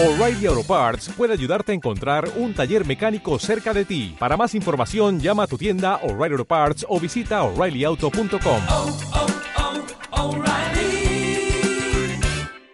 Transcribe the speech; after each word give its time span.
O'Reilly 0.00 0.46
Auto 0.46 0.62
Parts 0.62 1.08
puede 1.08 1.32
ayudarte 1.32 1.72
a 1.72 1.74
encontrar 1.74 2.28
un 2.36 2.54
taller 2.54 2.86
mecánico 2.86 3.36
cerca 3.40 3.74
de 3.74 3.84
ti. 3.84 4.14
Para 4.16 4.36
más 4.36 4.54
información, 4.54 5.18
llama 5.18 5.42
a 5.42 5.46
tu 5.48 5.58
tienda 5.58 5.96
O'Reilly 6.04 6.34
Auto 6.34 6.44
Parts 6.44 6.86
o 6.88 7.00
visita 7.00 7.42
oreillyauto.com. 7.42 8.60
oh, 8.70 8.96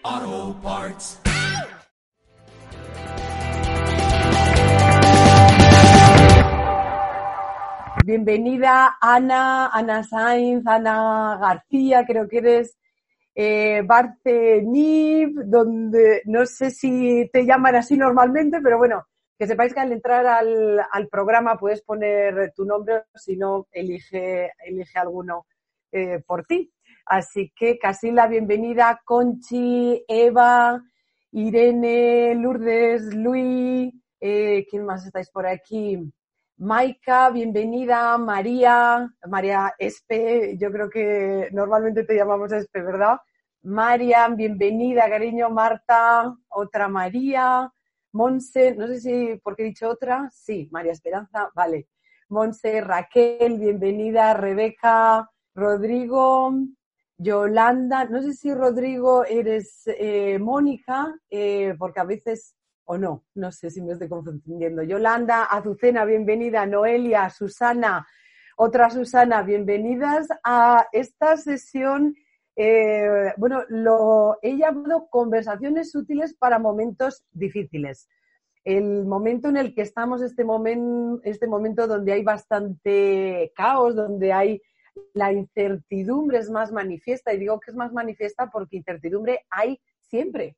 oh, 0.02 0.54
Parts. 0.62 1.18
Bienvenida 8.04 8.99
Ana, 9.01 9.69
Ana 9.69 10.04
Sainz, 10.04 10.67
Ana 10.67 11.38
García, 11.41 12.04
creo 12.04 12.29
que 12.29 12.37
eres 12.37 12.77
eh, 13.35 13.82
Barcenib, 13.85 15.44
donde 15.44 16.23
no 16.27 16.46
sé 16.46 16.70
si 16.70 17.28
te 17.32 17.45
llaman 17.45 17.77
así 17.77 17.96
normalmente, 17.96 18.60
pero 18.62 18.78
bueno, 18.78 19.06
que 19.38 19.46
sepáis 19.46 19.74
que 19.74 19.80
al 19.80 19.92
entrar 19.92 20.26
al, 20.26 20.80
al 20.90 21.09
programa 21.09 21.56
puedes 21.59 21.82
poner 21.82 22.52
tu 22.54 22.64
nombre, 22.64 23.02
si 23.14 23.36
no, 23.36 23.66
elige, 23.73 24.52
elige 24.64 24.98
alguno 24.98 25.46
eh, 25.90 26.23
por 26.26 26.45
ti. 26.45 26.73
Así 27.06 27.52
que 27.54 27.78
casi 27.78 28.10
la 28.10 28.26
bienvenida, 28.26 29.00
Conchi, 29.04 30.04
Eva, 30.09 30.80
Irene, 31.32 32.34
Lourdes, 32.37 33.14
Luis, 33.14 33.92
eh, 34.20 34.64
¿quién 34.70 34.87
más 34.87 35.04
estáis 35.04 35.30
por 35.30 35.46
aquí? 35.46 35.98
Maika, 36.56 37.30
bienvenida, 37.30 38.16
María, 38.16 39.12
María 39.28 39.74
Espe, 39.76 40.56
yo 40.56 40.70
creo 40.70 40.88
que 40.88 41.48
normalmente 41.50 42.04
te 42.04 42.14
llamamos 42.14 42.52
Espe, 42.52 42.80
¿verdad? 42.80 43.18
Marian, 43.62 44.36
bienvenida, 44.36 45.09
cariño, 45.10 45.50
Marta, 45.50 46.32
otra 46.50 46.86
María, 46.86 47.72
Monse, 48.12 48.76
no 48.76 48.86
sé 48.86 49.00
si, 49.00 49.40
porque 49.42 49.62
he 49.62 49.66
dicho 49.66 49.88
otra, 49.88 50.30
sí, 50.32 50.68
María 50.70 50.92
Esperanza, 50.92 51.51
vale. 51.56 51.88
Monse, 52.29 52.80
Raquel, 52.80 53.59
bienvenida, 53.59 54.32
Rebeca, 54.34 55.29
Rodrigo, 55.57 56.52
Yolanda, 57.18 58.04
no 58.04 58.23
sé 58.23 58.32
si 58.32 58.54
Rodrigo 58.54 59.24
eres 59.24 59.82
eh, 59.86 60.38
Mónica, 60.38 61.16
eh, 61.30 61.74
porque 61.80 61.98
a 61.98 62.04
veces 62.04 62.54
o 62.87 62.99
no, 62.99 63.24
no 63.35 63.51
sé 63.51 63.71
si 63.71 63.80
me 63.82 63.93
estoy 63.93 64.09
confundiendo. 64.09 64.83
Yolanda, 64.83 65.45
Azucena, 65.45 66.05
bienvenida. 66.05 66.67
Noelia, 66.67 67.31
Susana, 67.31 68.07
otra 68.57 68.91
Susana, 68.91 69.43
bienvenidas 69.43 70.29
a 70.45 70.87
esta 70.93 71.37
sesión. 71.37 72.15
Eh, 72.57 73.33
bueno, 73.37 73.63
lo 73.69 74.39
he 74.43 74.57
llamado 74.57 75.09
conversaciones 75.11 75.95
útiles 75.95 76.35
para 76.35 76.59
momentos 76.59 77.25
difíciles. 77.33 78.09
El 78.65 79.07
momento 79.07 79.48
en 79.48 79.57
el 79.57 79.75
que 79.75 79.83
estamos, 79.83 80.23
este, 80.23 80.45
este 81.25 81.47
momento 81.47 81.87
donde 81.87 82.13
hay 82.13 82.23
bastante 82.23 83.53
caos, 83.55 83.95
donde 83.95 84.33
hay 84.33 84.63
la 85.13 85.33
incertidumbre 85.33 86.39
es 86.39 86.51
más 86.51 86.71
manifiesta, 86.73 87.33
y 87.35 87.39
digo 87.39 87.59
que 87.61 87.71
es 87.71 87.77
más 87.77 87.93
manifiesta 87.93 88.51
porque 88.51 88.77
incertidumbre 88.77 89.41
hay 89.51 89.81
siempre. 90.01 90.57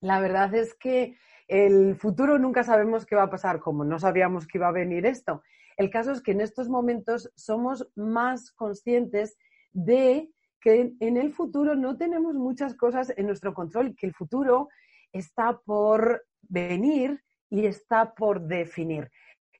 La 0.00 0.20
verdad 0.20 0.54
es 0.54 0.74
que 0.74 1.16
el 1.48 1.96
futuro 1.96 2.38
nunca 2.38 2.62
sabemos 2.62 3.06
qué 3.06 3.16
va 3.16 3.24
a 3.24 3.30
pasar, 3.30 3.60
como 3.60 3.84
no 3.84 3.98
sabíamos 3.98 4.46
que 4.46 4.58
iba 4.58 4.68
a 4.68 4.72
venir 4.72 5.06
esto. 5.06 5.42
El 5.76 5.90
caso 5.90 6.12
es 6.12 6.20
que 6.20 6.32
en 6.32 6.42
estos 6.42 6.68
momentos 6.68 7.32
somos 7.34 7.88
más 7.96 8.52
conscientes 8.52 9.38
de 9.72 10.30
que 10.60 10.92
en 11.00 11.16
el 11.16 11.32
futuro 11.32 11.74
no 11.74 11.96
tenemos 11.96 12.34
muchas 12.34 12.74
cosas 12.74 13.12
en 13.16 13.26
nuestro 13.26 13.54
control, 13.54 13.94
que 13.96 14.06
el 14.06 14.14
futuro 14.14 14.68
está 15.12 15.58
por 15.58 16.26
venir 16.42 17.22
y 17.48 17.64
está 17.64 18.12
por 18.12 18.42
definir. 18.42 19.10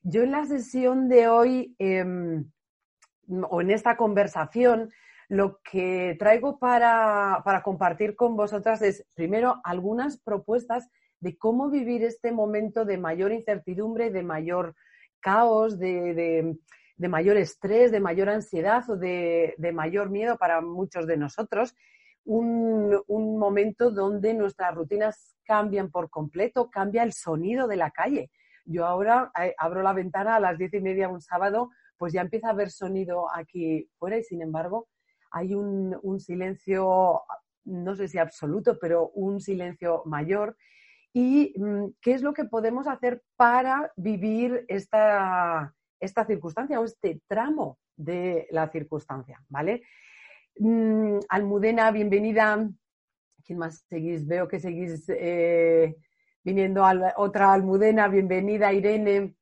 Yo 0.03 0.23
en 0.23 0.31
la 0.31 0.45
sesión 0.45 1.09
de 1.09 1.27
hoy 1.27 1.75
eh, 1.79 2.05
o 3.49 3.61
en 3.61 3.71
esta 3.71 3.97
conversación, 3.97 4.91
lo 5.27 5.59
que 5.61 6.15
traigo 6.19 6.59
para, 6.59 7.41
para 7.45 7.61
compartir 7.61 8.15
con 8.15 8.35
vosotras 8.35 8.81
es, 8.81 9.05
primero, 9.15 9.61
algunas 9.63 10.19
propuestas 10.19 10.89
de 11.19 11.37
cómo 11.37 11.69
vivir 11.69 12.03
este 12.03 12.31
momento 12.31 12.85
de 12.85 12.97
mayor 12.97 13.31
incertidumbre, 13.31 14.09
de 14.09 14.23
mayor 14.23 14.75
caos, 15.19 15.77
de, 15.77 16.55
de, 16.97 17.09
mayor 17.09 17.37
estrés, 17.37 17.91
de 17.91 17.99
mayor 17.99 18.29
ansiedad 18.29 18.89
o 18.89 18.95
de, 18.95 19.53
de, 19.57 19.71
mayor 19.71 20.09
miedo 20.09 20.37
para 20.37 20.61
muchos 20.61 21.07
de 21.07 21.17
nosotros. 21.17 21.75
Un, 22.25 23.01
un, 23.07 23.37
momento 23.37 23.91
donde 23.91 24.33
nuestras 24.33 24.75
rutinas 24.75 25.35
cambian 25.43 25.89
por 25.89 26.09
completo, 26.09 26.69
cambia 26.69 27.03
el 27.03 27.13
sonido 27.13 27.67
de 27.67 27.75
la 27.75 27.91
calle. 27.91 28.29
Yo 28.65 28.85
ahora 28.85 29.31
eh, 29.41 29.55
abro 29.57 29.81
la 29.81 29.93
ventana 29.93 30.35
a 30.35 30.39
las 30.39 30.57
diez 30.57 30.73
y 30.73 30.81
media 30.81 31.09
un 31.09 31.21
sábado, 31.21 31.71
pues 31.97 32.13
ya 32.13 32.21
empieza 32.21 32.47
a 32.47 32.51
haber 32.51 32.69
sonido 32.69 33.25
aquí 33.33 33.89
fuera 33.97 34.17
y 34.17 34.23
sin 34.23 34.41
embargo 34.41 34.87
hay 35.31 35.53
un, 35.55 35.97
un 36.01 36.19
silencio, 36.19 37.21
no 37.65 37.95
sé 37.95 38.07
si 38.07 38.17
absoluto, 38.17 38.77
pero 38.79 39.09
un 39.09 39.41
silencio 39.41 40.03
mayor 40.05 40.55
y 41.13 41.53
mm, 41.57 41.93
qué 42.01 42.13
es 42.13 42.21
lo 42.21 42.33
que 42.33 42.45
podemos 42.45 42.87
hacer 42.87 43.21
para 43.35 43.91
vivir 43.95 44.65
esta, 44.67 45.73
esta 45.99 46.25
circunstancia 46.25 46.79
o 46.79 46.85
este 46.85 47.21
tramo 47.27 47.79
de 47.95 48.47
la 48.51 48.69
circunstancia, 48.69 49.41
¿vale? 49.49 49.83
Mm, 50.57 51.19
Almudena, 51.29 51.91
bienvenida. 51.91 52.69
¿Quién 53.43 53.59
más 53.59 53.85
seguís? 53.89 54.27
Veo 54.27 54.47
que 54.47 54.59
seguís 54.59 55.05
eh, 55.09 55.95
viniendo 56.43 56.85
a 56.85 57.13
otra 57.17 57.53
Almudena, 57.53 58.07
bienvenida 58.07 58.71
Irene. 58.71 59.35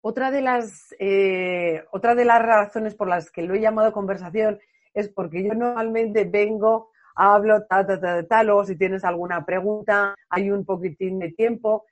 Otra 0.00 0.30
de, 0.30 0.42
las, 0.42 0.94
eh, 0.98 1.84
otra 1.92 2.14
de 2.14 2.24
las 2.24 2.42
razones 2.42 2.94
por 2.94 3.08
las 3.08 3.30
que 3.30 3.42
lo 3.42 3.54
he 3.54 3.60
llamado 3.60 3.92
conversación 3.92 4.58
es 4.94 5.08
porque 5.08 5.42
yo 5.42 5.54
normalmente 5.54 6.24
vengo 6.24 6.91
hablo, 7.14 7.64
tal, 7.66 7.86
tal, 7.86 8.00
tal, 8.00 8.26
tal, 8.26 8.50
o 8.50 8.64
si 8.64 8.76
tienes 8.76 9.04
alguna 9.04 9.44
pregunta, 9.44 10.14
hay 10.28 10.50
un 10.50 10.64
poquitín 10.64 11.18
de 11.18 11.32
tiempo. 11.32 11.84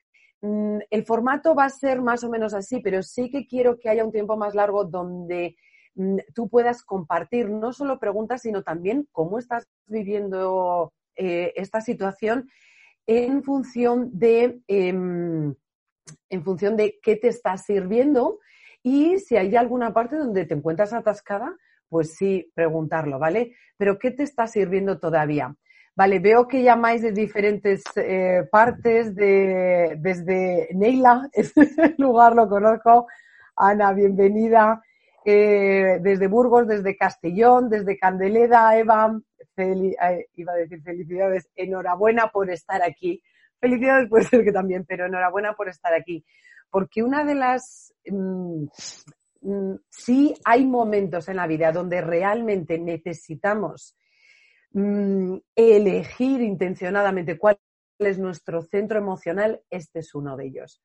Mm, 0.42 0.78
el 0.90 1.04
formato 1.04 1.54
va 1.54 1.64
a 1.64 1.70
ser 1.70 2.00
más 2.00 2.24
o 2.24 2.30
menos 2.30 2.54
así, 2.54 2.80
pero 2.80 3.02
sí 3.02 3.30
que 3.30 3.46
quiero 3.46 3.78
que 3.78 3.88
haya 3.88 4.04
un 4.04 4.12
tiempo 4.12 4.36
más 4.36 4.54
largo 4.54 4.84
donde 4.84 5.56
mm, 5.94 6.16
tú 6.34 6.48
puedas 6.48 6.82
compartir 6.82 7.50
no 7.50 7.72
solo 7.72 7.98
preguntas, 7.98 8.42
sino 8.42 8.62
también 8.62 9.08
cómo 9.12 9.38
estás 9.38 9.66
viviendo 9.86 10.92
eh, 11.16 11.52
esta 11.56 11.80
situación 11.80 12.48
en 13.06 13.42
función 13.42 14.10
de, 14.12 14.60
eh, 14.68 14.88
en 14.88 16.44
función 16.44 16.76
de 16.76 16.98
qué 17.02 17.16
te 17.16 17.28
está 17.28 17.56
sirviendo 17.56 18.38
y 18.82 19.18
si 19.18 19.36
hay 19.36 19.54
alguna 19.56 19.92
parte 19.92 20.16
donde 20.16 20.46
te 20.46 20.54
encuentras 20.54 20.92
atascada, 20.92 21.56
pues 21.90 22.14
sí, 22.14 22.50
preguntarlo, 22.54 23.18
¿vale? 23.18 23.56
Pero 23.76 23.98
¿qué 23.98 24.12
te 24.12 24.22
está 24.22 24.46
sirviendo 24.46 24.98
todavía? 24.98 25.54
Vale, 25.96 26.20
veo 26.20 26.46
que 26.46 26.62
llamáis 26.62 27.02
de 27.02 27.12
diferentes 27.12 27.82
eh, 27.96 28.44
partes, 28.50 29.14
de, 29.14 29.96
desde 29.98 30.68
Neila, 30.72 31.28
ese 31.32 31.94
lugar 31.98 32.34
lo 32.34 32.48
conozco. 32.48 33.06
Ana, 33.56 33.92
bienvenida. 33.92 34.82
Eh, 35.24 35.98
desde 36.00 36.28
Burgos, 36.28 36.66
desde 36.66 36.96
Castellón, 36.96 37.68
desde 37.68 37.98
Candeleda, 37.98 38.78
Eva, 38.78 39.20
eh, 39.56 40.26
iba 40.34 40.52
a 40.52 40.56
decir 40.56 40.80
felicidades, 40.82 41.50
enhorabuena 41.54 42.28
por 42.28 42.48
estar 42.50 42.82
aquí. 42.82 43.22
Felicidades 43.60 44.08
puede 44.08 44.24
ser 44.24 44.44
que 44.44 44.52
también, 44.52 44.86
pero 44.86 45.04
enhorabuena 45.04 45.52
por 45.52 45.68
estar 45.68 45.92
aquí. 45.92 46.24
Porque 46.70 47.02
una 47.02 47.24
de 47.24 47.34
las 47.34 47.92
mmm, 48.06 48.64
sí 49.88 50.34
hay 50.44 50.64
momentos 50.66 51.28
en 51.28 51.36
la 51.36 51.46
vida 51.46 51.72
donde 51.72 52.00
realmente 52.00 52.78
necesitamos 52.78 53.96
mmm, 54.72 55.36
elegir 55.54 56.40
intencionadamente 56.42 57.38
cuál 57.38 57.58
es 57.98 58.18
nuestro 58.18 58.62
centro 58.62 58.98
emocional, 58.98 59.62
este 59.70 60.00
es 60.00 60.14
uno 60.14 60.36
de 60.36 60.46
ellos. 60.46 60.82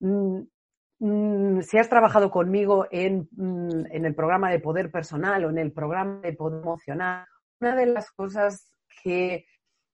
Mm, 0.00 1.60
si 1.62 1.78
has 1.78 1.88
trabajado 1.88 2.30
conmigo 2.30 2.86
en, 2.90 3.28
mm, 3.32 3.86
en, 3.90 4.04
el 4.04 4.14
programa 4.14 4.50
de 4.50 4.60
poder 4.60 4.90
personal 4.90 5.44
o 5.44 5.50
en 5.50 5.58
el 5.58 5.72
programa 5.72 6.20
de 6.20 6.32
poder 6.32 6.62
emocional, 6.62 7.26
una 7.60 7.74
de 7.74 7.86
las 7.86 8.10
cosas 8.12 8.72
que, 9.02 9.46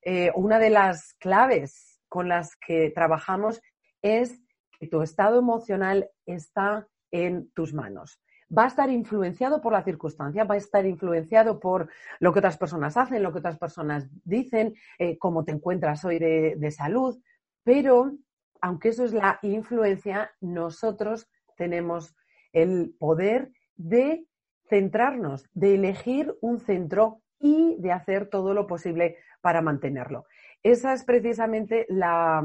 eh, 0.02 0.30
una 0.34 0.58
de 0.58 0.70
las 0.70 1.14
claves 1.14 2.00
con 2.08 2.28
las 2.28 2.56
que 2.56 2.90
trabajamos 2.90 3.60
es 4.02 4.40
que 4.78 4.86
tu 4.86 5.02
estado 5.02 5.38
emocional 5.38 6.10
está 6.26 6.86
en 7.10 7.50
tus 7.52 7.74
manos. 7.74 8.20
Va 8.56 8.64
a 8.64 8.68
estar 8.68 8.90
influenciado 8.90 9.60
por 9.60 9.72
la 9.72 9.82
circunstancia, 9.82 10.44
va 10.44 10.54
a 10.54 10.58
estar 10.58 10.86
influenciado 10.86 11.60
por 11.60 11.90
lo 12.18 12.32
que 12.32 12.38
otras 12.38 12.56
personas 12.56 12.96
hacen, 12.96 13.22
lo 13.22 13.32
que 13.32 13.40
otras 13.40 13.58
personas 13.58 14.08
dicen, 14.24 14.74
eh, 14.98 15.18
cómo 15.18 15.44
te 15.44 15.52
encuentras 15.52 16.04
hoy 16.04 16.18
de, 16.18 16.54
de 16.56 16.70
salud, 16.70 17.20
pero 17.62 18.12
aunque 18.60 18.88
eso 18.88 19.04
es 19.04 19.12
la 19.12 19.38
influencia, 19.42 20.30
nosotros 20.40 21.28
tenemos 21.56 22.16
el 22.52 22.94
poder 22.98 23.52
de 23.76 24.26
centrarnos, 24.68 25.48
de 25.52 25.74
elegir 25.74 26.34
un 26.40 26.58
centro 26.58 27.22
y 27.38 27.76
de 27.78 27.92
hacer 27.92 28.28
todo 28.28 28.54
lo 28.54 28.66
posible 28.66 29.16
para 29.40 29.62
mantenerlo. 29.62 30.26
Esa 30.62 30.92
es 30.92 31.04
precisamente 31.04 31.86
la, 31.88 32.42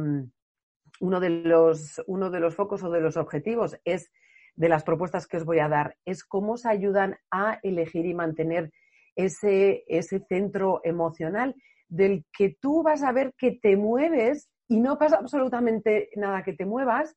uno 0.99 1.19
de 1.19 1.29
los, 1.29 2.01
uno 2.07 2.29
de 2.29 2.39
los 2.39 2.55
focos 2.55 2.83
o 2.83 2.91
de 2.91 3.01
los 3.01 3.17
objetivos 3.17 3.79
es 3.83 4.11
de 4.55 4.69
las 4.69 4.83
propuestas 4.83 5.27
que 5.27 5.37
os 5.37 5.45
voy 5.45 5.59
a 5.59 5.69
dar, 5.69 5.97
es 6.05 6.23
cómo 6.23 6.53
os 6.53 6.65
ayudan 6.65 7.17
a 7.31 7.59
elegir 7.63 8.05
y 8.05 8.13
mantener 8.13 8.71
ese, 9.15 9.83
ese 9.87 10.19
centro 10.27 10.81
emocional 10.83 11.55
del 11.87 12.25
que 12.35 12.55
tú 12.59 12.83
vas 12.83 13.03
a 13.03 13.11
ver 13.11 13.33
que 13.37 13.51
te 13.51 13.75
mueves 13.77 14.49
y 14.67 14.79
no 14.79 14.97
pasa 14.97 15.17
absolutamente 15.17 16.09
nada 16.15 16.43
que 16.43 16.53
te 16.53 16.65
muevas, 16.65 17.15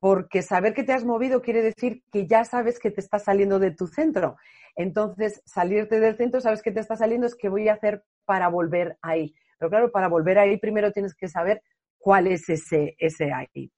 porque 0.00 0.42
saber 0.42 0.74
que 0.74 0.82
te 0.82 0.92
has 0.92 1.04
movido 1.04 1.40
quiere 1.40 1.62
decir 1.62 2.02
que 2.12 2.26
ya 2.26 2.44
sabes 2.44 2.78
que 2.78 2.90
te 2.90 3.00
estás 3.00 3.24
saliendo 3.24 3.58
de 3.58 3.70
tu 3.70 3.86
centro. 3.86 4.36
Entonces, 4.76 5.40
salirte 5.44 6.00
del 6.00 6.16
centro, 6.16 6.40
sabes 6.40 6.62
que 6.62 6.72
te 6.72 6.80
está 6.80 6.96
saliendo, 6.96 7.26
es 7.26 7.36
que 7.36 7.48
voy 7.48 7.68
a 7.68 7.74
hacer 7.74 8.02
para 8.24 8.48
volver 8.48 8.98
ahí. 9.02 9.34
Pero 9.58 9.70
claro, 9.70 9.92
para 9.92 10.08
volver 10.08 10.38
ahí 10.38 10.58
primero 10.58 10.92
tienes 10.92 11.14
que 11.14 11.28
saber 11.28 11.62
cuál 11.98 12.26
es 12.26 12.48
ese, 12.48 12.96
ese 12.98 13.32
ahí. 13.32 13.70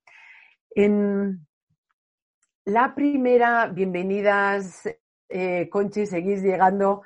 En 0.75 1.46
la 2.67 2.97
primera, 2.97 3.69
bienvenidas, 3.69 4.83
eh, 5.29 5.69
Conchi, 5.71 6.05
seguís 6.05 6.43
llegando. 6.43 7.03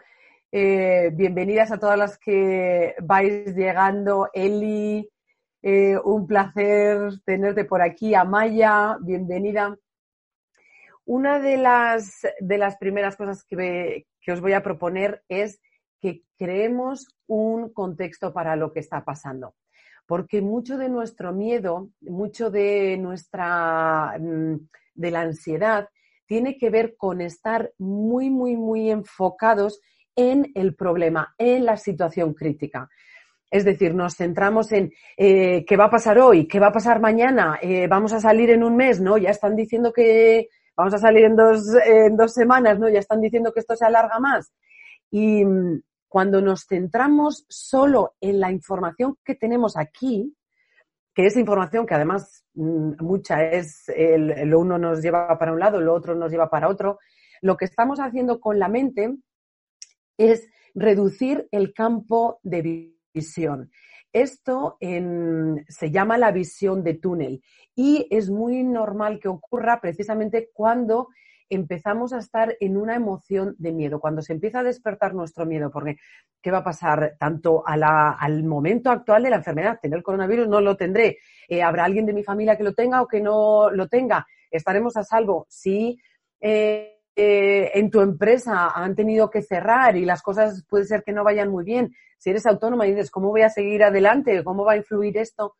Eh, 0.50 1.10
bienvenidas 1.12 1.70
a 1.70 1.78
todas 1.78 1.98
las 1.98 2.18
que 2.18 2.94
vais 3.02 3.54
llegando. 3.54 4.30
Eli, 4.32 5.06
eh, 5.60 5.98
un 6.02 6.26
placer 6.26 7.12
tenerte 7.26 7.66
por 7.66 7.82
aquí. 7.82 8.14
Amaya, 8.14 8.96
bienvenida. 9.02 9.76
Una 11.04 11.38
de 11.38 11.58
las, 11.58 12.26
de 12.40 12.56
las 12.56 12.78
primeras 12.78 13.16
cosas 13.16 13.44
que, 13.44 14.06
que 14.22 14.32
os 14.32 14.40
voy 14.40 14.54
a 14.54 14.62
proponer 14.62 15.22
es 15.28 15.60
que 16.00 16.22
creemos 16.38 17.06
un 17.26 17.70
contexto 17.74 18.32
para 18.32 18.56
lo 18.56 18.72
que 18.72 18.80
está 18.80 19.04
pasando. 19.04 19.54
Porque 20.06 20.40
mucho 20.40 20.78
de 20.78 20.88
nuestro 20.88 21.34
miedo, 21.34 21.90
mucho 22.00 22.50
de 22.50 22.96
nuestra, 22.96 24.16
mm, 24.18 24.56
de 24.94 25.10
la 25.10 25.22
ansiedad, 25.22 25.88
tiene 26.26 26.56
que 26.56 26.70
ver 26.70 26.96
con 26.96 27.20
estar 27.20 27.72
muy, 27.78 28.30
muy, 28.30 28.56
muy 28.56 28.90
enfocados 28.90 29.80
en 30.14 30.52
el 30.54 30.74
problema, 30.74 31.34
en 31.38 31.64
la 31.64 31.76
situación 31.76 32.34
crítica. 32.34 32.88
Es 33.50 33.64
decir, 33.64 33.94
nos 33.94 34.14
centramos 34.14 34.70
en 34.70 34.92
eh, 35.16 35.64
qué 35.66 35.76
va 35.76 35.86
a 35.86 35.90
pasar 35.90 36.18
hoy, 36.20 36.46
qué 36.46 36.60
va 36.60 36.68
a 36.68 36.72
pasar 36.72 37.00
mañana, 37.00 37.58
eh, 37.60 37.88
vamos 37.88 38.12
a 38.12 38.20
salir 38.20 38.50
en 38.50 38.62
un 38.62 38.76
mes, 38.76 39.00
¿no? 39.00 39.18
Ya 39.18 39.30
están 39.30 39.56
diciendo 39.56 39.92
que 39.92 40.48
vamos 40.76 40.94
a 40.94 40.98
salir 40.98 41.24
en 41.24 41.34
dos, 41.34 41.62
en 41.84 42.16
dos 42.16 42.32
semanas, 42.32 42.78
¿no? 42.78 42.88
Ya 42.88 43.00
están 43.00 43.20
diciendo 43.20 43.52
que 43.52 43.60
esto 43.60 43.74
se 43.74 43.84
alarga 43.84 44.20
más. 44.20 44.52
Y 45.10 45.44
mm, 45.44 45.82
cuando 46.08 46.40
nos 46.40 46.64
centramos 46.66 47.44
solo 47.48 48.14
en 48.20 48.38
la 48.38 48.52
información 48.52 49.16
que 49.24 49.34
tenemos 49.34 49.76
aquí, 49.76 50.32
que 51.20 51.26
es 51.26 51.36
información 51.36 51.84
que 51.86 51.94
además 51.94 52.46
mm, 52.54 52.92
mucha 53.04 53.44
es, 53.44 53.88
el, 53.90 54.48
lo 54.48 54.60
uno 54.60 54.78
nos 54.78 55.02
lleva 55.02 55.38
para 55.38 55.52
un 55.52 55.60
lado, 55.60 55.78
lo 55.78 55.92
otro 55.92 56.14
nos 56.14 56.30
lleva 56.30 56.48
para 56.48 56.68
otro, 56.68 56.98
lo 57.42 57.58
que 57.58 57.66
estamos 57.66 58.00
haciendo 58.00 58.40
con 58.40 58.58
la 58.58 58.68
mente 58.68 59.16
es 60.16 60.48
reducir 60.74 61.46
el 61.50 61.74
campo 61.74 62.40
de 62.42 62.94
visión. 63.12 63.70
Esto 64.12 64.78
se 64.80 65.90
llama 65.90 66.16
la 66.16 66.32
visión 66.32 66.82
de 66.82 66.94
túnel 66.94 67.42
y 67.74 68.06
es 68.10 68.30
muy 68.30 68.64
normal 68.64 69.20
que 69.20 69.28
ocurra 69.28 69.80
precisamente 69.80 70.48
cuando 70.52 71.08
empezamos 71.50 72.12
a 72.12 72.18
estar 72.18 72.56
en 72.60 72.76
una 72.76 72.94
emoción 72.94 73.54
de 73.58 73.72
miedo, 73.72 74.00
cuando 74.00 74.22
se 74.22 74.32
empieza 74.32 74.60
a 74.60 74.64
despertar 74.64 75.14
nuestro 75.14 75.44
miedo, 75.44 75.70
porque 75.70 75.96
¿qué 76.40 76.50
va 76.50 76.58
a 76.58 76.64
pasar 76.64 77.16
tanto 77.18 77.62
al 77.66 78.44
momento 78.44 78.90
actual 78.90 79.24
de 79.24 79.30
la 79.30 79.36
enfermedad? 79.36 79.78
¿Tener 79.82 80.02
coronavirus? 80.02 80.48
No 80.48 80.60
lo 80.60 80.76
tendré. 80.76 81.18
Eh, 81.48 81.62
¿Habrá 81.62 81.84
alguien 81.84 82.06
de 82.06 82.12
mi 82.12 82.22
familia 82.22 82.56
que 82.56 82.64
lo 82.64 82.72
tenga 82.72 83.02
o 83.02 83.08
que 83.08 83.20
no 83.20 83.70
lo 83.70 83.88
tenga? 83.88 84.26
¿Estaremos 84.50 84.96
a 84.96 85.04
salvo? 85.04 85.46
Sí. 85.50 86.00
Eh, 86.40 87.00
eh, 87.16 87.72
en 87.74 87.90
tu 87.90 88.00
empresa 88.00 88.70
han 88.70 88.94
tenido 88.94 89.28
que 89.28 89.42
cerrar 89.42 89.96
y 89.96 90.04
las 90.04 90.22
cosas 90.22 90.64
puede 90.66 90.84
ser 90.84 91.02
que 91.02 91.12
no 91.12 91.24
vayan 91.24 91.50
muy 91.50 91.64
bien, 91.64 91.94
si 92.16 92.30
eres 92.30 92.46
autónoma 92.46 92.86
y 92.86 92.92
dices, 92.92 93.10
¿cómo 93.10 93.28
voy 93.28 93.42
a 93.42 93.50
seguir 93.50 93.82
adelante? 93.82 94.42
¿Cómo 94.44 94.64
va 94.64 94.72
a 94.72 94.76
influir 94.76 95.18
esto? 95.18 95.54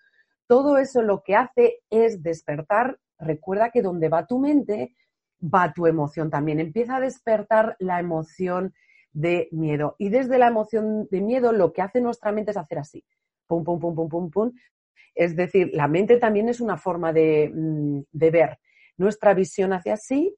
Todo 0.47 0.79
eso 0.79 1.03
lo 1.03 1.23
que 1.23 1.37
hace 1.37 1.81
es 1.91 2.23
despertar. 2.23 2.99
Recuerda 3.19 3.71
que 3.71 3.83
donde 3.83 4.09
va 4.09 4.27
tu 4.27 4.39
mente, 4.39 4.95
va 5.43 5.73
tu 5.73 5.87
emoción 5.87 6.31
también. 6.31 6.61
Empieza 6.61 6.97
a 6.97 7.01
despertar 7.01 7.77
la 7.79 8.01
emoción 8.01 8.75
de 9.13 9.49
miedo. 9.53 9.97
Y 9.99 10.09
desde 10.09 10.39
la 10.39 10.49
emoción 10.49 11.09
de 11.11 11.21
miedo, 11.21 11.53
lo 11.53 11.73
que 11.73 11.83
hace 11.83 12.01
nuestra 12.01 12.33
mente 12.33 12.53
es 12.53 12.57
hacer 12.57 12.79
así. 12.79 13.05
Pum, 13.47 13.65
pum, 13.65 13.81
pum, 13.81 13.95
pum, 13.95 14.09
pum, 14.09 14.31
pum. 14.31 14.53
Es 15.15 15.35
decir, 15.35 15.71
la 15.73 15.89
mente 15.89 16.19
también 16.19 16.49
es 16.49 16.61
una 16.61 16.77
forma 16.77 17.13
de, 17.13 17.51
mm, 17.53 18.01
de 18.13 18.31
ver. 18.31 18.59
Nuestra 18.97 19.35
visión 19.35 19.73
hacia 19.73 19.95
así 19.95 20.37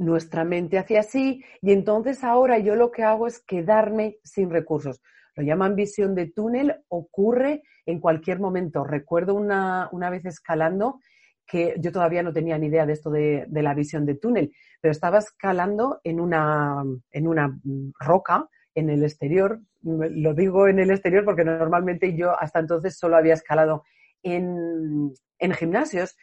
nuestra 0.00 0.44
mente 0.44 0.78
hacia 0.78 1.00
así 1.00 1.44
y 1.60 1.72
entonces 1.72 2.24
ahora 2.24 2.58
yo 2.58 2.74
lo 2.74 2.90
que 2.90 3.04
hago 3.04 3.26
es 3.26 3.40
quedarme 3.40 4.16
sin 4.24 4.50
recursos. 4.50 5.00
Lo 5.36 5.44
llaman 5.44 5.76
visión 5.76 6.14
de 6.14 6.26
túnel, 6.26 6.82
ocurre 6.88 7.62
en 7.86 8.00
cualquier 8.00 8.40
momento. 8.40 8.82
Recuerdo 8.82 9.34
una, 9.34 9.88
una 9.92 10.10
vez 10.10 10.24
escalando 10.24 11.00
que 11.50 11.74
yo 11.78 11.90
todavía 11.90 12.22
no 12.22 12.32
tenía 12.32 12.56
ni 12.58 12.68
idea 12.68 12.86
de 12.86 12.92
esto 12.92 13.10
de, 13.10 13.46
la 13.50 13.74
visión 13.74 14.06
de 14.06 14.14
túnel, 14.14 14.52
pero 14.80 14.92
estaba 14.92 15.18
escalando 15.18 16.00
en 16.04 16.20
una, 16.20 16.84
en 17.10 17.26
una 17.26 17.58
roca 17.98 18.48
en 18.74 18.88
el 18.88 19.02
exterior. 19.02 19.60
Lo 19.82 20.34
digo 20.34 20.68
en 20.68 20.78
el 20.78 20.90
exterior 20.90 21.24
porque 21.24 21.44
normalmente 21.44 22.16
yo 22.16 22.38
hasta 22.38 22.60
entonces 22.60 22.96
solo 22.96 23.16
había 23.16 23.34
escalado 23.34 23.84
en, 24.22 25.12
en 25.38 25.52
gimnasios 25.54 26.16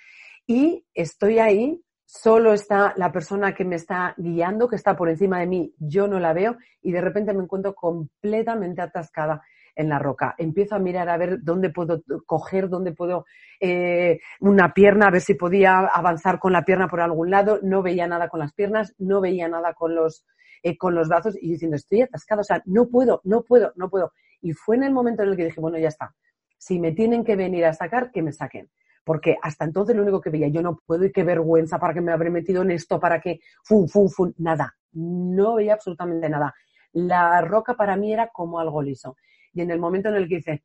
y 0.46 0.86
estoy 0.94 1.40
ahí 1.40 1.84
solo 2.06 2.54
está 2.54 2.94
la 2.96 3.12
persona 3.12 3.54
que 3.54 3.66
me 3.66 3.76
está 3.76 4.14
guiando, 4.16 4.70
que 4.70 4.78
está 4.78 4.96
por 4.96 5.10
encima 5.10 5.42
de 5.42 5.48
mí, 5.48 5.74
yo 5.78 6.08
no 6.08 6.22
la 6.22 6.32
veo 6.32 6.56
y 6.82 6.94
de 6.94 7.02
repente 7.02 7.34
me 7.34 7.44
encuentro 7.44 7.76
completamente 7.76 8.82
atascada 8.82 9.42
en 9.78 9.90
la 9.90 10.00
roca. 10.00 10.36
Empiezo 10.38 10.76
a 10.76 10.80
mirar 10.80 11.08
a 11.08 11.18
ver 11.18 11.44
dónde 11.44 11.70
puedo 11.70 12.02
coger, 12.26 12.68
dónde 12.68 12.94
puedo 12.94 13.26
eh, 13.62 14.20
una 14.42 14.74
pierna, 14.74 15.08
a 15.08 15.12
ver 15.12 15.22
si 15.22 15.36
podía 15.36 15.78
avanzar 15.78 16.40
con 16.40 16.52
la 16.52 16.64
pierna 16.64 16.88
por 16.88 17.00
algún 17.00 17.30
lado. 17.30 17.60
No 17.62 17.84
veía 17.84 18.08
nada 18.08 18.28
con 18.28 18.40
las 18.40 18.54
piernas, 18.54 18.94
no 18.98 19.22
veía 19.22 19.48
nada 19.48 19.74
con 19.74 19.96
los, 19.96 20.26
eh, 20.64 20.78
con 20.78 20.96
los 20.96 21.08
brazos 21.08 21.38
y 21.40 21.52
diciendo, 21.52 21.78
estoy 21.78 22.02
atascada, 22.02 22.42
o 22.42 22.44
sea, 22.44 22.62
no 22.66 22.90
puedo, 22.90 23.22
no 23.24 23.44
puedo, 23.44 23.72
no 23.76 23.90
puedo. 23.90 24.12
Y 24.42 24.54
fue 24.54 24.76
en 24.76 24.84
el 24.84 24.94
momento 24.94 25.24
en 25.24 25.30
el 25.30 25.38
que 25.38 25.46
dije, 25.46 25.62
bueno, 25.62 25.78
ya 25.78 25.90
está. 25.90 26.16
Si 26.58 26.80
me 26.80 26.92
tienen 26.92 27.24
que 27.24 27.36
venir 27.36 27.66
a 27.66 27.74
sacar, 27.74 28.12
que 28.12 28.24
me 28.24 28.34
saquen 28.34 28.70
porque 29.04 29.38
hasta 29.42 29.64
entonces 29.64 29.96
lo 29.96 30.02
único 30.02 30.20
que 30.20 30.30
veía, 30.30 30.50
yo 30.50 30.62
no 30.62 30.82
puedo 30.86 31.06
y 31.06 31.14
qué 31.14 31.24
vergüenza 31.24 31.80
para 31.80 31.94
que 31.94 32.02
me 32.02 32.12
habré 32.12 32.30
metido 32.30 32.62
en 32.62 32.72
esto, 32.72 33.00
para 33.00 33.22
que, 33.22 33.40
fum, 33.64 33.88
fum, 33.88 34.10
fum, 34.10 34.34
nada, 34.38 34.76
no 34.92 35.56
veía 35.56 35.76
absolutamente 35.76 36.28
nada. 36.28 36.54
La 36.92 37.40
roca 37.40 37.76
para 37.76 37.96
mí 37.96 38.12
era 38.12 38.28
como 38.34 38.60
algo 38.60 38.82
liso. 38.82 39.16
Y 39.54 39.62
en 39.62 39.72
el 39.72 39.80
momento 39.80 40.10
en 40.10 40.16
el 40.16 40.28
que 40.28 40.36
dice, 40.36 40.64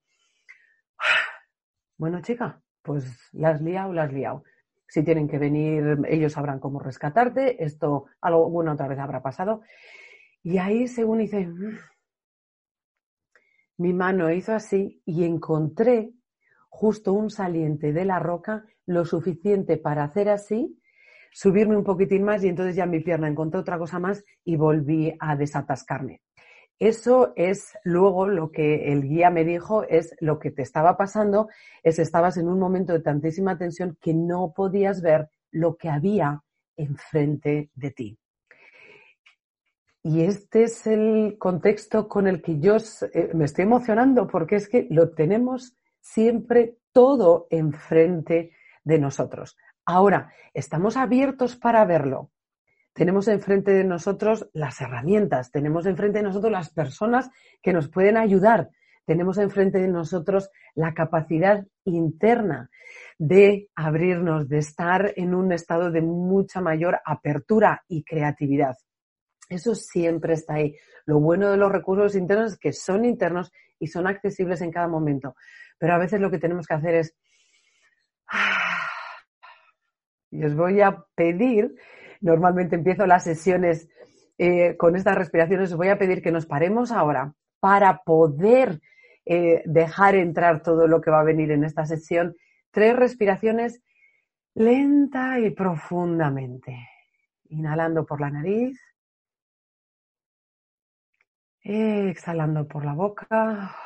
bueno 1.96 2.20
chica, 2.20 2.60
pues 2.82 3.04
la 3.32 3.50
has 3.50 3.62
liado, 3.62 3.92
la 3.92 4.04
has 4.04 4.12
liado. 4.12 4.44
Si 4.88 5.02
tienen 5.02 5.28
que 5.28 5.38
venir, 5.38 5.98
ellos 6.08 6.32
sabrán 6.32 6.60
cómo 6.60 6.78
rescatarte, 6.78 7.62
esto 7.64 8.06
alguna 8.20 8.72
otra 8.74 8.88
vez 8.88 8.98
habrá 8.98 9.22
pasado. 9.22 9.62
Y 10.42 10.58
ahí 10.58 10.88
según 10.88 11.18
dice, 11.18 11.46
mm", 11.46 11.78
mi 13.78 13.92
mano 13.92 14.30
hizo 14.30 14.52
así 14.54 15.02
y 15.04 15.24
encontré 15.24 16.12
justo 16.68 17.12
un 17.12 17.30
saliente 17.30 17.92
de 17.92 18.04
la 18.04 18.18
roca, 18.18 18.64
lo 18.86 19.04
suficiente 19.04 19.76
para 19.76 20.04
hacer 20.04 20.28
así, 20.28 20.78
subirme 21.32 21.76
un 21.76 21.84
poquitín 21.84 22.24
más 22.24 22.44
y 22.44 22.48
entonces 22.48 22.76
ya 22.76 22.86
mi 22.86 23.00
pierna 23.00 23.28
encontró 23.28 23.60
otra 23.60 23.78
cosa 23.78 23.98
más 23.98 24.24
y 24.44 24.56
volví 24.56 25.14
a 25.18 25.36
desatascarme. 25.36 26.20
Eso 26.82 27.32
es 27.36 27.78
luego 27.84 28.26
lo 28.26 28.50
que 28.50 28.92
el 28.92 29.02
guía 29.02 29.30
me 29.30 29.44
dijo, 29.44 29.84
es 29.84 30.16
lo 30.18 30.40
que 30.40 30.50
te 30.50 30.62
estaba 30.62 30.96
pasando, 30.96 31.48
es 31.84 32.00
estabas 32.00 32.38
en 32.38 32.48
un 32.48 32.58
momento 32.58 32.92
de 32.92 32.98
tantísima 32.98 33.56
tensión 33.56 33.96
que 34.00 34.12
no 34.12 34.52
podías 34.52 35.00
ver 35.00 35.28
lo 35.52 35.76
que 35.76 35.88
había 35.88 36.42
enfrente 36.76 37.70
de 37.76 37.90
ti. 37.92 38.18
Y 40.02 40.22
este 40.22 40.64
es 40.64 40.84
el 40.88 41.36
contexto 41.38 42.08
con 42.08 42.26
el 42.26 42.42
que 42.42 42.58
yo 42.58 42.78
eh, 43.12 43.30
me 43.32 43.44
estoy 43.44 43.62
emocionando 43.62 44.26
porque 44.26 44.56
es 44.56 44.68
que 44.68 44.88
lo 44.90 45.10
tenemos 45.10 45.76
siempre 46.00 46.78
todo 46.90 47.46
enfrente 47.50 48.56
de 48.82 48.98
nosotros. 48.98 49.56
Ahora, 49.84 50.32
estamos 50.52 50.96
abiertos 50.96 51.54
para 51.54 51.84
verlo. 51.84 52.32
Tenemos 52.92 53.28
enfrente 53.28 53.72
de 53.72 53.84
nosotros 53.84 54.48
las 54.52 54.80
herramientas, 54.80 55.50
tenemos 55.50 55.86
enfrente 55.86 56.18
de 56.18 56.24
nosotros 56.24 56.52
las 56.52 56.70
personas 56.70 57.30
que 57.62 57.72
nos 57.72 57.88
pueden 57.88 58.16
ayudar, 58.16 58.70
tenemos 59.06 59.38
enfrente 59.38 59.78
de 59.78 59.88
nosotros 59.88 60.50
la 60.74 60.94
capacidad 60.94 61.66
interna 61.84 62.70
de 63.18 63.68
abrirnos, 63.74 64.48
de 64.48 64.58
estar 64.58 65.12
en 65.16 65.34
un 65.34 65.52
estado 65.52 65.90
de 65.90 66.02
mucha 66.02 66.60
mayor 66.60 67.00
apertura 67.04 67.82
y 67.88 68.04
creatividad. 68.04 68.76
Eso 69.48 69.74
siempre 69.74 70.34
está 70.34 70.54
ahí. 70.54 70.76
Lo 71.04 71.20
bueno 71.20 71.50
de 71.50 71.56
los 71.56 71.70
recursos 71.70 72.14
internos 72.14 72.52
es 72.52 72.58
que 72.58 72.72
son 72.72 73.04
internos 73.04 73.52
y 73.78 73.88
son 73.88 74.06
accesibles 74.06 74.62
en 74.62 74.70
cada 74.70 74.88
momento. 74.88 75.34
Pero 75.78 75.94
a 75.94 75.98
veces 75.98 76.20
lo 76.20 76.30
que 76.30 76.38
tenemos 76.38 76.66
que 76.66 76.74
hacer 76.74 76.94
es 76.94 77.16
ah, 78.28 78.88
Y 80.30 80.44
os 80.44 80.54
voy 80.54 80.80
a 80.80 81.04
pedir, 81.14 81.74
normalmente 82.22 82.76
empiezo 82.76 83.06
las 83.06 83.24
sesiones 83.24 83.88
eh, 84.38 84.76
con 84.76 84.96
estas 84.96 85.16
respiraciones, 85.16 85.72
os 85.72 85.76
voy 85.76 85.88
a 85.88 85.98
pedir 85.98 86.22
que 86.22 86.32
nos 86.32 86.46
paremos 86.46 86.90
ahora 86.90 87.34
para 87.60 87.98
poder 87.98 88.80
eh, 89.24 89.62
dejar 89.66 90.16
entrar 90.16 90.62
todo 90.62 90.86
lo 90.86 91.00
que 91.00 91.10
va 91.10 91.20
a 91.20 91.24
venir 91.24 91.50
en 91.50 91.64
esta 91.64 91.84
sesión. 91.84 92.34
Tres 92.70 92.96
respiraciones 92.96 93.82
lenta 94.54 95.38
y 95.38 95.50
profundamente. 95.50 96.88
Inhalando 97.50 98.04
por 98.04 98.20
la 98.20 98.30
nariz. 98.30 98.80
Exhalando 101.62 102.66
por 102.66 102.84
la 102.84 102.94
boca. 102.94 103.76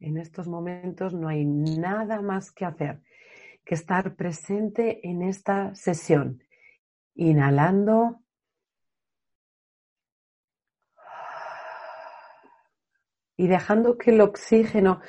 En 0.00 0.16
estos 0.16 0.46
momentos 0.46 1.14
no 1.14 1.28
hay 1.28 1.44
nada 1.44 2.20
más 2.22 2.52
que 2.52 2.64
hacer 2.64 3.00
que 3.68 3.74
estar 3.74 4.14
presente 4.14 5.06
en 5.06 5.20
esta 5.20 5.74
sesión. 5.74 6.42
Inhalando. 7.14 8.20
Y 13.36 13.46
dejando 13.46 13.98
que 13.98 14.12
el 14.12 14.22
oxígeno 14.22 15.00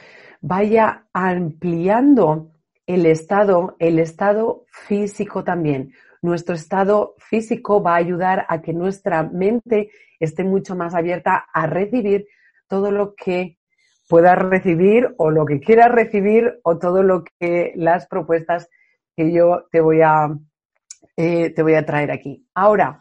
vaya 0.41 1.07
ampliando 1.13 2.51
el 2.85 3.05
estado, 3.05 3.77
el 3.79 3.97
estado 3.97 4.65
físico 4.71 5.45
también. 5.45 5.93
Nuestro 6.21 6.55
estado 6.55 7.15
físico 7.17 7.81
va 7.81 7.93
a 7.93 7.99
ayudar 7.99 8.45
a 8.49 8.61
que 8.61 8.73
nuestra 8.73 9.23
mente 9.23 9.89
esté 10.19 10.43
mucho 10.43 10.75
más 10.75 10.95
abierta 10.95 11.45
a 11.53 11.65
recibir 11.65 12.27
todo 12.67 12.91
lo 12.91 13.15
que 13.15 13.58
puedas 14.09 14.39
recibir 14.39 15.13
o 15.17 15.29
lo 15.29 15.45
que 15.45 15.59
quieras 15.59 15.91
recibir 15.91 16.59
o 16.63 16.79
todo 16.79 17.03
lo 17.03 17.23
que 17.39 17.71
las 17.75 18.07
propuestas 18.07 18.67
que 19.15 19.31
yo 19.31 19.67
te 19.71 19.81
voy 19.81 20.01
a, 20.01 20.35
eh, 21.15 21.51
te 21.51 21.61
voy 21.61 21.75
a 21.75 21.85
traer 21.85 22.09
aquí. 22.09 22.43
Ahora, 22.55 22.99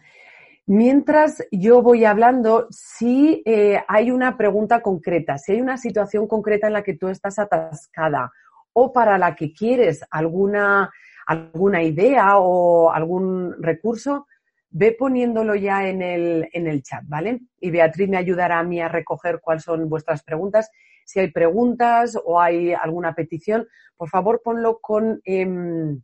mientras 0.66 1.42
yo 1.50 1.80
voy 1.80 2.04
hablando, 2.04 2.66
si 2.70 3.42
eh, 3.46 3.82
hay 3.88 4.10
una 4.10 4.36
pregunta 4.36 4.82
concreta, 4.82 5.38
si 5.38 5.52
hay 5.52 5.62
una 5.62 5.78
situación 5.78 6.28
concreta 6.28 6.66
en 6.66 6.74
la 6.74 6.82
que 6.82 6.94
tú 6.94 7.08
estás 7.08 7.38
atascada 7.38 8.30
o 8.74 8.92
para 8.92 9.16
la 9.16 9.34
que 9.34 9.54
quieres 9.54 10.04
alguna, 10.10 10.92
alguna 11.26 11.82
idea 11.82 12.36
o 12.36 12.92
algún 12.92 13.54
recurso, 13.62 14.26
ve 14.68 14.92
poniéndolo 14.92 15.54
ya 15.54 15.88
en 15.88 16.02
el, 16.02 16.50
en 16.52 16.66
el 16.66 16.82
chat, 16.82 17.02
¿vale? 17.06 17.40
Y 17.60 17.70
Beatriz 17.70 18.10
me 18.10 18.18
ayudará 18.18 18.58
a 18.58 18.62
mí 18.62 18.78
a 18.78 18.88
recoger 18.88 19.40
cuáles 19.40 19.64
son 19.64 19.88
vuestras 19.88 20.22
preguntas 20.22 20.70
si 21.08 21.20
hay 21.20 21.30
preguntas 21.30 22.18
o 22.22 22.38
hay 22.38 22.74
alguna 22.74 23.14
petición, 23.14 23.66
por 23.96 24.10
favor 24.10 24.42
ponlo 24.44 24.78
con, 24.78 25.22
em, 25.24 26.02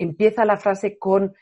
empieza 0.00 0.44
la 0.44 0.56
frase 0.56 0.98
con 0.98 1.32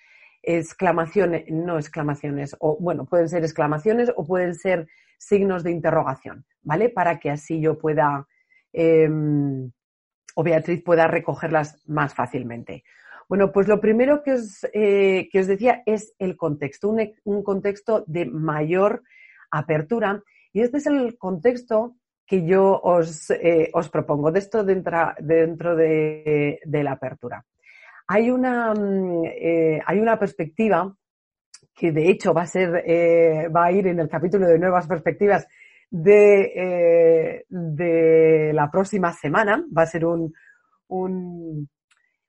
exclamaciones, 0.43 1.45
no 1.49 1.79
exclamaciones, 1.79 2.55
o 2.61 2.77
bueno, 2.79 3.07
pueden 3.07 3.31
ser 3.31 3.43
exclamaciones 3.43 4.13
o 4.15 4.27
pueden 4.27 4.55
ser 4.55 4.87
signos 5.17 5.65
de 5.65 5.71
interrogación, 5.71 6.45
¿vale? 6.61 6.91
Para 6.91 7.19
que 7.19 7.31
así 7.31 7.59
yo 7.59 7.79
pueda, 7.79 8.29
em, 8.75 9.73
o 10.35 10.43
Beatriz 10.43 10.83
pueda 10.85 11.07
recogerlas 11.07 11.83
más 11.89 12.13
fácilmente. 12.13 12.85
Bueno, 13.31 13.51
pues 13.51 13.67
lo 13.67 13.81
primero 13.81 14.23
que 14.23 14.35
os, 14.35 14.67
eh, 14.75 15.31
que 15.33 15.41
os 15.41 15.47
decía 15.47 15.83
es 15.87 16.15
el 16.19 16.37
contexto, 16.37 16.91
un, 16.91 17.15
un, 17.25 17.43
contexto 17.43 18.05
de 18.07 18.27
mayor 18.27 19.05
apertura. 19.51 20.23
Y 20.53 20.61
este 20.61 20.77
es 20.77 20.87
el 20.87 21.17
contexto 21.17 21.97
que 22.29 22.45
yo 22.45 22.79
os, 22.83 23.31
eh, 23.31 23.71
os 23.73 23.89
propongo 23.89 24.31
de 24.31 24.41
esto 24.41 24.63
dentro, 24.63 25.15
dentro 25.19 25.75
de, 25.75 26.61
de, 26.63 26.83
la 26.85 26.93
apertura. 26.93 27.43
Hay 28.07 28.31
una, 28.31 28.75
mm, 28.75 29.25
eh, 29.25 29.81
hay 29.85 29.99
una 29.99 30.19
perspectiva 30.19 30.95
que 31.75 31.91
de 31.91 32.11
hecho 32.11 32.35
va 32.35 32.43
a 32.43 32.47
ser, 32.47 32.85
eh, 32.85 33.49
va 33.49 33.65
a 33.65 33.73
ir 33.73 33.87
en 33.87 33.99
el 34.01 34.11
capítulo 34.11 34.47
de 34.47 34.59
nuevas 34.59 34.87
perspectivas 34.87 35.47
de, 35.91 37.47
de 37.49 38.53
la 38.53 38.71
próxima 38.71 39.11
semana. 39.15 39.65
Va 39.75 39.83
a 39.83 39.87
ser 39.87 40.05
un, 40.05 40.35
un, 40.89 41.67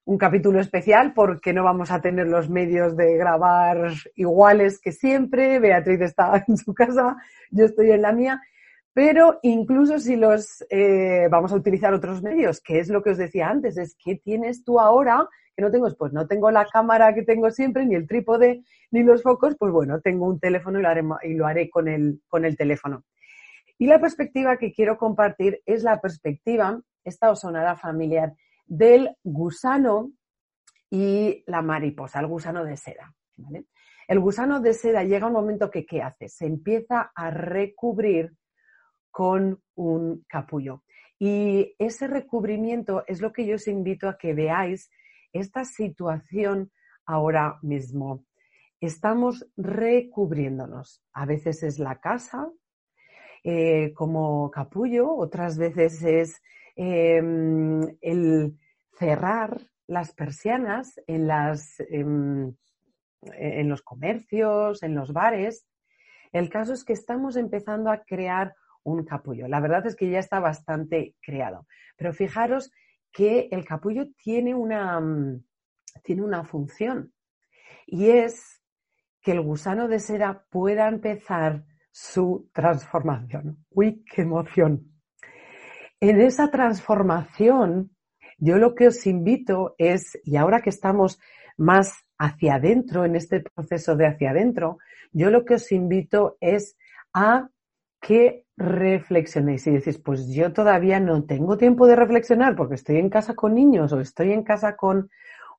un, 0.06 0.18
capítulo 0.18 0.62
especial 0.62 1.12
porque 1.13 1.51
no 1.51 1.65
vamos 1.65 1.91
a 1.91 2.00
tener 2.00 2.27
los 2.27 2.50
medios 2.50 2.96
de 2.96 3.18
grabar 3.18 3.91
iguales 4.15 4.79
que 4.79 4.94
siempre. 4.94 5.60
Beatriz 5.60 6.00
está 6.00 6.41
en 6.48 6.56
su 6.56 6.74
casa, 6.74 7.18
yo 7.51 7.65
estoy 7.65 7.91
en 7.91 8.03
la 8.03 8.13
mía 8.13 8.39
pero 8.93 9.39
incluso 9.43 10.00
si 10.00 10.15
los 10.15 10.65
eh, 10.69 11.27
vamos 11.29 11.51
a 11.51 11.55
utilizar 11.55 11.93
otros 11.93 12.22
medios, 12.22 12.62
que 12.62 12.79
es 12.79 12.89
lo 12.89 13.01
que 13.01 13.12
os 13.12 13.17
decía 13.17 13.50
antes, 13.50 13.77
es 13.77 13.96
que 14.03 14.15
tienes 14.15 14.63
tú 14.63 14.79
ahora 14.79 15.27
que 15.55 15.62
no 15.62 15.72
tengo, 15.72 15.88
pues 15.98 16.13
no 16.13 16.25
tengo 16.27 16.51
la 16.51 16.65
cámara 16.65 17.13
que 17.13 17.24
tengo 17.24 17.51
siempre, 17.51 17.86
ni 17.86 17.96
el 17.96 18.08
trípode, 18.08 18.63
ni 18.91 19.03
los 19.03 19.22
focos, 19.22 19.55
pues 19.60 19.72
bueno, 19.72 20.00
tengo 20.00 20.25
un 20.25 20.39
teléfono 20.39 20.79
y 20.79 20.81
lo 20.81 20.89
haré, 20.89 21.03
y 21.24 21.34
lo 21.34 21.46
haré 21.46 21.69
con, 21.69 21.88
el, 21.88 22.22
con 22.27 22.46
el 22.46 22.55
teléfono. 22.55 23.03
Y 23.77 23.86
la 23.88 24.00
perspectiva 24.00 24.58
que 24.58 24.72
quiero 24.72 24.98
compartir 24.98 25.62
es 25.65 25.84
la 25.84 26.00
perspectiva, 26.00 26.81
esta 27.03 27.29
os 27.29 27.41
sonará 27.41 27.75
familiar, 27.75 28.34
del 28.65 29.15
gusano 29.24 30.12
y 30.89 31.43
la 31.48 31.62
mariposa, 31.62 32.19
el 32.19 32.27
gusano 32.27 32.63
de 32.63 32.77
seda. 32.77 33.13
El 34.08 34.19
gusano 34.19 34.60
de 34.60 34.74
seda 34.74 35.03
llega 35.03 35.27
un 35.27 35.34
momento 35.34 35.69
que, 35.69 35.86
¿qué 35.86 36.01
hace? 36.01 36.29
Se 36.29 36.46
empieza 36.46 37.12
a 37.13 37.31
recubrir 37.31 38.34
con 39.12 39.62
un 39.75 40.25
capullo. 40.28 40.84
Y 41.18 41.75
ese 41.78 42.08
recubrimiento 42.08 43.04
es 43.08 43.22
lo 43.22 43.34
que 43.34 43.46
yo 43.46 43.56
os 43.56 43.68
invito 43.68 44.08
a 44.08 44.18
que 44.18 44.34
veáis 44.34 44.89
esta 45.34 45.66
situación 45.66 46.72
ahora 47.06 47.60
mismo. 47.62 48.25
Estamos 48.80 49.46
recubriéndonos. 49.58 51.04
A 51.13 51.25
veces 51.25 51.63
es 51.63 51.80
la 51.80 52.00
casa 52.00 52.50
eh, 53.44 53.94
como 53.94 54.51
capullo, 54.51 55.16
otras 55.16 55.58
veces 55.58 56.04
es 56.04 56.42
em, 56.75 57.82
el 58.01 58.58
cerrar 58.98 59.62
las 59.88 60.13
persianas 60.13 61.00
en, 61.08 61.28
las, 61.28 61.80
em, 61.89 62.54
en 63.22 63.70
los 63.70 63.82
comercios, 63.82 64.84
en 64.84 64.96
los 64.96 65.13
bares. 65.13 65.66
El 66.32 66.50
caso 66.50 66.74
es 66.74 66.84
que 66.84 66.94
estamos 66.94 67.38
empezando 67.38 67.92
a 67.92 68.04
crear 68.04 68.54
un 68.89 69.03
capullo. 69.05 69.48
La 69.48 69.60
verdad 69.60 69.86
es 69.88 69.96
que 69.96 70.10
ya 70.10 70.19
está 70.19 70.39
bastante 70.39 71.15
creado. 71.22 71.67
Pero 71.96 72.13
fijaros 72.13 72.72
que 73.12 73.48
el 73.51 73.65
capullo 73.65 74.08
tiene 74.17 74.53
una, 74.53 75.00
mm, 75.00 75.43
tiene 76.03 76.22
una 76.24 76.43
función 76.43 77.13
y 77.86 78.10
es 78.10 78.62
que 79.22 79.31
el 79.31 79.41
gusano 79.41 79.88
de 79.88 80.00
seda 80.00 80.46
pueda 80.50 80.88
empezar 80.88 81.63
su 81.91 82.50
transformación. 82.53 83.65
¡Uy, 83.72 84.05
qué 84.05 84.22
emoción! 84.22 84.93
En 86.00 86.22
esa 86.22 86.50
transformación, 86.50 87.91
yo 88.38 88.58
lo 88.58 88.74
que 88.74 88.88
os 88.88 89.05
invito 89.05 89.75
es, 89.77 90.17
y 90.24 90.38
ahora 90.38 90.62
que 90.62 90.69
estamos 90.69 91.19
más 91.58 92.05
hacia 92.17 92.55
adentro, 92.55 93.03
en 93.03 93.15
este 93.15 93.41
proceso 93.41 93.96
de 93.96 94.08
hacia 94.08 94.31
adentro, 94.31 94.77
yo 95.12 95.29
lo 95.29 95.43
que 95.43 95.55
os 95.55 95.72
invito 95.72 96.38
es 96.39 96.77
a 97.13 97.50
que 98.00 98.46
reflexionéis 98.60 99.66
y 99.68 99.72
decís, 99.72 99.98
pues 99.98 100.28
yo 100.28 100.51
todavía 100.51 101.00
no 101.00 101.24
tengo 101.24 101.58
tiempo 101.58 101.88
de 101.88 101.96
reflexionar 101.96 102.56
porque 102.56 102.75
estoy 102.75 102.98
en 102.98 103.10
casa 103.10 103.34
con 103.34 103.56
niños 103.56 103.92
o 103.94 104.00
estoy 104.00 104.34
en 104.34 104.44
casa 104.44 104.75
con... 104.75 105.10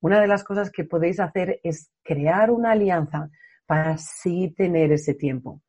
Una 0.02 0.19
de 0.19 0.28
las 0.28 0.45
cosas 0.45 0.71
que 0.71 0.85
podéis 0.85 1.21
hacer 1.21 1.61
es 1.62 1.90
crear 2.02 2.50
una 2.50 2.71
alianza 2.71 3.28
para 3.66 3.99
sí 3.99 4.54
tener 4.57 4.92
ese 4.92 5.12
tiempo. 5.12 5.61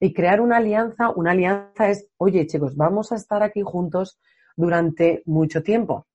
Y 0.00 0.12
crear 0.12 0.40
una 0.40 0.56
alianza, 0.56 1.10
una 1.10 1.30
alianza 1.30 1.88
es, 1.88 2.08
oye 2.16 2.48
chicos, 2.48 2.76
vamos 2.76 3.12
a 3.12 3.14
estar 3.14 3.44
aquí 3.44 3.62
juntos 3.64 4.18
durante 4.56 5.22
mucho 5.24 5.62
tiempo. 5.62 6.08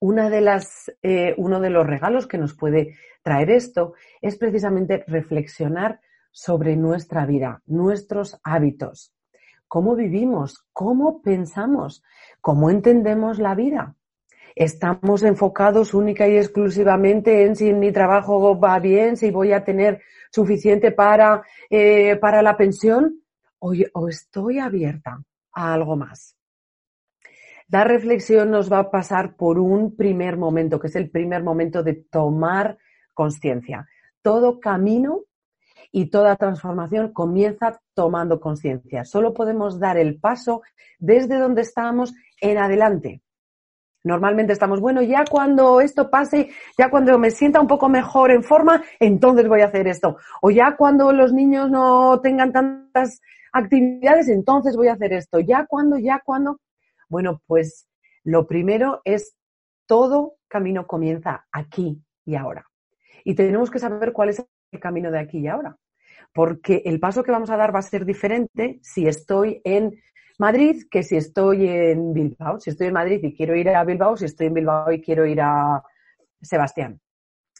Una 0.00 0.28
de 0.28 0.40
las, 0.40 0.92
eh, 1.02 1.34
uno 1.36 1.60
de 1.60 1.70
los 1.70 1.86
regalos 1.86 2.26
que 2.26 2.36
nos 2.36 2.54
puede 2.54 2.96
traer 3.22 3.50
esto 3.50 3.94
es 4.20 4.36
precisamente 4.36 5.04
reflexionar 5.06 6.00
sobre 6.32 6.74
nuestra 6.74 7.26
vida, 7.26 7.62
nuestros 7.66 8.40
hábitos, 8.42 9.13
cómo 9.68 9.94
vivimos, 9.96 10.64
cómo 10.72 11.20
pensamos, 11.22 12.02
cómo 12.40 12.70
entendemos 12.70 13.38
la 13.38 13.54
vida. 13.54 13.96
Estamos 14.54 15.24
enfocados 15.24 15.94
única 15.94 16.28
y 16.28 16.36
exclusivamente 16.36 17.44
en 17.44 17.56
si 17.56 17.72
mi 17.72 17.90
trabajo 17.90 18.58
va 18.58 18.78
bien, 18.78 19.16
si 19.16 19.30
voy 19.30 19.52
a 19.52 19.64
tener 19.64 20.00
suficiente 20.30 20.92
para, 20.92 21.42
eh, 21.68 22.16
para 22.16 22.42
la 22.42 22.56
pensión 22.56 23.20
o, 23.58 23.72
o 23.94 24.08
estoy 24.08 24.58
abierta 24.58 25.22
a 25.52 25.74
algo 25.74 25.96
más. 25.96 26.36
La 27.68 27.82
reflexión 27.82 28.50
nos 28.50 28.70
va 28.70 28.78
a 28.78 28.90
pasar 28.90 29.34
por 29.36 29.58
un 29.58 29.96
primer 29.96 30.36
momento, 30.36 30.78
que 30.78 30.86
es 30.86 30.96
el 30.96 31.10
primer 31.10 31.42
momento 31.42 31.82
de 31.82 31.94
tomar 31.94 32.78
conciencia. 33.12 33.88
Todo 34.22 34.60
camino 34.60 35.22
y 35.96 36.06
toda 36.06 36.34
transformación 36.34 37.12
comienza 37.12 37.80
tomando 37.94 38.40
conciencia. 38.40 39.04
Solo 39.04 39.32
podemos 39.32 39.78
dar 39.78 39.96
el 39.96 40.18
paso 40.18 40.62
desde 40.98 41.38
donde 41.38 41.62
estábamos 41.62 42.12
en 42.40 42.58
adelante. 42.58 43.22
Normalmente 44.02 44.52
estamos, 44.52 44.80
bueno, 44.80 45.02
ya 45.02 45.24
cuando 45.24 45.80
esto 45.80 46.10
pase, 46.10 46.50
ya 46.76 46.90
cuando 46.90 47.16
me 47.16 47.30
sienta 47.30 47.60
un 47.60 47.68
poco 47.68 47.88
mejor 47.88 48.32
en 48.32 48.42
forma, 48.42 48.82
entonces 48.98 49.46
voy 49.46 49.60
a 49.60 49.66
hacer 49.66 49.86
esto. 49.86 50.16
O 50.42 50.50
ya 50.50 50.74
cuando 50.76 51.12
los 51.12 51.32
niños 51.32 51.70
no 51.70 52.20
tengan 52.20 52.50
tantas 52.50 53.20
actividades, 53.52 54.26
entonces 54.26 54.76
voy 54.76 54.88
a 54.88 54.94
hacer 54.94 55.12
esto. 55.12 55.38
Ya 55.38 55.64
cuando, 55.64 55.96
ya 55.96 56.20
cuando. 56.24 56.58
Bueno, 57.08 57.40
pues 57.46 57.86
lo 58.24 58.48
primero 58.48 59.00
es 59.04 59.36
todo 59.86 60.38
camino 60.48 60.88
comienza 60.88 61.46
aquí 61.52 62.02
y 62.24 62.34
ahora. 62.34 62.66
Y 63.22 63.36
tenemos 63.36 63.70
que 63.70 63.78
saber 63.78 64.12
cuál 64.12 64.30
es 64.30 64.44
el 64.72 64.80
camino 64.80 65.12
de 65.12 65.20
aquí 65.20 65.38
y 65.38 65.46
ahora. 65.46 65.78
Porque 66.34 66.82
el 66.84 67.00
paso 67.00 67.22
que 67.22 67.30
vamos 67.30 67.50
a 67.50 67.56
dar 67.56 67.74
va 67.74 67.78
a 67.78 67.82
ser 67.82 68.04
diferente 68.04 68.80
si 68.82 69.06
estoy 69.06 69.62
en 69.64 70.02
Madrid 70.38 70.82
que 70.90 71.02
si 71.02 71.16
estoy 71.16 71.68
en 71.68 72.12
Bilbao. 72.12 72.58
Si 72.58 72.70
estoy 72.70 72.88
en 72.88 72.94
Madrid 72.94 73.20
y 73.22 73.34
quiero 73.34 73.54
ir 73.54 73.68
a 73.68 73.84
Bilbao, 73.84 74.16
si 74.16 74.24
estoy 74.24 74.48
en 74.48 74.54
Bilbao 74.54 74.92
y 74.92 75.00
quiero 75.00 75.26
ir 75.26 75.40
a 75.40 75.82
Sebastián. 76.42 77.00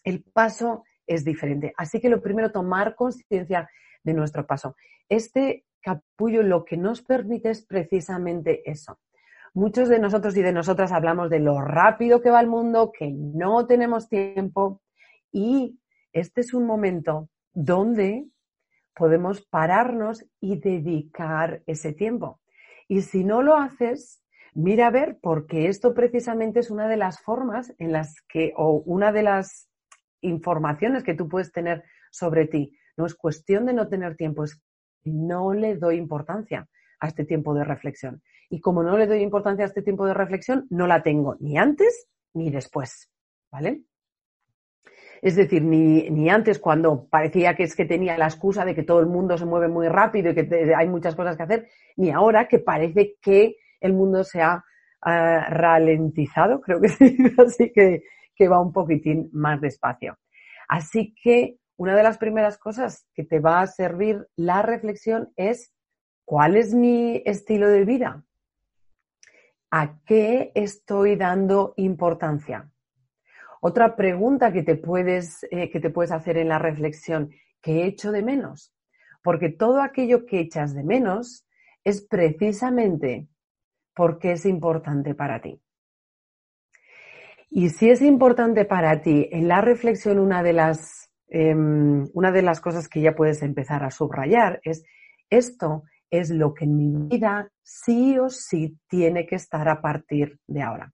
El 0.02 0.23
paso 0.23 0.85
es 1.07 1.25
diferente. 1.25 1.73
Así 1.76 2.00
que 2.00 2.09
lo 2.09 2.21
primero, 2.21 2.50
tomar 2.50 2.95
conciencia 2.95 3.69
de 4.02 4.12
nuestro 4.12 4.47
paso. 4.47 4.76
Este 5.09 5.64
capullo 5.81 6.43
lo 6.43 6.64
que 6.64 6.76
nos 6.76 7.02
permite 7.02 7.50
es 7.50 7.64
precisamente 7.64 8.69
eso. 8.69 8.99
Muchos 9.52 9.88
de 9.88 10.00
nosotros 10.00 10.37
y 10.37 10.43
de 10.43 10.52
nosotras 10.52 10.90
hablamos 10.90 11.31
de 11.31 11.38
lo 11.38 11.61
rápido 11.61 12.21
que 12.21 12.31
va 12.31 12.40
el 12.40 12.49
mundo, 12.49 12.90
que 12.90 13.12
no 13.12 13.66
tenemos 13.66 14.09
tiempo 14.09 14.83
y 15.31 15.78
este 16.12 16.40
es 16.40 16.54
un 16.54 16.66
momento 16.66 17.28
donde 17.52 18.26
podemos 18.95 19.43
pararnos 19.43 20.25
y 20.41 20.59
dedicar 20.59 21.63
ese 21.67 21.93
tiempo. 21.93 22.41
Y 22.89 23.03
si 23.03 23.25
no 23.25 23.43
lo 23.43 23.57
haces, 23.57 24.23
mira 24.55 24.89
a 24.89 24.91
ver, 24.91 25.19
porque 25.21 25.69
esto 25.69 25.95
precisamente 25.95 26.61
es 26.61 26.71
una 26.71 26.89
de 26.89 26.97
las 26.97 27.21
formas 27.21 27.75
en 27.79 27.93
las 27.93 28.15
que, 28.29 28.53
o 28.57 28.83
una 28.87 29.13
de 29.13 29.23
las 29.23 29.69
informaciones 30.21 31.03
que 31.03 31.15
tú 31.15 31.29
puedes 31.29 31.53
tener 31.53 31.85
sobre 32.11 32.47
ti. 32.47 32.77
No 32.97 33.07
es 33.07 33.15
cuestión 33.15 33.67
de 33.67 33.75
no 33.75 33.89
tener 33.89 34.17
tiempo, 34.17 34.45
es 34.45 34.57
que 35.03 35.11
no 35.11 35.53
le 35.53 35.77
doy 35.77 35.97
importancia 35.97 36.69
a 37.01 37.09
este 37.09 37.25
tiempo 37.25 37.55
de 37.55 37.65
reflexión. 37.65 38.23
Y 38.49 38.61
como 38.61 38.83
no 38.83 38.97
le 38.97 39.07
doy 39.07 39.21
importancia 39.21 39.65
a 39.65 39.69
este 39.69 39.83
tiempo 39.83 40.07
de 40.07 40.15
reflexión, 40.15 40.67
no 40.71 40.87
la 40.87 41.03
tengo 41.03 41.37
ni 41.41 41.59
antes 41.59 42.07
ni 42.33 42.51
después. 42.51 43.11
¿Vale? 43.51 43.83
Es 45.25 45.37
decir, 45.37 45.64
ni, 45.64 46.11
ni, 46.11 46.28
antes 46.28 46.59
cuando 46.59 47.07
parecía 47.09 47.57
que 47.57 47.62
es 47.62 47.75
que 47.75 47.87
tenía 47.87 48.19
la 48.19 48.26
excusa 48.26 48.62
de 48.66 48.75
que 48.75 48.83
todo 48.83 49.00
el 49.00 49.07
mundo 49.07 49.38
se 49.38 49.47
mueve 49.47 49.69
muy 49.69 49.88
rápido 49.88 50.31
y 50.31 50.35
que 50.35 50.75
hay 50.76 50.87
muchas 50.87 51.14
cosas 51.14 51.35
que 51.35 51.43
hacer, 51.43 51.69
ni 51.97 52.11
ahora 52.11 52.47
que 52.47 52.59
parece 52.59 53.16
que 53.23 53.57
el 53.81 53.95
mundo 53.95 54.23
se 54.23 54.43
ha 54.43 54.57
uh, 54.57 55.50
ralentizado, 55.50 56.61
creo 56.61 56.78
que 56.78 56.88
sí, 56.90 57.16
así 57.38 57.73
que, 57.73 58.02
que 58.35 58.49
va 58.49 58.61
un 58.61 58.71
poquitín 58.71 59.31
más 59.33 59.62
despacio. 59.62 60.19
Así 60.69 61.14
que 61.23 61.57
una 61.78 61.97
de 61.97 62.02
las 62.02 62.19
primeras 62.19 62.59
cosas 62.59 63.07
que 63.14 63.25
te 63.25 63.40
va 63.40 63.62
a 63.62 63.66
servir 63.66 64.28
la 64.37 64.61
reflexión 64.61 65.33
es 65.37 65.73
¿cuál 66.26 66.54
es 66.54 66.75
mi 66.75 67.23
estilo 67.25 67.71
de 67.71 67.87
vida? 67.87 68.23
¿A 69.71 69.97
qué 70.04 70.52
estoy 70.54 71.16
dando 71.16 71.73
importancia? 71.78 72.71
Otra 73.66 73.97
pregunta 73.97 74.52
que 74.52 74.62
te 74.62 74.76
puedes, 74.76 75.42
eh, 75.50 75.71
que 75.71 75.80
te 75.80 75.88
puedes 75.88 76.12
hacer 76.12 76.37
en 76.37 76.50
la 76.50 76.59
reflexión, 76.59 77.30
¿qué 77.62 77.87
echo 77.87 78.12
de 78.12 78.23
menos? 78.23 78.75
Porque 79.23 79.49
todo 79.49 79.80
aquello 79.80 80.26
que 80.26 80.38
echas 80.38 80.75
de 80.75 80.85
menos 80.85 81.47
es 81.83 82.02
precisamente 82.02 83.27
porque 83.94 84.33
es 84.33 84.44
importante 84.44 85.14
para 85.14 85.40
ti. 85.40 85.62
Y 87.48 87.70
si 87.70 87.88
es 87.88 88.03
importante 88.03 88.66
para 88.66 89.00
ti, 89.00 89.31
en 89.33 89.48
la 89.48 89.62
reflexión 89.62 90.18
una 90.18 90.42
de 90.42 90.53
las, 90.53 91.11
em, 91.29 92.07
una 92.12 92.33
de 92.33 92.42
las 92.42 92.61
cosas 92.61 92.87
que 92.87 93.00
ya 93.00 93.14
puedes 93.14 93.42
empezar 93.42 93.83
a 93.83 93.90
subrayar 93.90 94.61
es 94.62 94.85
esto 95.31 95.85
es 96.11 96.29
lo 96.29 96.53
que 96.53 96.66
en 96.66 96.77
mi 96.77 97.09
vida 97.09 97.50
sí 97.62 98.18
o 98.18 98.29
sí 98.29 98.79
tiene 98.88 99.24
que 99.24 99.37
estar 99.37 99.66
a 99.70 99.81
partir 99.81 100.38
de 100.46 100.61
ahora. 100.61 100.93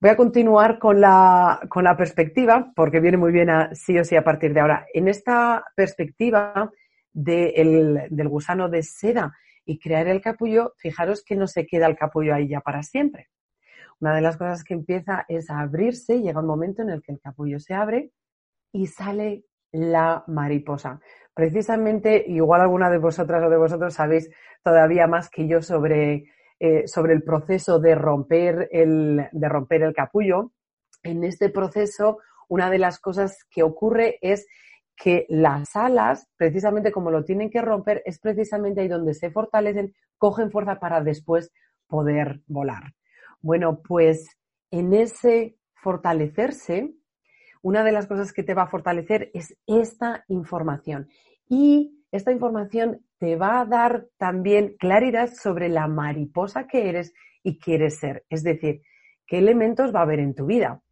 Voy 0.00 0.10
a 0.10 0.16
continuar 0.16 0.78
con 0.78 1.00
la, 1.00 1.60
con 1.68 1.82
la 1.82 1.96
perspectiva, 1.96 2.72
porque 2.76 3.00
viene 3.00 3.16
muy 3.16 3.32
bien 3.32 3.50
a, 3.50 3.74
sí 3.74 3.98
o 3.98 4.04
sí 4.04 4.14
a 4.14 4.22
partir 4.22 4.54
de 4.54 4.60
ahora. 4.60 4.86
En 4.94 5.08
esta 5.08 5.64
perspectiva 5.74 6.70
de 7.12 8.06
del 8.08 8.28
gusano 8.28 8.68
de 8.68 8.84
seda 8.84 9.36
y 9.64 9.80
crear 9.80 10.06
el 10.06 10.20
capullo, 10.20 10.74
fijaros 10.76 11.24
que 11.24 11.34
no 11.34 11.48
se 11.48 11.66
queda 11.66 11.86
el 11.86 11.96
capullo 11.96 12.32
ahí 12.32 12.46
ya 12.46 12.60
para 12.60 12.84
siempre. 12.84 13.28
Una 13.98 14.14
de 14.14 14.20
las 14.20 14.36
cosas 14.36 14.62
que 14.62 14.74
empieza 14.74 15.24
es 15.26 15.50
a 15.50 15.58
abrirse, 15.58 16.20
llega 16.20 16.38
un 16.38 16.46
momento 16.46 16.82
en 16.82 16.90
el 16.90 17.02
que 17.02 17.10
el 17.10 17.20
capullo 17.20 17.58
se 17.58 17.74
abre 17.74 18.12
y 18.72 18.86
sale 18.86 19.46
la 19.72 20.22
mariposa. 20.28 21.00
Precisamente, 21.34 22.24
igual 22.28 22.60
alguna 22.60 22.88
de 22.88 22.98
vosotras 22.98 23.42
o 23.44 23.50
de 23.50 23.56
vosotros 23.56 23.94
sabéis 23.94 24.30
todavía 24.62 25.08
más 25.08 25.28
que 25.28 25.48
yo 25.48 25.60
sobre 25.60 26.30
eh, 26.60 26.88
sobre 26.88 27.12
el 27.12 27.22
proceso 27.22 27.78
de 27.78 27.94
romper 27.94 28.68
el, 28.72 29.28
de 29.30 29.48
romper 29.48 29.82
el 29.82 29.94
capullo. 29.94 30.52
En 31.02 31.24
este 31.24 31.50
proceso, 31.50 32.18
una 32.48 32.70
de 32.70 32.78
las 32.78 32.98
cosas 32.98 33.44
que 33.50 33.62
ocurre 33.62 34.18
es 34.22 34.46
que 34.96 35.26
las 35.28 35.76
alas, 35.76 36.28
precisamente 36.36 36.90
como 36.90 37.10
lo 37.10 37.24
tienen 37.24 37.50
que 37.50 37.62
romper, 37.62 38.02
es 38.04 38.18
precisamente 38.18 38.80
ahí 38.80 38.88
donde 38.88 39.14
se 39.14 39.30
fortalecen, 39.30 39.94
cogen 40.16 40.50
fuerza 40.50 40.80
para 40.80 41.00
después 41.00 41.52
poder 41.86 42.40
volar. 42.46 42.94
Bueno, 43.40 43.80
pues 43.80 44.26
en 44.70 44.92
ese 44.94 45.56
fortalecerse, 45.74 46.92
una 47.62 47.84
de 47.84 47.92
las 47.92 48.06
cosas 48.06 48.32
que 48.32 48.42
te 48.42 48.54
va 48.54 48.62
a 48.62 48.70
fortalecer 48.70 49.30
es 49.34 49.56
esta 49.66 50.24
información. 50.28 51.08
Y 51.48 51.97
esta 52.10 52.32
información 52.32 53.04
te 53.18 53.36
va 53.36 53.60
a 53.60 53.66
dar 53.66 54.06
también 54.16 54.76
claridad 54.78 55.30
sobre 55.32 55.68
la 55.68 55.86
mariposa 55.88 56.66
que 56.66 56.88
eres 56.88 57.12
y 57.42 57.58
quieres 57.58 57.98
ser. 57.98 58.24
Es 58.30 58.42
decir, 58.42 58.82
qué 59.26 59.38
elementos 59.38 59.94
va 59.94 60.00
a 60.00 60.02
haber 60.02 60.20
en 60.20 60.34
tu 60.34 60.46
vida. 60.46 60.82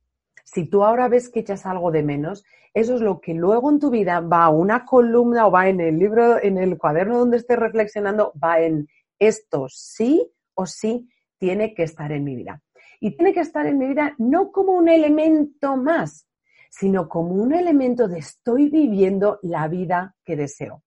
Si 0.44 0.68
tú 0.68 0.84
ahora 0.84 1.08
ves 1.08 1.28
que 1.28 1.40
echas 1.40 1.66
algo 1.66 1.90
de 1.90 2.02
menos, 2.02 2.44
eso 2.74 2.94
es 2.94 3.00
lo 3.00 3.20
que 3.20 3.34
luego 3.34 3.70
en 3.70 3.80
tu 3.80 3.90
vida 3.90 4.20
va 4.20 4.44
a 4.44 4.50
una 4.50 4.84
columna 4.84 5.46
o 5.46 5.50
va 5.50 5.68
en 5.68 5.80
el 5.80 5.98
libro, 5.98 6.42
en 6.42 6.58
el 6.58 6.76
cuaderno 6.76 7.18
donde 7.18 7.38
estés 7.38 7.58
reflexionando, 7.58 8.32
va 8.42 8.60
en 8.60 8.86
esto 9.18 9.66
sí 9.68 10.30
o 10.54 10.66
sí 10.66 11.08
tiene 11.38 11.74
que 11.74 11.84
estar 11.84 12.12
en 12.12 12.24
mi 12.24 12.36
vida. 12.36 12.62
Y 13.00 13.16
tiene 13.16 13.32
que 13.32 13.40
estar 13.40 13.66
en 13.66 13.78
mi 13.78 13.88
vida 13.88 14.14
no 14.18 14.52
como 14.52 14.72
un 14.72 14.88
elemento 14.88 15.76
más, 15.76 16.28
sino 16.70 17.08
como 17.08 17.34
un 17.34 17.54
elemento 17.54 18.08
de 18.08 18.18
estoy 18.18 18.68
viviendo 18.68 19.38
la 19.42 19.68
vida 19.68 20.14
que 20.24 20.36
deseo. 20.36 20.82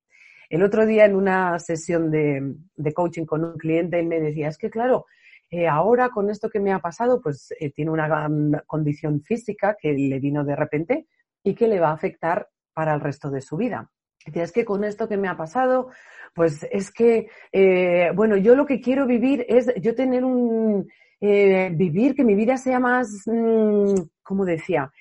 El 0.50 0.64
otro 0.64 0.88
día 0.88 1.06
en 1.06 1.16
una 1.16 1.60
sesión 1.60 2.10
de, 2.10 2.94
coaching 2.94 3.26
con 3.26 3.44
un 3.46 3.58
cliente, 3.58 4.00
él 4.00 4.08
me 4.08 4.20
decía, 4.20 4.48
es 4.48 4.58
que 4.58 4.72
claro, 4.72 5.06
eh, 5.52 5.68
ahora 5.68 6.10
con 6.10 6.30
esto 6.30 6.50
que 6.50 6.60
me 6.60 6.74
ha 6.74 6.80
pasado, 6.80 7.22
pues 7.22 7.54
eh, 7.60 7.72
tiene 7.72 7.92
una 7.92 8.64
condición 8.66 9.22
física 9.22 9.78
que 9.80 9.94
le 9.94 10.20
vino 10.20 10.44
de 10.44 10.56
repente 10.56 11.08
y 11.44 11.54
que 11.54 11.68
le 11.68 11.80
va 11.80 11.90
a 11.90 11.94
afectar 11.94 12.48
para 12.74 12.96
el 12.96 13.00
resto 13.02 13.30
de 13.30 13.42
su 13.42 13.58
vida. 13.58 13.92
Decía, 14.26 14.44
es 14.44 14.52
que 14.52 14.66
con 14.66 14.84
esto 14.84 15.08
que 15.08 15.18
me 15.18 15.28
ha 15.28 15.38
pasado, 15.38 15.90
pues 16.34 16.68
es 16.72 16.92
que, 16.92 17.30
eh, 17.52 18.12
bueno, 18.16 18.36
yo 18.36 18.56
lo 18.56 18.66
que 18.66 18.82
quiero 18.82 19.06
vivir 19.06 19.46
es 19.48 19.72
yo 19.80 19.96
tener 19.96 20.26
un, 20.26 20.88
vivir, 21.22 22.16
que 22.16 22.24
mi 22.24 22.34
vida 22.34 22.58
sea 22.58 22.80
más, 22.80 23.24
mm, 23.26 23.94
como 24.24 24.46
decía, 24.46 24.92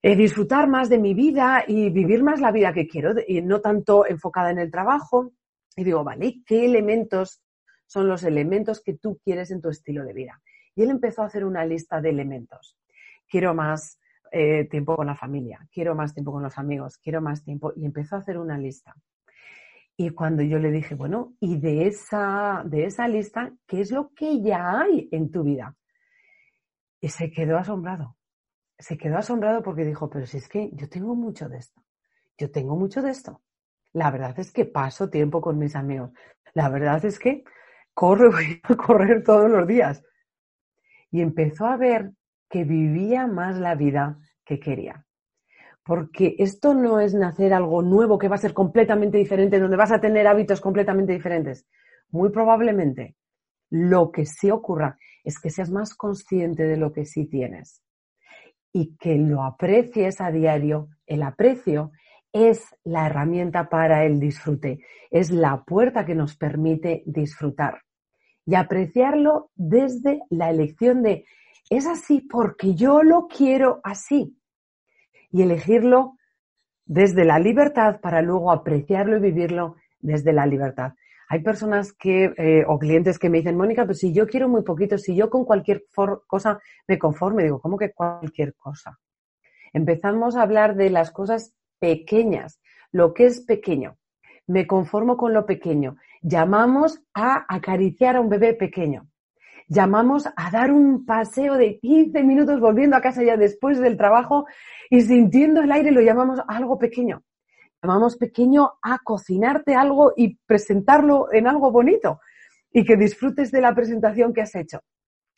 eh, 0.00 0.14
disfrutar 0.14 0.68
más 0.68 0.88
de 0.88 0.98
mi 0.98 1.12
vida 1.12 1.64
y 1.66 1.90
vivir 1.90 2.22
más 2.22 2.40
la 2.40 2.52
vida 2.52 2.72
que 2.72 2.86
quiero, 2.86 3.14
y 3.26 3.42
no 3.42 3.60
tanto 3.60 4.06
enfocada 4.06 4.50
en 4.50 4.58
el 4.58 4.70
trabajo. 4.70 5.32
Y 5.76 5.84
digo, 5.84 6.04
vale, 6.04 6.42
¿qué 6.46 6.64
elementos 6.64 7.42
son 7.86 8.08
los 8.08 8.22
elementos 8.22 8.80
que 8.80 8.94
tú 8.94 9.18
quieres 9.24 9.50
en 9.50 9.60
tu 9.60 9.70
estilo 9.70 10.04
de 10.04 10.12
vida? 10.12 10.40
Y 10.76 10.82
él 10.82 10.90
empezó 10.90 11.22
a 11.22 11.26
hacer 11.26 11.44
una 11.44 11.64
lista 11.64 12.00
de 12.00 12.10
elementos. 12.10 12.76
Quiero 13.28 13.54
más 13.54 13.98
eh, 14.30 14.66
tiempo 14.66 14.94
con 14.94 15.06
la 15.06 15.16
familia, 15.16 15.66
quiero 15.72 15.94
más 15.96 16.14
tiempo 16.14 16.32
con 16.32 16.42
los 16.42 16.56
amigos, 16.58 16.98
quiero 16.98 17.20
más 17.20 17.42
tiempo. 17.42 17.72
Y 17.74 17.84
empezó 17.84 18.14
a 18.14 18.20
hacer 18.20 18.38
una 18.38 18.56
lista. 18.56 18.94
Y 19.96 20.10
cuando 20.10 20.44
yo 20.44 20.60
le 20.60 20.70
dije, 20.70 20.94
bueno, 20.94 21.34
y 21.40 21.58
de 21.58 21.88
esa, 21.88 22.62
de 22.64 22.84
esa 22.84 23.08
lista, 23.08 23.52
¿qué 23.66 23.80
es 23.80 23.90
lo 23.90 24.10
que 24.14 24.40
ya 24.40 24.80
hay 24.80 25.08
en 25.10 25.32
tu 25.32 25.42
vida? 25.42 25.74
Y 27.00 27.08
se 27.08 27.32
quedó 27.32 27.58
asombrado 27.58 28.17
se 28.78 28.96
quedó 28.96 29.18
asombrado 29.18 29.62
porque 29.62 29.84
dijo, 29.84 30.08
pero 30.08 30.26
si 30.26 30.38
es 30.38 30.48
que 30.48 30.70
yo 30.72 30.88
tengo 30.88 31.14
mucho 31.14 31.48
de 31.48 31.58
esto, 31.58 31.82
yo 32.38 32.50
tengo 32.50 32.76
mucho 32.76 33.02
de 33.02 33.10
esto. 33.10 33.42
La 33.92 34.10
verdad 34.10 34.38
es 34.38 34.52
que 34.52 34.64
paso 34.64 35.10
tiempo 35.10 35.40
con 35.40 35.58
mis 35.58 35.74
amigos. 35.74 36.12
La 36.54 36.68
verdad 36.68 37.04
es 37.04 37.18
que 37.18 37.44
corro, 37.94 38.30
voy 38.30 38.60
a 38.62 38.76
correr 38.76 39.24
todos 39.24 39.50
los 39.50 39.66
días. 39.66 40.04
Y 41.10 41.22
empezó 41.22 41.66
a 41.66 41.76
ver 41.76 42.12
que 42.48 42.64
vivía 42.64 43.26
más 43.26 43.58
la 43.58 43.74
vida 43.74 44.18
que 44.44 44.60
quería. 44.60 45.04
porque 45.84 46.36
esto 46.38 46.74
no 46.74 47.00
es 47.00 47.14
nacer 47.14 47.54
algo 47.54 47.80
nuevo 47.82 48.18
que 48.18 48.28
va 48.28 48.34
a 48.36 48.38
ser 48.38 48.52
completamente 48.52 49.16
diferente, 49.16 49.58
donde 49.58 49.76
vas 49.76 49.90
a 49.90 50.00
tener 50.00 50.26
hábitos 50.26 50.60
completamente 50.60 51.14
diferentes. 51.14 51.66
Muy 52.10 52.30
probablemente 52.30 53.16
lo 53.70 54.12
que 54.12 54.26
sí 54.26 54.50
ocurra 54.50 54.98
es 55.24 55.38
que 55.40 55.50
seas 55.50 55.70
más 55.70 55.94
consciente 55.94 56.64
de 56.64 56.76
lo 56.76 56.92
que 56.92 57.06
sí 57.06 57.26
tienes 57.26 57.82
y 58.78 58.96
que 58.96 59.16
lo 59.16 59.42
aprecies 59.42 60.20
a 60.20 60.30
diario. 60.30 60.88
El 61.04 61.24
aprecio 61.24 61.90
es 62.32 62.62
la 62.84 63.06
herramienta 63.06 63.68
para 63.68 64.04
el 64.04 64.20
disfrute, 64.20 64.84
es 65.10 65.32
la 65.32 65.64
puerta 65.64 66.06
que 66.06 66.14
nos 66.14 66.36
permite 66.36 67.02
disfrutar 67.04 67.80
y 68.46 68.54
apreciarlo 68.54 69.50
desde 69.56 70.20
la 70.30 70.50
elección 70.50 71.02
de 71.02 71.24
es 71.70 71.86
así 71.88 72.20
porque 72.20 72.76
yo 72.76 73.02
lo 73.02 73.26
quiero 73.26 73.80
así 73.82 74.38
y 75.32 75.42
elegirlo 75.42 76.16
desde 76.86 77.24
la 77.24 77.40
libertad 77.40 78.00
para 78.00 78.22
luego 78.22 78.52
apreciarlo 78.52 79.16
y 79.16 79.20
vivirlo 79.20 79.74
desde 79.98 80.32
la 80.32 80.46
libertad. 80.46 80.92
Hay 81.28 81.40
personas 81.40 81.92
que, 81.92 82.32
eh, 82.36 82.64
o 82.66 82.78
clientes 82.78 83.18
que 83.18 83.28
me 83.28 83.38
dicen, 83.38 83.56
Mónica, 83.56 83.84
pues 83.84 83.98
si 83.98 84.12
yo 84.12 84.26
quiero 84.26 84.48
muy 84.48 84.62
poquito, 84.62 84.96
si 84.98 85.14
yo 85.14 85.28
con 85.28 85.44
cualquier 85.44 85.84
cosa 86.26 86.58
me 86.86 86.98
conforme, 86.98 87.44
digo, 87.44 87.60
¿cómo 87.60 87.76
que 87.76 87.92
cualquier 87.92 88.54
cosa? 88.54 88.98
Empezamos 89.72 90.36
a 90.36 90.42
hablar 90.42 90.74
de 90.74 90.90
las 90.90 91.10
cosas 91.10 91.54
pequeñas, 91.78 92.60
lo 92.90 93.12
que 93.12 93.26
es 93.26 93.40
pequeño. 93.40 93.98
Me 94.46 94.66
conformo 94.66 95.18
con 95.18 95.34
lo 95.34 95.44
pequeño. 95.44 95.96
Llamamos 96.22 97.02
a 97.12 97.44
acariciar 97.48 98.16
a 98.16 98.20
un 98.20 98.30
bebé 98.30 98.54
pequeño 98.54 99.08
llamamos 99.68 100.26
a 100.34 100.50
dar 100.50 100.72
un 100.72 101.04
paseo 101.04 101.54
de 101.54 101.78
15 101.78 102.22
minutos 102.22 102.58
volviendo 102.58 102.96
a 102.96 103.02
casa 103.02 103.22
ya 103.22 103.36
después 103.36 103.78
del 103.78 103.96
trabajo 103.96 104.46
y 104.90 105.02
sintiendo 105.02 105.60
el 105.60 105.70
aire, 105.70 105.90
lo 105.90 106.00
llamamos 106.00 106.40
algo 106.48 106.78
pequeño. 106.78 107.22
Llamamos 107.82 108.16
pequeño 108.16 108.72
a 108.82 108.98
cocinarte 109.04 109.74
algo 109.74 110.12
y 110.16 110.36
presentarlo 110.46 111.32
en 111.32 111.46
algo 111.46 111.70
bonito 111.70 112.20
y 112.72 112.84
que 112.84 112.96
disfrutes 112.96 113.50
de 113.50 113.60
la 113.60 113.74
presentación 113.74 114.32
que 114.32 114.42
has 114.42 114.54
hecho. 114.54 114.80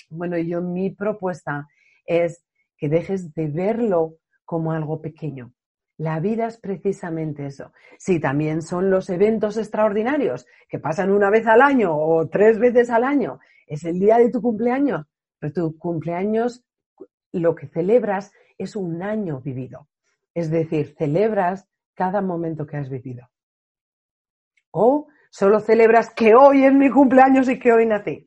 Bueno, 0.09 0.39
yo 0.39 0.61
mi 0.61 0.91
propuesta 0.91 1.69
es 2.05 2.45
que 2.77 2.89
dejes 2.89 3.35
de 3.35 3.49
verlo 3.49 4.17
como 4.45 4.73
algo 4.73 5.01
pequeño. 5.01 5.53
La 5.99 6.19
vida 6.19 6.47
es 6.47 6.59
precisamente 6.59 7.45
eso. 7.45 7.73
Sí, 7.99 8.19
también 8.21 8.63
son 8.63 8.91
los 8.91 9.11
eventos 9.11 9.59
extraordinarios 9.59 10.47
que 10.69 10.79
pasan 10.79 11.11
una 11.11 11.29
vez 11.29 11.47
al 11.47 11.61
año 11.61 11.95
o 11.95 12.27
tres 12.29 12.59
veces 12.59 12.89
al 12.89 13.05
año 13.05 13.39
es 13.71 13.85
el 13.85 14.01
día 14.01 14.19
de 14.19 14.31
tu 14.31 14.43
cumpleaños, 14.43 15.07
pero 15.39 15.53
tu 15.53 15.79
cumpleaños 15.79 16.65
lo 17.31 17.55
que 17.55 17.69
celebras 17.69 18.33
es 18.59 18.75
un 18.75 19.01
año 19.01 19.41
vivido. 19.41 19.89
Es 20.35 20.51
decir, 20.51 20.97
celebras 20.99 21.69
cada 22.01 22.23
momento 22.23 22.67
que 22.67 22.79
has 22.79 22.89
vivido. 22.89 23.29
O 24.71 25.09
solo 25.31 25.61
celebras 25.61 26.09
que 26.15 26.35
hoy 26.35 26.65
es 26.65 26.73
mi 26.73 26.89
cumpleaños 26.89 27.47
y 27.51 27.59
que 27.59 27.75
hoy 27.75 27.85
nací. 27.85 28.27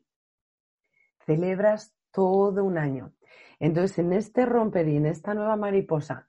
Celebras 1.26 1.92
todo 2.12 2.62
un 2.62 2.78
año. 2.78 3.14
Entonces, 3.58 3.98
en 3.98 4.12
este 4.12 4.46
romper 4.46 4.86
en 4.86 5.06
esta 5.06 5.34
nueva 5.34 5.56
mariposa, 5.56 6.28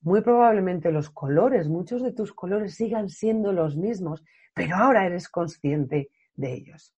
muy 0.00 0.22
probablemente 0.22 0.90
los 0.90 1.10
colores, 1.10 1.68
muchos 1.68 2.02
de 2.02 2.12
tus 2.12 2.32
colores 2.32 2.76
sigan 2.76 3.10
siendo 3.10 3.52
los 3.52 3.76
mismos, 3.76 4.24
pero 4.54 4.76
ahora 4.76 5.04
eres 5.04 5.28
consciente 5.28 6.10
de 6.34 6.52
ellos 6.54 6.94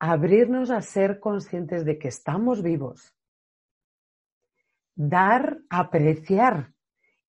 abrirnos 0.00 0.70
a 0.70 0.80
ser 0.80 1.18
conscientes 1.18 1.84
de 1.84 1.98
que 1.98 2.06
estamos 2.06 2.62
vivos, 2.62 3.12
dar, 4.94 5.58
apreciar 5.68 6.72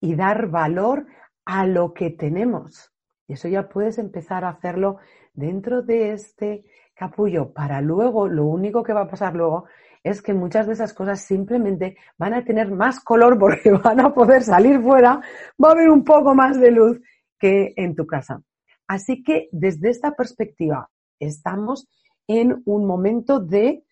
y 0.02 0.16
dar 0.16 0.50
valor 0.50 1.08
a 1.46 1.66
lo 1.66 1.94
que 1.94 2.10
tenemos. 2.12 2.92
Y 3.28 3.34
eso 3.34 3.48
ya 3.48 3.70
puedes 3.70 3.98
empezar 3.98 4.44
a 4.44 4.50
hacerlo 4.50 4.98
dentro 5.34 5.82
de 5.82 6.12
este 6.14 6.66
capullo 6.96 7.54
para 7.54 7.82
luego, 7.82 8.28
lo 8.28 8.46
único 8.46 8.84
que 8.84 8.94
va 8.94 9.02
a 9.02 9.10
pasar 9.10 9.36
luego 9.36 9.66
es 10.04 10.22
que 10.22 10.34
muchas 10.34 10.68
de 10.68 10.74
esas 10.74 10.94
cosas 10.94 11.26
simplemente 11.26 11.98
van 12.18 12.34
a 12.34 12.44
tener 12.44 12.72
más 12.72 13.00
color 13.00 13.38
porque 13.38 13.72
van 13.84 14.00
a 14.00 14.14
poder 14.14 14.44
salir 14.44 14.82
fuera, 14.82 15.22
va 15.64 15.70
a 15.70 15.72
haber 15.72 15.90
un 15.90 16.04
poco 16.04 16.36
más 16.36 16.60
de 16.60 16.72
luz 16.72 17.00
que 17.38 17.74
en 17.76 17.96
tu 17.96 18.06
casa. 18.06 18.42
Así 18.88 19.24
que 19.24 19.50
desde 19.52 19.90
esta 19.90 20.12
perspectiva 20.12 20.90
estamos 21.20 21.88
en 22.28 22.62
un 22.66 22.86
momento 22.86 23.40
de 23.40 23.84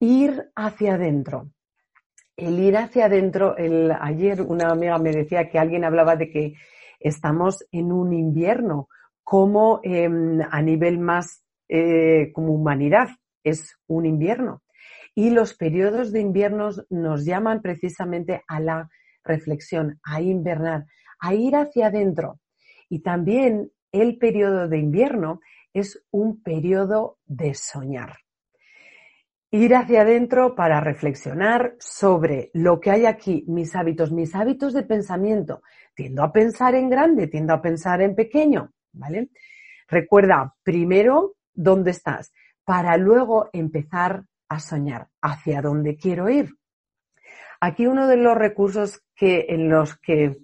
ir 0.00 0.50
hacia 0.56 0.94
adentro. 0.94 1.50
El 2.36 2.58
ir 2.58 2.76
hacia 2.76 3.06
adentro, 3.06 3.56
el, 3.56 3.92
ayer 3.92 4.40
una 4.42 4.70
amiga 4.70 4.98
me 4.98 5.12
decía 5.12 5.48
que 5.48 5.58
alguien 5.58 5.84
hablaba 5.84 6.16
de 6.16 6.30
que 6.30 6.54
estamos 6.98 7.64
en 7.72 7.92
un 7.92 8.12
invierno, 8.12 8.88
como 9.22 9.80
em, 9.82 10.40
a 10.50 10.62
nivel 10.62 10.98
más 10.98 11.44
eh, 11.68 12.32
como 12.32 12.52
humanidad, 12.52 13.08
es 13.44 13.76
un 13.86 14.06
invierno. 14.06 14.62
Y 15.14 15.30
los 15.30 15.54
periodos 15.54 16.12
de 16.12 16.20
invierno 16.20 16.70
nos 16.90 17.24
llaman 17.24 17.60
precisamente 17.60 18.42
a 18.48 18.60
la 18.60 18.88
reflexión, 19.24 20.00
a 20.02 20.20
invernar, 20.22 20.86
a 21.20 21.34
ir 21.34 21.54
hacia 21.54 21.88
adentro. 21.88 22.40
Y 22.88 23.02
también 23.02 23.70
el 23.92 24.18
periodo 24.18 24.68
de 24.68 24.78
invierno 24.78 25.40
es 25.74 26.02
un 26.10 26.42
periodo 26.42 27.18
de 27.26 27.54
soñar. 27.54 28.16
Ir 29.54 29.74
hacia 29.74 30.00
adentro 30.00 30.54
para 30.54 30.80
reflexionar 30.80 31.74
sobre 31.78 32.50
lo 32.54 32.80
que 32.80 32.90
hay 32.90 33.04
aquí, 33.04 33.44
mis 33.46 33.76
hábitos, 33.76 34.10
mis 34.10 34.34
hábitos 34.34 34.72
de 34.72 34.82
pensamiento. 34.82 35.60
Tiendo 35.94 36.22
a 36.22 36.32
pensar 36.32 36.74
en 36.74 36.88
grande, 36.88 37.26
tiendo 37.26 37.52
a 37.52 37.60
pensar 37.60 38.00
en 38.00 38.14
pequeño, 38.14 38.72
¿vale? 38.94 39.28
Recuerda 39.88 40.54
primero 40.62 41.34
dónde 41.52 41.90
estás 41.90 42.32
para 42.64 42.96
luego 42.96 43.50
empezar 43.52 44.24
a 44.48 44.58
soñar 44.58 45.08
hacia 45.20 45.60
dónde 45.60 45.98
quiero 45.98 46.30
ir. 46.30 46.56
Aquí 47.60 47.86
uno 47.86 48.06
de 48.06 48.16
los 48.16 48.34
recursos 48.34 49.02
que 49.14 49.44
en 49.50 49.68
los 49.68 49.98
que 49.98 50.38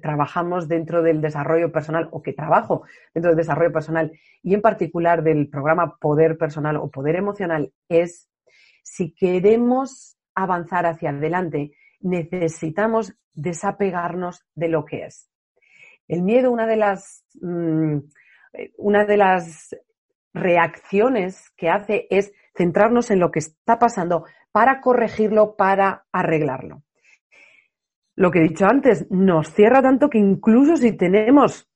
trabajamos 0.00 0.68
dentro 0.68 1.02
del 1.02 1.20
desarrollo 1.20 1.70
personal 1.70 2.08
o 2.12 2.22
que 2.22 2.32
trabajo 2.32 2.84
dentro 3.12 3.30
del 3.30 3.36
desarrollo 3.36 3.74
personal 3.74 4.10
y 4.42 4.54
en 4.54 4.62
particular 4.62 5.22
del 5.22 5.50
programa 5.50 5.98
Poder 5.98 6.38
Personal 6.38 6.76
o 6.78 6.90
Poder 6.90 7.16
Emocional 7.16 7.70
es 7.90 8.30
si 8.84 9.12
queremos 9.12 10.16
avanzar 10.36 10.86
hacia 10.86 11.10
adelante, 11.10 11.72
necesitamos 11.98 13.12
desapegarnos 13.32 14.44
de 14.54 14.68
lo 14.68 14.84
que 14.84 15.06
es. 15.06 15.28
El 16.06 16.22
miedo, 16.22 16.52
una 16.52 16.68
de 16.68 16.76
las, 16.76 17.24
mm, 17.40 17.98
una 18.78 19.04
de 19.04 19.16
las 19.16 19.74
reacciones 20.32 21.50
que 21.56 21.68
hace 21.68 22.06
es 22.10 22.32
centrarnos 22.56 23.10
en 23.10 23.18
lo 23.18 23.32
que 23.32 23.40
está 23.40 23.80
pasando 23.80 24.24
para 24.52 24.80
corregirlo, 24.80 25.56
para 25.56 26.06
arreglarlo 26.12 26.84
lo 28.16 28.30
que 28.30 28.38
he 28.38 28.48
dicho 28.48 28.66
antes, 28.66 29.10
nos 29.10 29.52
cierra 29.52 29.82
tanto 29.82 30.08
que 30.08 30.18
incluso 30.18 30.76
si 30.76 30.92
tenemos 30.92 31.68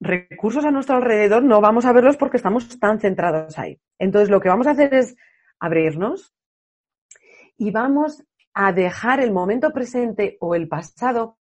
recursos 0.00 0.64
a 0.64 0.70
nuestro 0.70 0.96
alrededor, 0.96 1.42
no 1.42 1.60
vamos 1.60 1.84
a 1.84 1.92
verlos 1.92 2.16
porque 2.16 2.36
estamos 2.36 2.78
tan 2.78 3.00
centrados 3.00 3.58
ahí. 3.58 3.80
Entonces, 3.98 4.30
lo 4.30 4.40
que 4.40 4.48
vamos 4.48 4.66
a 4.66 4.72
hacer 4.72 4.94
es 4.94 5.16
abrirnos 5.58 6.34
y 7.58 7.70
vamos 7.70 8.24
a 8.54 8.72
dejar 8.72 9.20
el 9.20 9.32
momento 9.32 9.72
presente 9.72 10.38
o 10.40 10.54
el 10.54 10.68
pasado 10.68 11.38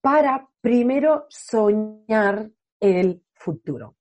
para 0.00 0.48
primero 0.60 1.26
soñar 1.30 2.50
el 2.80 3.22
futuro. 3.32 3.96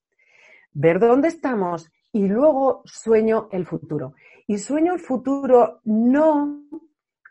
Ver 0.73 0.99
dónde 0.99 1.29
estamos 1.29 1.89
y 2.11 2.27
luego 2.27 2.81
sueño 2.85 3.47
el 3.51 3.65
futuro. 3.65 4.13
Y 4.47 4.57
sueño 4.57 4.93
el 4.93 4.99
futuro 4.99 5.79
no 5.85 6.63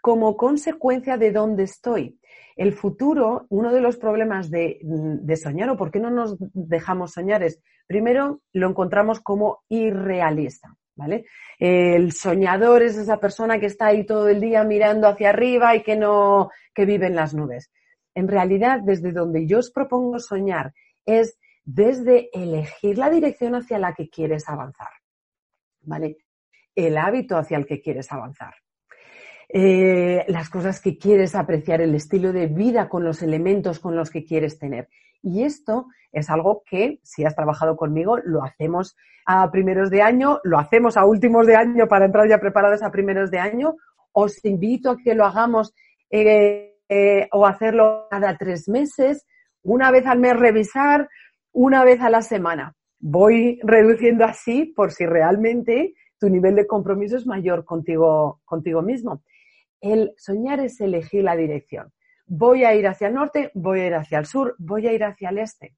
como 0.01 0.37
consecuencia 0.37 1.17
de 1.17 1.31
dónde 1.31 1.65
estoy, 1.65 2.19
el 2.57 2.73
futuro, 2.73 3.47
uno 3.49 3.73
de 3.73 3.81
los 3.81 3.97
problemas 3.97 4.51
de, 4.51 4.81
soñar 5.41 5.71
o 5.71 5.77
por 5.77 5.91
qué 5.91 6.01
no 6.01 6.11
nos 6.11 6.37
dejamos 6.39 7.13
soñar 7.13 7.43
es, 7.43 7.61
primero, 7.87 8.41
lo 8.53 8.69
encontramos 8.69 9.21
como 9.21 9.63
irrealista. 9.69 10.77
¿Vale? 10.95 11.25
El 11.59 12.13
soñador 12.13 12.83
es 12.83 12.97
esa 12.97 13.19
persona 13.19 13.59
que 13.59 13.67
está 13.67 13.87
ahí 13.87 14.05
todo 14.05 14.29
el 14.29 14.41
día 14.41 14.63
mirando 14.63 15.09
hacia 15.09 15.31
arriba 15.31 15.75
y 15.75 15.83
que 15.83 15.97
no, 15.97 16.51
que 16.75 16.85
vive 16.85 17.07
en 17.07 17.15
las 17.15 17.35
nubes. 17.35 17.71
En 18.15 18.29
realidad, 18.29 18.81
desde 18.83 19.13
donde 19.13 19.47
yo 19.47 19.59
os 19.59 19.71
propongo 19.71 20.19
soñar 20.19 20.75
es 21.07 21.39
desde 21.65 22.29
elegir 22.33 22.99
la 22.99 23.09
dirección 23.09 23.55
hacia 23.55 23.79
la 23.79 23.95
que 23.95 24.11
quieres 24.11 24.49
avanzar. 24.49 24.91
¿Vale? 25.81 26.19
El 26.75 26.99
hábito 26.99 27.37
hacia 27.37 27.57
el 27.57 27.67
que 27.67 27.81
quieres 27.81 28.13
avanzar. 28.13 28.55
Eh, 29.49 30.25
las 30.29 30.49
cosas 30.49 30.81
que 30.81 30.97
quieres 30.97 31.35
apreciar, 31.35 31.83
el 31.83 31.95
estilo 31.95 32.33
de 32.33 32.47
vida 32.47 32.89
con 32.89 33.05
los 33.05 33.23
elementos 33.23 33.79
con 33.79 33.95
los 33.97 34.11
que 34.11 34.25
quieres 34.25 34.59
tener. 34.59 34.89
Y 35.23 35.45
esto 35.45 35.87
es 36.13 36.29
algo 36.31 36.63
que, 36.69 37.01
si 37.03 37.25
has 37.25 37.35
trabajado 37.35 37.77
conmigo, 37.77 38.19
lo 38.19 38.43
hacemos 38.43 38.97
a 39.25 39.51
primeros 39.51 39.91
de 39.91 40.03
año, 40.03 40.41
lo 40.45 40.59
hacemos 40.59 40.97
a 40.97 41.05
últimos 41.05 41.47
de 41.47 41.57
año 41.57 41.87
para 41.89 42.07
entrar 42.07 42.29
ya 42.29 42.39
preparados 42.39 42.83
a 42.83 42.91
primeros 42.91 43.31
de 43.31 43.39
año. 43.39 43.77
Os 44.13 44.45
invito 44.45 44.91
a 44.91 44.97
que 44.99 45.15
lo 45.15 45.25
hagamos 45.25 45.75
eh, 46.11 46.77
eh, 46.89 47.29
o 47.33 47.47
hacerlo 47.47 48.07
cada 48.11 48.37
tres 48.37 48.69
meses, 48.69 49.27
una 49.63 49.91
vez 49.91 50.07
al 50.07 50.19
mes 50.19 50.37
revisar, 50.37 51.09
una 51.53 51.85
vez 51.85 52.01
a 52.01 52.11
la 52.11 52.23
semana. 52.23 52.75
Voy 52.99 53.61
reduciendo 53.63 54.25
así 54.25 54.67
por 54.67 54.93
si 54.93 55.07
realmente 55.07 55.95
tu 56.19 56.29
nivel 56.29 56.55
de 56.55 56.67
compromiso 56.67 57.17
es 57.17 57.27
mayor 57.27 57.65
contigo, 57.65 58.41
contigo 58.45 58.83
mismo. 58.83 59.23
El 59.81 60.13
soñar 60.17 60.61
es 60.61 60.81
elegir 60.81 61.25
la 61.25 61.35
dirección. 61.35 61.93
Voy 62.27 62.65
a 62.65 62.75
ir 62.75 62.87
hacia 62.87 63.09
el 63.09 63.15
norte, 63.15 63.51
voy 63.55 63.81
a 63.81 63.87
ir 63.87 63.95
hacia 63.95 64.19
el 64.19 64.27
sur, 64.27 64.55
voy 64.59 64.87
a 64.87 64.93
ir 64.93 65.05
hacia 65.05 65.31
el 65.31 65.39
este. 65.39 65.77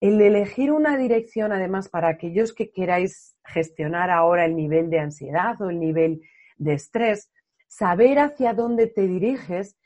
El 0.00 0.20
elegir 0.20 0.72
una 0.72 0.96
dirección, 0.96 1.52
además, 1.52 1.88
para 1.88 2.08
aquellos 2.08 2.52
que 2.52 2.70
queráis 2.70 3.36
gestionar 3.44 4.10
ahora 4.10 4.44
el 4.44 4.56
nivel 4.56 4.90
de 4.90 4.98
ansiedad 4.98 5.60
o 5.62 5.70
el 5.70 5.78
nivel 5.78 6.22
de 6.56 6.74
estrés, 6.74 7.30
saber 7.68 8.18
hacia 8.18 8.52
dónde 8.52 8.86
te 8.88 9.06
diriges 9.06 9.76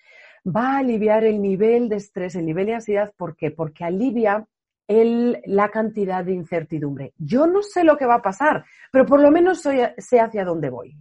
va 0.46 0.74
a 0.74 0.78
aliviar 0.78 1.24
el 1.24 1.42
nivel 1.42 1.88
de 1.88 1.96
estrés, 1.96 2.34
el 2.36 2.46
nivel 2.46 2.66
de 2.66 2.74
ansiedad. 2.74 3.12
¿Por 3.16 3.36
qué? 3.36 3.50
Porque 3.50 3.84
alivia 3.84 4.46
el, 4.86 5.42
la 5.44 5.70
cantidad 5.70 6.24
de 6.24 6.32
incertidumbre. 6.32 7.12
Yo 7.18 7.46
no 7.46 7.62
sé 7.62 7.84
lo 7.84 7.96
que 7.96 8.06
va 8.06 8.16
a 8.16 8.22
pasar, 8.22 8.64
pero 8.92 9.04
por 9.06 9.20
lo 9.20 9.30
menos 9.30 9.60
sé 9.60 10.20
hacia 10.20 10.44
dónde 10.44 10.70
voy. 10.70 10.96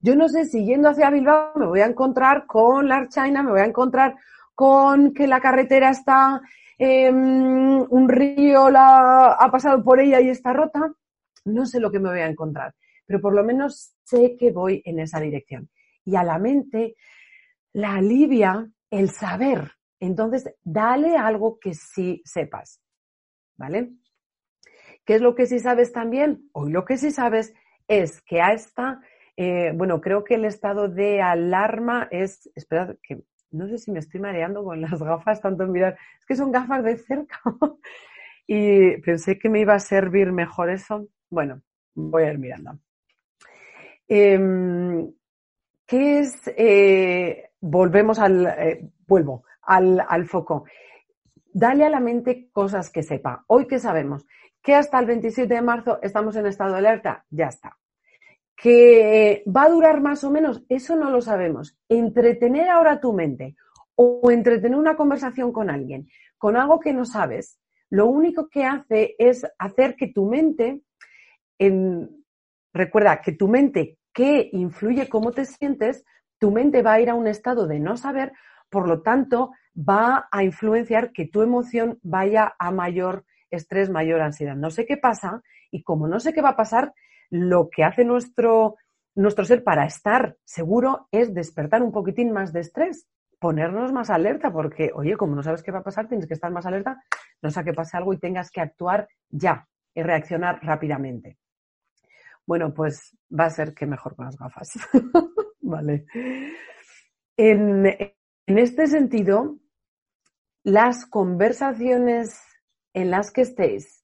Yo 0.00 0.16
no 0.16 0.28
sé 0.28 0.46
si 0.46 0.72
hacia 0.72 1.10
Bilbao 1.10 1.52
me 1.56 1.66
voy 1.66 1.80
a 1.80 1.86
encontrar 1.86 2.46
con 2.46 2.88
la 2.88 3.08
China, 3.08 3.42
me 3.42 3.50
voy 3.50 3.60
a 3.60 3.66
encontrar 3.66 4.16
con 4.54 5.12
que 5.12 5.26
la 5.26 5.40
carretera 5.40 5.90
está 5.90 6.40
Em, 6.82 7.86
un 7.90 8.08
río 8.08 8.70
la, 8.70 9.32
ha 9.32 9.50
pasado 9.50 9.84
por 9.84 10.00
ella 10.00 10.18
y 10.22 10.30
está 10.30 10.54
rota, 10.54 10.90
no 11.44 11.66
sé 11.66 11.78
lo 11.78 11.90
que 11.90 12.00
me 12.00 12.08
voy 12.08 12.20
a 12.20 12.26
encontrar, 12.26 12.74
pero 13.04 13.20
por 13.20 13.34
lo 13.34 13.44
menos 13.44 13.92
sé 14.02 14.34
que 14.38 14.50
voy 14.50 14.80
en 14.86 14.98
esa 14.98 15.20
dirección. 15.20 15.68
Y 16.06 16.16
a 16.16 16.24
la 16.24 16.38
mente 16.38 16.96
la 17.74 17.96
alivia 17.96 18.66
el 18.88 19.10
saber. 19.10 19.72
Entonces, 20.00 20.54
dale 20.62 21.18
algo 21.18 21.58
que 21.60 21.74
sí 21.74 22.22
sepas. 22.24 22.80
¿Vale? 23.58 23.90
¿Qué 25.04 25.16
es 25.16 25.20
lo 25.20 25.34
que 25.34 25.44
sí 25.44 25.58
sabes 25.58 25.92
también? 25.92 26.48
Hoy 26.52 26.72
lo 26.72 26.86
que 26.86 26.96
sí 26.96 27.10
sabes 27.10 27.52
es 27.88 28.22
que 28.22 28.40
a 28.40 28.54
esta, 28.54 29.02
eh, 29.42 29.72
bueno, 29.74 30.02
creo 30.02 30.22
que 30.22 30.34
el 30.34 30.44
estado 30.44 30.86
de 30.86 31.22
alarma 31.22 32.08
es, 32.10 32.50
esperad 32.54 32.96
que 33.02 33.22
no 33.50 33.66
sé 33.68 33.78
si 33.78 33.90
me 33.90 34.00
estoy 34.00 34.20
mareando 34.20 34.62
con 34.62 34.82
las 34.82 35.02
gafas, 35.02 35.40
tanto 35.40 35.66
mirar, 35.66 35.96
es 36.18 36.26
que 36.26 36.36
son 36.36 36.52
gafas 36.52 36.84
de 36.84 36.98
cerca. 36.98 37.40
y 38.46 38.98
pensé 38.98 39.38
que 39.38 39.48
me 39.48 39.60
iba 39.60 39.72
a 39.72 39.80
servir 39.80 40.30
mejor 40.30 40.68
eso. 40.68 41.08
Bueno, 41.30 41.62
voy 41.94 42.24
a 42.24 42.32
ir 42.32 42.38
mirando. 42.38 42.78
Em, 44.06 45.10
¿Qué 45.86 46.18
es? 46.18 46.42
Eh, 46.54 47.52
volvemos 47.62 48.18
al, 48.18 48.46
eh, 48.46 48.90
vuelvo 49.06 49.44
al, 49.62 50.04
al 50.06 50.26
foco. 50.26 50.66
Dale 51.50 51.86
a 51.86 51.88
la 51.88 52.00
mente 52.00 52.50
cosas 52.52 52.90
que 52.90 53.02
sepa. 53.02 53.42
Hoy 53.46 53.66
que 53.66 53.78
sabemos 53.78 54.26
que 54.60 54.74
hasta 54.74 54.98
el 54.98 55.06
27 55.06 55.54
de 55.54 55.62
marzo 55.62 55.98
estamos 56.02 56.36
en 56.36 56.44
estado 56.44 56.72
de 56.72 56.78
alerta, 56.80 57.24
ya 57.30 57.46
está. 57.46 57.79
¿Que 58.62 59.42
va 59.46 59.64
a 59.64 59.70
durar 59.70 60.00
más 60.00 60.22
o 60.24 60.30
menos? 60.30 60.62
Eso 60.68 60.96
no 60.96 61.10
lo 61.10 61.22
sabemos. 61.22 61.78
Entretener 61.88 62.68
ahora 62.68 63.00
tu 63.00 63.12
mente 63.12 63.56
o 63.94 64.30
entretener 64.30 64.76
una 64.76 64.96
conversación 64.96 65.52
con 65.52 65.70
alguien 65.70 66.08
con 66.40 66.56
algo 66.56 66.80
que 66.80 66.94
no 66.94 67.04
sabes, 67.04 67.60
lo 67.90 68.06
único 68.06 68.48
que 68.48 68.64
hace 68.64 69.14
es 69.18 69.46
hacer 69.58 69.94
que 69.94 70.06
tu 70.06 70.24
mente, 70.24 70.80
recuerda 72.72 73.20
que 73.20 73.32
tu 73.32 73.46
mente 73.46 73.98
que 74.10 74.48
influye 74.54 75.06
cómo 75.06 75.32
te 75.32 75.44
sientes, 75.44 76.02
tu 76.38 76.50
mente 76.50 76.80
va 76.80 76.94
a 76.94 77.00
ir 77.02 77.10
a 77.10 77.14
un 77.14 77.26
estado 77.26 77.66
de 77.66 77.78
no 77.78 77.98
saber, 77.98 78.32
por 78.70 78.88
lo 78.88 79.02
tanto 79.02 79.50
va 79.76 80.28
a 80.32 80.42
influenciar 80.42 81.12
que 81.12 81.26
tu 81.26 81.42
emoción 81.42 81.98
vaya 82.02 82.54
a 82.58 82.70
mayor 82.70 83.26
estrés, 83.50 83.90
mayor 83.90 84.22
ansiedad. 84.22 84.56
No 84.56 84.70
sé 84.70 84.86
qué 84.86 84.96
pasa 84.96 85.42
y 85.70 85.82
como 85.82 86.08
no 86.08 86.20
sé 86.20 86.32
qué 86.32 86.40
va 86.40 86.50
a 86.50 86.56
pasar, 86.56 86.94
lo 87.30 87.70
que 87.70 87.84
hace 87.84 88.04
nuestro, 88.04 88.76
nuestro 89.14 89.44
ser 89.44 89.64
para 89.64 89.86
estar 89.86 90.36
seguro 90.44 91.08
es 91.10 91.32
despertar 91.32 91.82
un 91.82 91.92
poquitín 91.92 92.32
más 92.32 92.52
de 92.52 92.60
estrés, 92.60 93.08
ponernos 93.38 93.92
más 93.92 94.10
alerta, 94.10 94.52
porque, 94.52 94.90
oye, 94.94 95.16
como 95.16 95.34
no 95.34 95.42
sabes 95.42 95.62
qué 95.62 95.70
va 95.72 95.78
a 95.78 95.84
pasar, 95.84 96.08
tienes 96.08 96.26
que 96.26 96.34
estar 96.34 96.50
más 96.50 96.66
alerta, 96.66 97.02
no 97.40 97.50
sea 97.50 97.64
que 97.64 97.72
pase 97.72 97.96
algo 97.96 98.12
y 98.12 98.18
tengas 98.18 98.50
que 98.50 98.60
actuar 98.60 99.08
ya 99.30 99.66
y 99.94 100.02
reaccionar 100.02 100.58
rápidamente. 100.62 101.38
Bueno, 102.46 102.74
pues 102.74 103.16
va 103.38 103.44
a 103.44 103.50
ser 103.50 103.74
que 103.74 103.86
mejor 103.86 104.16
con 104.16 104.26
las 104.26 104.36
gafas. 104.36 104.70
vale. 105.60 106.04
En, 107.36 107.86
en 107.86 108.58
este 108.58 108.86
sentido, 108.88 109.56
las 110.64 111.06
conversaciones 111.06 112.42
en 112.92 113.10
las 113.10 113.30
que 113.30 113.42
estéis 113.42 113.99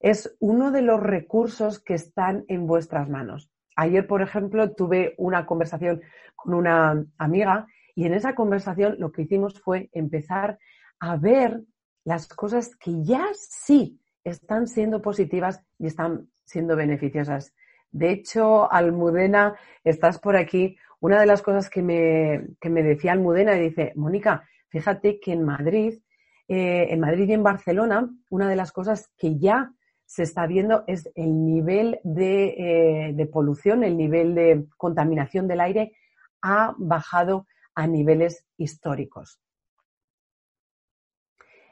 es 0.00 0.36
uno 0.40 0.70
de 0.70 0.82
los 0.82 1.00
recursos 1.00 1.80
que 1.80 1.94
están 1.94 2.44
en 2.48 2.66
vuestras 2.66 3.08
manos. 3.08 3.50
Ayer, 3.76 4.06
por 4.06 4.22
ejemplo, 4.22 4.72
tuve 4.72 5.14
una 5.18 5.46
conversación 5.46 6.02
con 6.36 6.54
una 6.54 7.04
amiga 7.18 7.66
y 7.94 8.06
en 8.06 8.14
esa 8.14 8.34
conversación 8.34 8.96
lo 8.98 9.12
que 9.12 9.22
hicimos 9.22 9.60
fue 9.60 9.88
empezar 9.92 10.58
a 11.00 11.16
ver 11.16 11.62
las 12.04 12.28
cosas 12.28 12.76
que 12.76 13.02
ya 13.02 13.26
sí 13.34 14.00
están 14.24 14.66
siendo 14.66 15.00
positivas 15.00 15.62
y 15.78 15.86
están 15.86 16.28
siendo 16.44 16.76
beneficiosas. 16.76 17.54
De 17.90 18.10
hecho, 18.10 18.70
Almudena, 18.72 19.54
estás 19.84 20.18
por 20.18 20.36
aquí. 20.36 20.76
Una 21.00 21.20
de 21.20 21.26
las 21.26 21.42
cosas 21.42 21.70
que 21.70 21.82
me, 21.82 22.48
me 22.62 22.82
decía 22.82 23.12
Almudena, 23.12 23.52
dice, 23.52 23.92
Mónica, 23.94 24.48
fíjate 24.68 25.20
que 25.20 25.32
en 25.32 25.44
Madrid, 25.44 26.00
eh, 26.48 26.88
en 26.90 27.00
Madrid 27.00 27.28
y 27.28 27.34
en 27.34 27.42
Barcelona, 27.42 28.10
una 28.30 28.48
de 28.48 28.56
las 28.56 28.72
cosas 28.72 29.10
que 29.16 29.38
ya 29.38 29.72
se 30.06 30.22
está 30.22 30.46
viendo 30.46 30.84
es 30.86 31.10
el 31.14 31.44
nivel 31.44 32.00
eh, 32.04 33.12
de, 33.14 33.26
polución, 33.26 33.84
el 33.84 33.96
nivel 33.96 34.34
de 34.34 34.66
contaminación 34.76 35.48
del 35.48 35.60
aire 35.60 35.96
ha 36.42 36.74
bajado 36.78 37.46
a 37.74 37.86
niveles 37.86 38.44
históricos. 38.56 39.40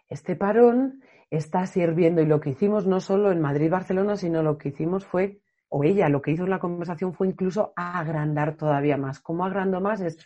Este 0.09 0.37
parón 0.37 1.03
está 1.31 1.67
sirviendo 1.67 2.21
y 2.21 2.27
lo 2.27 2.41
que 2.41 2.51
hicimos 2.51 2.87
no 2.87 3.01
solo 3.01 3.33
en 3.33 3.41
Madrid, 3.41 3.71
Barcelona, 3.71 4.17
sino 4.17 4.43
lo 4.43 4.59
que 4.59 4.71
hicimos 4.71 5.07
fue, 5.07 5.41
o 5.69 5.85
ella 5.85 6.09
lo 6.09 6.21
que 6.21 6.33
hizo 6.33 6.45
en 6.45 6.51
la 6.51 6.59
conversación 6.59 7.15
fue 7.15 7.29
incluso 7.29 7.73
agrandar 7.77 8.57
todavía 8.57 8.99
más. 8.99 9.21
¿Cómo 9.21 9.45
agrando 9.45 9.81
más? 9.81 10.03
Es, 10.03 10.19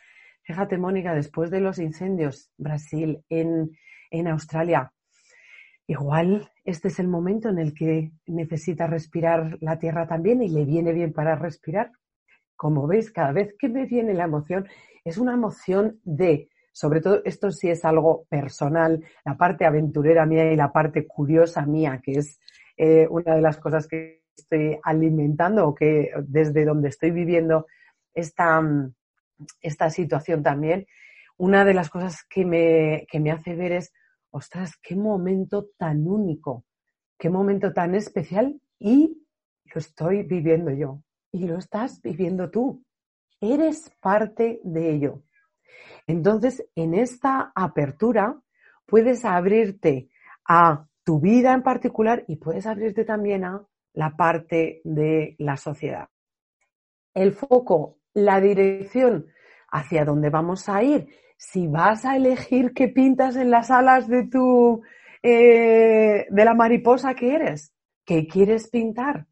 fíjate 0.42 0.78
Mónica, 0.78 1.14
después 1.14 1.50
de 1.50 1.60
los 1.60 1.78
incendios, 1.78 2.50
Brasil, 2.56 3.22
en, 3.28 3.70
en 4.10 4.26
Australia, 4.26 4.92
igual 5.86 6.50
este 6.64 6.88
es 6.88 6.98
el 6.98 7.08
momento 7.08 7.48
en 7.48 7.58
el 7.58 7.74
que 7.74 8.10
necesita 8.26 8.86
respirar 8.86 9.58
la 9.60 9.78
tierra 9.78 10.06
también 10.06 10.42
y 10.42 10.48
le 10.48 10.64
viene 10.64 10.92
bien 10.92 11.12
para 11.12 11.36
respirar. 11.36 11.92
Como 12.56 12.86
veis, 12.86 13.10
cada 13.10 13.32
vez 13.32 13.54
que 13.58 13.68
me 13.68 13.86
viene 13.86 14.14
la 14.14 14.24
emoción, 14.24 14.66
es 15.04 15.18
una 15.18 15.34
emoción 15.34 16.00
de, 16.02 16.48
sobre 16.72 17.00
todo 17.00 17.22
esto 17.24 17.50
sí 17.52 17.68
es 17.68 17.84
algo 17.84 18.24
personal, 18.28 19.04
la 19.24 19.36
parte 19.36 19.64
aventurera 19.64 20.26
mía 20.26 20.52
y 20.52 20.56
la 20.56 20.72
parte 20.72 21.06
curiosa 21.06 21.64
mía, 21.66 22.00
que 22.02 22.12
es 22.12 22.40
eh, 22.76 23.06
una 23.08 23.36
de 23.36 23.42
las 23.42 23.58
cosas 23.58 23.86
que 23.86 24.24
estoy 24.36 24.78
alimentando 24.82 25.68
o 25.68 25.74
que 25.74 26.10
desde 26.26 26.64
donde 26.64 26.88
estoy 26.88 27.10
viviendo 27.10 27.66
esta, 28.12 28.62
esta 29.60 29.90
situación 29.90 30.42
también, 30.42 30.86
una 31.36 31.64
de 31.64 31.74
las 31.74 31.90
cosas 31.90 32.24
que 32.28 32.44
me, 32.44 33.06
que 33.10 33.20
me 33.20 33.30
hace 33.30 33.54
ver 33.54 33.72
es 33.72 33.92
ostras, 34.36 34.76
qué 34.82 34.94
momento 34.94 35.70
tan 35.78 36.06
único, 36.06 36.64
qué 37.18 37.30
momento 37.30 37.72
tan 37.72 37.94
especial 37.94 38.60
y 38.78 39.26
lo 39.64 39.78
estoy 39.78 40.24
viviendo 40.24 40.70
yo 40.70 41.02
y 41.32 41.46
lo 41.46 41.56
estás 41.56 42.02
viviendo 42.02 42.50
tú. 42.50 42.84
Eres 43.40 43.90
parte 44.00 44.60
de 44.62 44.94
ello. 44.94 45.22
Entonces, 46.06 46.64
en 46.74 46.94
esta 46.94 47.52
apertura 47.54 48.38
puedes 48.84 49.24
abrirte 49.24 50.10
a 50.46 50.86
tu 51.02 51.18
vida 51.18 51.54
en 51.54 51.62
particular 51.62 52.24
y 52.28 52.36
puedes 52.36 52.66
abrirte 52.66 53.04
también 53.04 53.44
a 53.44 53.66
la 53.94 54.16
parte 54.16 54.82
de 54.84 55.34
la 55.38 55.56
sociedad. 55.56 56.08
El 57.14 57.32
foco, 57.32 58.00
la 58.12 58.40
dirección 58.40 59.26
hacia 59.70 60.04
dónde 60.04 60.28
vamos 60.28 60.68
a 60.68 60.82
ir 60.82 61.08
si 61.36 61.66
vas 61.66 62.04
a 62.04 62.16
elegir 62.16 62.72
qué 62.72 62.88
pintas 62.88 63.36
en 63.36 63.50
las 63.50 63.70
alas 63.70 64.08
de 64.08 64.24
tu 64.24 64.82
eh, 65.22 66.26
de 66.30 66.44
la 66.44 66.54
mariposa 66.54 67.14
que 67.14 67.34
eres, 67.34 67.72
qué 68.04 68.26
quieres 68.26 68.68
pintar. 68.68 69.26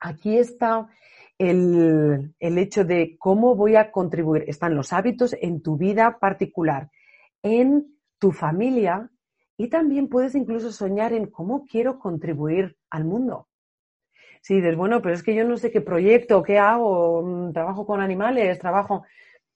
Aquí 0.00 0.36
está 0.36 0.88
el, 1.38 2.34
el 2.38 2.58
hecho 2.58 2.84
de 2.84 3.16
cómo 3.18 3.54
voy 3.54 3.76
a 3.76 3.90
contribuir. 3.90 4.44
Están 4.48 4.74
los 4.74 4.92
hábitos 4.92 5.34
en 5.40 5.62
tu 5.62 5.76
vida 5.76 6.18
particular, 6.18 6.90
en 7.42 7.96
tu 8.18 8.32
familia 8.32 9.10
y 9.56 9.68
también 9.68 10.08
puedes 10.08 10.34
incluso 10.34 10.72
soñar 10.72 11.12
en 11.12 11.26
cómo 11.26 11.64
quiero 11.64 11.98
contribuir 11.98 12.76
al 12.90 13.04
mundo. 13.04 13.48
Si 14.42 14.56
dices, 14.56 14.76
bueno, 14.76 15.00
pero 15.00 15.14
es 15.14 15.22
que 15.22 15.34
yo 15.34 15.44
no 15.44 15.56
sé 15.56 15.70
qué 15.70 15.80
proyecto, 15.80 16.42
qué 16.42 16.58
hago, 16.58 17.22
mm, 17.22 17.52
trabajo 17.52 17.86
con 17.86 18.00
animales, 18.00 18.58
trabajo. 18.58 19.04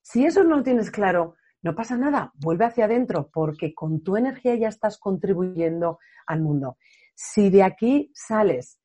Si 0.00 0.24
eso 0.24 0.44
no 0.44 0.62
tienes 0.62 0.90
claro, 0.90 1.34
no 1.62 1.74
pasa 1.74 1.96
nada, 1.96 2.32
vuelve 2.34 2.64
hacia 2.64 2.84
adentro 2.84 3.30
porque 3.32 3.74
con 3.74 4.02
tu 4.02 4.16
energía 4.16 4.54
ya 4.54 4.68
estás 4.68 4.98
contribuyendo 4.98 5.98
al 6.26 6.40
mundo. 6.40 6.76
Si 7.14 7.50
de 7.50 7.62
aquí 7.62 8.10
sales 8.14 8.78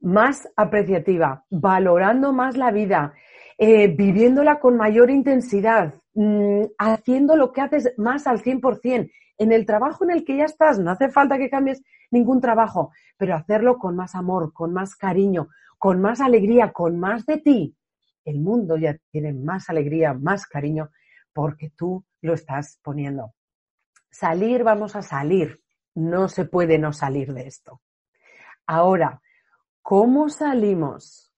más 0.00 0.48
apreciativa, 0.56 1.44
valorando 1.50 2.32
más 2.32 2.56
la 2.56 2.70
vida, 2.70 3.14
eh, 3.58 3.88
viviéndola 3.88 4.58
con 4.58 4.76
mayor 4.76 5.10
intensidad, 5.10 5.94
mm, 6.14 6.62
haciendo 6.78 7.36
lo 7.36 7.52
que 7.52 7.60
haces 7.60 7.92
más 7.96 8.26
al 8.26 8.40
100%, 8.40 9.10
en 9.38 9.52
el 9.52 9.66
trabajo 9.66 10.04
en 10.04 10.10
el 10.10 10.24
que 10.24 10.36
ya 10.36 10.44
estás, 10.44 10.78
no 10.78 10.90
hace 10.90 11.08
falta 11.08 11.38
que 11.38 11.50
cambies 11.50 11.82
ningún 12.10 12.40
trabajo, 12.40 12.92
pero 13.16 13.34
hacerlo 13.34 13.78
con 13.78 13.96
más 13.96 14.14
amor, 14.14 14.52
con 14.52 14.72
más 14.72 14.94
cariño, 14.94 15.48
con 15.78 16.00
más 16.00 16.20
alegría, 16.20 16.72
con 16.72 16.98
más 16.98 17.26
de 17.26 17.38
ti. 17.38 17.76
El 18.24 18.40
mundo 18.40 18.76
ya 18.76 18.96
tiene 19.10 19.32
más 19.32 19.68
alegría, 19.68 20.12
más 20.14 20.46
cariño, 20.46 20.90
porque 21.32 21.70
tú 21.76 22.04
lo 22.22 22.34
estás 22.34 22.78
poniendo. 22.82 23.34
Salir, 24.10 24.64
vamos 24.64 24.96
a 24.96 25.02
salir. 25.02 25.62
No 25.94 26.28
se 26.28 26.46
puede 26.46 26.78
no 26.78 26.92
salir 26.92 27.34
de 27.34 27.46
esto. 27.46 27.82
Ahora, 28.66 29.20
¿cómo 29.82 30.30
salimos? 30.30 31.34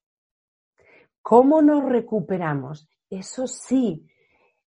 ¿Cómo 1.22 1.62
nos 1.62 1.84
recuperamos? 1.84 2.88
Eso 3.10 3.46
sí 3.46 4.06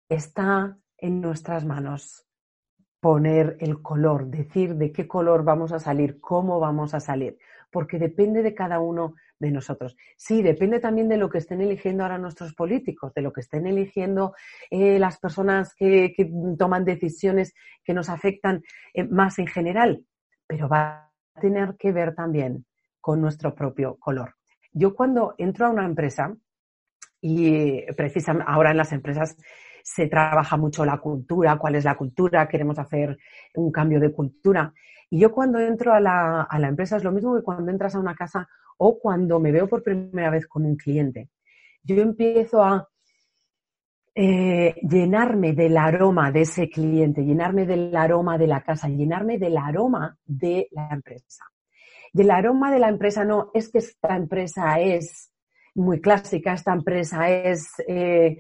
está 0.10 0.78
en 0.98 1.22
nuestras 1.22 1.64
manos 1.64 2.26
poner 3.00 3.56
el 3.60 3.82
color, 3.82 4.28
decir 4.28 4.76
de 4.76 4.92
qué 4.92 5.08
color 5.08 5.44
vamos 5.44 5.72
a 5.72 5.80
salir, 5.80 6.20
cómo 6.20 6.60
vamos 6.60 6.94
a 6.94 7.00
salir, 7.00 7.38
porque 7.72 8.00
depende 8.00 8.42
de 8.44 8.54
cada 8.54 8.80
uno 8.80 9.16
de 9.40 9.52
nosotros. 9.52 9.96
Sí, 10.18 10.42
depende 10.42 10.80
también 10.80 11.08
de 11.08 11.18
lo 11.18 11.30
que 11.30 11.38
estén 11.38 11.62
eligiendo 11.62 12.04
ahora 12.04 12.18
nuestros 12.18 12.54
políticos, 12.54 13.14
de 13.14 13.22
lo 13.22 13.32
que 13.32 13.42
estén 13.42 13.68
eligiendo 13.68 14.34
eh, 14.70 15.00
las 15.00 15.20
personas 15.20 15.74
que, 15.76 16.14
toman 16.58 16.86
decisiones 16.86 17.54
que 17.84 17.94
nos 17.94 18.10
afectan 18.10 18.64
eh, 18.94 19.04
más 19.04 19.40
en 19.40 19.48
general, 19.48 20.04
pero 20.46 20.68
va 20.68 21.12
a 21.36 21.40
tener 21.40 21.76
que 21.78 21.92
ver 21.92 22.16
también 22.16 22.66
con 23.00 23.22
nuestro 23.22 23.56
propio 23.56 23.98
color. 23.98 24.36
Yo 24.72 24.94
cuando 24.94 25.36
entro 25.38 25.66
a 25.66 25.70
una 25.70 25.86
empresa, 25.86 26.36
y 27.22 27.82
precisamente 27.94 28.50
ahora 28.50 28.72
en 28.72 28.78
las 28.78 28.92
empresas 28.94 29.36
se 29.84 30.08
trabaja 30.08 30.58
mucho 30.58 30.86
la 30.86 30.98
cultura, 30.98 31.58
cuál 31.58 31.76
es 31.76 31.86
la 31.86 31.96
cultura, 31.96 32.48
queremos 32.48 32.80
hacer 32.80 33.18
un 33.56 33.72
cambio 33.72 34.00
de 34.00 34.12
cultura. 34.12 34.74
Y 35.10 35.20
yo 35.20 35.32
cuando 35.32 35.60
entro 35.60 35.94
a 35.94 36.00
la, 36.00 36.44
a 36.44 36.60
la 36.60 36.68
empresa 36.68 36.98
es 36.98 37.04
lo 37.04 37.12
mismo 37.12 37.36
que 37.36 37.44
cuando 37.44 37.72
entras 37.72 37.96
a 37.96 38.00
una 38.00 38.16
casa 38.16 38.48
o 38.78 39.00
cuando 39.00 39.40
me 39.40 39.52
veo 39.52 39.68
por 39.68 39.84
primera 39.84 40.30
vez 40.30 40.48
con 40.48 40.66
un 40.66 40.76
cliente. 40.76 41.30
Yo 41.84 42.02
empiezo 42.02 42.64
a 42.64 42.88
eh, 44.22 44.76
llenarme 44.82 45.54
del 45.54 45.78
aroma 45.78 46.32
de 46.32 46.42
ese 46.42 46.70
cliente, 46.70 47.24
llenarme 47.24 47.66
del 47.66 47.96
aroma 47.96 48.38
de 48.38 48.48
la 48.48 48.62
casa, 48.62 48.90
llenarme 48.90 49.38
del 49.38 49.58
aroma 49.58 50.18
de 50.26 50.68
la 50.72 50.90
empresa. 50.92 51.46
Del 52.12 52.32
aroma 52.32 52.72
de 52.72 52.80
la 52.80 52.90
empresa 52.90 53.24
no 53.24 53.52
es 53.54 53.72
que 53.72 53.78
esta 53.78 54.18
empresa 54.18 54.80
es 54.80 55.32
muy 55.76 56.02
clásica, 56.02 56.54
esta 56.54 56.74
empresa 56.74 57.30
es 57.30 57.72
eh, 57.88 58.40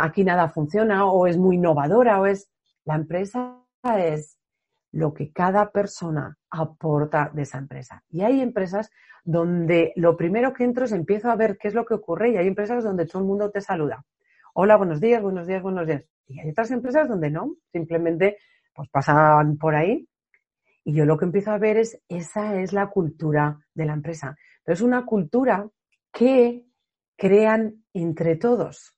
aquí 0.00 0.24
nada 0.24 0.48
funciona 0.48 1.06
o 1.06 1.26
es 1.26 1.36
muy 1.38 1.56
innovadora 1.56 2.20
o 2.20 2.26
es... 2.26 2.50
La 2.84 2.96
empresa 2.96 3.64
es 3.96 4.38
lo 4.92 5.14
que 5.14 5.32
cada 5.32 5.70
persona 5.72 6.36
aporta 6.50 7.30
de 7.32 7.42
esa 7.42 7.58
empresa. 7.58 8.04
Y 8.10 8.20
hay 8.20 8.40
empresas 8.40 8.90
donde 9.24 9.94
lo 9.96 10.16
primero 10.16 10.52
que 10.52 10.64
entro 10.64 10.84
es 10.84 10.92
empiezo 10.92 11.30
a 11.30 11.36
ver 11.36 11.56
qué 11.56 11.68
es 11.68 11.74
lo 11.74 11.86
que 11.86 11.94
ocurre 11.94 12.30
y 12.30 12.36
hay 12.36 12.46
empresas 12.46 12.84
donde 12.84 13.06
todo 13.06 13.22
el 13.22 13.28
mundo 13.28 13.50
te 13.50 13.62
saluda. 13.62 14.04
Hola, 14.52 14.76
buenos 14.76 15.00
días, 15.00 15.22
buenos 15.22 15.46
días, 15.46 15.62
buenos 15.62 15.86
días. 15.86 16.04
Y 16.26 16.40
hay 16.40 16.50
otras 16.50 16.70
empresas 16.70 17.08
donde 17.08 17.30
no, 17.30 17.56
simplemente 17.72 18.36
pues 18.74 18.88
pasan 18.90 19.56
por 19.56 19.74
ahí 19.74 20.06
y 20.84 20.92
yo 20.92 21.06
lo 21.06 21.16
que 21.16 21.24
empiezo 21.24 21.50
a 21.50 21.58
ver 21.58 21.78
es 21.78 22.00
esa 22.08 22.60
es 22.60 22.72
la 22.72 22.88
cultura 22.90 23.58
de 23.72 23.86
la 23.86 23.94
empresa. 23.94 24.36
Pero 24.62 24.74
es 24.74 24.82
una 24.82 25.06
cultura 25.06 25.66
que 26.12 26.66
crean 27.16 27.84
entre 27.94 28.36
todos. 28.36 28.93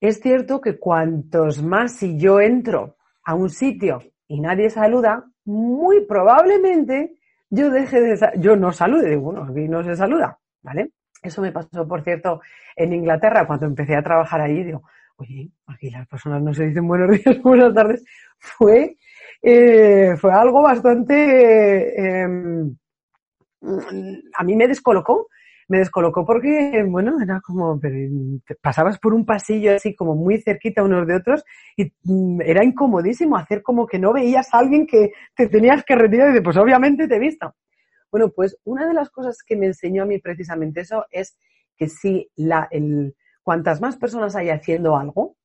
Es 0.00 0.20
cierto 0.20 0.60
que 0.60 0.78
cuantos 0.78 1.62
más 1.62 1.96
si 1.96 2.18
yo 2.18 2.40
entro 2.40 2.96
a 3.24 3.34
un 3.34 3.48
sitio 3.48 4.02
y 4.28 4.40
nadie 4.40 4.70
saluda, 4.70 5.24
muy 5.44 6.04
probablemente 6.04 7.16
yo 7.48 7.70
deje 7.70 8.00
de 8.00 8.30
yo 8.38 8.56
no 8.56 8.72
salude, 8.72 9.10
digo, 9.10 9.22
bueno, 9.32 9.44
aquí 9.44 9.68
no 9.68 9.82
se 9.82 9.96
saluda, 9.96 10.38
¿vale? 10.62 10.90
Eso 11.22 11.40
me 11.40 11.52
pasó, 11.52 11.86
por 11.88 12.02
cierto, 12.02 12.40
en 12.74 12.92
Inglaterra 12.92 13.46
cuando 13.46 13.66
empecé 13.66 13.96
a 13.96 14.02
trabajar 14.02 14.40
allí, 14.40 14.64
digo, 14.64 14.82
oye, 15.16 15.50
aquí 15.66 15.90
las 15.90 16.06
personas 16.06 16.42
no 16.42 16.52
se 16.52 16.66
dicen 16.66 16.86
buenos 16.86 17.10
días, 17.24 17.40
buenas 17.42 17.72
tardes. 17.72 18.04
Fue, 18.38 18.96
eh, 19.42 20.14
fue 20.18 20.32
algo 20.32 20.62
bastante, 20.62 22.00
em, 22.00 22.76
a 24.34 24.44
mí 24.44 24.56
me 24.56 24.68
descolocó 24.68 25.28
me 25.68 25.78
descolocó 25.78 26.24
porque, 26.24 26.84
bueno, 26.86 27.20
era 27.20 27.40
como, 27.40 27.80
pasabas 28.60 28.98
por 28.98 29.14
un 29.14 29.24
pasillo 29.24 29.74
así 29.74 29.94
como 29.94 30.14
muy 30.14 30.40
cerquita 30.40 30.82
unos 30.82 31.06
de 31.06 31.14
otros 31.16 31.44
y 31.76 31.92
mm, 32.04 32.40
era 32.42 32.64
incomodísimo 32.64 33.36
hacer 33.36 33.62
como 33.62 33.86
que 33.86 33.98
no 33.98 34.12
veías 34.12 34.52
a 34.52 34.58
alguien 34.58 34.86
que 34.86 35.12
te 35.34 35.48
tenías 35.48 35.84
que 35.84 35.96
retirar 35.96 36.30
y 36.30 36.34
de, 36.34 36.42
pues 36.42 36.56
obviamente 36.56 37.08
te 37.08 37.16
he 37.16 37.20
visto. 37.20 37.54
Bueno, 38.10 38.30
pues 38.30 38.56
una 38.64 38.86
de 38.86 38.94
las 38.94 39.10
cosas 39.10 39.38
que 39.44 39.56
me 39.56 39.66
enseñó 39.66 40.04
a 40.04 40.06
mí 40.06 40.18
precisamente 40.18 40.80
eso 40.80 41.04
es 41.10 41.36
que 41.76 41.88
si 41.88 42.30
la, 42.36 42.68
el, 42.70 43.14
cuantas 43.42 43.80
más 43.80 43.96
personas 43.96 44.36
hay 44.36 44.50
haciendo 44.50 44.96
algo, 44.96 45.36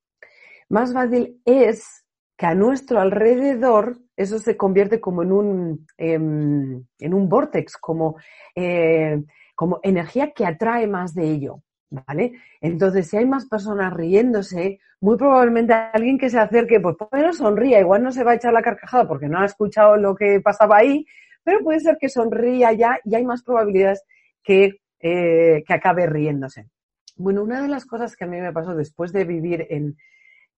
más 0.69 0.93
fácil 0.93 1.41
es 1.45 2.05
que 2.37 2.45
a 2.45 2.55
nuestro 2.55 2.99
alrededor 2.99 3.97
eso 4.15 4.39
se 4.39 4.55
convierte 4.55 4.99
como 4.99 5.23
en 5.23 5.31
un, 5.31 5.87
em, 5.97 6.85
en 6.99 7.13
un 7.13 7.29
vortex, 7.29 7.77
como 7.77 8.17
eh, 8.55 9.21
como 9.61 9.79
energía 9.83 10.31
que 10.31 10.43
atrae 10.43 10.87
más 10.87 11.13
de 11.13 11.29
ello, 11.29 11.61
¿vale? 11.91 12.33
Entonces, 12.61 13.07
si 13.07 13.17
hay 13.17 13.27
más 13.27 13.45
personas 13.45 13.93
riéndose, 13.93 14.79
muy 14.99 15.17
probablemente 15.17 15.71
alguien 15.71 16.17
que 16.17 16.31
se 16.31 16.39
acerque, 16.39 16.79
pues 16.79 16.95
por 16.95 17.09
lo 17.11 17.19
menos 17.19 17.37
sonría, 17.37 17.79
igual 17.79 18.01
no 18.01 18.11
se 18.11 18.23
va 18.23 18.31
a 18.31 18.33
echar 18.37 18.53
la 18.53 18.63
carcajada 18.63 19.07
porque 19.07 19.27
no 19.27 19.39
ha 19.39 19.45
escuchado 19.45 19.97
lo 19.97 20.15
que 20.15 20.41
pasaba 20.41 20.77
ahí, 20.77 21.05
pero 21.43 21.59
puede 21.59 21.79
ser 21.79 21.99
que 22.01 22.09
sonría 22.09 22.73
ya 22.73 22.97
y 23.05 23.13
hay 23.13 23.23
más 23.23 23.43
probabilidades 23.43 24.03
que, 24.41 24.81
eh, 24.99 25.63
que 25.67 25.73
acabe 25.75 26.07
riéndose. 26.07 26.67
Bueno, 27.15 27.43
una 27.43 27.61
de 27.61 27.67
las 27.67 27.85
cosas 27.85 28.15
que 28.15 28.23
a 28.23 28.27
mí 28.27 28.41
me 28.41 28.51
pasó 28.51 28.73
después 28.73 29.13
de 29.13 29.25
vivir 29.25 29.67
en, 29.69 29.95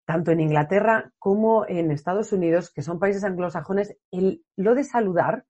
tanto 0.06 0.32
en 0.32 0.40
Inglaterra 0.40 1.12
como 1.20 1.66
en 1.68 1.92
Estados 1.92 2.32
Unidos, 2.32 2.72
que 2.72 2.84
son 2.84 3.00
países 3.00 3.26
anglosajones, 3.26 3.98
el, 4.12 4.46
lo 4.56 4.76
de 4.76 4.86
saludar 4.86 5.44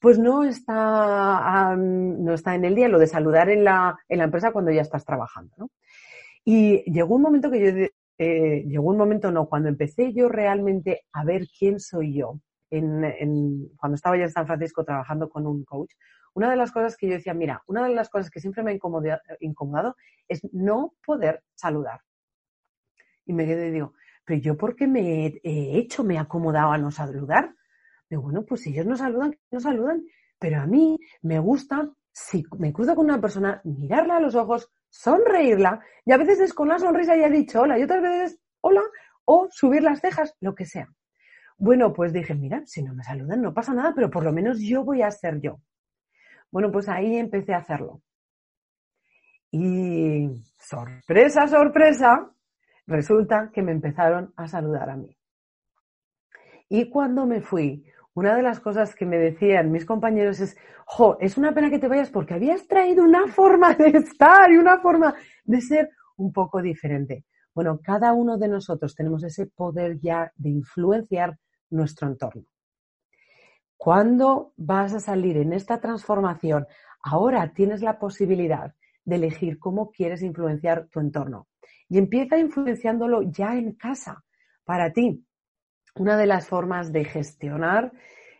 pues 0.00 0.18
no 0.18 0.44
está, 0.44 1.76
no 1.76 2.32
está 2.32 2.54
en 2.54 2.64
el 2.64 2.74
día 2.74 2.88
lo 2.88 2.98
de 2.98 3.06
saludar 3.06 3.50
en 3.50 3.64
la, 3.64 3.98
en 4.08 4.18
la 4.18 4.24
empresa 4.24 4.50
cuando 4.50 4.72
ya 4.72 4.80
estás 4.80 5.04
trabajando. 5.04 5.54
¿no? 5.58 5.70
Y 6.44 6.90
llegó 6.90 7.16
un 7.16 7.22
momento 7.22 7.50
que 7.50 7.60
yo, 7.60 7.86
eh, 8.18 8.64
llegó 8.66 8.90
un 8.90 8.96
momento, 8.96 9.30
no, 9.30 9.46
cuando 9.46 9.68
empecé 9.68 10.12
yo 10.14 10.28
realmente 10.28 11.02
a 11.12 11.24
ver 11.24 11.46
quién 11.56 11.78
soy 11.80 12.14
yo, 12.14 12.40
en, 12.70 13.04
en, 13.04 13.68
cuando 13.76 13.96
estaba 13.96 14.16
ya 14.16 14.24
en 14.24 14.30
San 14.30 14.46
Francisco 14.46 14.84
trabajando 14.84 15.28
con 15.28 15.46
un 15.46 15.64
coach, 15.64 15.92
una 16.32 16.50
de 16.50 16.56
las 16.56 16.72
cosas 16.72 16.96
que 16.96 17.08
yo 17.08 17.14
decía, 17.14 17.34
mira, 17.34 17.62
una 17.66 17.86
de 17.86 17.94
las 17.94 18.08
cosas 18.08 18.30
que 18.30 18.40
siempre 18.40 18.62
me 18.62 18.70
ha 18.70 18.74
incomodado, 19.40 19.96
es 20.28 20.40
no 20.52 20.94
poder 21.04 21.42
saludar. 21.54 22.00
Y 23.26 23.32
me 23.34 23.44
quedé 23.44 23.68
y 23.68 23.72
digo, 23.72 23.94
pero 24.24 24.40
yo 24.40 24.56
por 24.56 24.76
qué 24.76 24.86
me 24.86 25.26
he 25.42 25.78
hecho, 25.78 26.04
me 26.04 26.14
he 26.14 26.18
acomodado 26.18 26.72
a 26.72 26.78
no 26.78 26.90
saludar? 26.90 27.54
Digo, 28.10 28.22
bueno, 28.22 28.44
pues 28.44 28.62
si 28.62 28.70
ellos 28.70 28.86
no 28.86 28.96
saludan, 28.96 29.38
no 29.52 29.60
saludan. 29.60 30.04
Pero 30.38 30.60
a 30.60 30.66
mí 30.66 30.98
me 31.22 31.38
gusta, 31.38 31.88
si 32.12 32.44
me 32.58 32.72
cruzo 32.72 32.96
con 32.96 33.04
una 33.04 33.20
persona, 33.20 33.60
mirarla 33.64 34.16
a 34.16 34.20
los 34.20 34.34
ojos, 34.34 34.68
sonreírla, 34.88 35.80
y 36.04 36.12
a 36.12 36.16
veces 36.16 36.40
es 36.40 36.52
con 36.52 36.68
la 36.68 36.78
sonrisa 36.78 37.16
y 37.16 37.22
ha 37.22 37.28
dicho 37.28 37.62
hola, 37.62 37.78
y 37.78 37.84
otras 37.84 38.02
veces 38.02 38.40
hola, 38.62 38.82
o 39.24 39.48
subir 39.50 39.82
las 39.82 40.00
cejas, 40.00 40.34
lo 40.40 40.54
que 40.54 40.66
sea. 40.66 40.88
Bueno, 41.56 41.92
pues 41.92 42.12
dije, 42.12 42.34
mira, 42.34 42.62
si 42.66 42.82
no 42.82 42.94
me 42.94 43.04
saludan 43.04 43.42
no 43.42 43.54
pasa 43.54 43.72
nada, 43.72 43.92
pero 43.94 44.10
por 44.10 44.24
lo 44.24 44.32
menos 44.32 44.60
yo 44.60 44.82
voy 44.82 45.02
a 45.02 45.10
ser 45.10 45.40
yo. 45.40 45.60
Bueno, 46.50 46.72
pues 46.72 46.88
ahí 46.88 47.16
empecé 47.16 47.54
a 47.54 47.58
hacerlo. 47.58 48.02
Y 49.52 50.28
sorpresa, 50.58 51.46
sorpresa, 51.46 52.30
resulta 52.86 53.50
que 53.52 53.62
me 53.62 53.72
empezaron 53.72 54.32
a 54.36 54.48
saludar 54.48 54.90
a 54.90 54.96
mí. 54.96 55.16
Y 56.68 56.88
cuando 56.88 57.26
me 57.26 57.40
fui, 57.40 57.84
una 58.20 58.36
de 58.36 58.42
las 58.42 58.60
cosas 58.60 58.94
que 58.94 59.06
me 59.06 59.16
decían 59.16 59.72
mis 59.72 59.86
compañeros 59.86 60.40
es, 60.40 60.54
jo, 60.84 61.16
es 61.20 61.38
una 61.38 61.54
pena 61.54 61.70
que 61.70 61.78
te 61.78 61.88
vayas 61.88 62.10
porque 62.10 62.34
habías 62.34 62.66
traído 62.68 63.02
una 63.02 63.26
forma 63.38 63.72
de 63.72 63.88
estar 63.88 64.50
y 64.52 64.58
una 64.58 64.78
forma 64.78 65.14
de 65.44 65.60
ser 65.62 65.88
un 66.18 66.30
poco 66.30 66.60
diferente. 66.60 67.24
Bueno, 67.54 67.80
cada 67.82 68.12
uno 68.12 68.36
de 68.36 68.48
nosotros 68.48 68.94
tenemos 68.94 69.24
ese 69.24 69.46
poder 69.46 69.98
ya 70.00 70.30
de 70.36 70.50
influenciar 70.50 71.38
nuestro 71.70 72.08
entorno. 72.08 72.44
Cuando 73.78 74.52
vas 74.58 74.92
a 74.92 75.00
salir 75.00 75.38
en 75.38 75.54
esta 75.54 75.80
transformación, 75.80 76.66
ahora 77.02 77.54
tienes 77.54 77.80
la 77.80 77.98
posibilidad 77.98 78.74
de 79.02 79.16
elegir 79.16 79.58
cómo 79.58 79.90
quieres 79.90 80.20
influenciar 80.22 80.88
tu 80.88 81.00
entorno. 81.00 81.48
Y 81.88 81.96
empieza 81.96 82.36
influenciándolo 82.36 83.22
ya 83.22 83.56
en 83.56 83.72
casa 83.72 84.22
para 84.64 84.92
ti. 84.92 85.24
Una 85.96 86.16
de 86.16 86.26
las 86.26 86.48
formas 86.48 86.92
de 86.92 87.04
gestionar 87.04 87.92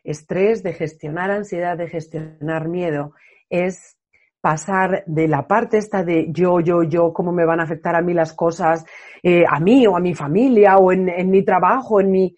estrés, 0.05 0.63
de 0.63 0.73
gestionar 0.73 1.31
ansiedad, 1.31 1.77
de 1.77 1.89
gestionar 1.89 2.69
miedo, 2.69 3.15
es 3.49 3.99
pasar 4.41 5.05
de 5.07 5.29
la 5.29 5.47
parte 5.47 5.77
esta 5.77 6.03
de 6.03 6.29
yo, 6.31 6.61
yo, 6.61 6.83
yo, 6.83 7.13
cómo 7.13 7.33
me 7.33 7.45
van 7.45 7.61
a 7.61 7.65
afectar 7.65 7.95
a 7.95 8.01
mí 8.01 8.15
las 8.15 8.33
cosas, 8.33 8.87
eh, 9.23 9.45
a 9.47 9.61
mí 9.61 9.87
o 9.87 9.97
a 9.97 10.01
mi 10.01 10.15
familia 10.15 10.79
o 10.79 10.93
en, 10.93 11.09
en, 11.09 11.31
mi 11.31 11.45
trabajo, 11.45 12.01
en 12.01 12.11
mi, 12.11 12.35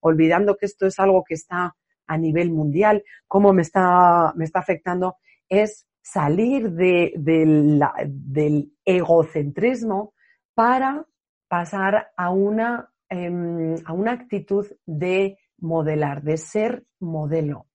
olvidando 0.00 0.56
que 0.56 0.66
esto 0.66 0.86
es 0.86 0.98
algo 0.98 1.24
que 1.24 1.34
está 1.34 1.74
a 2.06 2.18
nivel 2.18 2.50
mundial, 2.50 3.02
cómo 3.26 3.52
me 3.52 3.62
está, 3.62 4.32
me 4.36 4.44
está 4.44 4.60
afectando, 4.60 5.16
es 5.48 5.86
salir 6.02 6.70
de, 6.70 7.12
del 7.16 8.72
egocentrismo 8.84 10.14
para 10.54 11.04
pasar 11.48 12.12
a 12.16 12.30
una, 12.30 12.90
eh, 13.10 13.74
a 13.84 13.92
una 13.92 14.12
actitud 14.12 14.66
de 14.84 15.38
modelar, 15.58 16.22
de 16.22 16.36
ser 16.36 16.84
modelo. 17.00 17.66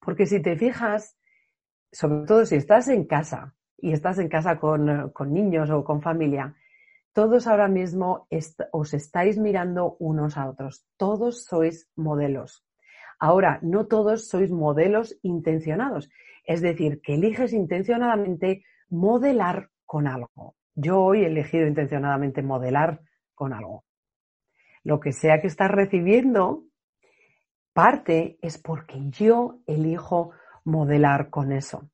Porque 0.00 0.26
si 0.26 0.40
te 0.40 0.56
fijas, 0.56 1.16
sobre 1.90 2.26
todo 2.26 2.46
si 2.46 2.56
estás 2.56 2.88
en 2.88 3.04
casa 3.06 3.54
y 3.78 3.92
estás 3.92 4.18
en 4.18 4.28
casa 4.28 4.58
con, 4.58 5.10
con 5.10 5.32
niños 5.32 5.70
o 5.70 5.84
con 5.84 6.02
familia, 6.02 6.54
todos 7.14 7.46
ahora 7.46 7.68
mismo 7.68 8.26
os 8.72 8.92
estáis 8.92 9.38
mirando 9.38 9.96
unos 10.00 10.36
a 10.36 10.48
otros. 10.48 10.84
Todos 10.96 11.44
sois 11.44 11.88
modelos. 11.94 12.66
Ahora, 13.20 13.60
no 13.62 13.86
todos 13.86 14.28
sois 14.28 14.50
modelos 14.50 15.16
intencionados. 15.22 16.10
Es 16.44 16.60
decir, 16.60 17.00
que 17.00 17.14
eliges 17.14 17.52
intencionadamente 17.52 18.64
modelar 18.90 19.70
con 19.86 20.08
algo. 20.08 20.56
Yo 20.74 21.00
hoy 21.00 21.22
he 21.22 21.26
elegido 21.26 21.66
intencionadamente 21.66 22.42
modelar 22.42 23.00
con 23.34 23.52
algo. 23.52 23.84
Lo 24.84 25.00
que 25.00 25.12
sea 25.12 25.40
que 25.40 25.46
estás 25.46 25.70
recibiendo, 25.70 26.64
parte 27.72 28.38
es 28.42 28.58
porque 28.58 29.00
yo 29.08 29.60
elijo 29.66 30.32
modelar 30.64 31.30
con 31.30 31.52
eso. 31.52 31.90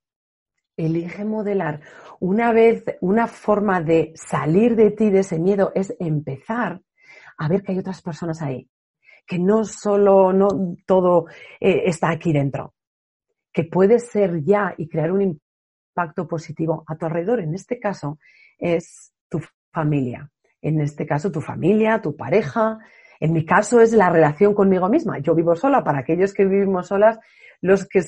Elige 0.76 1.24
modelar. 1.24 1.80
Una 2.18 2.52
vez, 2.52 2.84
una 3.00 3.26
forma 3.26 3.80
de 3.80 4.12
salir 4.14 4.74
de 4.74 4.90
ti 4.90 5.10
de 5.10 5.20
ese 5.20 5.38
miedo 5.38 5.72
es 5.74 5.94
empezar 6.00 6.80
a 7.38 7.48
ver 7.48 7.62
que 7.62 7.72
hay 7.72 7.78
otras 7.78 8.02
personas 8.02 8.42
ahí, 8.42 8.68
que 9.26 9.38
no 9.38 9.64
solo, 9.64 10.32
no 10.32 10.48
todo 10.86 11.26
eh, 11.60 11.82
está 11.86 12.10
aquí 12.10 12.32
dentro, 12.32 12.74
que 13.52 13.64
puedes 13.64 14.08
ser 14.10 14.42
ya 14.42 14.74
y 14.76 14.88
crear 14.88 15.12
un 15.12 15.22
impacto 15.22 16.26
positivo 16.26 16.84
a 16.86 16.96
tu 16.96 17.06
alrededor. 17.06 17.40
En 17.40 17.54
este 17.54 17.78
caso 17.78 18.18
es 18.58 19.12
tu 19.28 19.40
familia. 19.72 20.30
En 20.62 20.80
este 20.80 21.06
caso 21.06 21.30
tu 21.30 21.40
familia, 21.40 22.00
tu 22.00 22.16
pareja. 22.16 22.78
En 23.18 23.32
mi 23.32 23.44
caso 23.44 23.80
es 23.80 23.92
la 23.92 24.10
relación 24.10 24.54
conmigo 24.54 24.88
misma. 24.88 25.18
Yo 25.18 25.34
vivo 25.34 25.54
sola. 25.54 25.84
Para 25.84 26.00
aquellos 26.00 26.32
que 26.32 26.44
vivimos 26.44 26.88
solas, 26.88 27.18
los 27.60 27.86
que 27.86 28.02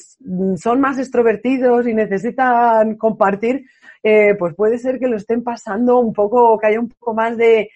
son 0.57 0.81
más 0.81 0.99
extrovertidos 0.99 1.87
y 1.87 1.95
necesitan 1.95 2.97
compartir, 2.97 3.65
eh, 4.03 4.35
pues 4.39 4.55
puede 4.55 4.79
ser 4.79 4.99
que 4.99 5.09
lo 5.09 5.17
estén 5.17 5.45
pasando 5.45 5.99
un 5.99 6.13
poco, 6.13 6.59
que 6.59 6.67
haya 6.67 6.81
un 6.81 6.89
poco 6.89 7.15
más 7.15 7.37
de, 7.37 7.71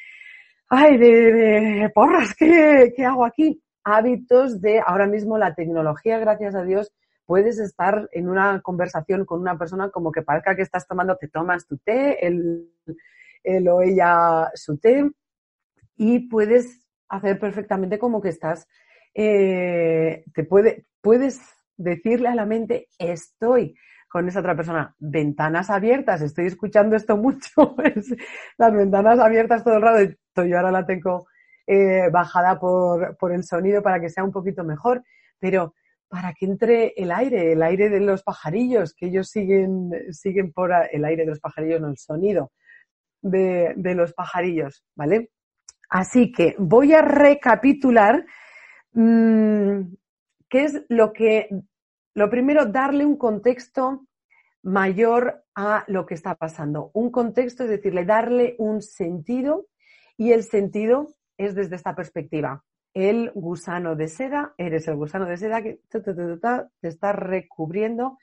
ay, 0.68 0.99
de, 0.99 1.33
de 1.33 1.91
porras, 1.95 2.35
¿qué, 2.35 2.93
¿qué 2.97 3.05
hago 3.05 3.24
aquí? 3.24 3.62
Hábitos 3.85 4.61
de 4.61 4.81
ahora 4.85 5.07
mismo 5.07 5.39
la 5.39 5.55
tecnología, 5.55 6.18
gracias 6.18 6.55
a 6.55 6.64
Dios, 6.64 6.93
puedes 7.27 7.59
estar 7.59 8.09
en 8.12 8.29
una 8.29 8.61
conversación 8.61 9.24
con 9.24 9.41
una 9.41 9.57
persona 9.57 9.91
como 9.91 10.11
que 10.11 10.22
parezca 10.22 10.57
que 10.57 10.62
estás 10.62 10.87
tomando, 10.87 11.16
te 11.16 11.29
tomas 11.29 11.66
tu 11.66 11.77
té, 11.79 12.27
él, 12.27 12.70
él 13.47 13.69
o 13.69 13.81
ella 13.81 14.51
su 14.55 14.77
té, 14.79 15.09
y 15.97 16.29
puedes 16.29 16.87
hacer 17.09 17.39
perfectamente 17.39 17.99
como 17.99 18.21
que 18.21 18.29
estás, 18.29 18.67
eh, 19.15 20.25
te 20.35 20.45
puede, 20.45 20.87
puedes 21.01 21.41
decirle 21.77 22.29
a 22.29 22.35
la 22.35 22.47
mente, 22.47 22.89
estoy 22.99 23.75
con 24.09 24.29
esa 24.29 24.41
otra 24.41 24.57
persona. 24.57 24.95
Ventanas 24.99 25.71
abiertas, 25.71 26.21
estoy 26.23 26.47
escuchando 26.47 26.97
esto 26.97 27.17
mucho, 27.17 27.77
las 28.59 28.75
ventanas 28.75 29.19
abiertas 29.19 29.65
todo 29.65 29.77
el 29.77 29.83
rato, 29.83 30.45
yo 30.45 30.57
ahora 30.57 30.71
la 30.71 30.87
tengo 30.87 31.27
eh, 31.67 32.11
bajada 32.13 32.59
por, 32.59 33.17
por 33.17 33.33
el 33.33 33.45
sonido 33.45 33.83
para 33.83 34.01
que 34.01 34.11
sea 34.11 34.25
un 34.25 34.33
poquito 34.33 34.65
mejor, 34.65 35.03
pero 35.39 35.75
para 36.09 36.33
que 36.35 36.47
entre 36.47 36.93
el 36.97 37.11
aire, 37.11 37.53
el 37.53 37.63
aire 37.63 37.89
de 37.89 38.01
los 38.01 38.23
pajarillos, 38.23 38.95
que 38.95 39.07
ellos 39.07 39.29
siguen, 39.29 39.91
siguen 40.11 40.53
por 40.53 40.71
el 40.93 41.05
aire 41.05 41.25
de 41.25 41.31
los 41.31 41.41
pajarillos, 41.41 41.81
no 41.81 41.89
el 41.89 41.97
sonido 41.97 42.53
de, 43.23 43.75
de 43.77 43.95
los 43.95 44.12
pajarillos, 44.12 44.85
¿vale? 44.95 45.31
Así 45.89 46.33
que 46.33 46.55
voy 46.59 46.93
a 46.93 47.03
recapitular 47.03 48.25
mmm, 48.93 49.83
¿Qué 50.49 50.64
es 50.64 50.85
lo 50.89 51.12
que, 51.12 51.49
lo 52.14 52.31
primero, 52.31 52.67
darle 52.67 53.05
un 53.05 53.17
contexto 53.17 54.07
mayor 54.62 55.45
a 55.55 55.85
lo 55.87 56.07
que 56.07 56.14
está 56.14 56.35
pasando. 56.35 56.91
Un 56.93 57.11
contexto 57.11 57.64
es 57.64 57.71
decirle, 57.71 58.05
darle 58.05 58.57
un 58.59 58.83
sentido 58.83 59.69
y 60.17 60.33
el 60.33 60.43
sentido 60.43 61.14
es 61.39 61.55
desde 61.55 61.77
esta 61.77 61.95
perspectiva. 61.95 62.64
El 62.95 63.31
gusano 63.33 63.95
de 63.95 64.09
seda, 64.09 64.55
eres 64.57 64.89
el 64.89 64.97
gusano 64.97 65.27
de 65.27 65.37
seda 65.37 65.62
que 65.62 65.81
te 65.89 66.89
está 66.89 67.12
recubriendo. 67.12 68.19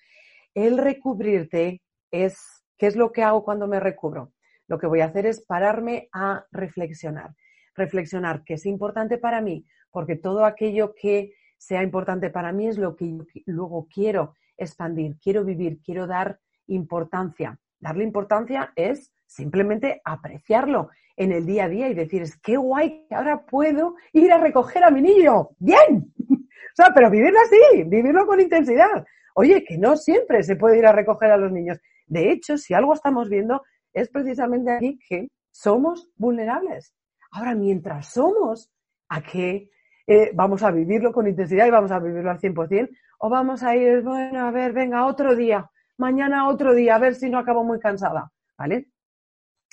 El 0.54 0.78
recubrirte 0.78 1.82
es, 2.12 2.66
¿qué 2.78 2.88
es 2.88 2.96
lo 2.96 3.12
que 3.12 3.24
hago 3.24 3.44
cuando 3.44 3.68
me 3.68 3.80
recubro? 3.80 4.33
Lo 4.68 4.80
que 4.80 4.88
voy 4.88 5.02
a 5.02 5.06
hacer 5.06 5.26
es 5.26 5.42
pararme 5.46 6.10
a 6.14 6.46
reflexionar. 6.52 7.36
Reflexionar 7.76 8.44
que 8.44 8.56
es 8.56 8.66
importante 8.66 9.18
para 9.18 9.42
mí, 9.42 9.66
porque 9.92 10.16
todo 10.16 10.46
aquello 10.46 10.94
que 10.96 11.34
sea 11.58 11.84
importante 11.84 12.30
para 12.30 12.52
mí 12.52 12.68
es 12.68 12.78
lo 12.78 12.96
que 12.96 13.18
luego 13.46 13.88
quiero 13.94 14.36
expandir, 14.58 15.18
quiero 15.22 15.44
vivir, 15.44 15.80
quiero 15.84 16.08
dar 16.08 16.40
importancia. 16.68 17.60
Darle 17.80 18.04
importancia 18.04 18.72
es 18.76 19.12
simplemente 19.26 20.02
apreciarlo 20.06 20.90
en 21.16 21.32
el 21.32 21.46
día 21.46 21.66
a 21.66 21.70
día 21.70 21.90
y 21.90 21.94
decir, 21.94 22.22
es 22.22 22.38
qué 22.38 22.58
guay 22.58 23.06
que 23.08 23.16
ahora 23.16 23.46
puedo 23.46 23.96
ir 24.14 24.32
a 24.32 24.38
recoger 24.38 24.84
a 24.84 24.92
mi 24.92 25.02
niño. 25.02 25.50
Bien. 25.60 26.14
o 26.30 26.76
sea, 26.76 26.92
pero 26.94 27.10
vivirlo 27.10 27.40
así, 27.40 27.84
vivirlo 27.84 28.26
con 28.26 28.40
intensidad. 28.40 29.06
Oye, 29.36 29.64
que 29.64 29.78
no 29.78 29.96
siempre 29.96 30.44
se 30.44 30.56
puede 30.56 30.78
ir 30.78 30.86
a 30.86 30.92
recoger 30.92 31.32
a 31.32 31.38
los 31.38 31.52
niños. 31.52 31.80
De 32.08 32.32
hecho, 32.32 32.58
si 32.58 32.74
algo 32.74 32.94
estamos 32.94 33.30
viendo, 33.30 33.64
es 33.94 34.10
precisamente 34.10 34.72
aquí 34.72 35.00
que 35.08 35.30
somos 35.52 36.10
vulnerables. 36.16 36.94
Ahora, 37.32 37.56
mientras 37.56 38.10
somos, 38.14 38.72
¿a 39.10 39.22
qué 39.22 39.70
eh, 40.06 40.32
vamos 40.34 40.64
a 40.64 40.72
vivirlo 40.72 41.14
con 41.14 41.28
intensidad 41.28 41.66
y 41.66 41.72
vamos 41.72 41.92
a 41.92 42.00
vivirlo 42.00 42.30
al 42.30 42.40
100%, 42.40 42.90
o 43.20 43.30
vamos 43.30 43.64
a 43.64 43.76
ir, 43.76 44.02
bueno, 44.02 44.48
a 44.48 44.52
ver, 44.52 44.74
venga, 44.74 45.06
otro 45.06 45.36
día, 45.36 45.70
mañana 45.98 46.50
otro 46.50 46.74
día, 46.74 46.96
a 46.96 47.00
ver 47.00 47.16
si 47.16 47.30
no 47.30 47.38
acabo 47.38 47.64
muy 47.64 47.80
cansada, 47.80 48.32
¿vale? 48.58 48.90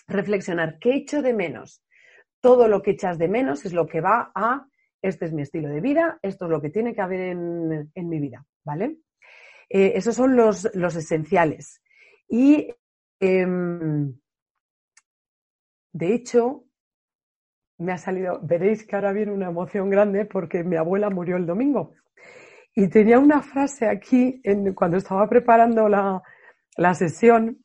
Reflexionar, 0.07 0.79
¿qué 0.79 0.95
echo 0.95 1.21
de 1.21 1.35
menos? 1.35 1.83
Todo 2.41 2.68
lo 2.68 2.81
que 2.81 2.93
echas 2.93 3.18
de 3.18 3.29
menos 3.29 3.66
es 3.66 3.73
lo 3.73 3.87
que 3.87 4.01
va 4.01 4.31
a, 4.35 4.66
este 5.03 5.25
es 5.25 5.33
mi 5.33 5.43
estilo 5.43 5.68
de 5.68 5.81
vida, 5.81 6.18
esto 6.23 6.45
es 6.45 6.51
lo 6.51 6.61
que 6.61 6.71
tiene 6.71 6.95
que 6.95 7.01
haber 7.01 7.21
en, 7.21 8.09
mi 8.09 8.21
vida, 8.21 8.45
¿vale? 8.64 8.99
Eh, 9.68 9.93
esos 9.97 10.14
son 10.14 10.37
los, 10.37 10.71
los 10.75 10.95
esenciales. 10.95 11.83
Y, 12.29 12.73
eh, 13.21 13.47
de 15.93 16.14
hecho, 16.14 16.64
me 17.79 17.93
ha 17.93 17.99
salido, 17.99 18.41
veréis 18.43 18.87
que 18.87 18.95
ahora 18.95 19.12
viene 19.12 19.33
una 19.33 19.49
emoción 19.49 19.91
grande 19.91 20.25
porque 20.25 20.62
mi 20.62 20.77
abuela 20.77 21.11
murió 21.11 21.37
el 21.37 21.47
domingo. 21.47 21.95
Y 22.75 22.89
tenía 22.89 23.18
una 23.18 23.43
frase 23.43 23.89
aquí 23.89 24.41
cuando 24.75 24.99
estaba 24.99 25.29
preparando 25.29 25.89
la, 25.89 26.23
la 26.77 26.95
sesión, 26.95 27.64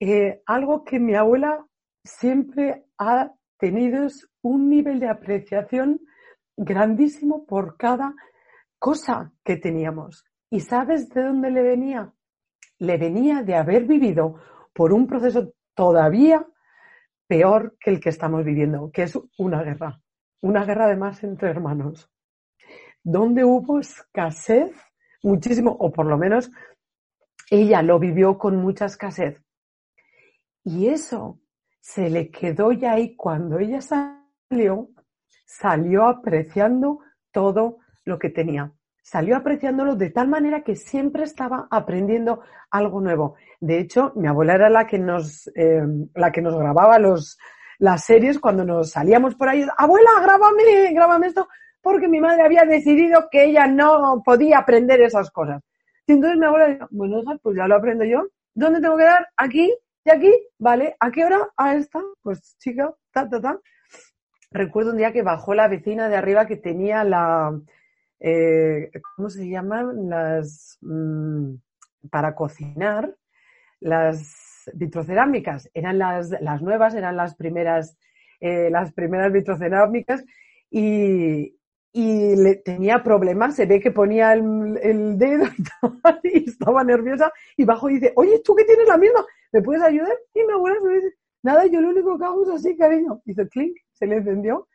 eh, 0.00 0.42
algo 0.46 0.84
que 0.84 1.00
mi 1.00 1.14
abuela 1.14 1.64
siempre 2.02 2.84
ha 2.98 3.32
tenido 3.58 4.04
es 4.04 4.28
un 4.42 4.68
nivel 4.68 5.00
de 5.00 5.08
apreciación 5.08 6.00
grandísimo 6.56 7.46
por 7.46 7.76
cada 7.76 8.14
cosa 8.78 9.32
que 9.42 9.56
teníamos. 9.56 10.26
¿Y 10.50 10.60
sabes 10.60 11.08
de 11.08 11.22
dónde 11.22 11.50
le 11.50 11.62
venía? 11.62 12.12
Le 12.78 12.98
venía 12.98 13.42
de 13.42 13.54
haber 13.54 13.84
vivido 13.86 14.40
por 14.74 14.92
un 14.92 15.06
proceso 15.06 15.54
todavía 15.74 16.46
peor 17.26 17.76
que 17.80 17.90
el 17.90 18.00
que 18.00 18.10
estamos 18.10 18.44
viviendo, 18.44 18.90
que 18.92 19.04
es 19.04 19.18
una 19.38 19.62
guerra, 19.62 20.02
una 20.42 20.64
guerra 20.64 20.84
además 20.86 21.22
entre 21.24 21.48
hermanos, 21.48 22.10
donde 23.02 23.44
hubo 23.44 23.80
escasez 23.80 24.72
muchísimo, 25.22 25.74
o 25.78 25.90
por 25.90 26.06
lo 26.06 26.18
menos 26.18 26.50
ella 27.50 27.82
lo 27.82 27.98
vivió 27.98 28.36
con 28.36 28.56
mucha 28.56 28.86
escasez. 28.86 29.42
Y 30.64 30.88
eso 30.88 31.40
se 31.80 32.10
le 32.10 32.30
quedó 32.30 32.72
ya 32.72 32.92
ahí. 32.92 33.14
Cuando 33.16 33.58
ella 33.58 33.80
salió, 33.80 34.90
salió 35.46 36.06
apreciando 36.06 37.00
todo 37.30 37.78
lo 38.04 38.18
que 38.18 38.30
tenía 38.30 38.72
salió 39.04 39.36
apreciándolo 39.36 39.96
de 39.96 40.08
tal 40.08 40.28
manera 40.28 40.62
que 40.62 40.76
siempre 40.76 41.24
estaba 41.24 41.68
aprendiendo 41.70 42.40
algo 42.70 43.02
nuevo. 43.02 43.36
De 43.60 43.78
hecho, 43.78 44.12
mi 44.16 44.26
abuela 44.26 44.54
era 44.54 44.70
la 44.70 44.86
que 44.86 44.98
nos, 44.98 45.46
eh, 45.54 45.82
la 46.14 46.32
que 46.32 46.40
nos 46.40 46.56
grababa 46.58 46.98
los, 46.98 47.38
las 47.78 48.02
series 48.02 48.38
cuando 48.38 48.64
nos 48.64 48.92
salíamos 48.92 49.34
por 49.34 49.50
ahí, 49.50 49.62
abuela, 49.76 50.08
grábame, 50.22 50.94
grábame 50.94 51.26
esto, 51.26 51.48
porque 51.82 52.08
mi 52.08 52.18
madre 52.18 52.44
había 52.44 52.64
decidido 52.64 53.28
que 53.30 53.44
ella 53.44 53.66
no 53.66 54.22
podía 54.24 54.58
aprender 54.58 55.02
esas 55.02 55.30
cosas. 55.30 55.62
Y 56.06 56.12
entonces 56.12 56.38
mi 56.38 56.46
abuela 56.46 56.68
dijo, 56.68 56.86
bueno, 56.90 57.22
pues 57.42 57.56
ya 57.56 57.68
lo 57.68 57.76
aprendo 57.76 58.04
yo. 58.04 58.22
¿Dónde 58.54 58.80
tengo 58.80 58.96
que 58.96 59.04
dar? 59.04 59.28
Aquí 59.36 59.70
y 60.02 60.10
aquí, 60.10 60.32
¿vale? 60.58 60.96
¿A 60.98 61.10
qué 61.10 61.26
hora? 61.26 61.50
A 61.58 61.74
esta. 61.74 62.00
Pues 62.22 62.56
chica, 62.58 62.90
ta, 63.12 63.28
ta, 63.28 63.40
ta. 63.40 63.60
Recuerdo 64.50 64.92
un 64.92 64.96
día 64.96 65.12
que 65.12 65.22
bajó 65.22 65.52
la 65.52 65.68
vecina 65.68 66.08
de 66.08 66.16
arriba 66.16 66.46
que 66.46 66.56
tenía 66.56 67.04
la, 67.04 67.52
eh, 68.20 68.90
¿cómo 69.16 69.30
se 69.30 69.48
llaman? 69.48 70.08
Las, 70.08 70.78
mm, 70.80 71.54
para 72.10 72.34
cocinar, 72.34 73.14
las 73.80 74.70
vitrocerámicas. 74.72 75.70
Eran 75.74 75.98
las, 75.98 76.30
las 76.40 76.62
nuevas, 76.62 76.94
eran 76.94 77.16
las 77.16 77.34
primeras, 77.34 77.96
eh, 78.40 78.70
las 78.70 78.92
primeras 78.92 79.32
vitrocerámicas 79.32 80.24
y, 80.70 81.56
y 81.92 82.36
le, 82.36 82.56
tenía 82.56 83.02
problemas, 83.02 83.54
se 83.54 83.66
ve 83.66 83.78
que 83.80 83.90
ponía 83.90 84.32
el, 84.32 84.78
el 84.82 85.18
dedo 85.18 85.44
y 86.24 86.48
estaba, 86.48 86.82
nerviosa 86.82 87.32
y 87.56 87.64
bajo 87.64 87.88
y 87.88 87.94
dice, 87.94 88.12
oye, 88.16 88.40
¿tú 88.44 88.54
que 88.54 88.64
tienes 88.64 88.88
la 88.88 88.98
misma? 88.98 89.24
¿Me 89.52 89.62
puedes 89.62 89.82
ayudar? 89.82 90.16
Y 90.34 90.44
mi 90.44 90.52
abuela 90.52 90.76
me 90.82 90.94
dice, 90.94 91.14
nada, 91.42 91.66
yo 91.66 91.80
lo 91.80 91.90
único 91.90 92.18
que 92.18 92.24
hago 92.24 92.42
es 92.42 92.48
así, 92.48 92.76
cariño. 92.76 93.22
Hizo 93.26 93.46
clink, 93.48 93.76
se 93.92 94.06
le 94.06 94.16
encendió. 94.16 94.66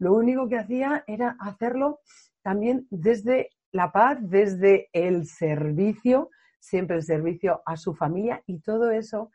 Lo 0.00 0.14
único 0.14 0.48
que 0.48 0.56
hacía 0.56 1.04
era 1.06 1.36
hacerlo 1.38 2.00
también 2.42 2.86
desde 2.90 3.50
la 3.70 3.92
paz, 3.92 4.18
desde 4.20 4.88
el 4.94 5.26
servicio, 5.26 6.30
siempre 6.58 6.96
el 6.96 7.02
servicio 7.02 7.62
a 7.66 7.76
su 7.76 7.94
familia 7.94 8.42
y 8.46 8.60
todo 8.60 8.90
eso 8.90 9.30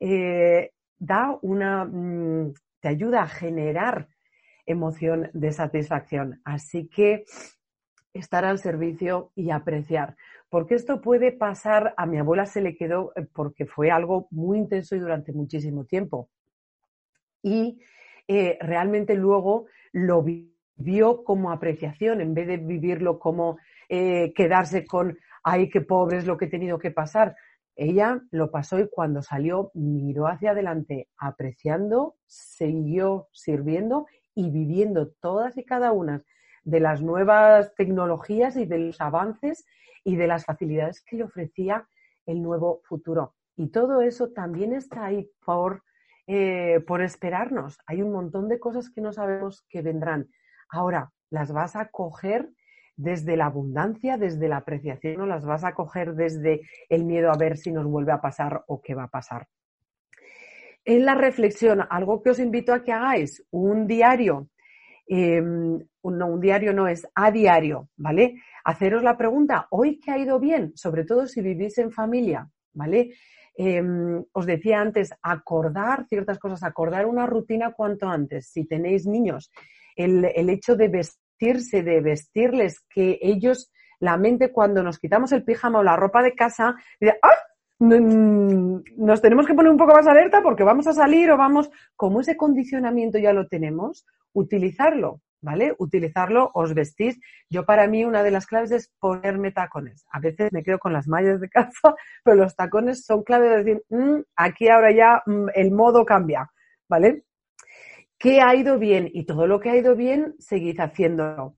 eh, 0.00 0.72
da 0.98 1.38
una, 1.40 1.84
mm, 1.84 2.52
te 2.80 2.88
ayuda 2.88 3.22
a 3.22 3.28
generar 3.28 4.08
emoción 4.66 5.30
de 5.32 5.52
satisfacción. 5.52 6.40
Así 6.44 6.88
que 6.88 7.24
estar 8.12 8.44
al 8.44 8.58
servicio 8.58 9.30
y 9.36 9.50
apreciar. 9.50 10.16
Porque 10.50 10.74
esto 10.74 11.00
puede 11.00 11.30
pasar, 11.30 11.94
a 11.96 12.06
mi 12.06 12.18
abuela 12.18 12.44
se 12.44 12.60
le 12.60 12.74
quedó 12.74 13.12
eh, 13.14 13.24
porque 13.32 13.66
fue 13.66 13.92
algo 13.92 14.26
muy 14.32 14.58
intenso 14.58 14.96
y 14.96 14.98
durante 14.98 15.32
muchísimo 15.32 15.84
tiempo. 15.84 16.28
Y 17.40 17.80
eh, 18.26 18.58
realmente 18.60 19.14
luego 19.14 19.66
lo 19.92 20.22
vivió 20.22 21.24
como 21.24 21.50
apreciación 21.50 22.20
en 22.20 22.34
vez 22.34 22.46
de 22.46 22.56
vivirlo 22.56 23.18
como 23.18 23.58
eh, 23.88 24.32
quedarse 24.34 24.86
con, 24.86 25.18
ay, 25.42 25.68
qué 25.68 25.80
pobre 25.80 26.18
es 26.18 26.26
lo 26.26 26.36
que 26.36 26.46
he 26.46 26.50
tenido 26.50 26.78
que 26.78 26.90
pasar. 26.90 27.36
Ella 27.74 28.20
lo 28.30 28.50
pasó 28.50 28.78
y 28.78 28.88
cuando 28.88 29.22
salió 29.22 29.70
miró 29.74 30.26
hacia 30.26 30.50
adelante 30.50 31.08
apreciando, 31.16 32.16
siguió 32.26 33.28
sirviendo 33.32 34.06
y 34.34 34.50
viviendo 34.50 35.12
todas 35.20 35.56
y 35.56 35.64
cada 35.64 35.92
una 35.92 36.24
de 36.64 36.80
las 36.80 37.02
nuevas 37.02 37.74
tecnologías 37.76 38.56
y 38.56 38.66
de 38.66 38.78
los 38.78 39.00
avances 39.00 39.64
y 40.04 40.16
de 40.16 40.26
las 40.26 40.44
facilidades 40.44 41.02
que 41.02 41.16
le 41.16 41.24
ofrecía 41.24 41.88
el 42.26 42.42
nuevo 42.42 42.80
futuro. 42.84 43.34
Y 43.56 43.68
todo 43.68 44.02
eso 44.02 44.30
también 44.30 44.72
está 44.72 45.06
ahí 45.06 45.30
por, 45.44 45.82
eh, 46.28 46.78
por 46.86 47.02
esperarnos. 47.02 47.78
Hay 47.86 48.00
un 48.02 48.12
montón 48.12 48.48
de 48.48 48.60
cosas 48.60 48.88
que 48.90 49.00
no 49.00 49.12
sabemos 49.12 49.66
que 49.68 49.82
vendrán. 49.82 50.28
Ahora, 50.68 51.10
las 51.30 51.50
vas 51.52 51.74
a 51.74 51.88
coger 51.88 52.50
desde 52.96 53.36
la 53.36 53.46
abundancia, 53.46 54.16
desde 54.16 54.48
la 54.48 54.58
apreciación, 54.58 55.20
o 55.20 55.26
las 55.26 55.44
vas 55.44 55.64
a 55.64 55.74
coger 55.74 56.14
desde 56.14 56.60
el 56.88 57.04
miedo 57.04 57.32
a 57.32 57.36
ver 57.36 57.56
si 57.56 57.72
nos 57.72 57.86
vuelve 57.86 58.12
a 58.12 58.20
pasar 58.20 58.62
o 58.68 58.80
qué 58.80 58.94
va 58.94 59.04
a 59.04 59.08
pasar 59.08 59.48
en 60.88 61.04
la 61.04 61.14
reflexión, 61.14 61.82
algo 61.90 62.22
que 62.22 62.30
os 62.30 62.38
invito 62.38 62.72
a 62.72 62.82
que 62.82 62.92
hagáis, 62.92 63.44
un 63.50 63.86
diario, 63.86 64.48
em, 65.06 65.78
no, 66.02 66.26
un 66.26 66.40
diario 66.40 66.72
no 66.72 66.88
es 66.88 67.06
a 67.14 67.30
diario, 67.30 67.90
¿vale? 67.98 68.36
Haceros 68.64 69.02
la 69.02 69.14
pregunta, 69.18 69.66
¿hoy 69.68 70.00
qué 70.00 70.12
ha 70.12 70.18
ido 70.18 70.40
bien? 70.40 70.72
Sobre 70.76 71.04
todo 71.04 71.26
si 71.26 71.42
vivís 71.42 71.76
en 71.76 71.92
familia, 71.92 72.48
¿vale? 72.72 73.10
Em, 73.60 74.22
os 74.32 74.46
decía 74.46 74.80
antes, 74.80 75.12
acordar 75.20 76.06
ciertas 76.06 76.38
cosas, 76.38 76.62
acordar 76.62 77.06
una 77.06 77.26
rutina 77.26 77.72
cuanto 77.72 78.08
antes. 78.08 78.50
Si 78.52 78.64
tenéis 78.64 79.04
niños, 79.04 79.50
el, 79.96 80.24
el 80.26 80.48
hecho 80.48 80.76
de 80.76 80.86
vestirse, 80.86 81.82
de 81.82 82.00
vestirles, 82.00 82.86
que 82.88 83.18
ellos, 83.20 83.72
la 83.98 84.16
mente 84.16 84.52
cuando 84.52 84.84
nos 84.84 85.00
quitamos 85.00 85.32
el 85.32 85.42
pijama 85.42 85.80
o 85.80 85.82
la 85.82 85.96
ropa 85.96 86.22
de 86.22 86.36
casa, 86.36 86.76
dice, 87.00 87.18
¡ah! 87.20 87.34
nos 87.80 89.22
tenemos 89.22 89.46
que 89.46 89.54
poner 89.54 89.70
un 89.70 89.78
poco 89.78 89.92
más 89.92 90.06
alerta 90.06 90.40
porque 90.40 90.64
vamos 90.64 90.86
a 90.86 90.92
salir 90.92 91.30
o 91.30 91.36
vamos, 91.36 91.68
como 91.96 92.20
ese 92.20 92.36
condicionamiento 92.36 93.18
ya 93.18 93.32
lo 93.32 93.48
tenemos, 93.48 94.06
utilizarlo, 94.32 95.20
¿vale? 95.40 95.74
Utilizarlo, 95.78 96.50
os 96.54 96.74
vestís. 96.74 97.18
Yo 97.48 97.64
para 97.64 97.86
mí 97.86 98.04
una 98.04 98.22
de 98.22 98.30
las 98.30 98.46
claves 98.46 98.70
es 98.70 98.92
ponerme 98.98 99.52
tacones. 99.52 100.04
A 100.10 100.20
veces 100.20 100.52
me 100.52 100.62
quedo 100.62 100.78
con 100.78 100.92
las 100.92 101.08
mallas 101.08 101.40
de 101.40 101.48
casa, 101.48 101.94
pero 102.24 102.36
los 102.36 102.56
tacones 102.56 103.04
son 103.04 103.22
clave 103.22 103.48
de 103.48 103.56
decir, 103.64 103.82
mm, 103.88 104.20
aquí 104.36 104.68
ahora 104.68 104.92
ya 104.92 105.22
mm, 105.26 105.48
el 105.54 105.70
modo 105.70 106.04
cambia, 106.04 106.50
¿vale? 106.88 107.24
¿Qué 108.18 108.40
ha 108.40 108.54
ido 108.54 108.78
bien? 108.78 109.08
Y 109.12 109.26
todo 109.26 109.46
lo 109.46 109.60
que 109.60 109.70
ha 109.70 109.76
ido 109.76 109.94
bien, 109.94 110.34
seguid 110.38 110.80
haciéndolo. 110.80 111.56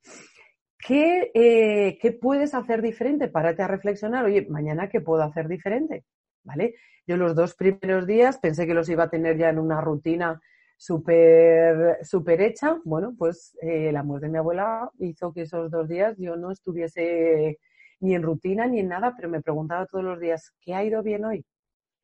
Eh, 0.89 1.99
¿Qué, 2.01 2.13
puedes 2.13 2.55
hacer 2.55 2.83
diferente? 2.83 3.29
Párate 3.29 3.63
a 3.63 3.69
reflexionar, 3.69 4.25
oye, 4.25 4.47
mañana 4.49 4.89
qué 4.89 5.01
puedo 5.01 5.23
hacer 5.23 5.47
diferente, 5.49 6.05
¿vale? 6.43 6.75
Yo 7.07 7.17
los 7.17 7.35
dos 7.35 7.55
primeros 7.55 8.07
días 8.07 8.39
pensé 8.39 8.67
que 8.67 8.75
los 8.75 8.89
iba 8.89 9.05
a 9.05 9.11
tener 9.11 9.37
ya 9.37 9.51
en 9.51 9.59
una 9.59 9.81
rutina 9.81 10.41
súper 10.81 11.99
super 12.07 12.41
hecha. 12.41 12.79
Bueno, 12.85 13.15
pues 13.19 13.55
eh, 13.61 13.93
la 13.93 14.03
muerte 14.03 14.27
de 14.27 14.33
mi 14.33 14.39
abuela 14.39 14.91
hizo 14.99 15.31
que 15.33 15.43
esos 15.43 15.71
dos 15.71 15.87
días 15.89 16.17
yo 16.19 16.37
no 16.37 16.51
estuviese 16.51 17.59
ni 18.01 18.15
en 18.15 18.23
rutina 18.23 18.67
ni 18.67 18.81
en 18.81 18.89
nada, 18.89 19.15
pero 19.15 19.29
me 19.29 19.43
preguntaba 19.43 19.85
todos 19.85 20.03
los 20.05 20.19
días, 20.19 20.55
¿qué 20.63 20.75
ha 20.75 20.83
ido 20.83 21.03
bien 21.03 21.27
hoy? 21.27 21.45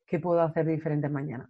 ¿Qué 0.05 0.19
puedo 0.19 0.41
hacer 0.41 0.67
diferente 0.67 1.09
mañana? 1.09 1.49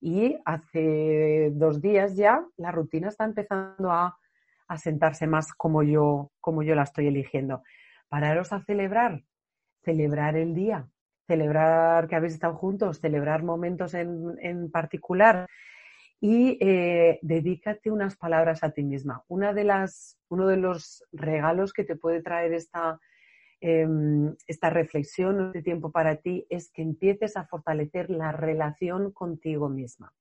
Y 0.00 0.38
hace 0.46 1.50
dos 1.52 1.82
días 1.82 2.16
ya 2.16 2.42
la 2.56 2.72
rutina 2.72 3.08
está 3.08 3.24
empezando 3.24 3.92
a 3.92 4.16
sentarse 4.78 5.26
más 5.26 5.52
como 5.52 5.82
yo, 5.82 6.30
como 6.40 6.62
yo 6.62 6.74
la 6.74 6.84
estoy 6.84 7.08
eligiendo. 7.08 7.62
Pararos 8.08 8.52
a 8.52 8.62
celebrar, 8.64 9.24
celebrar 9.82 10.36
el 10.36 10.54
día, 10.54 10.88
celebrar 11.28 12.08
que 12.08 12.16
habéis 12.16 12.34
estado 12.34 12.54
juntos, 12.54 13.00
celebrar 13.00 13.42
momentos 13.42 13.94
en, 13.94 14.70
particular 14.72 15.46
y 16.20 16.58
eh, 16.60 17.18
dedícate 17.22 17.90
unas 17.90 18.16
palabras 18.16 18.64
a 18.64 18.70
ti 18.70 18.82
misma. 18.82 19.24
Una 19.28 19.52
de 19.52 19.64
las, 19.64 20.18
uno 20.28 20.46
de 20.48 20.56
los 20.56 21.04
regalos 21.12 21.72
que 21.72 21.84
te 21.84 21.96
puede 21.96 22.22
traer 22.22 22.52
esta, 22.54 22.98
em, 23.60 24.34
esta 24.46 24.70
reflexión, 24.70 25.46
este 25.46 25.62
tiempo 25.62 25.92
para 25.92 26.16
ti, 26.16 26.46
es 26.50 26.70
que 26.70 26.82
empieces 26.82 27.36
a 27.36 27.46
fortalecer 27.46 28.10
la 28.10 28.32
relación 28.32 29.12
contigo 29.12 29.68
misma. 29.68 30.12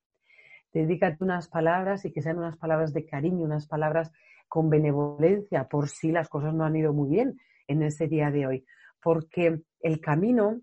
Dedícate 0.71 1.23
unas 1.23 1.47
palabras 1.47 2.05
y 2.05 2.11
que 2.11 2.21
sean 2.21 2.37
unas 2.37 2.57
palabras 2.57 2.93
de 2.93 3.05
cariño, 3.05 3.45
unas 3.45 3.67
palabras 3.67 4.11
con 4.47 4.69
benevolencia 4.69 5.67
por 5.67 5.89
si 5.89 6.11
las 6.11 6.29
cosas 6.29 6.53
no 6.53 6.63
han 6.63 6.75
ido 6.75 6.93
muy 6.93 7.09
bien 7.09 7.39
en 7.67 7.81
ese 7.81 8.07
día 8.07 8.29
de 8.29 8.45
hoy, 8.45 8.65
porque 9.01 9.61
el 9.81 9.99
camino 9.99 10.61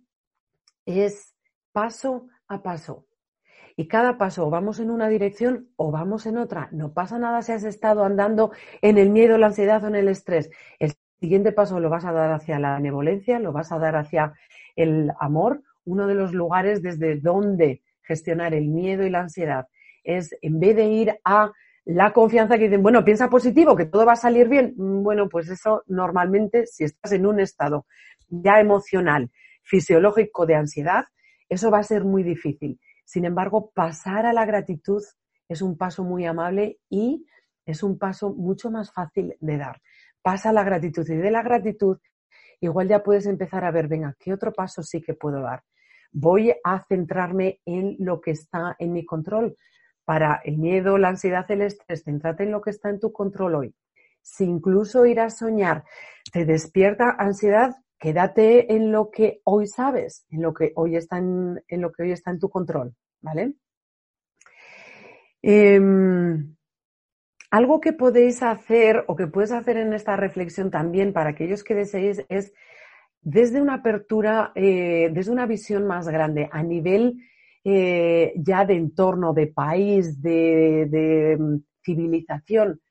es 0.86 1.34
paso 1.72 2.28
a 2.46 2.62
paso. 2.62 3.06
Y 3.76 3.88
cada 3.88 4.18
paso 4.18 4.46
o 4.46 4.50
vamos 4.50 4.78
en 4.78 4.90
una 4.90 5.08
dirección 5.08 5.68
o 5.76 5.90
vamos 5.90 6.26
en 6.26 6.38
otra. 6.38 6.68
No 6.70 6.92
pasa 6.92 7.18
nada 7.18 7.42
si 7.42 7.52
has 7.52 7.64
estado 7.64 8.04
andando 8.04 8.52
en 8.82 8.98
el 8.98 9.10
miedo, 9.10 9.36
la 9.36 9.46
ansiedad 9.46 9.82
o 9.84 9.88
en 9.88 9.96
el 9.96 10.08
estrés. 10.08 10.50
El 10.78 10.92
siguiente 11.20 11.52
paso 11.52 11.80
lo 11.80 11.90
vas 11.90 12.04
a 12.04 12.12
dar 12.12 12.32
hacia 12.32 12.58
la 12.58 12.76
benevolencia, 12.76 13.38
lo 13.40 13.52
vas 13.52 13.72
a 13.72 13.78
dar 13.78 13.96
hacia 13.96 14.32
el 14.76 15.10
amor. 15.18 15.62
Uno 15.84 16.06
de 16.06 16.14
los 16.14 16.32
lugares 16.32 16.82
desde 16.82 17.20
donde 17.20 17.82
gestionar 18.02 18.54
el 18.54 18.68
miedo 18.68 19.04
y 19.04 19.10
la 19.10 19.20
ansiedad 19.20 19.66
es, 20.04 20.36
en 20.42 20.60
vez 20.60 20.76
de 20.76 20.84
ir 20.84 21.18
a 21.24 21.50
la 21.84 22.12
confianza 22.12 22.56
que 22.56 22.64
dicen, 22.64 22.82
bueno, 22.82 23.04
piensa 23.04 23.28
positivo, 23.28 23.76
que 23.76 23.86
todo 23.86 24.06
va 24.06 24.12
a 24.12 24.16
salir 24.16 24.48
bien. 24.48 24.74
Mm, 24.76 25.02
bueno, 25.02 25.28
pues 25.28 25.48
eso 25.50 25.82
normalmente, 25.86 26.66
si 26.66 26.84
estás 26.84 27.12
en 27.12 27.26
un 27.26 27.40
estado 27.40 27.86
ya 28.28 28.60
emocional, 28.60 29.30
fisiológico 29.62 30.46
de 30.46 30.54
ansiedad, 30.54 31.04
eso 31.48 31.70
va 31.70 31.78
a 31.78 31.82
ser 31.82 32.04
muy 32.04 32.22
difícil. 32.22 32.78
Sin 33.04 33.24
embargo, 33.24 33.70
pasar 33.74 34.26
a 34.26 34.32
la 34.32 34.44
gratitud 34.44 35.02
es 35.48 35.62
un 35.62 35.76
paso 35.76 36.04
muy 36.04 36.24
amable 36.24 36.78
y 36.88 37.26
es 37.66 37.82
un 37.82 37.98
paso 37.98 38.32
mucho 38.32 38.70
más 38.70 38.92
fácil 38.92 39.36
de 39.40 39.58
dar. 39.58 39.80
Pasa 40.22 40.50
a 40.50 40.52
la 40.52 40.64
gratitud 40.64 41.08
y 41.08 41.16
de 41.16 41.30
la 41.30 41.42
gratitud 41.42 41.98
igual 42.60 42.88
ya 42.88 43.02
puedes 43.02 43.26
empezar 43.26 43.64
a 43.64 43.70
ver, 43.70 43.88
venga, 43.88 44.16
¿qué 44.18 44.32
otro 44.32 44.52
paso 44.52 44.82
sí 44.82 45.00
que 45.02 45.14
puedo 45.14 45.40
dar? 45.40 45.62
Voy 46.12 46.54
a 46.62 46.84
centrarme 46.88 47.60
en 47.64 47.96
lo 47.98 48.20
que 48.20 48.30
está 48.30 48.76
en 48.78 48.92
mi 48.92 49.04
control 49.04 49.56
para 50.04 50.40
el 50.44 50.58
miedo, 50.58 50.98
la 50.98 51.08
ansiedad, 51.08 51.50
el 51.50 51.62
estrés, 51.62 52.04
céntrate 52.04 52.44
en 52.44 52.52
lo 52.52 52.60
que 52.60 52.70
está 52.70 52.90
en 52.90 53.00
tu 53.00 53.12
control 53.12 53.54
hoy. 53.54 53.74
Si 54.22 54.44
incluso 54.44 55.06
ir 55.06 55.20
a 55.20 55.30
soñar 55.30 55.84
te 56.32 56.44
despierta 56.44 57.16
ansiedad, 57.18 57.74
quédate 57.98 58.74
en 58.74 58.92
lo 58.92 59.10
que 59.10 59.40
hoy 59.44 59.66
sabes, 59.66 60.26
en 60.30 60.42
lo 60.42 60.52
que 60.52 60.72
hoy 60.76 60.96
está 60.96 61.18
en, 61.18 61.60
lo 61.68 61.92
que 61.92 62.02
hoy 62.02 62.12
está 62.12 62.30
en 62.30 62.38
tu 62.38 62.48
control, 62.48 62.94
¿vale? 63.20 63.54
Em, 65.42 66.56
algo 67.50 67.80
que 67.80 67.92
podéis 67.92 68.42
hacer 68.42 69.04
o 69.06 69.16
que 69.16 69.26
puedes 69.26 69.52
hacer 69.52 69.76
en 69.76 69.92
esta 69.92 70.16
reflexión 70.16 70.70
también 70.70 71.12
para 71.12 71.30
aquellos 71.30 71.62
que 71.62 71.74
deseéis 71.74 72.24
es 72.28 72.52
desde 73.20 73.60
una 73.60 73.74
apertura, 73.74 74.52
eh, 74.54 75.10
desde 75.12 75.32
una 75.32 75.46
visión 75.46 75.86
más 75.86 76.08
grande, 76.08 76.48
a 76.52 76.62
nivel 76.62 77.18
eh, 77.64 78.34
ya 78.36 78.66
de 78.66 78.74
entorno, 78.74 79.32
de 79.32 79.46
país, 79.46 80.20
de, 80.20 81.36
mm, 81.38 81.56
civilización, 81.82 82.82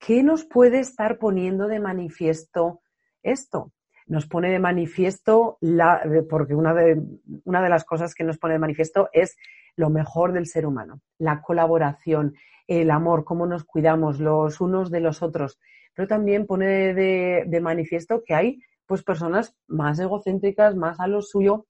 ¿qué 0.00 0.24
nos 0.24 0.44
puede 0.44 0.80
estar 0.80 1.18
poniendo 1.18 1.68
de 1.68 1.78
manifiesto 1.78 2.80
esto? 3.22 3.72
Nos 4.08 4.26
pone 4.26 4.50
de 4.50 4.58
manifiesto, 4.58 5.58
la, 5.60 6.02
porque 6.28 6.54
una 6.54 6.74
de, 6.74 7.00
una 7.44 7.62
de 7.62 7.68
las 7.68 7.84
cosas 7.84 8.14
que 8.14 8.24
nos 8.24 8.38
pone 8.38 8.54
de 8.54 8.60
manifiesto 8.60 9.08
es 9.12 9.36
lo 9.76 9.90
mejor 9.90 10.32
del 10.32 10.46
ser 10.46 10.66
humano, 10.66 11.00
la 11.18 11.40
colaboración, 11.40 12.34
el 12.66 12.90
amor, 12.90 13.24
cómo 13.24 13.46
nos 13.46 13.64
cuidamos 13.64 14.18
los 14.18 14.60
unos 14.60 14.90
de 14.90 15.00
los 15.00 15.22
otros, 15.22 15.58
pero 15.94 16.08
también 16.08 16.46
pone 16.46 16.94
de, 16.94 17.60
manifiesto 17.62 18.22
que 18.24 18.34
hay 18.34 18.60
pues 18.86 19.02
personas 19.02 19.56
más 19.66 19.98
egocéntricas, 19.98 20.74
más 20.74 20.98
a 21.00 21.06
lo 21.06 21.22
suyo 21.22 21.66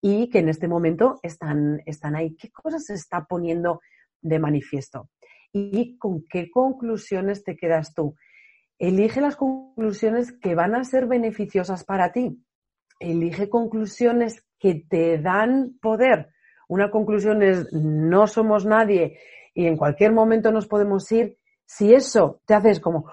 y 0.00 0.28
que 0.30 0.38
en 0.38 0.48
este 0.48 0.68
momento 0.68 1.20
están, 1.22 1.82
están 1.86 2.16
ahí. 2.16 2.34
¿Qué 2.34 2.50
cosas 2.50 2.86
se 2.86 2.94
está 2.94 3.24
poniendo 3.24 3.80
de 4.20 4.38
manifiesto? 4.38 5.08
¿Y 5.52 5.96
con 5.98 6.24
qué 6.28 6.50
conclusiones 6.50 7.44
te 7.44 7.56
quedas 7.56 7.94
tú? 7.94 8.14
Elige 8.82 9.20
las 9.20 9.36
conclusiones 9.36 10.32
que 10.32 10.56
van 10.56 10.74
a 10.74 10.82
ser 10.82 11.06
beneficiosas 11.06 11.84
para 11.84 12.10
ti. 12.10 12.44
Elige 12.98 13.48
conclusiones 13.48 14.44
que 14.58 14.84
te 14.88 15.18
dan 15.18 15.78
poder, 15.80 16.30
una 16.66 16.90
conclusión 16.90 17.44
es 17.44 17.72
no 17.72 18.26
somos 18.26 18.66
nadie 18.66 19.20
y 19.54 19.66
en 19.66 19.76
cualquier 19.76 20.12
momento 20.12 20.50
nos 20.50 20.66
podemos 20.66 21.12
ir. 21.12 21.38
Si 21.64 21.94
eso 21.94 22.40
te 22.44 22.54
haces 22.54 22.80
como, 22.80 23.08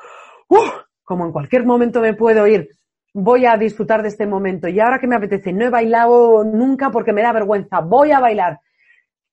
como 1.03 1.25
en 1.27 1.31
cualquier 1.31 1.67
momento 1.67 2.01
me 2.01 2.15
puedo 2.15 2.47
ir, 2.47 2.69
voy 3.13 3.45
a 3.45 3.55
disfrutar 3.55 4.01
de 4.01 4.07
este 4.07 4.25
momento 4.25 4.67
y 4.67 4.79
ahora 4.79 4.97
que 4.97 5.05
me 5.05 5.17
apetece, 5.17 5.53
no 5.53 5.65
he 5.65 5.69
bailado 5.69 6.43
nunca 6.45 6.89
porque 6.89 7.13
me 7.13 7.21
da 7.21 7.31
vergüenza, 7.31 7.79
voy 7.81 8.11
a 8.11 8.19
bailar. 8.19 8.59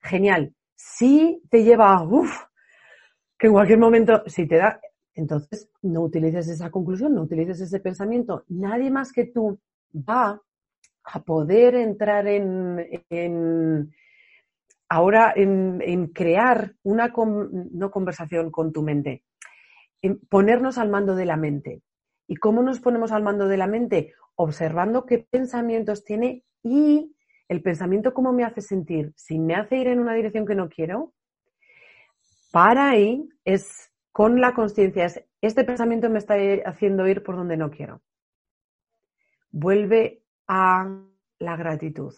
Genial. 0.00 0.52
Si 0.74 1.40
te 1.48 1.64
lleva, 1.64 2.02
uff, 2.02 2.42
que 3.38 3.46
en 3.46 3.54
cualquier 3.54 3.78
momento, 3.78 4.22
si 4.26 4.46
te 4.46 4.56
da, 4.56 4.78
entonces 5.16 5.70
no 5.82 6.02
utilices 6.02 6.46
esa 6.46 6.70
conclusión, 6.70 7.14
no 7.14 7.22
utilices 7.22 7.60
ese 7.60 7.80
pensamiento. 7.80 8.44
Nadie 8.48 8.90
más 8.90 9.12
que 9.12 9.24
tú 9.24 9.58
va 9.92 10.40
a 11.04 11.22
poder 11.22 11.74
entrar 11.74 12.26
en, 12.28 13.90
ahora 14.90 15.32
en, 15.34 16.08
crear 16.08 16.74
una 16.82 17.12
no 17.16 17.90
conversación 17.90 18.50
con 18.50 18.72
tu 18.72 18.82
mente, 18.82 19.24
en 20.02 20.18
ponernos 20.18 20.76
al 20.76 20.90
mando 20.90 21.16
de 21.16 21.24
la 21.24 21.36
mente. 21.36 21.82
¿Y 22.28 22.36
cómo 22.36 22.62
nos 22.62 22.80
ponemos 22.80 23.10
al 23.10 23.22
mando 23.22 23.48
de 23.48 23.56
la 23.56 23.66
mente? 23.66 24.12
Observando 24.34 25.06
qué 25.06 25.26
pensamientos 25.30 26.04
tiene 26.04 26.44
y 26.62 27.16
el 27.48 27.62
pensamiento 27.62 28.12
cómo 28.12 28.32
me 28.32 28.44
hace 28.44 28.60
sentir. 28.60 29.14
Si 29.16 29.38
me 29.38 29.54
hace 29.54 29.78
ir 29.78 29.86
en 29.86 30.00
una 30.00 30.12
dirección 30.12 30.44
que 30.44 30.56
no 30.56 30.68
quiero, 30.68 31.14
para 32.52 32.90
ahí 32.90 33.26
es 33.44 33.90
con 34.16 34.40
la 34.40 34.54
conciencia, 34.54 35.04
es 35.04 35.22
este 35.42 35.62
pensamiento 35.64 36.08
me 36.08 36.18
está 36.18 36.36
haciendo 36.64 37.06
ir 37.06 37.22
por 37.22 37.36
donde 37.36 37.58
no 37.58 37.70
quiero. 37.70 38.00
Vuelve 39.50 40.22
a 40.48 40.88
la 41.38 41.56
gratitud 41.56 42.14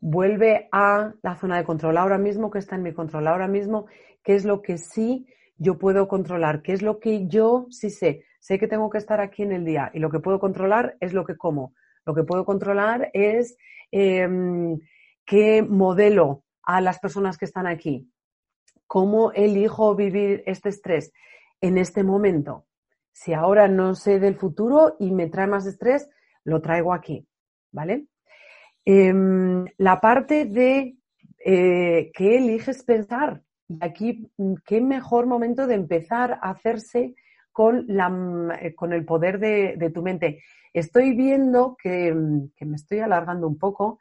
vuelve 0.00 0.68
a 0.72 1.12
la 1.22 1.36
zona 1.36 1.56
de 1.56 1.64
control 1.64 1.96
ahora 1.96 2.18
mismo, 2.18 2.50
que 2.50 2.58
está 2.58 2.76
en 2.76 2.82
mi 2.82 2.92
control 2.92 3.26
ahora 3.26 3.48
mismo, 3.48 3.86
qué 4.22 4.34
es 4.34 4.44
lo 4.44 4.62
que 4.62 4.78
sí 4.78 5.26
yo 5.56 5.78
puedo 5.78 6.06
controlar, 6.06 6.62
qué 6.62 6.72
es 6.72 6.82
lo 6.82 7.00
que 7.00 7.26
yo 7.26 7.66
sí 7.70 7.90
sé. 7.90 8.24
Sé 8.40 8.58
que 8.58 8.68
tengo 8.68 8.90
que 8.90 8.98
estar 8.98 9.20
aquí 9.20 9.42
en 9.42 9.52
el 9.52 9.64
día 9.64 9.90
y 9.92 9.98
lo 9.98 10.10
que 10.10 10.20
puedo 10.20 10.38
controlar 10.38 10.96
es 11.00 11.12
lo 11.12 11.24
que 11.24 11.36
como. 11.36 11.74
Lo 12.06 12.14
que 12.14 12.22
puedo 12.22 12.44
controlar 12.44 13.10
es 13.12 13.56
em, 13.90 14.78
qué 15.24 15.62
modelo 15.62 16.44
a 16.62 16.80
las 16.80 17.00
personas 17.00 17.36
que 17.36 17.44
están 17.44 17.66
aquí, 17.66 18.08
cómo 18.88 19.30
elijo 19.30 19.94
vivir 19.94 20.42
este 20.46 20.70
estrés 20.70 21.12
en 21.60 21.78
este 21.78 22.02
momento. 22.02 22.66
Si 23.12 23.32
ahora 23.32 23.68
no 23.68 23.94
sé 23.94 24.18
del 24.18 24.34
futuro 24.34 24.96
y 24.98 25.12
me 25.12 25.28
trae 25.28 25.46
más 25.46 25.66
estrés, 25.66 26.08
lo 26.42 26.60
traigo 26.60 26.92
aquí, 26.92 27.24
¿vale? 27.70 28.06
Em, 28.84 29.66
la 29.76 30.00
parte 30.00 30.46
de 30.46 30.96
eh, 31.44 32.10
qué 32.14 32.38
eliges 32.38 32.82
pensar. 32.82 33.42
Y 33.68 33.78
aquí, 33.80 34.30
qué 34.64 34.80
mejor 34.80 35.26
momento 35.26 35.66
de 35.66 35.74
empezar 35.74 36.38
a 36.40 36.50
hacerse 36.50 37.14
con, 37.52 37.84
la, 37.88 38.58
eh, 38.62 38.74
con 38.74 38.92
el 38.92 39.04
poder 39.04 39.38
de, 39.38 39.90
tu 39.92 40.02
mente. 40.02 40.42
Estoy 40.72 41.14
viendo 41.14 41.76
que, 41.76 42.14
me 42.14 42.76
estoy 42.76 43.00
alargando 43.00 43.46
un 43.46 43.58
poco, 43.58 43.98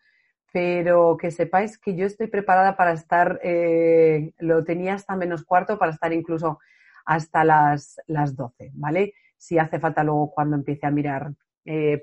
pero 0.58 1.18
que 1.18 1.30
sepáis 1.30 1.78
que 1.78 1.95
yo 1.95 2.08
estoy 2.08 2.26
preparada 2.26 2.76
para 2.76 2.93
estar, 2.93 3.39
eh, 3.43 4.34
lo 4.39 4.64
tenía 4.64 4.95
hasta 4.95 5.16
menos 5.16 5.43
cuarto, 5.43 5.78
para 5.78 5.91
estar 5.91 6.12
incluso 6.12 6.58
hasta 7.05 7.43
las, 7.43 8.01
las 8.08 8.36
12, 8.36 8.72
¿vale? 8.74 9.14
Si 9.38 9.60
hace 9.60 9.80
falta 9.80 10.03
luego 10.03 10.32
cuando 10.32 10.55
empiece 10.55 10.88
a 10.88 10.91
mirar 10.91 11.32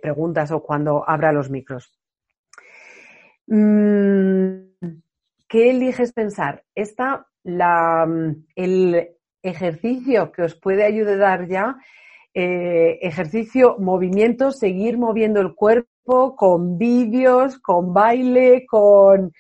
preguntas 0.01 0.53
o 0.53 0.63
cuando 0.63 1.03
abra 1.09 1.33
los 1.33 1.51
micros. 1.51 1.99
Mm, 3.49 4.67
¿Qué 5.49 5.71
eliges 5.71 6.13
pensar? 6.13 6.63
Esta, 6.77 7.27
la, 7.43 8.07
el 8.55 9.17
ejercicio 9.43 10.31
que 10.31 10.43
os 10.43 10.55
puede 10.55 10.85
ayudar 10.85 11.49
ya, 11.49 11.77
eh, 12.35 13.01
ejercicio, 13.03 13.79
movimiento, 13.81 14.53
seguir 14.53 14.97
moviendo 14.97 15.41
el 15.41 15.57
cuerpo 15.57 15.94
con 16.05 16.79
vídeos, 16.79 17.59
con 17.59 17.93
baile, 17.93 18.67
con 18.67 19.33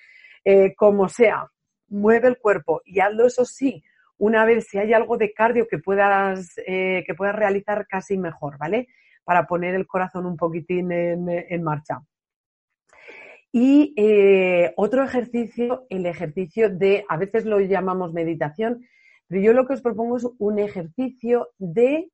eh, 0.44 0.74
como 0.74 1.08
sea. 1.08 1.46
Mueve 1.88 2.28
el 2.28 2.38
cuerpo 2.38 2.82
y 2.84 3.00
hazlo 3.00 3.26
eso 3.26 3.44
sí, 3.44 3.82
una 4.18 4.44
vez 4.44 4.66
si 4.68 4.78
hay 4.78 4.92
algo 4.92 5.16
de 5.16 5.32
cardio 5.32 5.66
que 5.68 5.78
puedas, 5.78 6.54
eh, 6.66 7.04
que 7.06 7.14
puedas 7.14 7.36
realizar 7.36 7.86
casi 7.86 8.16
mejor, 8.16 8.58
¿vale? 8.58 8.88
Para 9.22 9.46
poner 9.46 9.74
el 9.74 9.86
corazón 9.86 10.26
un 10.26 10.36
poquitín 10.36 10.90
en 10.92 11.62
marcha. 11.62 12.00
Y 13.56 13.94
eh, 13.96 14.72
otro 14.76 15.04
ejercicio, 15.04 15.86
el 15.88 16.06
ejercicio 16.06 16.70
de, 16.70 17.04
a 17.08 17.16
veces 17.16 17.44
lo 17.44 17.60
llamamos 17.60 18.12
meditación, 18.12 18.84
pero 19.28 19.40
yo 19.40 19.52
lo 19.52 19.64
que 19.64 19.74
os 19.74 19.80
propongo 19.80 20.16
es 20.16 20.26
un 20.38 20.58
ejercicio 20.58 21.50
de 21.58 22.10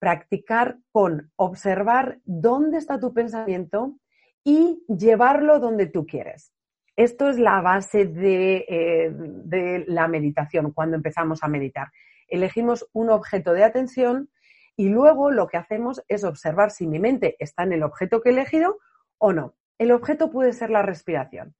practicar 0.00 0.78
con 0.90 1.30
observar 1.36 2.18
dónde 2.24 2.78
está 2.78 2.98
tu 2.98 3.12
pensamiento 3.12 3.96
y 4.42 4.82
llevarlo 4.88 5.60
donde 5.60 5.86
tú 5.86 6.06
quieres. 6.06 6.52
Esto 6.96 7.28
es 7.28 7.38
la 7.38 7.60
base 7.60 8.06
de, 8.06 8.64
eh, 8.68 9.10
de 9.12 9.84
la 9.86 10.08
meditación, 10.08 10.72
cuando 10.72 10.96
empezamos 10.96 11.44
a 11.44 11.48
meditar. 11.48 11.88
Elegimos 12.28 12.88
un 12.92 13.10
objeto 13.10 13.52
de 13.52 13.62
atención 13.62 14.30
y 14.74 14.88
luego 14.88 15.30
lo 15.30 15.46
que 15.46 15.58
hacemos 15.58 16.02
es 16.08 16.24
observar 16.24 16.70
si 16.70 16.86
mi 16.86 16.98
mente 16.98 17.36
está 17.38 17.62
en 17.62 17.74
el 17.74 17.82
objeto 17.82 18.22
que 18.22 18.30
he 18.30 18.32
elegido 18.32 18.78
o 19.18 19.34
no. 19.34 19.54
El 19.78 19.92
objeto 19.92 20.30
puede 20.30 20.54
ser 20.54 20.70
la 20.70 20.82
respiración. 20.82 21.54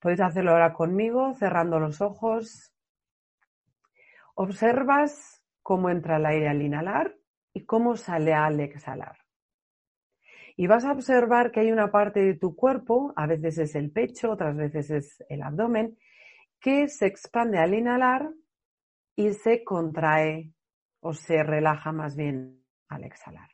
Podéis 0.00 0.20
hacerlo 0.20 0.52
ahora 0.52 0.74
conmigo, 0.74 1.34
cerrando 1.34 1.80
los 1.80 2.00
ojos. 2.02 2.74
Observas 4.34 5.42
cómo 5.62 5.88
entra 5.90 6.18
el 6.18 6.26
aire 6.26 6.48
al 6.48 6.62
inhalar 6.62 7.17
cómo 7.64 7.96
sale 7.96 8.34
al 8.34 8.60
exhalar. 8.60 9.16
Y 10.56 10.66
vas 10.66 10.84
a 10.84 10.92
observar 10.92 11.52
que 11.52 11.60
hay 11.60 11.70
una 11.70 11.90
parte 11.90 12.20
de 12.20 12.34
tu 12.34 12.56
cuerpo, 12.56 13.12
a 13.16 13.26
veces 13.26 13.58
es 13.58 13.74
el 13.74 13.92
pecho, 13.92 14.32
otras 14.32 14.56
veces 14.56 14.90
es 14.90 15.24
el 15.28 15.42
abdomen, 15.42 15.96
que 16.60 16.88
se 16.88 17.06
expande 17.06 17.58
al 17.58 17.74
inhalar 17.74 18.30
y 19.14 19.32
se 19.32 19.62
contrae 19.62 20.52
o 21.00 21.12
se 21.12 21.42
relaja 21.42 21.92
más 21.92 22.16
bien 22.16 22.64
al 22.88 23.04
exhalar. 23.04 23.50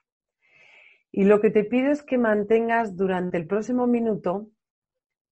Y 1.13 1.25
lo 1.25 1.41
que 1.41 1.51
te 1.51 1.65
pido 1.65 1.93
es 1.93 2.03
que 2.03 2.19
mantengas 2.19 2.97
durante 2.97 3.37
el 3.37 3.47
próximo 3.47 3.87
minuto 3.87 4.49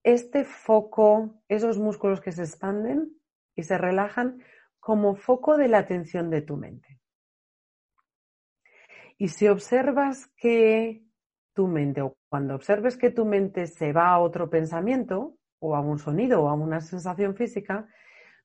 este 0.03 0.43
foco, 0.43 1.41
esos 1.47 1.79
músculos 1.79 2.21
que 2.21 2.31
se 2.31 2.43
expanden 2.43 3.17
y 3.55 3.63
se 3.63 3.77
relajan 3.77 4.43
como 4.79 5.15
foco 5.15 5.57
de 5.57 5.69
la 5.69 5.79
atención 5.79 6.29
de 6.29 6.41
tu 6.41 6.57
mente. 6.57 6.99
Y 9.23 9.29
si 9.29 9.47
observas 9.47 10.27
que 10.35 11.01
tu 11.53 11.69
mente, 11.69 12.01
o 12.01 12.17
cuando 12.27 12.55
observes 12.55 12.97
que 12.97 13.09
tu 13.09 13.23
mente 13.23 13.67
se 13.67 13.93
va 13.93 14.09
a 14.09 14.19
otro 14.19 14.49
pensamiento, 14.49 15.37
o 15.59 15.77
a 15.77 15.79
un 15.79 15.97
sonido, 15.97 16.43
o 16.43 16.49
a 16.49 16.53
una 16.53 16.81
sensación 16.81 17.33
física, 17.33 17.87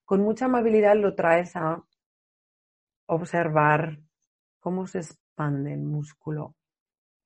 con 0.05 0.21
mucha 0.21 0.45
amabilidad 0.45 0.95
lo 0.95 1.17
traes 1.17 1.57
a 1.57 1.85
observar 3.07 3.99
cómo 4.61 4.87
se 4.87 5.01
expande 5.01 5.75
el 5.75 5.83
músculo 5.83 6.55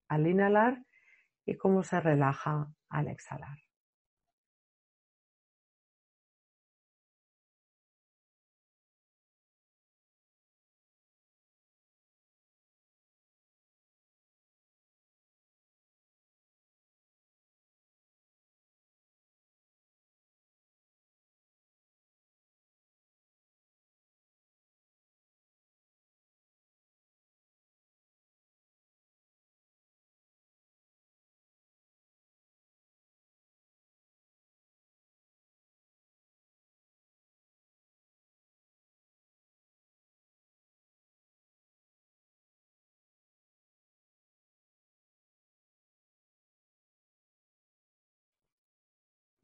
al 0.09 0.27
inhalar 0.27 0.83
y 1.45 1.55
cómo 1.59 1.83
se 1.83 2.01
relaja 2.01 2.73
al 2.89 3.09
exhalar. 3.09 3.59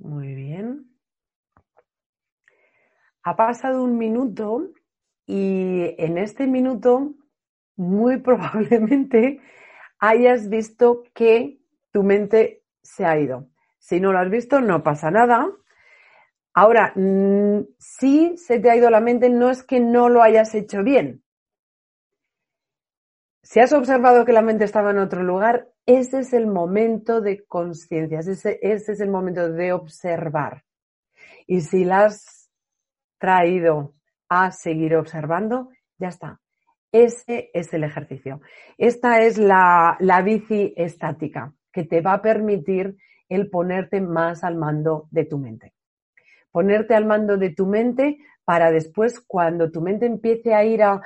Muy 0.08 0.34
bien. 0.34 0.86
Ha 3.24 3.36
pasado 3.36 3.84
un 3.84 3.98
minuto 3.98 4.70
y 5.26 5.94
en 5.98 6.16
este 6.16 6.46
minuto 6.46 7.12
muy 7.76 8.16
probablemente 8.22 9.42
hayas 9.98 10.48
visto 10.48 11.02
que 11.12 11.60
tu 11.92 12.04
mente 12.04 12.62
se 12.82 13.04
ha 13.04 13.20
ido. 13.20 13.50
Si 13.78 14.00
no 14.00 14.14
lo 14.14 14.20
has 14.20 14.30
visto, 14.30 14.62
no 14.62 14.82
pasa 14.82 15.10
nada. 15.10 15.46
Ahora, 16.54 16.94
mm, 16.96 17.66
si 17.78 18.34
se 18.38 18.60
te 18.60 18.70
ha 18.70 18.76
ido 18.76 18.88
la 18.88 19.00
mente, 19.00 19.28
no 19.28 19.50
es 19.50 19.62
que 19.62 19.78
no 19.78 20.08
lo 20.08 20.22
hayas 20.22 20.54
hecho 20.54 20.82
bien. 20.82 21.22
Si 23.42 23.60
has 23.60 23.74
observado 23.74 24.24
que 24.24 24.32
la 24.32 24.40
mente 24.40 24.64
estaba 24.64 24.90
en 24.90 25.00
otro 25.00 25.22
lugar, 25.22 25.68
ese 25.88 26.18
es 26.18 26.34
el 26.34 26.46
momento 26.46 27.22
de 27.22 27.46
conciencia, 27.46 28.18
ese, 28.18 28.58
ese, 28.60 28.92
es 28.92 29.00
el 29.00 29.08
momento 29.08 29.50
de 29.50 29.72
observar. 29.72 30.64
Y 31.46 31.62
si 31.62 31.82
la 31.86 32.04
has 32.04 32.50
traído 33.18 33.94
a 34.28 34.50
seguir 34.50 34.96
observando, 34.96 35.70
ya 35.96 36.08
está. 36.08 36.40
Ese 36.92 37.50
es 37.54 37.72
el 37.72 37.84
ejercicio. 37.84 38.42
Esta 38.76 39.22
es 39.22 39.38
la, 39.38 39.96
la 40.00 40.20
bici 40.20 40.74
estática 40.76 41.54
que 41.72 41.84
te 41.84 42.02
va 42.02 42.12
a 42.12 42.22
permitir 42.22 42.98
el 43.30 43.48
ponerte 43.48 44.02
más 44.02 44.44
al 44.44 44.56
mando 44.56 45.08
de 45.10 45.24
tu 45.24 45.38
mente. 45.38 45.72
Ponerte 46.50 46.94
al 46.94 47.06
mando 47.06 47.38
de 47.38 47.48
tu 47.48 47.64
mente 47.64 48.18
para 48.44 48.70
después, 48.70 49.20
cuando 49.20 49.70
tu 49.70 49.80
mente 49.80 50.04
empiece 50.04 50.52
a 50.52 50.64
ir 50.64 50.82
a, 50.82 51.00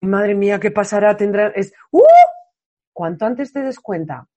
madre 0.00 0.36
mía, 0.36 0.60
¿qué 0.60 0.70
pasará? 0.70 1.16
Tendrá, 1.16 1.48
es, 1.48 1.72
¡uh! 1.90 2.02
Cuanto 2.92 3.26
antes 3.26 3.52
te 3.52 3.62
des 3.62 3.80
cuenta, 3.80 4.28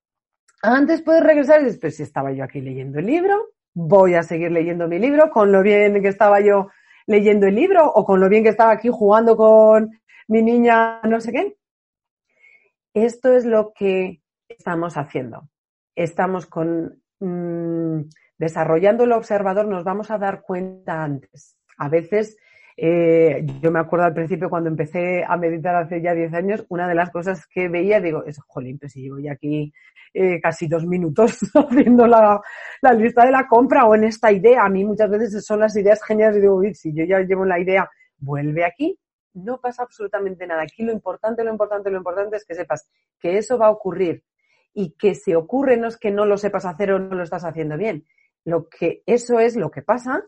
antes 0.61 1.01
puedes 1.01 1.23
regresar 1.23 1.61
y 1.61 1.65
después, 1.65 1.95
si 1.95 2.03
estaba 2.03 2.31
yo 2.31 2.43
aquí 2.43 2.61
leyendo 2.61 2.99
el 2.99 3.05
libro, 3.05 3.49
voy 3.73 4.15
a 4.15 4.23
seguir 4.23 4.51
leyendo 4.51 4.87
mi 4.87 4.99
libro 4.99 5.29
con 5.29 5.51
lo 5.51 5.61
bien 5.61 6.01
que 6.01 6.07
estaba 6.07 6.39
yo 6.39 6.69
leyendo 7.07 7.45
el 7.45 7.55
libro 7.55 7.85
o 7.85 8.05
con 8.05 8.19
lo 8.19 8.29
bien 8.29 8.43
que 8.43 8.49
estaba 8.49 8.71
aquí 8.71 8.89
jugando 8.91 9.35
con 9.35 9.91
mi 10.27 10.41
niña, 10.41 11.01
no 11.03 11.19
sé 11.21 11.31
qué. 11.31 11.57
Esto 12.93 13.33
es 13.33 13.45
lo 13.45 13.73
que 13.73 14.21
estamos 14.47 14.97
haciendo. 14.97 15.49
Estamos 15.95 16.45
con 16.45 17.01
mmm, 17.19 18.01
desarrollando 18.37 19.03
el 19.03 19.11
observador, 19.11 19.67
nos 19.67 19.83
vamos 19.83 20.09
a 20.11 20.17
dar 20.17 20.41
cuenta 20.41 21.03
antes. 21.03 21.57
A 21.77 21.89
veces, 21.89 22.37
eh, 22.77 23.45
yo 23.61 23.71
me 23.71 23.79
acuerdo 23.79 24.05
al 24.05 24.13
principio 24.13 24.49
cuando 24.49 24.69
empecé 24.69 25.23
a 25.25 25.37
meditar 25.37 25.75
hace 25.75 26.01
ya 26.01 26.13
10 26.13 26.33
años, 26.33 26.65
una 26.69 26.87
de 26.87 26.95
las 26.95 27.09
cosas 27.09 27.47
que 27.47 27.69
veía, 27.69 28.01
digo, 28.01 28.23
es, 28.25 28.37
jolín, 28.47 28.77
pues 28.77 28.91
si 28.91 29.03
llevo 29.03 29.19
ya 29.19 29.33
aquí 29.33 29.71
eh, 30.13 30.39
casi 30.41 30.67
dos 30.67 30.85
minutos 30.85 31.39
haciendo 31.53 32.05
la, 32.07 32.39
la, 32.81 32.93
lista 32.93 33.25
de 33.25 33.31
la 33.31 33.47
compra 33.47 33.85
o 33.85 33.95
en 33.95 34.05
esta 34.05 34.31
idea. 34.31 34.63
A 34.63 34.69
mí 34.69 34.83
muchas 34.83 35.09
veces 35.09 35.45
son 35.45 35.59
las 35.59 35.75
ideas 35.77 36.03
geniales 36.03 36.37
y 36.37 36.41
digo, 36.41 36.55
uy, 36.55 36.73
si 36.73 36.93
yo 36.93 37.05
ya 37.05 37.19
llevo 37.19 37.45
la 37.45 37.59
idea, 37.59 37.89
vuelve 38.17 38.65
aquí, 38.65 38.99
no 39.33 39.59
pasa 39.59 39.83
absolutamente 39.83 40.45
nada. 40.45 40.63
Aquí 40.63 40.83
lo 40.83 40.91
importante, 40.91 41.43
lo 41.43 41.51
importante, 41.51 41.89
lo 41.89 41.97
importante 41.97 42.37
es 42.37 42.45
que 42.45 42.55
sepas 42.55 42.89
que 43.19 43.37
eso 43.37 43.57
va 43.57 43.67
a 43.67 43.71
ocurrir 43.71 44.23
y 44.73 44.91
que 44.97 45.15
si 45.15 45.33
ocurre 45.33 45.77
no 45.77 45.87
es 45.87 45.97
que 45.97 46.11
no 46.11 46.25
lo 46.25 46.37
sepas 46.37 46.65
hacer 46.65 46.91
o 46.91 46.99
no 46.99 47.15
lo 47.15 47.23
estás 47.23 47.45
haciendo 47.45 47.77
bien. 47.77 48.05
Lo 48.43 48.67
que 48.67 49.01
eso 49.05 49.39
es 49.39 49.55
lo 49.55 49.71
que 49.71 49.81
pasa 49.81 50.23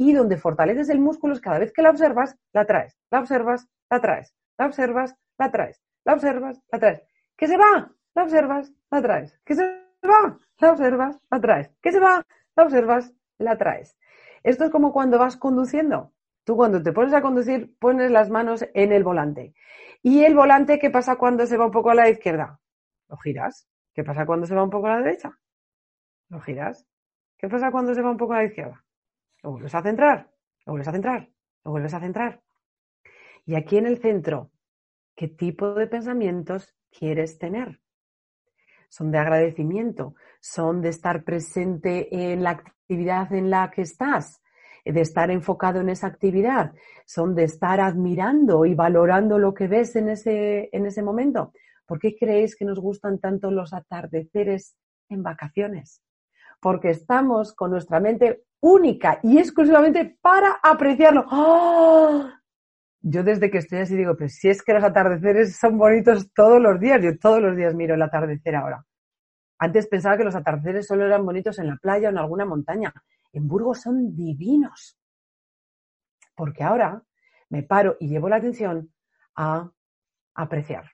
y 0.00 0.14
donde 0.14 0.38
fortaleces 0.38 0.88
el 0.88 0.98
músculo 0.98 1.34
es 1.34 1.42
cada 1.42 1.58
vez 1.58 1.74
que 1.74 1.82
la 1.82 1.90
observas, 1.90 2.34
la 2.54 2.64
traes, 2.64 2.96
la 3.10 3.20
observas, 3.20 3.68
la 3.90 4.00
traes, 4.00 4.34
la 4.56 4.64
observas, 4.64 5.14
la 5.38 5.50
traes, 5.50 5.82
la 6.06 6.14
observas, 6.14 6.62
la 6.72 6.78
traes. 6.78 7.02
¿Qué 7.36 7.46
se 7.46 7.58
va? 7.58 7.92
La 8.14 8.22
observas, 8.22 8.72
la 8.90 9.02
traes. 9.02 9.38
¿Qué 9.44 9.54
se 9.54 9.62
va? 9.62 10.38
La 10.58 10.72
observas, 10.72 11.20
la 11.30 11.40
traes. 11.42 11.70
¿Qué 11.82 11.92
se 11.92 12.00
va? 12.00 12.24
La 12.56 12.62
observas, 12.62 13.12
la 13.36 13.58
traes. 13.58 13.98
Esto 14.42 14.64
es 14.64 14.70
como 14.70 14.94
cuando 14.94 15.18
vas 15.18 15.36
conduciendo. 15.36 16.14
Tú 16.44 16.56
cuando 16.56 16.82
te 16.82 16.92
pones 16.92 17.12
a 17.12 17.20
conducir 17.20 17.76
pones 17.78 18.10
las 18.10 18.30
manos 18.30 18.64
en 18.72 18.92
el 18.92 19.04
volante. 19.04 19.52
¿Y 20.02 20.24
el 20.24 20.34
volante 20.34 20.78
qué 20.78 20.88
pasa 20.88 21.16
cuando 21.16 21.44
se 21.44 21.58
va 21.58 21.66
un 21.66 21.72
poco 21.72 21.90
a 21.90 21.94
la 21.94 22.08
izquierda? 22.08 22.58
Lo 23.10 23.18
giras. 23.18 23.68
¿Qué 23.92 24.02
pasa 24.02 24.24
cuando 24.24 24.46
se 24.46 24.54
va 24.54 24.62
un 24.62 24.70
poco 24.70 24.86
a 24.86 24.96
la 24.96 25.02
derecha? 25.02 25.38
Lo 26.30 26.40
giras. 26.40 26.86
¿Qué 27.36 27.50
pasa 27.50 27.70
cuando 27.70 27.94
se 27.94 28.00
va 28.00 28.10
un 28.10 28.16
poco 28.16 28.32
a 28.32 28.38
la 28.38 28.44
izquierda? 28.44 28.82
Lo 29.42 29.52
vuelves 29.52 29.74
a 29.74 29.82
centrar, 29.82 30.30
lo 30.66 30.72
vuelves 30.72 30.88
a 30.88 30.92
centrar, 30.92 31.30
lo 31.64 31.70
vuelves 31.70 31.94
a 31.94 32.00
centrar. 32.00 32.42
Y 33.46 33.54
aquí 33.54 33.78
en 33.78 33.86
el 33.86 33.98
centro, 33.98 34.50
¿qué 35.16 35.28
tipo 35.28 35.74
de 35.74 35.86
pensamientos 35.86 36.74
quieres 36.90 37.38
tener? 37.38 37.80
Son 38.88 39.10
de 39.10 39.18
agradecimiento, 39.18 40.14
son 40.40 40.82
de 40.82 40.90
estar 40.90 41.24
presente 41.24 42.32
en 42.32 42.42
la 42.42 42.50
actividad 42.50 43.32
en 43.32 43.50
la 43.50 43.70
que 43.70 43.82
estás, 43.82 44.42
de 44.84 45.00
estar 45.00 45.30
enfocado 45.30 45.80
en 45.80 45.88
esa 45.88 46.06
actividad, 46.06 46.72
son 47.06 47.34
de 47.34 47.44
estar 47.44 47.80
admirando 47.80 48.64
y 48.64 48.74
valorando 48.74 49.38
lo 49.38 49.54
que 49.54 49.68
ves 49.68 49.96
en 49.96 50.08
ese, 50.08 50.68
en 50.72 50.86
ese 50.86 51.02
momento. 51.02 51.52
¿Por 51.86 51.98
qué 51.98 52.16
creéis 52.16 52.56
que 52.56 52.64
nos 52.64 52.78
gustan 52.78 53.18
tanto 53.18 53.50
los 53.50 53.72
atardeceres 53.72 54.76
en 55.08 55.22
vacaciones? 55.22 56.02
Porque 56.60 56.90
estamos 56.90 57.54
con 57.54 57.70
nuestra 57.70 58.00
mente 58.00 58.44
única 58.60 59.18
y 59.22 59.38
exclusivamente 59.38 60.18
para 60.20 60.60
apreciarlo. 60.62 61.24
¡Oh! 61.30 62.28
Yo 63.02 63.22
desde 63.22 63.50
que 63.50 63.58
estoy 63.58 63.78
así 63.78 63.96
digo, 63.96 64.14
pero 64.16 64.28
si 64.28 64.50
es 64.50 64.62
que 64.62 64.74
los 64.74 64.84
atardeceres 64.84 65.56
son 65.56 65.78
bonitos 65.78 66.30
todos 66.34 66.60
los 66.60 66.78
días, 66.78 67.02
yo 67.02 67.18
todos 67.18 67.40
los 67.40 67.56
días 67.56 67.74
miro 67.74 67.94
el 67.94 68.02
atardecer 68.02 68.54
ahora. 68.54 68.84
Antes 69.58 69.86
pensaba 69.88 70.18
que 70.18 70.24
los 70.24 70.34
atardeceres 70.34 70.86
solo 70.86 71.06
eran 71.06 71.24
bonitos 71.24 71.58
en 71.58 71.68
la 71.68 71.76
playa 71.76 72.08
o 72.08 72.10
en 72.10 72.18
alguna 72.18 72.44
montaña. 72.44 72.92
En 73.32 73.48
Burgos 73.48 73.80
son 73.80 74.14
divinos. 74.14 74.98
Porque 76.34 76.62
ahora 76.62 77.02
me 77.48 77.62
paro 77.62 77.96
y 78.00 78.08
llevo 78.08 78.28
la 78.28 78.36
atención 78.36 78.92
a 79.36 79.70
apreciar. 80.34 80.90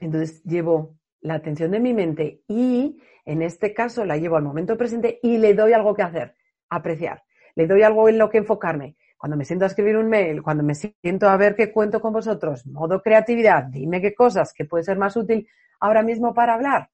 Entonces 0.00 0.42
llevo 0.44 0.97
la 1.20 1.34
atención 1.34 1.70
de 1.70 1.80
mi 1.80 1.94
mente 1.94 2.42
y 2.46 3.00
en 3.24 3.42
este 3.42 3.74
caso 3.74 4.04
la 4.04 4.16
llevo 4.16 4.36
al 4.36 4.44
momento 4.44 4.76
presente 4.76 5.18
y 5.22 5.38
le 5.38 5.54
doy 5.54 5.72
algo 5.72 5.94
que 5.94 6.02
hacer, 6.02 6.34
apreciar. 6.68 7.22
Le 7.54 7.66
doy 7.66 7.82
algo 7.82 8.08
en 8.08 8.18
lo 8.18 8.30
que 8.30 8.38
enfocarme. 8.38 8.96
Cuando 9.16 9.36
me 9.36 9.44
siento 9.44 9.64
a 9.64 9.68
escribir 9.68 9.96
un 9.96 10.08
mail, 10.08 10.42
cuando 10.42 10.62
me 10.62 10.74
siento 10.74 11.28
a 11.28 11.36
ver 11.36 11.56
qué 11.56 11.72
cuento 11.72 12.00
con 12.00 12.12
vosotros, 12.12 12.66
modo 12.66 13.02
creatividad, 13.02 13.64
dime 13.64 14.00
qué 14.00 14.14
cosas 14.14 14.52
que 14.54 14.64
puede 14.64 14.84
ser 14.84 14.96
más 14.96 15.16
útil 15.16 15.48
ahora 15.80 16.02
mismo 16.02 16.32
para 16.32 16.54
hablar. 16.54 16.90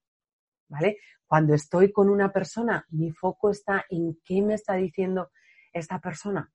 ¿Vale? 0.68 0.97
Cuando 1.27 1.55
estoy 1.55 1.93
con 1.93 2.09
una 2.09 2.33
persona, 2.33 2.87
mi 2.91 3.11
foco 3.11 3.51
está 3.51 3.85
en 3.91 4.18
qué 4.25 4.41
me 4.41 4.55
está 4.55 4.75
diciendo 4.75 5.31
esta 5.72 5.99
persona, 5.99 6.51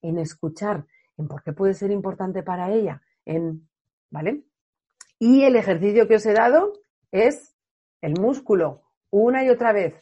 en 0.00 0.18
escuchar, 0.18 0.86
en 1.16 1.28
por 1.28 1.42
qué 1.42 1.52
puede 1.52 1.74
ser 1.74 1.90
importante 1.90 2.42
para 2.42 2.70
ella, 2.72 3.02
en, 3.24 3.68
¿vale? 4.10 4.44
Y 5.18 5.42
el 5.42 5.56
ejercicio 5.56 6.08
que 6.08 6.16
os 6.16 6.26
he 6.26 6.32
dado 6.32 6.72
es 7.12 7.56
el 8.00 8.14
músculo, 8.18 8.82
una 9.10 9.44
y 9.44 9.50
otra 9.50 9.72
vez. 9.72 9.94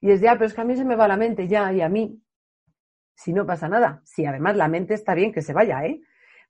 Y 0.00 0.10
es 0.10 0.20
ya, 0.20 0.34
pero 0.34 0.46
es 0.46 0.54
que 0.54 0.60
a 0.60 0.64
mí 0.64 0.76
se 0.76 0.84
me 0.84 0.96
va 0.96 1.08
la 1.08 1.16
mente, 1.16 1.48
ya, 1.48 1.72
y 1.72 1.80
a 1.80 1.88
mí. 1.88 2.22
Si 3.14 3.32
no 3.32 3.46
pasa 3.46 3.68
nada. 3.68 4.00
Si 4.04 4.24
además 4.24 4.56
la 4.56 4.68
mente 4.68 4.94
está 4.94 5.14
bien 5.14 5.32
que 5.32 5.42
se 5.42 5.52
vaya, 5.52 5.84
¿eh? 5.84 6.00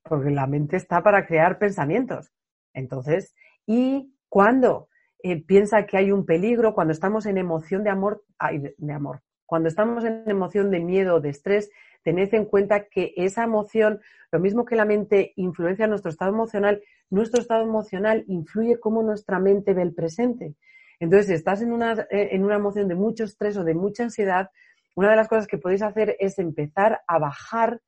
Porque 0.02 0.30
la 0.30 0.46
mente 0.46 0.76
está 0.76 1.02
para 1.02 1.26
crear 1.26 1.58
pensamientos. 1.58 2.32
Entonces, 2.74 3.34
y 3.66 4.14
cuando 4.28 4.88
eh, 5.22 5.42
piensa 5.42 5.86
que 5.86 5.96
hay 5.96 6.12
un 6.12 6.24
peligro, 6.24 6.74
cuando 6.74 6.92
estamos 6.92 7.26
en 7.26 7.38
emoción 7.38 7.82
de 7.84 7.90
amor, 7.90 8.24
de, 8.52 8.92
amor, 8.92 9.22
cuando 9.46 9.68
estamos 9.68 10.04
en 10.04 10.22
emoción 10.26 10.70
de 10.70 10.80
miedo, 10.80 11.20
de 11.20 11.30
estrés, 11.30 11.70
tened 12.04 12.32
en 12.34 12.44
cuenta 12.44 12.84
que 12.84 13.14
esa 13.16 13.44
emoción, 13.44 14.00
lo 14.30 14.38
mismo 14.38 14.64
que 14.64 14.76
la 14.76 14.84
mente 14.84 15.32
influencia 15.36 15.86
nuestro 15.86 16.10
estado 16.10 16.32
emocional, 16.32 16.82
nuestro 17.10 17.40
estado 17.40 17.62
emocional 17.62 18.24
influye 18.28 18.78
cómo 18.78 19.02
nuestra 19.02 19.38
mente 19.38 19.74
ve 19.74 19.82
el 19.82 19.94
presente. 19.94 20.54
Entonces, 21.00 21.26
si 21.26 21.32
estás 21.34 21.62
en 21.62 21.72
una, 21.72 21.92
eh, 22.10 22.30
en 22.32 22.44
una 22.44 22.56
emoción 22.56 22.88
de 22.88 22.94
mucho 22.94 23.24
estrés 23.24 23.56
o 23.56 23.64
de 23.64 23.74
mucha 23.74 24.04
ansiedad, 24.04 24.50
una 24.96 25.10
de 25.10 25.16
las 25.16 25.28
cosas 25.28 25.46
que 25.46 25.58
podéis 25.58 25.82
hacer 25.82 26.16
es 26.18 26.38
empezar 26.38 27.02
a 27.06 27.18
bajar 27.18 27.80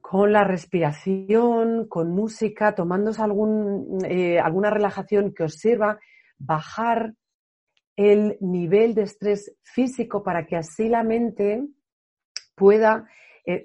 con 0.00 0.32
la 0.32 0.42
respiración, 0.42 1.86
con 1.88 2.10
música, 2.10 2.74
tomándose 2.74 3.22
algún, 3.22 4.04
eh, 4.04 4.40
alguna 4.40 4.70
relajación 4.70 5.32
que 5.32 5.44
os 5.44 5.54
sirva, 5.54 6.00
bajar 6.38 7.14
el 7.96 8.38
nivel 8.40 8.94
de 8.94 9.02
estrés 9.02 9.54
físico 9.62 10.22
para 10.22 10.46
que 10.46 10.56
así 10.56 10.88
la 10.88 11.04
mente 11.04 11.62
pueda, 12.56 13.06
eh, 13.50 13.64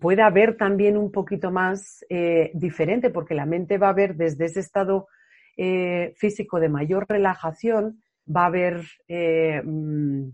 pueda 0.00 0.32
también 0.56 0.96
un 0.96 1.10
poquito 1.12 1.50
más 1.50 2.04
eh, 2.08 2.50
diferente, 2.54 3.10
porque 3.10 3.34
la 3.34 3.46
mente 3.46 3.78
va 3.78 3.90
a 3.90 3.94
ver 3.94 4.16
desde 4.16 4.46
ese 4.46 4.60
estado 4.60 5.08
eh, 5.56 6.14
físico 6.16 6.60
de 6.60 6.68
mayor 6.68 7.06
relajación, 7.08 8.02
va 8.24 8.46
a 8.46 8.50
ver, 8.50 8.84
eh, 9.08 9.60
mm, 9.62 10.30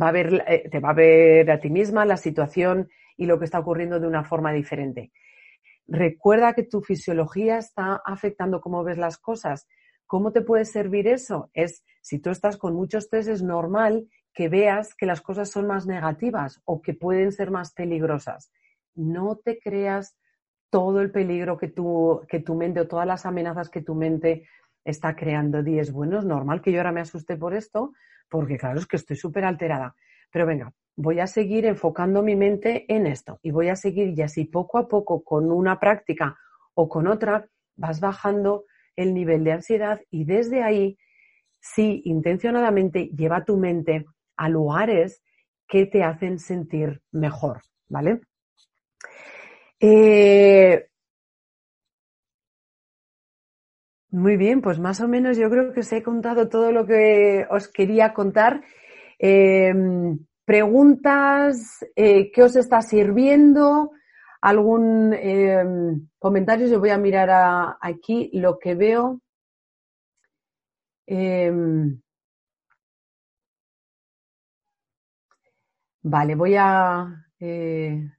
va 0.00 0.08
a 0.08 0.12
ver, 0.12 0.44
te 0.70 0.80
va 0.80 0.90
a 0.90 0.94
ver 0.94 1.50
a 1.50 1.58
ti 1.58 1.70
misma 1.70 2.04
la 2.04 2.16
situación 2.16 2.88
y 3.16 3.26
lo 3.26 3.38
que 3.38 3.46
está 3.46 3.58
ocurriendo 3.58 3.98
de 3.98 4.06
una 4.06 4.24
forma 4.24 4.52
diferente. 4.52 5.12
Recuerda 5.88 6.52
que 6.52 6.64
tu 6.64 6.82
fisiología 6.82 7.58
está 7.58 8.02
afectando 8.04 8.60
cómo 8.60 8.84
ves 8.84 8.98
las 8.98 9.18
cosas. 9.18 9.66
¿Cómo 10.06 10.32
te 10.32 10.42
puede 10.42 10.64
servir 10.64 11.08
eso? 11.08 11.50
Es, 11.54 11.84
si 12.02 12.18
tú 12.18 12.30
estás 12.30 12.56
con 12.56 12.74
mucho 12.74 12.98
estrés, 12.98 13.28
es 13.28 13.42
normal 13.42 14.06
que 14.36 14.50
veas 14.50 14.94
que 14.94 15.06
las 15.06 15.22
cosas 15.22 15.50
son 15.50 15.66
más 15.66 15.86
negativas 15.86 16.60
o 16.66 16.82
que 16.82 16.92
pueden 16.92 17.32
ser 17.32 17.50
más 17.50 17.72
peligrosas. 17.72 18.52
No 18.94 19.36
te 19.42 19.58
creas 19.58 20.14
todo 20.68 21.00
el 21.00 21.10
peligro 21.10 21.56
que 21.56 21.68
tu, 21.68 22.20
que 22.28 22.40
tu 22.40 22.54
mente 22.54 22.80
o 22.80 22.86
todas 22.86 23.06
las 23.06 23.24
amenazas 23.24 23.70
que 23.70 23.80
tu 23.80 23.94
mente 23.94 24.46
está 24.84 25.16
creando. 25.16 25.62
Diez, 25.62 25.90
bueno, 25.90 26.18
es 26.18 26.26
normal 26.26 26.60
que 26.60 26.70
yo 26.70 26.80
ahora 26.80 26.92
me 26.92 27.00
asuste 27.00 27.38
por 27.38 27.54
esto, 27.54 27.94
porque 28.28 28.58
claro, 28.58 28.78
es 28.78 28.86
que 28.86 28.96
estoy 28.96 29.16
súper 29.16 29.46
alterada. 29.46 29.94
Pero 30.30 30.44
venga, 30.44 30.70
voy 30.96 31.18
a 31.20 31.26
seguir 31.26 31.64
enfocando 31.64 32.22
mi 32.22 32.36
mente 32.36 32.84
en 32.94 33.06
esto 33.06 33.40
y 33.42 33.52
voy 33.52 33.70
a 33.70 33.76
seguir 33.76 34.18
y 34.18 34.20
así 34.20 34.44
poco 34.44 34.76
a 34.76 34.86
poco 34.86 35.24
con 35.24 35.50
una 35.50 35.80
práctica 35.80 36.36
o 36.74 36.90
con 36.90 37.06
otra 37.06 37.46
vas 37.74 38.00
bajando 38.00 38.66
el 38.96 39.14
nivel 39.14 39.44
de 39.44 39.52
ansiedad 39.52 40.02
y 40.10 40.26
desde 40.26 40.62
ahí, 40.62 40.98
sí, 41.58 42.02
intencionadamente 42.04 43.06
lleva 43.16 43.42
tu 43.42 43.56
mente 43.56 44.04
a 44.36 44.48
lugares 44.48 45.22
que 45.68 45.86
te 45.86 46.02
hacen 46.02 46.38
sentir 46.38 47.02
mejor, 47.12 47.62
¿vale? 47.88 48.20
Eh, 49.80 50.86
muy 54.10 54.36
bien, 54.36 54.62
pues 54.62 54.78
más 54.78 55.00
o 55.00 55.08
menos 55.08 55.36
yo 55.36 55.50
creo 55.50 55.72
que 55.72 55.80
os 55.80 55.92
he 55.92 56.02
contado 56.02 56.48
todo 56.48 56.72
lo 56.72 56.86
que 56.86 57.46
os 57.50 57.68
quería 57.68 58.14
contar. 58.14 58.62
Em, 59.18 60.18
preguntas, 60.44 61.84
eh, 61.96 62.30
¿qué 62.32 62.42
os 62.42 62.56
está 62.56 62.80
sirviendo? 62.82 63.90
¿Algún 64.40 65.12
em, 65.14 66.08
comentario? 66.18 66.66
Yo 66.68 66.80
voy 66.80 66.90
a 66.90 66.98
mirar 66.98 67.76
aquí 67.80 68.30
lo 68.32 68.58
que 68.58 68.74
veo. 68.74 69.20
Vale, 76.06 76.34
voy 76.34 76.54
a... 76.56 77.26
Eh, 77.40 78.10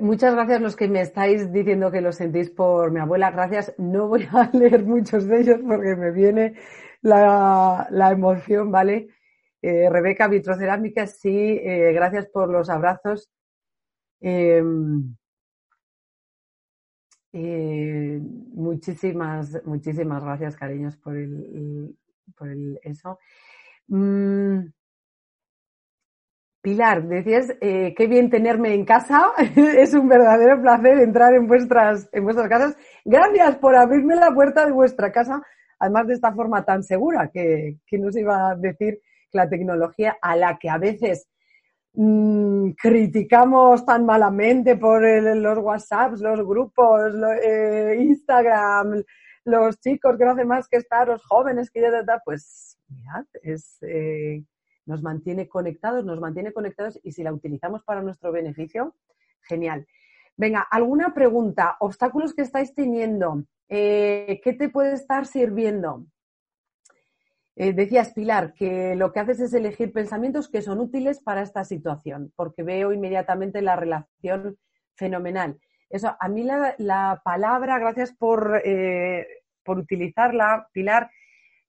muchas 0.00 0.34
gracias 0.34 0.60
los 0.60 0.76
que 0.76 0.88
me 0.88 1.00
estáis 1.00 1.52
diciendo 1.52 1.90
que 1.90 2.00
lo 2.00 2.12
sentís 2.12 2.50
por 2.50 2.90
mi 2.90 3.00
abuela. 3.00 3.30
Gracias. 3.30 3.74
No 3.78 4.08
voy 4.08 4.28
a 4.32 4.50
leer 4.52 4.84
muchos 4.84 5.26
de 5.26 5.40
ellos 5.40 5.60
porque 5.66 5.96
me 5.96 6.10
viene 6.12 6.54
la, 7.02 7.88
emoción, 8.12 8.70
¿vale? 8.70 9.08
Eh, 9.62 9.88
Rebeca, 9.90 10.28
Vitrocerámica, 10.28 11.06
sí, 11.06 11.58
eh, 11.62 11.92
gracias 11.92 12.26
por 12.28 12.48
los 12.50 12.70
abrazos. 12.70 13.30
Em, 14.20 15.16
eh, 17.32 18.20
muchísimas, 18.22 19.64
muchísimas 19.64 20.22
gracias, 20.22 20.56
cariños, 20.56 20.96
por 20.96 21.16
el, 21.16 21.96
por 22.36 22.48
el 22.48 22.78
eso. 22.82 23.18
Mm, 23.90 24.70
Pilar, 26.62 27.04
decías, 27.08 27.54
eh, 27.62 27.94
qué 27.96 28.06
bien 28.06 28.28
tenerme 28.28 28.74
en 28.74 28.84
casa. 28.84 29.32
es 29.56 29.94
un 29.94 30.08
verdadero 30.08 30.60
placer 30.60 30.98
entrar 30.98 31.34
en 31.34 31.46
vuestras, 31.46 32.08
en 32.12 32.24
vuestras 32.24 32.48
casas. 32.48 32.76
Gracias 33.04 33.56
por 33.56 33.74
abrirme 33.74 34.14
la 34.14 34.30
puerta 34.32 34.66
de 34.66 34.72
vuestra 34.72 35.10
casa, 35.10 35.42
además 35.78 36.06
de 36.06 36.14
esta 36.14 36.32
forma 36.34 36.64
tan 36.64 36.82
segura 36.82 37.30
que, 37.32 37.78
nos 37.92 38.14
iba 38.16 38.50
a 38.50 38.56
decir 38.56 39.00
que 39.30 39.38
la 39.38 39.48
tecnología 39.48 40.18
a 40.20 40.36
la 40.36 40.58
que 40.58 40.68
a 40.68 40.76
veces 40.76 41.28
mmm, 41.94 42.72
criticamos 42.72 43.86
tan 43.86 44.04
malamente 44.04 44.76
por 44.76 45.02
los 45.02 45.58
WhatsApps, 45.58 46.20
los 46.20 46.46
grupos, 46.46 47.14
eh, 47.42 47.96
Instagram, 48.00 49.02
los 49.44 49.80
chicos 49.80 50.16
que 50.18 50.24
no 50.26 50.32
hacen 50.32 50.48
más 50.48 50.68
que 50.68 50.76
estar, 50.76 51.08
los 51.08 51.24
jóvenes 51.24 51.70
que 51.70 51.80
ya, 51.80 51.90
pues 52.22 52.69
es... 53.42 53.78
Eh, 53.82 54.44
nos 54.86 55.02
mantiene 55.02 55.48
conectados, 55.48 56.04
nos 56.04 56.18
mantiene 56.18 56.52
conectados 56.52 56.98
y 57.02 57.12
si 57.12 57.22
la 57.22 57.32
utilizamos 57.32 57.84
para 57.84 58.02
nuestro 58.02 58.32
beneficio, 58.32 58.96
genial. 59.42 59.86
Venga, 60.36 60.66
¿alguna 60.68 61.14
pregunta? 61.14 61.76
¿Obstáculos 61.80 62.34
que 62.34 62.42
estáis 62.42 62.74
teniendo? 62.74 63.44
Eh, 63.68 64.40
¿Qué 64.42 64.52
te 64.54 64.68
puede 64.68 64.94
estar 64.94 65.26
sirviendo? 65.26 66.06
Eh, 67.56 67.72
decías, 67.72 68.12
Pilar, 68.14 68.54
que 68.54 68.96
lo 68.96 69.12
que 69.12 69.20
haces 69.20 69.38
es 69.40 69.54
elegir 69.54 69.92
pensamientos 69.92 70.48
que 70.48 70.62
son 70.62 70.80
útiles 70.80 71.20
para 71.22 71.42
esta 71.42 71.62
situación, 71.64 72.32
porque 72.34 72.62
veo 72.62 72.92
inmediatamente 72.92 73.62
la 73.62 73.76
relación 73.76 74.58
fenomenal. 74.96 75.60
Eso, 75.88 76.16
a 76.18 76.28
mí 76.28 76.42
la, 76.42 77.20
palabra, 77.22 77.78
gracias 77.78 78.12
por, 78.12 78.62
por 79.62 79.78
utilizarla, 79.78 80.68
Pilar, 80.72 81.10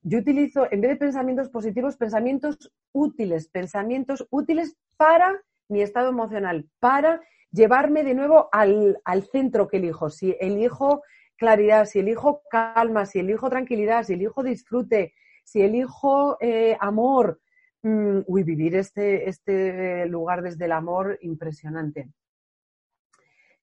yo 0.03 0.19
utilizo, 0.19 0.67
en 0.71 0.81
vez 0.81 0.91
de 0.91 0.97
pensamientos 0.97 1.49
positivos, 1.49 1.97
pensamientos 1.97 2.71
útiles, 2.91 3.47
pensamientos 3.49 4.27
útiles 4.31 4.75
para 4.97 5.41
mi 5.69 5.81
estado 5.81 6.09
emocional, 6.09 6.67
para 6.79 7.21
llevarme 7.51 8.03
de 8.03 8.15
nuevo 8.15 8.49
al, 8.51 8.97
centro 9.31 9.67
que 9.67 9.77
elijo. 9.77 10.09
Si 10.09 10.35
elijo 10.39 11.03
claridad, 11.37 11.85
si 11.85 11.99
elijo 11.99 12.41
calma, 12.49 13.05
si 13.05 13.19
elijo 13.19 13.49
tranquilidad, 13.49 14.03
si 14.03 14.13
elijo 14.13 14.43
disfrute, 14.43 15.13
si 15.43 15.61
elijo 15.61 16.37
eh, 16.41 16.77
amor, 16.79 17.39
mm, 17.83 18.19
uy, 18.25 18.43
vivir 18.43 18.75
este, 18.75 19.29
este 19.29 20.05
lugar 20.07 20.41
desde 20.41 20.65
el 20.65 20.71
amor 20.71 21.17
impresionante. 21.21 22.09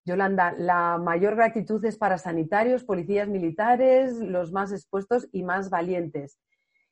Yolanda, 0.09 0.53
la 0.57 0.99
mayor 0.99 1.37
gratitud 1.37 1.85
es 1.85 1.97
para 1.97 2.19
sanitarios, 2.19 2.83
policías 2.83 3.29
militares, 3.29 4.15
los 4.15 4.51
más 4.51 4.73
expuestos 4.73 5.29
y 5.31 5.43
más 5.43 5.71
valientes. 5.71 6.41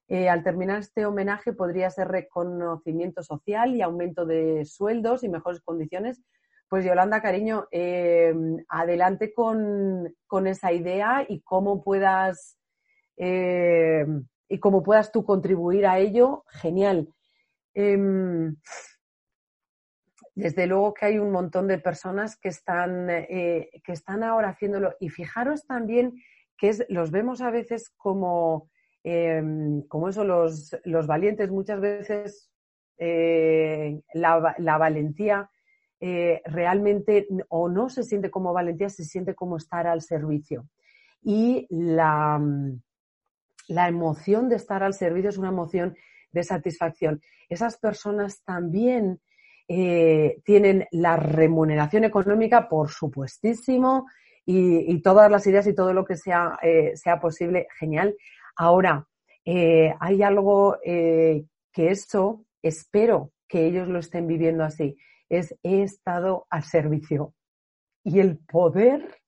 Eh, 0.09 0.29
al 0.29 0.45
terminar 0.45 0.79
este 0.79 1.05
homenaje 1.05 1.53
podría 1.53 1.91
ser 1.91 2.09
reconocimiento 2.09 3.25
social 3.25 3.75
y 3.75 3.83
aumento 3.83 4.25
de 4.25 4.65
sueldos 4.65 5.25
y 5.25 5.29
mejores 5.29 5.61
condiciones. 5.63 6.23
Pues 6.69 6.85
Yolanda, 6.85 7.23
cariño, 7.23 7.67
eh, 7.73 8.35
adelante 8.69 9.33
con, 9.33 10.15
esa 10.47 10.73
idea 10.73 11.25
y 11.29 11.41
cómo 11.41 11.83
puedas 11.83 12.59
eh, 13.17 14.07
y 14.49 14.61
cómo 14.61 14.83
puedas 14.83 15.11
tú 15.11 15.25
contribuir 15.25 15.87
a 15.87 15.99
ello, 15.99 16.45
genial. 16.49 17.09
Desde 20.37 20.67
luego 20.67 20.93
que 20.93 21.07
hay 21.07 21.19
un 21.19 21.33
montón 21.33 21.67
de 21.67 21.79
personas 21.79 22.37
que 22.37 22.51
están, 22.51 23.09
eh, 23.09 23.71
que 23.83 23.93
están 23.93 24.23
ahora 24.23 24.51
haciéndolo. 24.51 24.95
Y 25.01 25.09
fijaros 25.09 25.67
también 25.67 26.23
que 26.59 26.69
es, 26.69 26.85
los 26.91 27.11
vemos 27.11 27.41
a 27.41 27.51
veces 27.51 27.89
como, 27.97 28.71
em, 29.03 29.81
como 29.89 30.11
eso, 30.11 30.25
los, 30.25 30.77
los, 30.85 31.07
valientes. 31.07 31.51
Muchas 31.51 31.81
veces 31.81 32.51
eh, 32.99 34.03
la, 34.13 34.55
la, 34.59 34.77
valentía 34.77 35.51
eh, 36.01 36.43
realmente 36.45 37.27
o 37.49 37.71
no 37.71 37.89
se 37.89 38.03
siente 38.03 38.31
como 38.31 38.53
valentía, 38.53 38.91
se 38.91 39.05
siente 39.05 39.35
como 39.35 39.57
estar 39.57 39.87
al 39.87 40.03
servicio. 40.03 40.69
Y 41.23 41.67
la, 41.71 42.39
la 43.69 43.89
emoción 43.89 44.51
de 44.51 44.57
estar 44.57 44.83
al 44.83 44.93
servicio 44.93 45.31
es 45.31 45.39
una 45.39 45.49
emoción 45.49 45.97
de 46.31 46.43
satisfacción. 46.43 47.23
Esas 47.49 47.79
personas 47.79 48.43
también 48.45 49.19
eh, 49.69 50.41
tienen 50.45 50.87
la 50.93 51.17
remuneración 51.17 52.05
económica, 52.05 52.69
por 52.69 52.91
supuestísimo, 52.91 54.07
y, 54.45 55.03
todas 55.03 55.29
las 55.29 55.45
ideas 55.49 55.67
y 55.67 55.75
todo 55.75 55.93
lo 55.93 56.05
que 56.05 56.17
sea, 56.17 56.57
eh, 56.63 56.93
sea 56.97 57.19
posible, 57.19 57.67
genial. 57.81 58.17
Ahora, 58.55 59.09
eh, 59.45 59.93
hay 59.99 60.23
algo 60.23 60.77
que 60.85 61.45
eso, 61.75 62.45
espero 62.63 63.33
que 63.49 63.67
ellos 63.67 63.89
lo 63.89 63.99
estén 63.99 64.29
viviendo 64.29 64.63
así, 64.63 64.97
es 65.29 65.53
he 65.65 65.83
estado 65.83 66.47
al 66.49 66.63
servicio. 66.63 67.35
Y 68.05 68.21
el 68.21 68.39
poder 68.39 69.21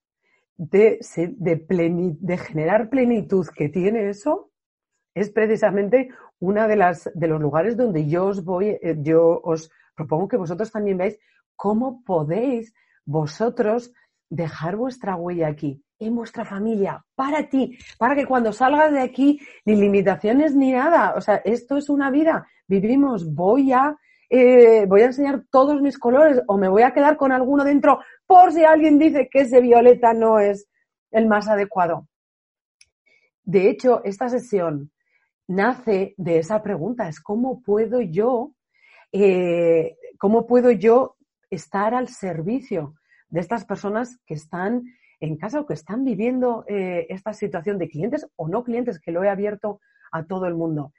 de, 0.57 1.01
de, 1.17 2.17
de 2.21 2.39
generar 2.39 2.89
plenitud 2.91 3.47
que 3.57 3.69
tiene 3.69 4.09
eso 4.09 4.53
es 5.15 5.31
precisamente 5.31 6.11
una 6.39 6.69
de 6.69 6.77
las 6.77 7.11
de 7.13 7.27
los 7.27 7.41
lugares 7.41 7.77
donde 7.77 8.07
yo 8.07 8.27
os 8.27 8.45
voy, 8.45 8.79
yo 9.03 9.41
os 9.43 9.71
propongo 9.99 10.29
que 10.29 10.37
vosotros 10.37 10.71
también 10.71 10.97
veáis 10.97 11.19
cómo 11.57 12.03
podéis 12.05 12.73
vosotros 13.05 13.93
dejar 14.31 14.77
vuestra 14.77 15.17
huella 15.17 15.49
aquí, 15.49 15.83
en 15.99 16.15
vuestra 16.15 16.45
familia, 16.45 17.05
para 17.17 17.49
ti, 17.49 17.77
para 17.99 18.15
que 18.15 18.27
cuando 18.27 18.53
salgas 18.53 18.93
de 18.93 19.01
aquí, 19.01 19.41
ni 19.65 19.75
limitaciones 19.75 20.55
ni 20.55 20.71
nada. 20.71 21.15
O 21.17 21.21
sea, 21.21 21.37
esto 21.45 21.77
es 21.77 21.89
una 21.91 22.11
vida. 22.11 22.47
Vivimos, 22.69 23.35
voy 23.35 23.73
a, 23.73 23.97
eh, 24.31 24.87
voy 24.87 25.03
a 25.03 25.07
enseñar 25.07 25.43
todos 25.51 25.83
mis 25.83 25.99
colores 25.99 26.41
o 26.47 26.57
me 26.57 26.69
voy 26.69 26.83
a 26.83 26.93
quedar 26.93 27.17
con 27.17 27.33
alguno 27.33 27.65
dentro 27.65 27.99
por 28.27 28.53
si 28.53 28.65
alguien 28.65 28.99
dice 28.99 29.29
que 29.29 29.41
ese 29.41 29.61
violeta 29.61 30.13
no 30.13 30.39
es 30.39 30.69
el 31.11 31.27
más 31.27 31.49
adecuado. 31.49 32.07
De 33.43 33.69
hecho, 33.69 34.03
esta 34.05 34.29
sesión 34.29 34.93
nace 35.49 36.15
de 36.19 36.39
esa 36.39 36.63
pregunta, 36.63 37.09
es 37.09 37.21
cómo 37.21 37.63
puedo 37.63 38.01
yo 38.01 38.53
eh, 39.13 39.97
¿cómo 40.19 40.47
puedo 40.47 40.71
yo 40.71 41.17
estar 41.51 41.95
al 41.95 42.09
servicio 42.09 42.95
de 43.29 43.41
estas 43.41 43.65
personas 43.65 44.19
que 44.27 44.35
están 44.35 44.85
en 45.21 45.37
casa 45.37 45.61
o 45.61 45.67
que 45.67 45.75
están 45.75 46.05
viviendo 46.05 46.65
eh, 46.69 47.07
esta 47.09 47.33
situación 47.33 47.79
de 47.79 47.89
clientes 47.89 48.27
o 48.37 48.49
no 48.49 48.65
clientes, 48.65 49.01
que 49.01 49.13
lo 49.13 49.25
he 49.25 49.29
abierto 49.29 49.81
a 50.13 50.25
todo 50.25 50.47
el 50.47 50.55
mundo? 50.55 50.93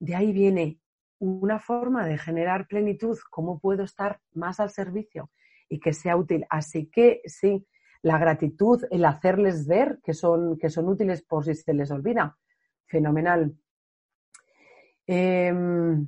de 0.00 0.14
ahí 0.14 0.32
viene 0.32 0.78
una 1.18 1.58
forma 1.58 2.06
de 2.06 2.18
generar 2.18 2.68
plenitud, 2.68 3.18
cómo 3.30 3.58
puedo 3.58 3.82
estar 3.82 4.20
más 4.34 4.60
al 4.60 4.70
servicio 4.70 5.30
y 5.68 5.80
que 5.80 5.92
sea 5.92 6.16
útil. 6.16 6.46
Así 6.48 6.86
que 6.86 7.22
sí, 7.24 7.66
la 8.02 8.18
gratitud, 8.18 8.84
el 8.90 9.04
hacerles 9.04 9.66
ver 9.66 9.98
que 10.02 10.14
son, 10.14 10.56
que 10.58 10.70
son 10.70 10.88
útiles 10.88 11.22
por 11.22 11.44
si 11.44 11.54
se 11.54 11.74
les 11.74 11.90
olvida. 11.90 12.38
Fenomenal. 12.86 13.56
Em, 15.06 16.06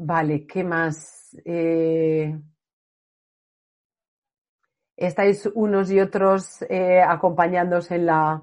vale, 0.00 0.46
¿qué 0.46 0.64
más? 0.64 1.36
Eh, 1.44 2.34
estáis 4.96 5.46
unos 5.54 5.90
y 5.90 6.00
otros 6.00 6.62
eh, 6.68 7.00
acompañándoos 7.02 7.90
en 7.90 8.06
la, 8.06 8.42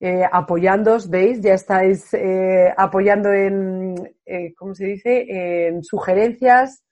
eh, 0.00 0.24
apoyándoos, 0.30 1.08
¿veis? 1.10 1.40
Ya 1.40 1.54
estáis 1.54 2.12
eh, 2.14 2.72
apoyando 2.76 3.32
en, 3.32 3.94
eh, 4.26 4.54
¿cómo 4.54 4.74
se 4.74 4.86
dice? 4.86 5.26
En 5.68 5.82
sugerencias. 5.82 6.82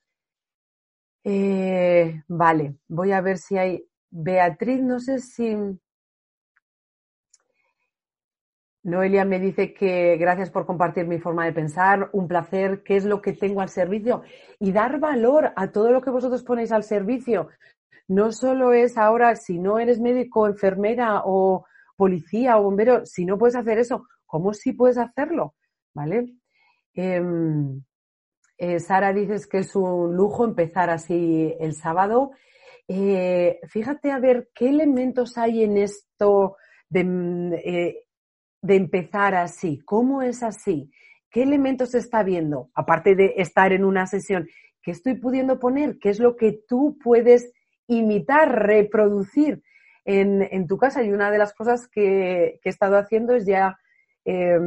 Vale, 2.29 2.77
voy 2.89 3.13
a 3.13 3.21
ver 3.21 3.39
si 3.39 3.59
hay. 3.59 3.87
Beatriz, 4.11 4.83
no 4.83 4.99
sé 4.99 5.19
si. 5.21 5.57
Noelia 8.83 9.25
me 9.25 9.39
dice 9.39 9.75
que 9.75 10.17
gracias 10.17 10.51
por 10.51 10.65
compartir 10.65 11.07
mi 11.07 11.19
forma 11.19 11.45
de 11.45 11.53
pensar, 11.53 12.09
un 12.13 12.27
placer, 12.27 12.83
qué 12.83 12.97
es 12.97 13.05
lo 13.05 13.21
que 13.21 13.35
tengo 13.35 13.61
al 13.61 13.69
servicio 13.69 14.23
y 14.59 14.73
dar 14.73 14.99
valor 14.99 15.53
a 15.55 15.71
todo 15.71 15.91
lo 15.91 16.01
que 16.01 16.11
vosotros 16.11 16.43
ponéis 16.43 16.73
al 16.73 16.83
servicio. 16.83 17.49
No 18.09 18.33
solo 18.33 18.73
es 18.73 18.97
ahora, 18.97 19.37
si 19.37 19.59
no 19.59 19.79
eres 19.79 20.01
médico, 20.01 20.47
enfermera 20.47 21.23
o 21.25 21.67
policía 21.97 22.59
o 22.59 22.63
bombero, 22.63 23.05
si 23.05 23.27
no 23.27 23.37
puedes 23.37 23.55
hacer 23.55 23.79
eso, 23.79 24.07
¿cómo 24.25 24.55
sí 24.55 24.73
puedes 24.73 24.97
hacerlo? 24.97 25.55
¿Vale? 25.93 26.35
Em, 26.95 27.83
eh, 28.57 28.81
Sara 28.81 29.13
dices 29.13 29.47
que 29.47 29.59
es 29.59 29.77
un 29.77 30.17
lujo 30.17 30.45
empezar 30.45 30.89
así 30.89 31.55
el 31.61 31.75
sábado. 31.75 32.33
Eh, 32.89 33.61
fíjate 33.69 34.11
a 34.11 34.19
ver 34.19 34.49
qué 34.55 34.71
elementos 34.71 35.37
hay 35.37 35.63
en 35.63 35.77
esto 35.77 36.57
de, 36.89 37.05
mm, 37.05 37.53
eh, 37.55 38.05
de 38.63 38.77
empezar 38.77 39.35
así. 39.35 39.81
¿Cómo 39.85 40.23
es 40.23 40.43
así? 40.43 40.91
¿Qué 41.31 41.43
elementos 41.43 41.95
está 41.95 42.23
viendo? 42.23 42.71
Aparte 42.75 43.15
de 43.15 43.35
estar 43.37 43.73
en 43.73 43.85
una 43.85 44.07
sesión, 44.07 44.49
¿qué 44.83 44.91
estoy 44.91 45.15
pudiendo 45.15 45.59
poner? 45.59 45.99
¿Qué 45.99 46.11
es 46.11 46.19
lo 46.19 46.37
que 46.37 46.61
tú 46.69 46.99
puedes 47.03 47.53
imitar, 47.87 48.51
reproducir 48.67 49.63
en, 50.05 50.43
en 50.43 50.67
tu 50.67 50.77
casa? 50.77 51.03
Y 51.03 51.13
una 51.13 51.31
de 51.31 51.39
las 51.39 51.55
cosas 51.55 51.89
que, 51.89 52.59
que 52.63 52.69
he 52.69 52.71
estado 52.71 52.97
haciendo 52.97 53.35
es 53.35 53.47
ya 53.47 53.79
eh, 54.25 54.59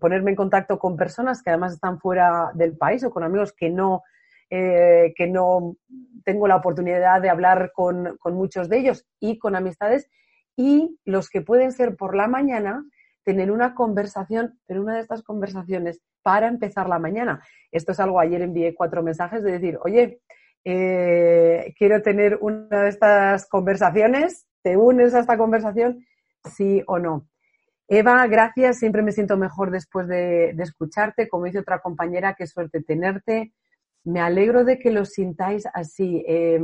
ponerme 0.00 0.30
en 0.30 0.36
contacto 0.36 0.78
con 0.78 0.96
personas 0.96 1.42
que 1.42 1.50
además 1.50 1.72
están 1.72 1.98
fuera 1.98 2.52
del 2.54 2.76
país 2.76 3.02
o 3.02 3.10
con 3.10 3.24
amigos 3.24 3.52
que 3.52 3.68
no, 3.68 4.02
eh, 4.48 5.12
que 5.16 5.26
no 5.26 5.76
tengo 6.24 6.46
la 6.46 6.56
oportunidad 6.56 7.20
de 7.20 7.30
hablar 7.30 7.72
con, 7.74 8.16
con 8.18 8.34
muchos 8.34 8.68
de 8.68 8.78
ellos 8.78 9.06
y 9.18 9.38
con 9.38 9.56
amistades 9.56 10.08
y 10.56 10.98
los 11.04 11.28
que 11.28 11.40
pueden 11.40 11.72
ser 11.72 11.96
por 11.96 12.14
la 12.14 12.28
mañana 12.28 12.84
tener 13.24 13.50
una 13.50 13.74
conversación, 13.74 14.58
pero 14.66 14.82
una 14.82 14.94
de 14.94 15.00
estas 15.00 15.22
conversaciones 15.22 16.00
para 16.22 16.48
empezar 16.48 16.88
la 16.88 16.98
mañana. 16.98 17.42
Esto 17.70 17.92
es 17.92 18.00
algo, 18.00 18.20
ayer 18.20 18.42
envié 18.42 18.74
cuatro 18.74 19.02
mensajes 19.02 19.42
de 19.42 19.52
decir, 19.52 19.78
oye, 19.82 20.20
eh, 20.64 21.74
quiero 21.78 22.02
tener 22.02 22.38
una 22.40 22.82
de 22.82 22.88
estas 22.88 23.48
conversaciones, 23.48 24.46
¿te 24.62 24.76
unes 24.76 25.14
a 25.14 25.20
esta 25.20 25.38
conversación? 25.38 26.04
Sí 26.44 26.82
o 26.86 26.98
no. 26.98 27.26
Eva, 27.88 28.26
gracias, 28.28 28.78
siempre 28.78 29.02
me 29.02 29.12
siento 29.12 29.36
mejor 29.36 29.70
después 29.70 30.06
de, 30.06 30.52
de 30.54 30.62
escucharte. 30.62 31.28
Como 31.28 31.46
dice 31.46 31.58
otra 31.58 31.80
compañera, 31.80 32.34
qué 32.34 32.46
suerte 32.46 32.82
tenerte. 32.82 33.52
Me 34.04 34.20
alegro 34.20 34.64
de 34.64 34.78
que 34.78 34.92
lo 34.92 35.04
sintáis 35.04 35.66
así. 35.74 36.24
Eh, 36.26 36.60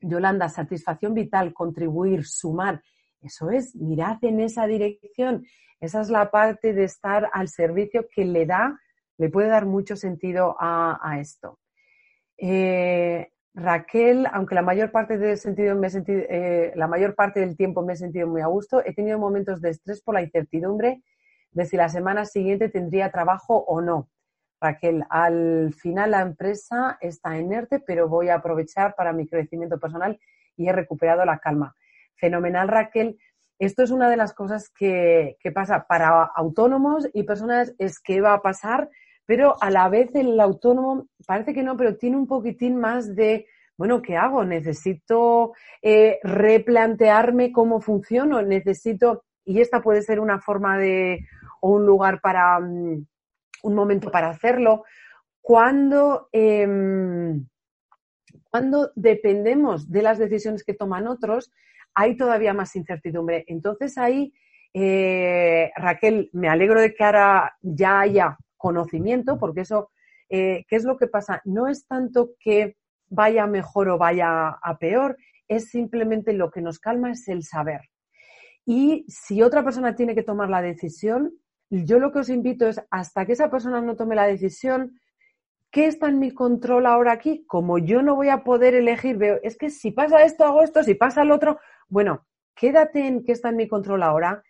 Yolanda, 0.00 0.48
satisfacción 0.48 1.14
vital, 1.14 1.52
contribuir, 1.52 2.24
sumar. 2.24 2.82
Eso 3.24 3.50
es, 3.50 3.74
mirad 3.74 4.18
en 4.22 4.40
esa 4.40 4.66
dirección. 4.66 5.46
Esa 5.80 6.02
es 6.02 6.10
la 6.10 6.30
parte 6.30 6.74
de 6.74 6.84
estar 6.84 7.30
al 7.32 7.48
servicio 7.48 8.06
que 8.14 8.24
le 8.24 8.44
da, 8.44 8.78
le 9.16 9.30
puede 9.30 9.48
dar 9.48 9.64
mucho 9.64 9.96
sentido 9.96 10.56
a, 10.60 11.18
esto. 11.18 11.58
Eh, 12.36 13.30
Raquel, 13.54 14.26
aunque 14.32 14.54
la 14.54 14.62
mayor 14.62 14.90
parte 14.90 15.16
del 15.16 15.38
sentido 15.38 15.74
me 15.76 15.86
he 15.86 15.90
sentido, 15.90 16.22
eh, 16.28 16.72
la 16.74 16.86
mayor 16.86 17.14
parte 17.14 17.40
del 17.40 17.56
tiempo 17.56 17.82
me 17.82 17.94
he 17.94 17.96
sentido 17.96 18.26
muy 18.26 18.42
a 18.42 18.46
gusto, 18.46 18.84
he 18.84 18.92
tenido 18.92 19.18
momentos 19.18 19.60
de 19.62 19.70
estrés 19.70 20.02
por 20.02 20.14
la 20.14 20.22
incertidumbre 20.22 21.02
de 21.52 21.64
si 21.64 21.76
la 21.76 21.88
semana 21.88 22.24
siguiente 22.24 22.68
tendría 22.68 23.10
trabajo 23.10 23.56
o 23.56 23.80
no. 23.80 24.10
Raquel, 24.60 25.04
al 25.08 25.72
final 25.72 26.10
la 26.10 26.22
empresa 26.22 26.98
está 27.00 27.38
inerte, 27.38 27.80
pero 27.80 28.08
voy 28.08 28.28
a 28.28 28.36
aprovechar 28.36 28.94
para 28.96 29.12
mi 29.12 29.26
crecimiento 29.26 29.78
personal 29.78 30.18
y 30.56 30.68
he 30.68 30.72
recuperado 30.72 31.24
la 31.24 31.38
calma. 31.38 31.74
Fenomenal, 32.16 32.68
Raquel. 32.68 33.18
Esto 33.58 33.82
es 33.82 33.90
una 33.90 34.08
de 34.08 34.16
las 34.16 34.34
cosas 34.34 34.68
que, 34.70 35.36
pasa 35.54 35.86
para 35.88 36.24
autónomos 36.34 37.08
y 37.12 37.22
personas, 37.22 37.74
es 37.78 37.98
que 38.00 38.20
va 38.20 38.34
a 38.34 38.42
pasar 38.42 38.90
pero 39.26 39.56
a 39.62 39.70
la 39.70 39.88
vez 39.88 40.14
el 40.14 40.38
autónomo 40.38 41.06
parece 41.26 41.54
que 41.54 41.62
no, 41.62 41.76
pero 41.76 41.96
tiene 41.96 42.16
un 42.16 42.26
poquitín 42.26 42.76
más 42.76 43.14
de, 43.14 43.46
bueno, 43.76 44.02
¿qué 44.02 44.16
hago? 44.16 44.44
Necesito 44.44 45.54
eh, 45.80 46.18
replantearme 46.22 47.52
cómo 47.52 47.80
funciono, 47.80 48.42
necesito, 48.42 49.24
y 49.44 49.60
esta 49.60 49.80
puede 49.80 50.02
ser 50.02 50.20
una 50.20 50.40
forma 50.40 50.78
de, 50.78 51.26
o 51.60 51.70
un 51.70 51.86
lugar 51.86 52.20
para, 52.20 52.58
um, 52.58 53.04
un 53.62 53.74
momento 53.74 54.10
para 54.10 54.28
hacerlo, 54.28 54.84
cuando, 55.40 56.28
eh, 56.32 56.66
cuando 58.50 58.90
dependemos 58.94 59.90
de 59.90 60.02
las 60.02 60.18
decisiones 60.18 60.64
que 60.64 60.74
toman 60.74 61.06
otros, 61.06 61.50
hay 61.94 62.16
todavía 62.16 62.54
más 62.54 62.74
incertidumbre. 62.76 63.44
Entonces 63.46 63.96
ahí, 63.98 64.32
eh, 64.72 65.70
Raquel, 65.76 66.30
me 66.32 66.48
alegro 66.48 66.80
de 66.80 66.94
que 66.94 67.04
ahora 67.04 67.56
ya 67.62 68.00
haya 68.00 68.36
conocimiento, 68.56 69.38
porque 69.38 69.60
eso, 69.62 69.90
eh, 70.28 70.64
¿qué 70.68 70.76
es 70.76 70.84
lo 70.84 70.96
que 70.96 71.06
pasa? 71.06 71.40
No 71.44 71.68
es 71.68 71.86
tanto 71.86 72.30
que 72.40 72.76
vaya 73.08 73.46
mejor 73.46 73.88
o 73.88 73.98
vaya 73.98 74.48
a 74.48 74.78
peor, 74.78 75.16
es 75.48 75.70
simplemente 75.70 76.32
lo 76.32 76.50
que 76.50 76.62
nos 76.62 76.78
calma 76.78 77.12
es 77.12 77.28
el 77.28 77.42
saber. 77.44 77.82
Y 78.66 79.04
si 79.08 79.42
otra 79.42 79.62
persona 79.62 79.94
tiene 79.94 80.14
que 80.14 80.22
tomar 80.22 80.48
la 80.48 80.62
decisión, 80.62 81.32
yo 81.70 81.98
lo 81.98 82.12
que 82.12 82.20
os 82.20 82.28
invito 82.28 82.66
es, 82.66 82.80
hasta 82.90 83.26
que 83.26 83.32
esa 83.32 83.50
persona 83.50 83.80
no 83.80 83.96
tome 83.96 84.14
la 84.14 84.26
decisión, 84.26 84.98
¿qué 85.70 85.86
está 85.86 86.08
en 86.08 86.18
mi 86.18 86.30
control 86.30 86.86
ahora 86.86 87.12
aquí? 87.12 87.44
Como 87.46 87.78
yo 87.78 88.02
no 88.02 88.14
voy 88.14 88.28
a 88.28 88.44
poder 88.44 88.74
elegir, 88.74 89.16
veo, 89.16 89.38
es 89.42 89.58
que 89.58 89.70
si 89.70 89.90
pasa 89.90 90.22
esto, 90.22 90.44
hago 90.44 90.62
esto, 90.62 90.82
si 90.82 90.94
pasa 90.94 91.24
lo 91.24 91.34
otro, 91.34 91.58
bueno, 91.88 92.26
quédate 92.54 93.06
en 93.06 93.24
qué 93.24 93.32
está 93.32 93.50
en 93.50 93.56
mi 93.56 93.68
control 93.68 94.02
ahora 94.02 94.42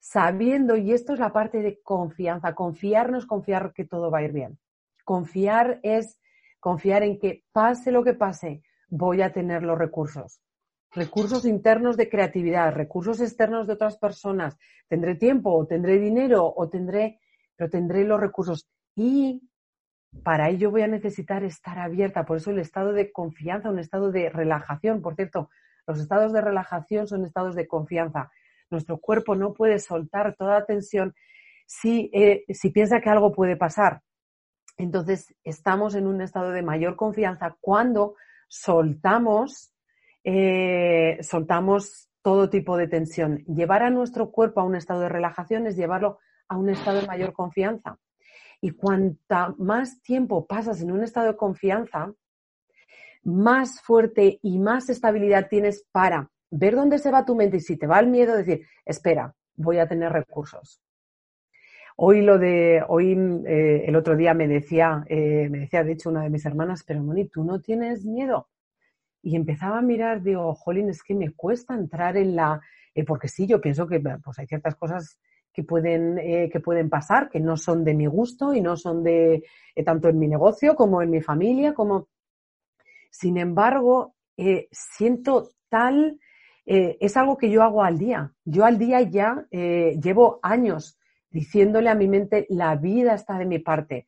sabiendo, 0.00 0.76
y 0.76 0.92
esto 0.92 1.12
es 1.12 1.18
la 1.18 1.32
parte 1.32 1.60
de 1.60 1.80
confianza, 1.82 2.54
confiarnos, 2.54 3.26
confiar 3.26 3.72
que 3.74 3.84
todo 3.84 4.10
va 4.10 4.18
a 4.18 4.22
ir 4.22 4.32
bien. 4.32 4.58
Confiar 5.04 5.78
es 5.82 6.18
confiar 6.58 7.02
en 7.02 7.18
que 7.18 7.44
pase 7.52 7.92
lo 7.92 8.02
que 8.02 8.14
pase, 8.14 8.62
voy 8.88 9.22
a 9.22 9.32
tener 9.32 9.62
los 9.62 9.78
recursos. 9.78 10.40
Recursos 10.92 11.44
internos 11.44 11.96
de 11.96 12.08
creatividad, 12.08 12.74
recursos 12.74 13.20
externos 13.20 13.66
de 13.66 13.74
otras 13.74 13.96
personas. 13.96 14.58
Tendré 14.88 15.14
tiempo, 15.14 15.52
o 15.54 15.66
tendré 15.66 15.98
dinero, 15.98 16.52
o 16.54 16.68
tendré, 16.68 17.20
pero 17.54 17.70
tendré 17.70 18.04
los 18.04 18.20
recursos. 18.20 18.68
Y 18.96 19.48
para 20.24 20.48
ello 20.48 20.70
voy 20.70 20.82
a 20.82 20.88
necesitar 20.88 21.44
estar 21.44 21.78
abierta. 21.78 22.24
Por 22.24 22.38
eso 22.38 22.50
el 22.50 22.58
estado 22.58 22.92
de 22.92 23.12
confianza, 23.12 23.70
un 23.70 23.78
estado 23.78 24.10
de 24.10 24.30
relajación. 24.30 25.00
Por 25.00 25.14
cierto, 25.14 25.50
los 25.90 26.00
estados 26.00 26.32
de 26.32 26.40
relajación 26.40 27.06
son 27.06 27.24
estados 27.24 27.54
de 27.54 27.68
confianza 27.68 28.30
nuestro 28.70 28.98
cuerpo 28.98 29.34
no 29.34 29.52
puede 29.52 29.78
soltar 29.78 30.34
toda 30.36 30.64
tensión 30.64 31.14
si, 31.66 32.10
eh, 32.12 32.44
si 32.48 32.70
piensa 32.70 33.00
que 33.00 33.10
algo 33.10 33.32
puede 33.32 33.56
pasar. 33.56 34.02
Entonces, 34.76 35.34
estamos 35.44 35.94
en 35.94 36.06
un 36.06 36.20
estado 36.20 36.52
de 36.52 36.62
mayor 36.62 36.96
confianza 36.96 37.56
cuando 37.60 38.14
soltamos, 38.48 39.72
eh, 40.24 41.18
soltamos 41.22 42.08
todo 42.22 42.48
tipo 42.48 42.76
de 42.76 42.88
tensión. 42.88 43.44
Llevar 43.44 43.82
a 43.82 43.90
nuestro 43.90 44.30
cuerpo 44.30 44.60
a 44.60 44.64
un 44.64 44.76
estado 44.76 45.00
de 45.00 45.08
relajación 45.08 45.66
es 45.66 45.76
llevarlo 45.76 46.18
a 46.48 46.56
un 46.56 46.70
estado 46.70 47.00
de 47.00 47.06
mayor 47.06 47.32
confianza. 47.32 47.98
Y 48.60 48.72
cuanta 48.72 49.54
más 49.58 50.02
tiempo 50.02 50.46
pasas 50.46 50.80
en 50.82 50.92
un 50.92 51.02
estado 51.02 51.28
de 51.28 51.36
confianza, 51.36 52.12
más 53.22 53.80
fuerte 53.80 54.38
y 54.42 54.58
más 54.58 54.88
estabilidad 54.88 55.48
tienes 55.48 55.84
para 55.92 56.30
ver 56.50 56.74
dónde 56.74 56.98
se 56.98 57.10
va 57.10 57.24
tu 57.24 57.34
mente 57.34 57.58
y 57.58 57.60
si 57.60 57.76
te 57.76 57.86
va 57.86 58.00
el 58.00 58.08
miedo, 58.08 58.36
decir, 58.36 58.66
espera, 58.84 59.34
voy 59.56 59.78
a 59.78 59.88
tener 59.88 60.12
recursos. 60.12 60.80
Hoy 61.96 62.22
lo 62.22 62.38
de, 62.38 62.82
hoy 62.88 63.12
eh, 63.46 63.84
el 63.86 63.94
otro 63.94 64.16
día 64.16 64.32
me 64.32 64.48
decía, 64.48 65.04
eh, 65.06 65.48
me 65.50 65.60
decía 65.60 65.84
de 65.84 65.92
hecho 65.92 66.08
una 66.08 66.22
de 66.22 66.30
mis 66.30 66.46
hermanas, 66.46 66.82
pero 66.86 67.02
Moni, 67.02 67.26
¿tú 67.26 67.44
no 67.44 67.60
tienes 67.60 68.04
miedo? 68.04 68.48
Y 69.22 69.36
empezaba 69.36 69.78
a 69.78 69.82
mirar, 69.82 70.22
digo, 70.22 70.54
jolín, 70.54 70.88
es 70.88 71.02
que 71.02 71.14
me 71.14 71.32
cuesta 71.32 71.74
entrar 71.74 72.16
en 72.16 72.36
la, 72.36 72.60
eh, 72.94 73.04
porque 73.04 73.28
sí, 73.28 73.46
yo 73.46 73.60
pienso 73.60 73.86
que 73.86 74.00
pues 74.00 74.38
hay 74.38 74.46
ciertas 74.46 74.76
cosas 74.76 75.18
que 75.52 75.64
pueden, 75.64 76.18
eh, 76.18 76.48
que 76.50 76.60
pueden 76.60 76.88
pasar, 76.88 77.28
que 77.28 77.40
no 77.40 77.56
son 77.56 77.84
de 77.84 77.94
mi 77.94 78.06
gusto 78.06 78.54
y 78.54 78.60
no 78.60 78.76
son 78.76 79.02
de 79.02 79.44
eh, 79.74 79.84
tanto 79.84 80.08
en 80.08 80.18
mi 80.18 80.28
negocio 80.28 80.74
como 80.76 81.02
en 81.02 81.10
mi 81.10 81.20
familia, 81.20 81.74
como 81.74 82.08
sin 83.10 83.36
embargo, 83.36 84.14
eh, 84.36 84.68
siento 84.70 85.50
tal, 85.68 86.18
es 86.66 87.16
algo 87.16 87.36
que 87.36 87.50
yo 87.50 87.64
hago 87.64 87.82
al 87.82 87.98
día. 87.98 88.32
Yo 88.44 88.64
al 88.64 88.78
día 88.78 89.00
ya 89.00 89.44
llevo 89.50 90.38
años 90.40 91.00
diciéndole 91.28 91.88
a 91.88 91.96
mi 91.96 92.06
mente, 92.06 92.46
la 92.48 92.76
vida 92.76 93.14
está 93.14 93.38
de 93.38 93.46
mi 93.46 93.58
parte, 93.58 94.06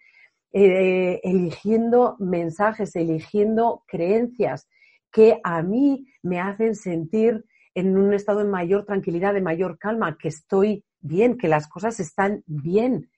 eligiendo 0.53 2.15
mensajes, 2.21 2.95
eligiendo 2.95 3.83
creencias 3.89 4.69
que 5.11 5.41
a 5.43 5.63
mí 5.63 6.07
me 6.23 6.41
hacen 6.41 6.77
sentir 6.77 7.45
en 7.75 7.97
un 7.97 8.13
estado 8.15 8.41
de 8.41 8.51
mayor 8.51 8.85
tranquilidad, 8.85 9.35
de 9.35 9.41
mayor 9.41 9.79
calma, 9.79 10.17
que 10.19 10.29
estoy 10.29 10.85
bien, 11.01 11.37
que 11.37 11.49
las 11.49 11.69
cosas 11.69 12.01
están 12.01 12.43
bien. 12.47 13.11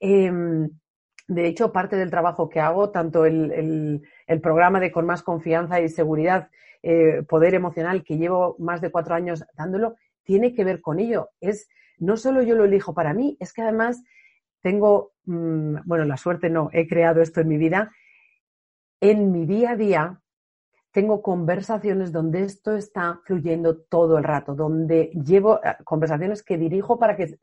Em, 0.00 0.68
de 1.26 1.46
hecho, 1.46 1.72
parte 1.72 1.96
del 1.96 2.10
trabajo 2.10 2.48
que 2.48 2.60
hago, 2.60 2.90
tanto 2.90 3.24
el, 3.24 4.02
programa 4.40 4.80
de 4.80 4.92
Con 4.92 5.06
más 5.06 5.22
confianza 5.22 5.80
y 5.80 5.88
seguridad, 5.88 6.48
eh, 6.82 7.22
poder 7.28 7.54
emocional, 7.54 8.04
que 8.04 8.18
llevo 8.18 8.56
más 8.58 8.80
de 8.80 8.90
cuatro 8.90 9.14
años 9.14 9.44
dándolo, 9.56 9.96
tiene 10.22 10.54
que 10.54 10.64
ver 10.64 10.80
con 10.80 11.00
ello. 11.00 11.30
Es, 11.40 11.68
no 11.98 12.16
solo 12.16 12.42
yo 12.42 12.54
lo 12.54 12.64
elijo 12.64 12.94
para 12.94 13.14
mí, 13.14 13.36
es 13.40 13.52
que 13.52 13.62
además 13.62 14.02
tengo, 14.60 15.12
mm, 15.24 15.76
bueno, 15.84 16.04
la 16.04 16.16
suerte 16.16 16.50
no, 16.50 16.70
he 16.72 16.86
creado 16.88 17.20
esto 17.22 17.40
en 17.40 17.48
mi 17.48 17.58
vida. 17.58 17.92
En 19.00 19.32
mi 19.32 19.46
día 19.46 19.72
a 19.72 19.76
día 19.76 20.20
tengo 20.90 21.22
conversaciones 21.22 22.12
donde 22.12 22.44
esto 22.44 22.76
está 22.76 23.20
fluyendo 23.24 23.76
todo 23.76 24.16
el 24.16 24.24
rato, 24.24 24.54
donde 24.54 25.10
llevo 25.24 25.60
eh, 25.64 25.76
conversaciones 25.84 26.42
que 26.42 26.56
dirijo 26.56 26.98
para 26.98 27.16
que, 27.16 27.36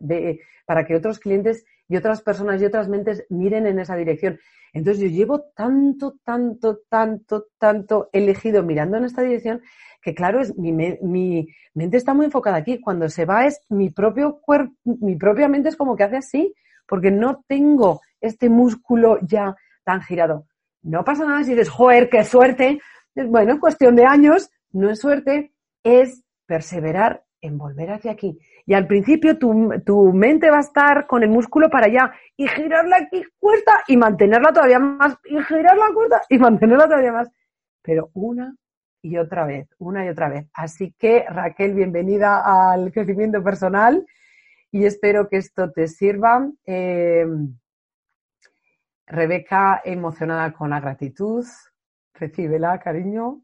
para 0.66 0.86
que 0.86 0.96
otros 0.96 1.20
clientes 1.20 1.66
y 1.92 1.98
otras 1.98 2.22
personas 2.22 2.62
y 2.62 2.66
otras 2.66 2.88
mentes 2.88 3.26
miren 3.30 3.68
en 3.68 3.80
esa 3.80 3.98
dirección. 3.98 4.40
Entonces 4.72 5.04
yo 5.04 5.10
llevo 5.10 5.42
tanto, 5.54 6.16
tanto, 6.24 6.80
tanto, 6.88 7.48
tanto 7.58 8.10
elegido 8.14 8.64
mirando 8.64 8.96
en 8.96 9.04
esta 9.04 9.22
dirección 9.22 9.62
que 10.02 10.16
claro, 10.16 10.40
es, 10.40 10.58
mi, 10.58 10.72
mi 10.72 11.48
mente 11.74 11.98
está 11.98 12.14
muy 12.14 12.28
enfocada 12.28 12.56
aquí. 12.56 12.80
Cuando 12.80 13.10
se 13.10 13.26
va 13.26 13.46
es 13.46 13.60
mi 13.68 13.90
propio 13.90 14.40
cuerpo, 14.40 14.74
mi 14.86 15.18
propia 15.18 15.50
mente 15.50 15.68
es 15.68 15.76
como 15.76 15.98
que 15.98 16.04
hace 16.04 16.16
así, 16.16 16.56
porque 16.88 17.12
no 17.12 17.44
tengo 17.46 18.00
este 18.22 18.50
músculo 18.50 19.20
ya 19.22 19.54
tan 19.84 20.02
girado. 20.02 20.48
No 20.82 21.04
pasa 21.04 21.26
nada 21.26 21.44
si 21.44 21.52
dices, 21.52 21.70
joder, 21.70 22.10
qué 22.10 22.24
suerte, 22.24 22.80
bueno, 23.16 23.60
cuestión 23.60 23.98
de 23.98 24.06
años, 24.06 24.50
no 24.72 24.90
es 24.90 25.00
suerte, 25.00 25.52
es 25.84 26.24
perseverar 26.46 27.26
en 27.42 27.58
volver 27.58 27.92
hacia 27.92 28.12
aquí. 28.12 28.40
Y 28.66 28.74
al 28.74 28.88
principio 28.88 29.38
tu, 29.38 30.14
mente 30.14 30.50
va 30.50 30.58
a 30.58 30.62
estar 30.62 31.08
con 31.08 31.24
el 31.24 31.30
músculo 31.30 31.70
para 31.70 31.88
allá 31.88 32.12
y 32.38 32.48
girarla 32.48 32.98
aquí 32.98 33.24
cuesta 33.40 33.84
y 33.88 33.98
mantenerla 33.98 34.54
todavía 34.54 34.80
más 34.80 35.18
y 35.26 35.42
girarla 35.44 35.88
cuesta 35.94 36.22
y 36.30 36.38
mantenerla 36.38 36.86
todavía 36.86 37.12
más. 37.12 37.30
Pero 37.82 38.10
una 38.14 38.56
y 39.02 39.18
otra 39.18 39.46
vez, 39.46 39.68
una 39.80 40.06
y 40.06 40.10
otra 40.10 40.30
vez. 40.30 40.48
Así 40.54 40.94
que 40.98 41.26
Raquel, 41.28 41.74
bienvenida 41.74 42.72
al 42.72 42.92
crecimiento 42.92 43.44
personal 43.44 44.06
y 44.72 44.86
espero 44.86 45.28
que 45.28 45.38
esto 45.38 45.72
te 45.72 45.88
sirva. 45.88 46.50
Eh, 46.66 47.26
Rebeca, 49.12 49.82
emocionada 49.84 50.54
con 50.54 50.70
la 50.70 50.80
gratitud, 50.80 51.46
recíbela, 52.14 52.80
cariño. 52.80 53.42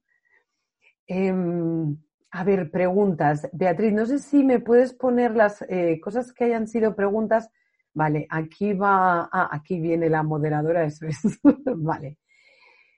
Em, 1.05 1.97
a 2.31 2.43
ver, 2.43 2.69
preguntas. 2.69 3.49
Beatriz, 3.53 3.93
no 3.93 4.05
sé 4.05 4.19
si 4.19 4.43
me 4.43 4.59
puedes 4.59 4.93
poner 4.93 5.35
las 5.35 5.61
eh, 5.69 5.99
cosas 6.01 6.33
que 6.33 6.45
hayan 6.45 6.67
sido 6.67 6.95
preguntas. 6.95 7.49
Vale, 7.93 8.27
aquí 8.29 8.73
va, 8.73 9.29
ah, 9.31 9.49
aquí 9.51 9.79
viene 9.79 10.09
la 10.09 10.23
moderadora, 10.23 10.83
eso 10.83 11.07
es. 11.07 11.19
vale. 11.77 12.17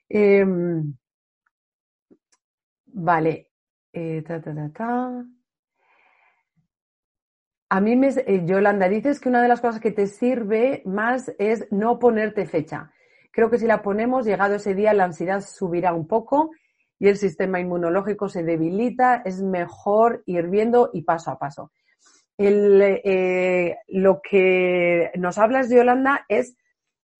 Em, 0.08 0.94
vale. 2.86 3.48
Eh, 3.92 4.22
A 7.72 7.80
mí 7.80 7.96
me, 7.96 8.08
eh, 8.08 8.44
Yolanda, 8.44 8.88
dices 8.88 9.20
que 9.20 9.28
una 9.28 9.42
de 9.42 9.48
las 9.48 9.60
cosas 9.60 9.80
que 9.80 9.92
te 9.92 10.06
sirve 10.06 10.82
más 10.84 11.32
es 11.38 11.66
no 11.70 11.98
ponerte 11.98 12.46
fecha. 12.46 12.92
Creo 13.30 13.48
que 13.48 13.58
si 13.58 13.66
la 13.66 13.80
ponemos, 13.80 14.26
llegado 14.26 14.56
ese 14.56 14.74
día, 14.74 14.92
la 14.92 15.04
ansiedad 15.04 15.40
subirá 15.40 15.94
un 15.94 16.08
poco 16.08 16.50
y 17.00 17.08
el 17.08 17.16
sistema 17.16 17.58
inmunológico 17.58 18.28
se 18.28 18.44
debilita. 18.44 19.22
Es 19.24 19.42
mejor 19.42 20.22
ir 20.26 20.48
viendo 20.48 20.90
y 20.92 21.02
paso 21.02 21.32
a 21.32 21.38
paso. 21.38 21.72
Eh, 22.38 23.76
lo 23.88 24.20
que 24.22 25.10
nos 25.16 25.38
hablas 25.38 25.68
de 25.68 25.80
Holanda 25.80 26.24
es 26.28 26.56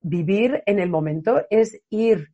vivir 0.00 0.62
en 0.66 0.78
el 0.78 0.88
momento, 0.88 1.44
es 1.50 1.80
ir, 1.90 2.28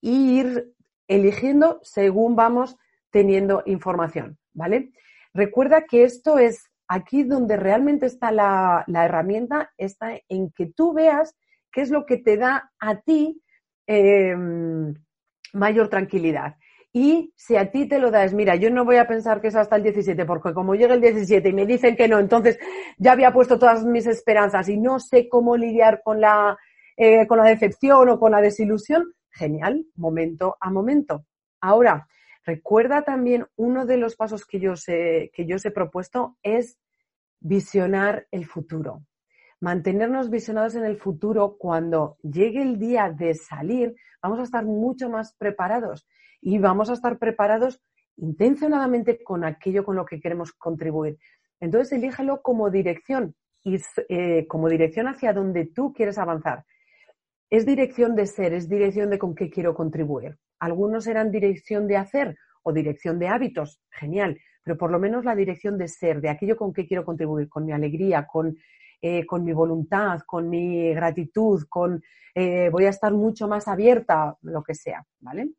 ir 0.00 0.72
eligiendo 1.08 1.80
según 1.82 2.36
vamos 2.36 2.76
teniendo 3.10 3.62
información, 3.66 4.38
¿vale? 4.54 4.92
Recuerda 5.34 5.84
que 5.84 6.04
esto 6.04 6.38
es 6.38 6.70
aquí 6.88 7.24
donde 7.24 7.56
realmente 7.56 8.06
está 8.06 8.32
la, 8.32 8.84
la 8.86 9.04
herramienta, 9.04 9.72
está 9.76 10.18
en 10.28 10.50
que 10.50 10.66
tú 10.66 10.94
veas 10.94 11.36
qué 11.70 11.82
es 11.82 11.90
lo 11.90 12.06
que 12.06 12.16
te 12.16 12.36
da 12.36 12.72
a 12.78 13.00
ti 13.00 13.42
em, 13.86 14.94
mayor 15.52 15.88
tranquilidad. 15.88 16.56
Y 16.92 17.32
si 17.36 17.56
a 17.56 17.70
ti 17.70 17.86
te 17.86 18.00
lo 18.00 18.10
das, 18.10 18.34
mira, 18.34 18.56
yo 18.56 18.68
no 18.70 18.84
voy 18.84 18.96
a 18.96 19.06
pensar 19.06 19.40
que 19.40 19.48
es 19.48 19.54
hasta 19.54 19.76
el 19.76 19.84
17, 19.84 20.24
porque 20.24 20.52
como 20.52 20.74
llega 20.74 20.94
el 20.94 21.00
17 21.00 21.48
y 21.48 21.52
me 21.52 21.64
dicen 21.64 21.96
que 21.96 22.08
no, 22.08 22.18
entonces 22.18 22.58
ya 22.98 23.12
había 23.12 23.32
puesto 23.32 23.58
todas 23.58 23.84
mis 23.84 24.06
esperanzas 24.06 24.68
y 24.68 24.76
no 24.76 24.98
sé 24.98 25.28
cómo 25.28 25.56
lidiar 25.56 26.02
con 26.02 26.20
la, 26.20 26.58
eh, 26.96 27.28
con 27.28 27.38
la 27.38 27.44
decepción 27.44 28.08
o 28.08 28.18
con 28.18 28.32
la 28.32 28.40
desilusión, 28.40 29.14
genial, 29.30 29.86
momento 29.94 30.56
a 30.60 30.70
momento. 30.70 31.26
Ahora, 31.60 32.08
recuerda 32.44 33.02
también 33.02 33.46
uno 33.54 33.86
de 33.86 33.96
los 33.96 34.16
pasos 34.16 34.44
que 34.44 34.58
yo, 34.58 34.74
sé, 34.74 35.30
que 35.32 35.46
yo 35.46 35.56
os 35.56 35.64
he 35.64 35.70
propuesto 35.70 36.38
es 36.42 36.76
visionar 37.38 38.26
el 38.32 38.46
futuro 38.46 39.02
mantenernos 39.60 40.30
visionados 40.30 40.74
en 40.74 40.84
el 40.84 40.96
futuro, 40.96 41.56
cuando 41.58 42.16
llegue 42.22 42.62
el 42.62 42.78
día 42.78 43.10
de 43.10 43.34
salir, 43.34 43.94
vamos 44.22 44.40
a 44.40 44.44
estar 44.44 44.64
mucho 44.64 45.10
más 45.10 45.34
preparados 45.34 46.06
y 46.40 46.58
vamos 46.58 46.90
a 46.90 46.94
estar 46.94 47.18
preparados 47.18 47.80
intencionadamente 48.16 49.22
con 49.22 49.44
aquello 49.44 49.84
con 49.84 49.96
lo 49.96 50.04
que 50.04 50.20
queremos 50.20 50.52
contribuir. 50.52 51.18
Entonces, 51.60 51.92
elígelo 51.92 52.42
como 52.42 52.70
dirección 52.70 53.34
y 53.62 53.78
eh, 54.08 54.46
como 54.46 54.68
dirección 54.68 55.08
hacia 55.08 55.32
donde 55.32 55.66
tú 55.66 55.92
quieres 55.92 56.18
avanzar. 56.18 56.64
Es 57.50 57.66
dirección 57.66 58.14
de 58.14 58.26
ser, 58.26 58.52
es 58.52 58.68
dirección 58.68 59.10
de 59.10 59.18
con 59.18 59.34
qué 59.34 59.50
quiero 59.50 59.74
contribuir. 59.74 60.38
Algunos 60.58 61.06
eran 61.06 61.30
dirección 61.30 61.86
de 61.86 61.96
hacer 61.96 62.36
o 62.62 62.72
dirección 62.72 63.18
de 63.18 63.28
hábitos, 63.28 63.82
genial, 63.90 64.38
pero 64.62 64.76
por 64.76 64.90
lo 64.90 64.98
menos 64.98 65.24
la 65.24 65.34
dirección 65.34 65.78
de 65.78 65.88
ser, 65.88 66.20
de 66.20 66.28
aquello 66.28 66.56
con 66.56 66.72
qué 66.72 66.86
quiero 66.86 67.04
contribuir, 67.04 67.48
con 67.48 67.64
mi 67.64 67.72
alegría, 67.72 68.26
con 68.26 68.56
eh, 69.02 69.24
con 69.24 69.44
mi 69.44 69.54
voluntad, 69.54 70.20
con 70.26 70.50
mi 70.50 70.92
gratitud, 70.92 71.64
con 71.70 72.02
eh, 72.34 72.68
voy 72.70 72.84
a 72.84 72.90
estar 72.90 73.14
mucho 73.14 73.48
más 73.48 73.66
abierta, 73.66 74.36
lo 74.42 74.62
que 74.62 74.74
sea, 74.74 75.06
¿vale? 75.20 75.52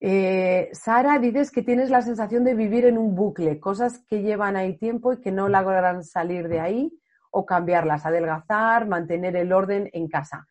Eh, 0.00 0.68
Sara, 0.72 1.18
dices 1.18 1.50
que 1.50 1.62
tienes 1.62 1.90
la 1.90 2.02
sensación 2.02 2.44
de 2.44 2.54
vivir 2.54 2.84
en 2.84 2.98
un 2.98 3.14
bucle, 3.14 3.58
cosas 3.58 4.04
que 4.08 4.22
llevan 4.22 4.56
ahí 4.56 4.76
tiempo 4.76 5.12
y 5.12 5.20
que 5.20 5.32
no 5.32 5.48
lograrán 5.48 6.04
salir 6.04 6.48
de 6.48 6.60
ahí 6.60 6.92
o 7.30 7.44
cambiarlas, 7.44 8.06
adelgazar, 8.06 8.86
mantener 8.86 9.36
el 9.36 9.52
orden 9.52 9.90
en 9.92 10.08
casa. 10.08 10.46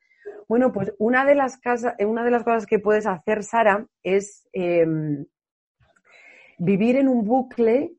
Bueno, 0.48 0.72
pues 0.72 0.94
una 0.98 1.26
de 1.26 1.36
las, 1.36 1.60
una 1.99 2.24
de 2.24 2.32
las 2.32 2.44
cosas 2.44 2.65
que 2.65 2.80
puedes 2.80 3.06
hacer, 3.06 3.44
Sara, 3.44 3.86
es 4.03 4.48
em, 4.53 5.26
vivir 6.57 6.98
en 6.98 7.07
un 7.07 7.26
bucle 7.26 7.98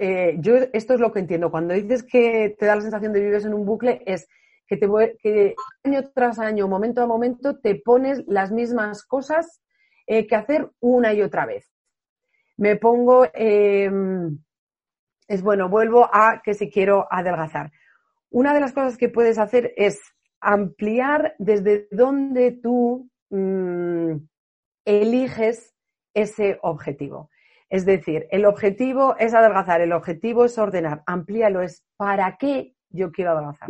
eh, 0.00 0.36
yo 0.40 0.56
esto 0.72 0.94
es 0.94 1.00
lo 1.00 1.12
que 1.12 1.20
entiendo. 1.20 1.50
Cuando 1.50 1.74
dices 1.74 2.02
que 2.02 2.56
te 2.58 2.66
da 2.66 2.76
la 2.76 2.82
sensación 2.82 3.12
de 3.12 3.20
vives 3.20 3.44
en 3.44 3.54
un 3.54 3.66
bucle, 3.66 4.02
es 4.06 4.28
que, 4.66 4.76
te, 4.76 4.88
que 5.20 5.54
año 5.84 6.02
tras 6.14 6.38
año, 6.38 6.68
momento 6.68 7.02
a 7.02 7.06
momento, 7.06 7.58
te 7.58 7.74
pones 7.74 8.24
las 8.26 8.50
mismas 8.50 9.04
cosas 9.04 9.60
eh, 10.10 10.26
que 10.26 10.36
hacer 10.36 10.70
una 10.80 11.12
y 11.12 11.20
otra 11.20 11.44
vez. 11.44 11.70
Me 12.56 12.76
pongo, 12.76 13.26
em, 13.34 14.38
es 15.28 15.42
bueno, 15.42 15.68
vuelvo 15.68 16.08
a 16.10 16.40
que 16.42 16.54
si 16.54 16.70
quiero 16.70 17.06
adelgazar. 17.10 17.70
Una 18.30 18.54
de 18.54 18.60
las 18.60 18.72
cosas 18.72 18.96
que 18.96 19.10
puedes 19.10 19.38
hacer 19.38 19.74
es 19.76 20.00
ampliar 20.40 21.34
desde 21.38 21.88
donde 21.90 22.52
tú 22.52 23.10
mm, 23.28 24.14
eliges 24.86 25.74
ese 26.14 26.58
objetivo. 26.62 27.28
Es 27.68 27.84
decir, 27.84 28.26
el 28.30 28.46
objetivo 28.46 29.14
es 29.18 29.34
adelgazar, 29.34 29.82
el 29.82 29.92
objetivo 29.92 30.46
es 30.46 30.56
ordenar, 30.56 31.02
amplíalo, 31.04 31.60
es 31.60 31.84
para 31.98 32.38
qué 32.38 32.74
yo 32.88 33.12
quiero 33.12 33.32
adelgazar, 33.32 33.68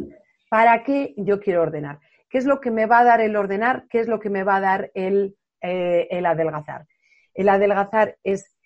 para 0.48 0.84
qué 0.84 1.14
yo 1.16 1.40
quiero 1.40 1.62
ordenar, 1.62 1.98
qué 2.30 2.38
es 2.38 2.46
lo 2.46 2.60
que 2.60 2.70
me 2.70 2.86
va 2.86 3.00
a 3.00 3.04
dar 3.04 3.20
el 3.20 3.34
ordenar, 3.34 3.86
qué 3.90 3.98
es 3.98 4.06
lo 4.06 4.20
que 4.20 4.30
me 4.30 4.44
va 4.44 4.56
a 4.56 4.60
dar 4.60 4.92
el, 4.94 5.36
eh, 5.60 6.08
el 6.10 6.26
adelgazar. 6.26 6.86
El 7.34 7.48
adelgazar 7.48 8.16
es 8.24 8.58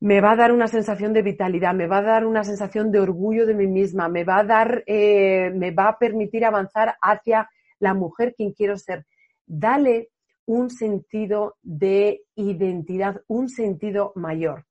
me 0.00 0.20
va 0.20 0.32
a 0.32 0.36
dar 0.36 0.52
una 0.52 0.68
sensación 0.68 1.12
de 1.12 1.22
vitalidad, 1.22 1.74
me 1.74 1.88
va 1.88 1.98
a 1.98 2.02
dar 2.02 2.24
una 2.24 2.44
sensación 2.44 2.92
de 2.92 3.00
orgullo 3.00 3.46
de 3.46 3.54
mí 3.54 3.66
misma, 3.66 4.08
me 4.08 4.24
va 4.24 4.38
a 4.38 4.44
dar, 4.44 4.84
eh, 4.86 5.50
me 5.54 5.72
va 5.72 5.88
a 5.88 5.98
permitir 5.98 6.44
avanzar 6.44 6.96
hacia 7.02 7.48
la 7.80 7.94
mujer 7.94 8.34
quien 8.36 8.52
quiero 8.52 8.76
ser. 8.76 9.06
Dale 9.46 10.10
un 10.46 10.70
sentido 10.70 11.56
de 11.62 12.22
identidad, 12.36 13.22
un 13.26 13.48
sentido 13.48 14.12
mayor. 14.14 14.66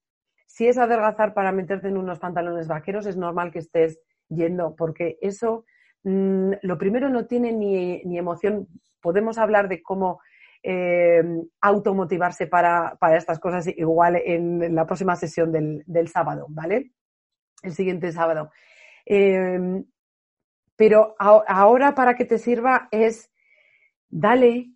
Si 0.45 0.67
es 0.67 0.77
adelgazar 0.77 1.33
para 1.33 1.51
meterte 1.51 1.89
en 1.89 1.97
unos 1.97 2.19
pantalones 2.19 2.67
vaqueros, 2.67 3.05
es 3.05 3.17
normal 3.17 3.51
que 3.51 3.59
estés 3.59 3.99
yendo, 4.29 4.75
porque 4.75 5.17
eso, 5.21 5.65
mm, 6.03 6.53
lo 6.61 6.77
primero, 6.77 7.09
no 7.09 7.25
tiene 7.27 7.51
ni, 7.51 8.01
ni 8.03 8.17
emoción. 8.17 8.67
Podemos 9.01 9.37
hablar 9.37 9.67
de 9.67 9.83
cómo 9.83 10.19
eh, 10.69 11.23
automotivarse 11.61 12.47
para, 12.47 12.97
estas 13.15 13.39
cosas 13.39 13.67
igual 13.67 14.17
en 14.17 14.75
la 14.75 14.85
próxima 14.85 15.15
sesión 15.15 15.51
del, 15.51 16.07
sábado, 16.09 16.47
¿vale? 16.49 16.91
El 17.63 17.73
siguiente 17.73 18.11
sábado. 18.11 18.51
Eh, 19.05 19.83
pero 20.75 21.15
ahora 21.17 21.95
para 21.95 22.15
que 22.15 22.25
te 22.25 22.37
sirva 22.37 22.89
es 22.91 23.31
dale 24.09 24.71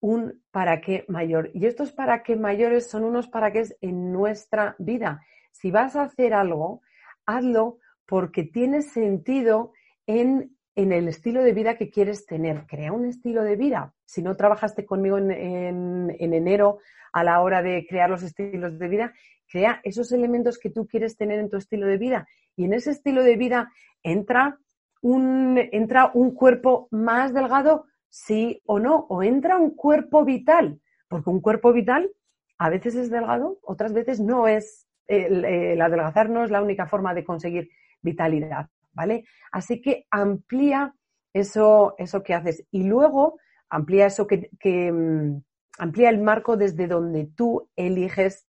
un 0.00 0.42
para 0.50 0.80
qué 0.80 1.04
mayor. 1.08 1.50
Y 1.54 1.66
estos 1.66 1.92
para 1.92 2.22
qué 2.22 2.34
mayores 2.34 2.90
son 2.90 3.04
unos 3.04 3.28
para 3.28 3.52
qué 3.52 3.64
en 3.80 4.12
nuestra 4.12 4.74
vida. 4.78 5.22
Si 5.52 5.70
vas 5.70 5.94
a 5.94 6.02
hacer 6.02 6.34
algo, 6.34 6.82
hazlo 7.24 7.78
porque 8.04 8.42
tiene 8.42 8.82
sentido 8.82 9.72
en 10.06 10.56
en 10.76 10.92
el 10.92 11.08
estilo 11.08 11.42
de 11.42 11.52
vida 11.52 11.76
que 11.76 11.90
quieres 11.90 12.26
tener. 12.26 12.66
Crea 12.66 12.92
un 12.92 13.06
estilo 13.06 13.42
de 13.42 13.56
vida. 13.56 13.94
Si 14.06 14.22
no 14.22 14.36
trabajaste 14.36 14.86
conmigo 14.86 15.18
en, 15.18 16.16
enero 16.18 16.78
a 17.12 17.22
la 17.22 17.40
hora 17.40 17.62
de 17.62 17.86
crear 17.86 18.08
los 18.08 18.22
estilos 18.22 18.78
de 18.78 18.88
vida, 18.88 19.12
crea 19.48 19.80
esos 19.84 20.12
elementos 20.12 20.58
que 20.58 20.70
tú 20.70 20.86
quieres 20.86 21.16
tener 21.16 21.38
en 21.38 21.50
tu 21.50 21.58
estilo 21.58 21.86
de 21.86 21.98
vida. 21.98 22.26
Y 22.56 22.64
en 22.64 22.72
ese 22.72 22.90
estilo 22.92 23.22
de 23.22 23.36
vida 23.36 23.70
entra 24.02 24.58
un, 25.02 25.58
entra 25.72 26.10
un 26.14 26.34
cuerpo 26.34 26.88
más 26.90 27.34
delgado, 27.34 27.84
sí 28.08 28.62
o 28.64 28.78
no, 28.78 29.06
o 29.10 29.22
entra 29.22 29.58
un 29.58 29.74
cuerpo 29.74 30.24
vital, 30.24 30.80
porque 31.08 31.28
un 31.28 31.40
cuerpo 31.40 31.72
vital 31.72 32.10
a 32.58 32.70
veces 32.70 32.94
es 32.94 33.10
delgado, 33.10 33.58
otras 33.62 33.92
veces 33.92 34.20
no 34.20 34.48
es. 34.48 34.86
El, 35.06 35.44
el 35.44 35.80
adelgazar 35.80 36.30
no 36.30 36.42
es 36.42 36.50
la 36.50 36.62
única 36.62 36.86
forma 36.86 37.14
de 37.14 37.24
conseguir 37.24 37.68
vitalidad. 38.02 38.68
¿vale? 38.96 39.24
Así 39.52 39.80
que 39.80 40.06
amplía 40.10 40.94
eso, 41.32 41.94
eso 41.98 42.22
que 42.22 42.34
haces 42.34 42.64
y 42.70 42.84
luego 42.84 43.38
amplía 43.70 44.06
eso 44.06 44.26
que, 44.26 44.48
mm, 44.92 45.42
amplía 45.78 46.10
el 46.10 46.18
marco 46.18 46.56
desde 46.56 46.86
donde 46.86 47.26
tú 47.26 47.68
eliges 47.76 48.46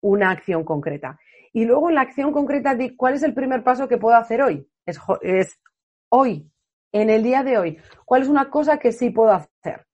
una 0.00 0.30
acción 0.30 0.64
concreta. 0.64 1.18
Y 1.52 1.64
luego 1.64 1.88
en 1.88 1.96
la 1.96 2.02
acción 2.02 2.32
concreta, 2.32 2.74
de 2.74 2.96
¿cuál 2.96 3.14
es 3.14 3.22
el 3.22 3.34
primer 3.34 3.64
paso 3.64 3.88
que 3.88 3.98
puedo 3.98 4.16
hacer 4.16 4.42
hoy? 4.42 4.68
Es, 4.86 4.98
es 5.22 5.60
hoy, 6.08 6.50
en 6.92 7.10
el 7.10 7.22
día 7.22 7.42
de 7.42 7.58
hoy. 7.58 7.78
¿Cuál 8.04 8.22
es 8.22 8.28
una 8.28 8.50
cosa 8.50 8.78
que 8.78 8.92
sí 8.92 9.10
puedo 9.10 9.32
hacer? 9.32 9.86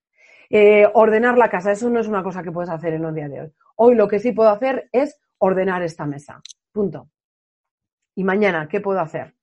Eh, 0.51 0.87
ordenar 0.95 1.37
la 1.39 1.51
casa, 1.51 1.73
eso 1.73 1.91
no 1.91 2.01
es 2.01 2.07
una 2.07 2.23
cosa 2.23 2.43
que 2.43 2.53
puedes 2.53 2.71
hacer 2.71 2.95
en 2.95 3.05
el 3.05 3.15
día 3.15 3.29
de 3.29 3.41
hoy. 3.43 3.53
Hoy 3.77 3.95
lo 3.95 4.09
que 4.09 4.19
sí 4.19 4.33
puedo 4.33 4.51
hacer 4.51 4.89
es 4.93 5.21
ordenar 5.39 5.83
esta 5.83 6.07
mesa. 6.07 6.41
Punto. 6.73 7.09
Y 8.15 8.25
mañana, 8.25 8.69
¿qué 8.69 8.81
puedo 8.81 9.01
hacer? 9.01 9.36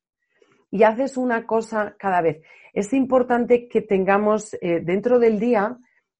Y 0.73 0.81
haces 0.81 1.17
una 1.17 1.45
cosa 1.45 1.95
cada 1.99 2.21
vez. 2.21 2.41
Es 2.73 2.93
importante 2.93 3.67
que 3.67 3.83
tengamos 3.83 4.55
eh, 4.59 4.79
dentro 4.83 5.19
del 5.19 5.39
día, 5.39 5.77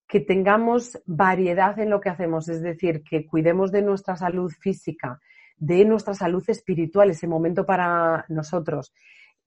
que 0.08 0.20
tengamos 0.20 1.02
variedad 1.08 1.80
en 1.80 1.90
lo 1.90 2.00
que 2.00 2.10
hacemos, 2.10 2.48
es 2.50 2.62
decir, 2.62 3.02
que 3.04 3.26
cuidemos 3.26 3.72
de 3.72 3.82
nuestra 3.82 4.16
salud 4.16 4.52
física, 4.52 5.20
de 5.58 5.86
nuestra 5.86 6.14
salud 6.14 6.44
espiritual, 6.48 7.10
ese 7.10 7.26
momento 7.26 7.66
para 7.66 8.26
nosotros. 8.30 8.94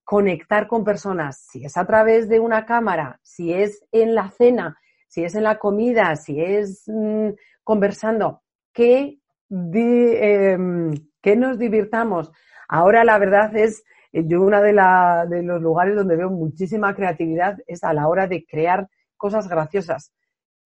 Conectar 0.03 0.67
con 0.67 0.83
personas, 0.83 1.39
si 1.53 1.65
es 1.65 1.77
a 1.77 1.87
través 1.87 2.29
de 2.29 2.41
una 2.41 2.67
cámara, 2.67 3.21
si 3.23 3.53
es 3.53 3.87
en 3.93 4.13
la 4.13 4.33
cena, 4.33 4.77
si 5.07 5.23
es 5.23 5.37
en 5.37 5.45
la 5.45 5.61
comida, 5.61 6.17
si 6.17 6.41
es 6.41 6.83
mm, 6.89 7.29
conversando, 7.63 8.43
que, 8.73 9.21
em, 9.49 10.95
que 11.23 11.37
nos 11.37 11.61
divirtamos. 11.61 12.33
Ahora 12.69 13.05
la 13.05 13.19
verdad 13.19 13.57
es 13.57 13.85
yo 14.25 14.43
uno 14.43 14.61
de, 14.63 14.73
de 14.73 15.43
los 15.43 15.61
lugares 15.61 15.97
donde 15.97 16.17
veo 16.17 16.31
muchísima 16.31 16.95
creatividad 16.95 17.59
es 17.67 17.85
a 17.85 17.93
la 17.93 18.09
hora 18.09 18.27
de 18.27 18.45
crear 18.47 18.89
cosas 19.17 19.49
graciosas, 19.49 20.13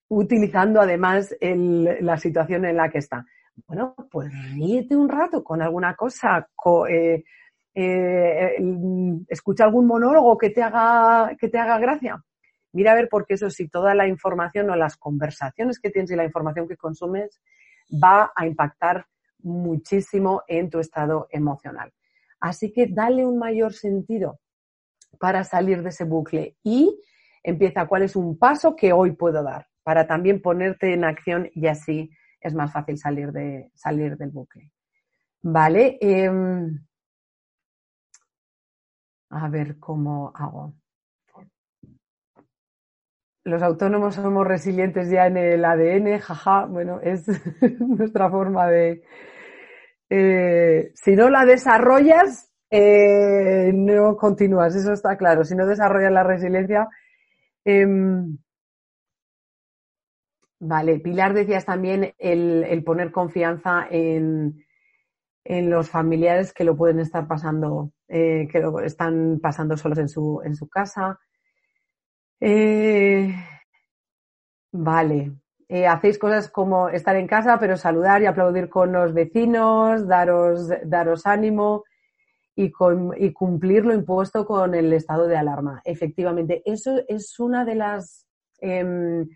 utilizando 0.09 0.81
además 0.81 1.35
la 1.41 2.17
situación 2.19 2.65
en 2.65 2.77
la 2.77 2.91
que 2.91 2.99
está. 2.99 3.25
Bueno, 3.67 3.95
pues 4.11 4.33
ríete 4.55 4.97
un 4.97 5.09
rato 5.09 5.43
con 5.43 5.63
alguna 5.63 5.95
cosa, 5.95 6.49
eh, 6.89 7.25
eh, 7.75 8.57
escucha 9.29 9.65
algún 9.65 9.87
monólogo 9.87 10.37
que 10.39 10.51
te 10.51 10.63
haga, 10.63 11.37
que 11.39 11.49
te 11.49 11.59
haga 11.59 11.79
gracia. 11.79 12.23
Mira 12.73 12.93
a 12.93 12.95
ver, 12.95 13.09
porque 13.11 13.35
eso 13.35 13.51
sí, 13.51 13.69
toda 13.69 13.95
la 13.95 14.07
información 14.07 14.71
o 14.71 14.77
las 14.77 14.97
conversaciones 14.97 15.81
que 15.81 15.91
tienes 15.91 16.11
y 16.11 16.17
la 16.17 16.25
información 16.25 16.69
que 16.69 16.77
consumes 16.77 17.41
va 17.93 18.33
a 18.35 18.47
impactar 18.47 19.07
muchísimo 19.43 20.43
en 20.47 20.71
tu 20.71 20.79
estado 20.79 21.27
emocional. 21.31 21.93
Así 22.41 22.73
que 22.73 22.87
dale 22.87 23.25
un 23.27 23.39
mayor 23.39 23.73
sentido 23.75 24.41
para 25.19 25.45
salir 25.45 25.83
de 25.83 25.91
ese 25.91 26.05
bucle 26.05 26.57
y 26.63 26.99
empieza 27.43 27.87
cuál 27.87 28.03
es 28.03 28.17
un 28.17 28.39
paso 28.39 28.75
que 28.75 28.93
hoy 28.93 29.13
puedo 29.13 29.43
dar 29.43 29.67
para 29.83 30.07
también 30.07 30.41
ponerte 30.41 30.93
en 30.95 31.05
acción 31.05 31.51
y 31.55 31.67
así 31.67 32.11
es 32.41 32.55
más 32.55 32.73
fácil 32.73 32.97
salir, 32.97 33.33
de, 33.33 33.71
salir 33.75 34.17
del 34.17 34.31
bucle. 34.31 34.73
Vale. 35.43 35.99
Em, 36.01 36.79
a 39.31 39.49
ver 39.49 39.79
cómo 39.79 40.33
hago. 40.35 40.75
Los 43.45 43.63
autónomos 43.63 44.17
somos 44.17 44.47
resilientes 44.47 45.09
ya 45.09 45.27
en 45.27 45.37
el 45.37 45.65
ADN, 45.65 46.19
jaja, 46.21 46.67
bueno, 46.67 47.01
es 47.01 47.27
nuestra 47.81 48.29
forma 48.29 48.67
de, 48.67 49.03
eh, 50.11 50.91
si 50.95 51.15
no 51.15 51.31
la 51.31 51.45
desarrollas, 51.45 52.51
eh, 52.69 53.71
no 53.73 54.17
continúas, 54.17 54.75
eso 54.75 54.93
está 54.93 55.17
claro. 55.17 55.45
Si 55.45 55.55
no 55.55 55.67
desarrollas 55.67 56.13
la 56.13 56.25
resiliencia. 56.25 56.89
Em, 57.65 58.39
vale, 60.59 60.99
Pilar 61.01 61.33
decías 61.35 61.65
también 61.65 62.15
el, 62.19 62.83
poner 62.85 63.13
confianza 63.13 63.87
en, 63.91 64.65
en, 65.45 65.71
los 65.71 65.89
familiares 65.91 66.53
que 66.53 66.65
lo 66.65 66.77
pueden 66.77 67.01
estar 67.01 67.27
pasando, 67.29 67.93
eh, 68.09 68.49
que 68.51 68.61
lo 68.61 68.81
están 68.81 69.39
pasando 69.41 69.77
solos 69.77 69.99
en 69.99 70.09
su, 70.09 70.41
en 70.45 70.57
su 70.57 70.69
casa. 70.69 71.19
vale, 74.73 75.33
eh, 75.73 75.87
hacéis 75.87 76.19
cosas 76.19 76.51
como 76.51 76.89
estar 76.89 77.15
en 77.15 77.29
casa, 77.29 77.57
pero 77.61 77.77
saludar 77.77 78.21
y 78.23 78.27
aplaudir 78.27 78.69
con 78.69 78.91
los 78.91 79.15
vecinos, 79.15 80.09
daros, 80.09 80.69
daros 80.85 81.27
ánimo 81.27 81.85
y, 82.57 82.73
cumplir 82.73 83.85
lo 83.85 83.95
impuesto 83.95 84.45
con 84.45 84.75
el 84.75 84.93
estado 84.93 85.29
de 85.29 85.37
alarma. 85.37 85.81
Efectivamente, 85.85 86.61
eso 86.67 87.01
es 87.07 87.39
una 87.39 87.65
de 87.65 87.77
las 87.77 88.27
em, 88.61 89.29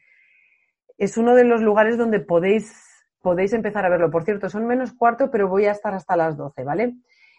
es 0.99 1.17
uno 1.17 1.37
de 1.37 1.45
los 1.45 1.63
lugares 1.63 1.97
donde 1.97 2.19
podéis, 2.19 2.83
podéis 3.23 3.53
empezar 3.53 3.87
a 3.87 3.89
verlo. 3.89 4.11
Por 4.11 4.25
cierto, 4.25 4.49
son 4.49 4.67
menos 4.67 4.93
cuarto, 4.93 5.31
pero 5.31 5.47
voy 5.47 5.67
a 5.67 5.71
estar 5.71 5.95
hasta 5.95 6.17
las 6.17 6.37
12, 6.37 6.65
¿vale? 6.65 6.97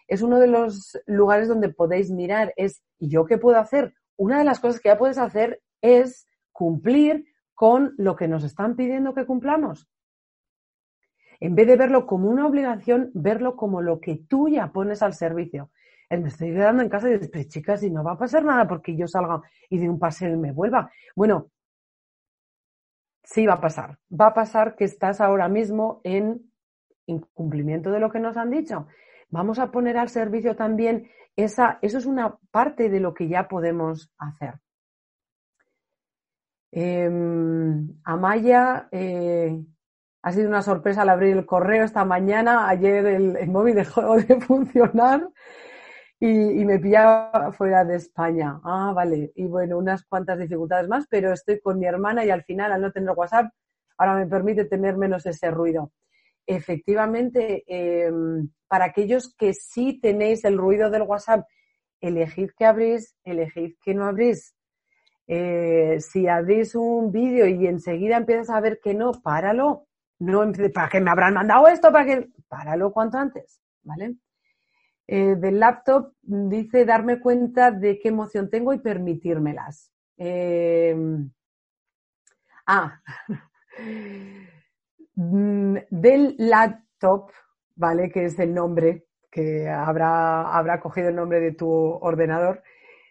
Es 0.08 0.22
uno 0.22 0.38
de 0.38 0.46
los 0.46 0.98
lugares 1.04 1.48
donde 1.48 1.68
podéis 1.68 2.10
mirar, 2.10 2.54
es, 2.56 2.82
¿y 2.98 3.10
yo 3.10 3.26
qué 3.26 3.36
puedo 3.36 3.58
hacer? 3.58 3.92
Una 4.16 4.38
de 4.38 4.44
las 4.44 4.58
cosas 4.58 4.80
que 4.80 4.88
ya 4.88 4.96
puedes 4.96 5.18
hacer 5.18 5.60
es 5.82 6.26
cumplir 6.50 7.26
con 7.56 7.94
lo 7.96 8.14
que 8.14 8.28
nos 8.28 8.44
están 8.44 8.76
pidiendo 8.76 9.14
que 9.14 9.24
cumplamos. 9.24 9.88
En 11.40 11.54
vez 11.54 11.66
de 11.66 11.76
verlo 11.76 12.06
como 12.06 12.28
una 12.28 12.46
obligación, 12.46 13.10
verlo 13.14 13.56
como 13.56 13.80
lo 13.80 13.98
que 13.98 14.16
tú 14.28 14.48
ya 14.48 14.70
pones 14.72 15.02
al 15.02 15.14
servicio. 15.14 15.70
me 16.10 16.28
estoy 16.28 16.52
quedando 16.52 16.82
en 16.82 16.90
casa 16.90 17.08
y 17.08 17.18
dices, 17.18 17.48
chicas, 17.48 17.82
y 17.82 17.90
no 17.90 18.04
va 18.04 18.12
a 18.12 18.18
pasar 18.18 18.44
nada 18.44 18.68
porque 18.68 18.94
yo 18.94 19.08
salga 19.08 19.40
y 19.70 19.78
de 19.78 19.88
un 19.88 19.98
paseo 19.98 20.36
me 20.36 20.52
vuelva. 20.52 20.90
Bueno, 21.16 21.50
sí 23.24 23.46
va 23.46 23.54
a 23.54 23.60
pasar. 23.60 23.98
Va 24.08 24.28
a 24.28 24.34
pasar 24.34 24.76
que 24.76 24.84
estás 24.84 25.22
ahora 25.22 25.48
mismo 25.48 26.02
en 26.04 26.52
incumplimiento 27.06 27.90
de 27.90 28.00
lo 28.00 28.10
que 28.10 28.20
nos 28.20 28.36
han 28.36 28.50
dicho. 28.50 28.86
Vamos 29.30 29.58
a 29.58 29.70
poner 29.70 29.96
al 29.96 30.10
servicio 30.10 30.56
también 30.56 31.08
esa, 31.36 31.78
eso 31.80 31.96
es 31.96 32.04
una 32.04 32.36
parte 32.50 32.90
de 32.90 33.00
lo 33.00 33.14
que 33.14 33.28
ya 33.28 33.48
podemos 33.48 34.12
hacer. 34.18 34.60
Em, 36.78 37.88
Amaya, 38.04 38.86
eh, 38.92 39.64
ha 40.20 40.32
sido 40.32 40.46
una 40.46 40.60
sorpresa 40.60 41.02
al 41.02 41.08
abrir 41.08 41.34
el 41.34 41.46
correo 41.46 41.84
esta 41.84 42.04
mañana. 42.04 42.68
Ayer 42.68 43.06
el, 43.06 43.48
móvil 43.48 43.76
dejó 43.76 44.16
de 44.18 44.38
funcionar 44.42 45.26
y, 46.20 46.64
me 46.66 46.78
pillaba 46.78 47.50
fuera 47.52 47.82
de 47.82 47.96
España. 47.96 48.60
Ah, 48.62 48.92
vale. 48.94 49.32
Y 49.36 49.46
bueno, 49.46 49.78
unas 49.78 50.04
cuantas 50.04 50.38
dificultades 50.38 50.86
más, 50.86 51.06
pero 51.08 51.32
estoy 51.32 51.60
con 51.60 51.78
mi 51.78 51.86
hermana 51.86 52.26
y 52.26 52.30
al 52.30 52.44
final, 52.44 52.70
al 52.72 52.82
no 52.82 52.92
tener 52.92 53.14
WhatsApp, 53.16 53.46
ahora 53.96 54.16
me 54.16 54.26
permite 54.26 54.66
tener 54.66 54.98
menos 54.98 55.24
ese 55.24 55.50
ruido. 55.50 55.92
efectivamente, 56.46 57.64
eh, 57.66 58.12
para 58.68 58.86
aquellos 58.86 59.34
que 59.34 59.54
sí 59.54 59.98
tenéis 60.00 60.44
el 60.44 60.58
ruido 60.58 60.90
del 60.90 61.02
WhatsApp, 61.02 61.46
elegid 62.00 62.50
qué 62.58 62.66
abrís, 62.66 63.16
elegid 63.24 63.76
qué 63.82 63.94
no 63.94 64.04
abrís. 64.04 64.55
Eh, 65.28 65.98
si 66.00 66.28
abrís 66.28 66.74
un 66.74 67.10
vídeo 67.10 67.46
y 67.46 67.66
enseguida 67.66 68.16
empiezas 68.16 68.50
a 68.50 68.60
ver 68.60 68.80
que 68.80 68.94
no, 68.94 69.12
páralo. 69.12 69.86
No, 70.18 70.50
¿para 70.72 70.88
qué 70.88 71.00
me 71.00 71.10
habrán 71.10 71.34
mandado 71.34 71.68
esto? 71.68 71.92
¿Para 71.92 72.06
qué? 72.06 72.28
Páralo 72.48 72.92
cuanto 72.92 73.18
antes, 73.18 73.60
¿vale? 73.82 74.16
Eh, 75.08 75.36
del 75.36 75.60
laptop 75.60 76.14
dice 76.22 76.84
darme 76.84 77.20
cuenta 77.20 77.70
de 77.70 77.98
qué 77.98 78.08
emoción 78.08 78.50
tengo 78.50 78.72
y 78.72 78.78
permitírmelas. 78.78 79.92
Eh, 80.16 80.96
ah, 82.66 83.00
mm, 85.16 85.76
del 85.90 86.34
laptop, 86.38 87.30
¿vale? 87.74 88.10
Que 88.10 88.24
es 88.24 88.38
el 88.38 88.54
nombre 88.54 89.06
que 89.30 89.68
habrá, 89.68 90.56
habrá 90.56 90.80
cogido 90.80 91.10
el 91.10 91.16
nombre 91.16 91.40
de 91.40 91.52
tu 91.52 91.68
ordenador. 91.68 92.62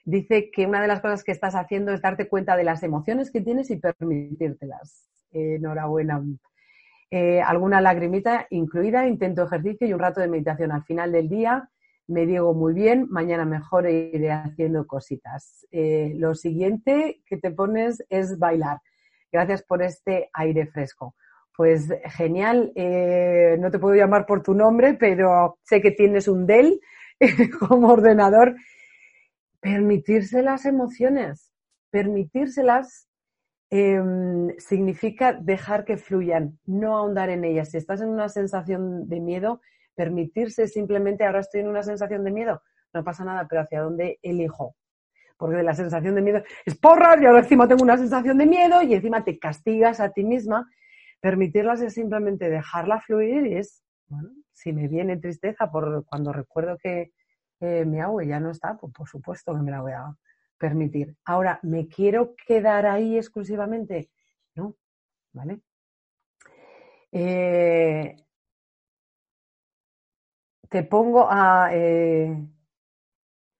Dice 0.06 0.49
que 0.52 0.65
una 0.65 0.82
de 0.82 0.88
las 0.88 1.02
cosas 1.02 1.23
que 1.23 1.32
estás 1.32 1.56
haciendo 1.56 1.91
es 1.91 2.02
darte 2.02 2.30
cuenta 2.30 2.56
de 2.56 2.64
las 2.64 2.84
emociones 2.84 3.32
que 3.32 3.41
tienes 3.41 3.69
y 3.72 3.77
permitírtelas. 3.77 5.10
enhorabuena. 5.32 6.23
Eh, 7.11 7.41
alguna 7.41 7.82
lagrimita 7.82 8.48
incluida, 8.49 9.07
intento 9.07 9.44
ejercicio 9.44 9.88
y 9.88 9.94
un 9.94 9.99
rato 9.99 10.22
de 10.22 10.27
meditación 10.27 10.72
al 10.72 10.84
final 10.84 11.11
del 11.11 11.30
día 11.30 11.69
me 12.07 12.26
digo 12.26 12.53
muy 12.53 12.73
bien, 12.73 13.07
mañana 13.10 13.45
mejor 13.45 13.90
iré 13.90 14.32
haciendo 14.32 14.86
cositas. 14.86 15.65
Eh, 15.72 16.14
lo 16.15 16.36
siguiente 16.36 17.22
que 17.26 17.38
te 17.38 17.52
pones 17.52 18.03
es 18.10 18.38
bailar. 18.38 18.80
Gracias 19.32 19.64
por 19.64 19.82
este 19.82 20.30
aire 20.34 20.68
fresco. 20.68 21.15
Pues 21.57 21.90
genial, 22.15 22.72
eh, 22.76 23.57
no 23.60 23.72
te 23.72 23.80
puedo 23.80 23.95
llamar 23.95 24.26
por 24.26 24.44
tu 24.44 24.53
nombre, 24.53 24.94
pero 24.94 25.57
sé 25.64 25.82
que 25.82 25.91
tienes 25.91 26.27
un 26.27 26.45
Dell 26.45 26.80
como 27.60 27.90
ordenador. 27.90 28.56
Permitirse 29.66 30.44
las 30.44 30.68
emociones, 30.68 31.52
permitírselas 31.90 33.10
em, 33.72 34.56
significa 34.60 35.34
dejar 35.34 35.86
que 35.86 35.98
fluyan, 35.98 36.60
no 36.68 36.96
ahondar 36.96 37.32
en 37.32 37.44
ellas. 37.44 37.72
Si 37.72 37.78
estás 37.78 38.00
en 38.02 38.10
una 38.10 38.30
sensación 38.30 39.10
de 39.10 39.20
miedo, 39.20 39.62
permitirse 39.96 40.68
simplemente, 40.68 41.26
ahora 41.26 41.40
estoy 41.40 41.62
en 41.62 41.70
una 41.70 41.82
sensación 41.82 42.24
de 42.24 42.30
miedo, 42.30 42.62
no 42.94 43.04
pasa 43.04 43.26
nada, 43.26 43.48
pero 43.50 43.62
¿hacia 43.62 43.82
dónde 43.82 44.20
elijo? 44.22 44.76
Porque 45.36 45.58
de 45.58 45.64
la 45.64 45.74
sensación 45.74 46.14
de 46.14 46.22
miedo 46.22 46.44
es 46.64 46.78
porras 46.78 47.20
y 47.20 47.26
ahora 47.26 47.40
encima 47.40 47.68
tengo 47.68 47.82
una 47.82 47.98
sensación 47.98 48.38
de 48.38 48.46
miedo 48.46 48.84
y 48.84 48.94
encima 48.94 49.24
te 49.24 49.40
castigas 49.40 50.00
a 50.00 50.12
ti 50.12 50.24
misma. 50.24 50.70
Permitirlas 51.22 51.82
es 51.82 51.96
simplemente 51.96 52.52
dejarla 52.52 53.02
fluir 53.02 53.48
y 53.48 53.58
es, 53.58 53.84
bueno, 54.10 54.30
si 54.54 54.74
me 54.74 54.88
viene 54.88 55.18
tristeza 55.18 55.72
por 55.72 56.06
cuando 56.06 56.32
recuerdo 56.34 56.78
que 56.78 57.14
eh, 57.60 57.86
mi 57.86 57.99
agua 57.99 58.23
ya 58.23 58.40
no 58.40 58.52
está, 58.52 58.76
pues 58.77 58.94
por 58.94 59.07
supuesto 59.07 59.53
que 59.53 59.61
me 59.61 59.72
la 59.72 59.82
voy 59.82 59.94
a 59.94 60.15
permitir. 60.57 61.15
Ahora, 61.26 61.60
¿me 61.64 61.88
quiero 61.88 62.36
quedar 62.48 62.86
ahí 62.86 63.18
exclusivamente? 63.18 64.10
No, 64.56 64.76
¿vale? 65.34 65.61
Eh, 67.11 68.15
te 70.69 70.84
pongo 70.84 71.27
a... 71.30 71.69
Eh, 71.72 72.36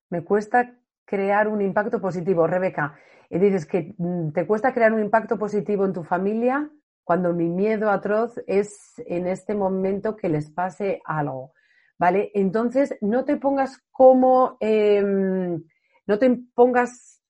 me 0.10 0.24
cuesta 0.24 0.78
crear 1.06 1.48
un 1.48 1.62
impacto 1.62 2.00
positivo, 2.02 2.48
Rebeca. 2.48 2.98
Y 3.30 3.40
dices 3.40 3.66
que 3.66 3.96
mm, 3.98 4.32
te 4.32 4.46
cuesta 4.46 4.74
crear 4.74 4.94
un 4.94 5.02
impacto 5.02 5.38
positivo 5.38 5.86
en 5.86 5.94
tu 5.94 6.04
familia 6.04 6.70
cuando 7.04 7.34
mi 7.34 7.50
miedo 7.50 7.90
atroz 7.90 8.40
es 8.48 8.96
en 9.06 9.28
este 9.28 9.56
momento 9.56 10.16
que 10.16 10.30
les 10.30 10.50
pase 10.50 11.02
algo. 11.06 11.54
¿Vale? 11.98 12.32
Entonces, 12.34 12.96
no 13.02 13.24
te 13.24 13.38
pongas 13.38 13.82
como, 13.92 14.58
em, 14.60 15.64
no 16.06 16.20
te 16.20 16.38
pongas, 16.54 17.22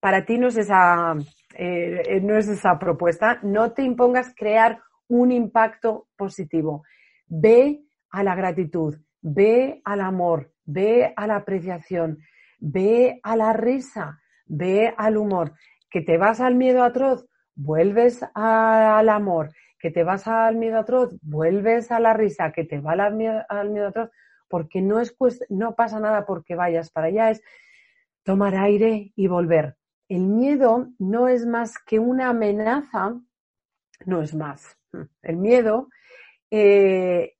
para 0.00 0.24
ti 0.24 0.38
no 0.38 0.48
es 0.48 0.56
esa, 0.56 1.14
eh, 1.54 2.20
no 2.22 2.36
es 2.36 2.48
esa 2.48 2.78
propuesta, 2.78 3.38
no 3.42 3.72
te 3.72 3.82
impongas 3.82 4.34
crear 4.36 4.80
un 5.08 5.32
impacto 5.32 6.08
positivo. 6.16 6.82
Ve 7.26 7.82
a 8.10 8.22
la 8.22 8.34
gratitud, 8.34 8.96
ve 9.20 9.80
al 9.84 10.00
amor, 10.00 10.52
ve 10.64 11.12
a 11.16 11.26
la 11.26 11.36
apreciación, 11.36 12.18
ve 12.58 13.20
a 13.22 13.36
la 13.36 13.52
risa, 13.52 14.20
ve 14.46 14.94
al 14.96 15.16
humor. 15.16 15.54
Que 15.90 16.02
te 16.02 16.18
vas 16.18 16.40
al 16.40 16.54
miedo 16.54 16.82
atroz, 16.82 17.26
vuelves 17.54 18.20
al 18.34 19.08
amor. 19.08 19.50
Que 19.78 19.90
te 19.90 20.04
vas 20.04 20.26
al 20.26 20.56
miedo 20.56 20.78
atroz, 20.78 21.16
vuelves 21.22 21.90
a 21.90 22.00
la 22.00 22.14
risa. 22.14 22.52
Que 22.52 22.64
te 22.64 22.80
va 22.80 22.92
al 22.92 23.14
miedo, 23.14 23.44
atroz, 23.86 24.10
porque 24.48 24.82
no, 24.82 25.00
es 25.00 25.16
no 25.48 25.74
pasa 25.74 26.00
nada 26.00 26.26
porque 26.26 26.54
vayas 26.54 26.90
para 26.90 27.08
allá, 27.08 27.30
es 27.30 27.42
tomar 28.22 28.54
aire 28.56 29.12
y 29.14 29.26
volver. 29.26 29.76
El 30.08 30.22
miedo 30.22 30.88
no 30.98 31.28
es 31.28 31.46
más 31.46 31.74
que 31.78 31.98
una 31.98 32.30
amenaza, 32.30 33.20
no 34.06 34.22
es 34.22 34.34
más. 34.34 34.78
El 35.22 35.36
miedo 35.36 35.88
eh, 36.50 37.34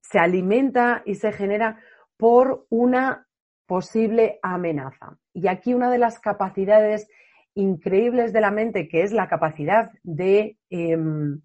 se 0.00 0.18
alimenta 0.18 1.02
y 1.04 1.14
se 1.14 1.32
genera 1.32 1.80
por 2.16 2.66
una 2.68 3.26
posible 3.66 4.40
amenaza. 4.42 5.16
Y 5.32 5.46
aquí 5.46 5.74
una 5.74 5.90
de 5.90 5.98
las 5.98 6.18
capacidades 6.18 7.08
increíbles 7.54 8.32
de 8.32 8.40
la 8.40 8.50
mente, 8.50 8.88
que 8.88 9.02
es 9.02 9.12
la 9.12 9.28
capacidad 9.28 9.92
de, 10.02 10.58
em, 10.70 11.40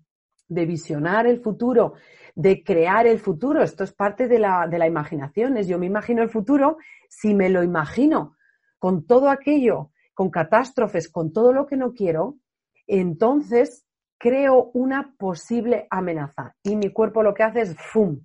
de 0.47 0.65
visionar 0.65 1.27
el 1.27 1.39
futuro, 1.41 1.93
de 2.35 2.63
crear 2.63 3.07
el 3.07 3.19
futuro. 3.19 3.63
Esto 3.63 3.83
es 3.83 3.93
parte 3.93 4.27
de 4.27 4.39
la, 4.39 4.67
de 4.67 4.77
la 4.77 4.87
imaginación. 4.87 5.57
Es 5.57 5.67
yo 5.67 5.79
me 5.79 5.85
imagino 5.85 6.21
el 6.21 6.29
futuro, 6.29 6.77
si 7.09 7.33
me 7.33 7.49
lo 7.49 7.63
imagino 7.63 8.35
con 8.79 9.05
todo 9.05 9.29
aquello, 9.29 9.91
con 10.13 10.29
catástrofes, 10.29 11.09
con 11.09 11.33
todo 11.33 11.53
lo 11.53 11.65
que 11.65 11.77
no 11.77 11.93
quiero, 11.93 12.37
entonces 12.87 13.85
creo 14.17 14.71
una 14.73 15.13
posible 15.17 15.87
amenaza. 15.89 16.55
Y 16.63 16.75
mi 16.75 16.91
cuerpo 16.91 17.23
lo 17.23 17.33
que 17.33 17.43
hace 17.43 17.61
es 17.61 17.75
¡fum! 17.77 18.21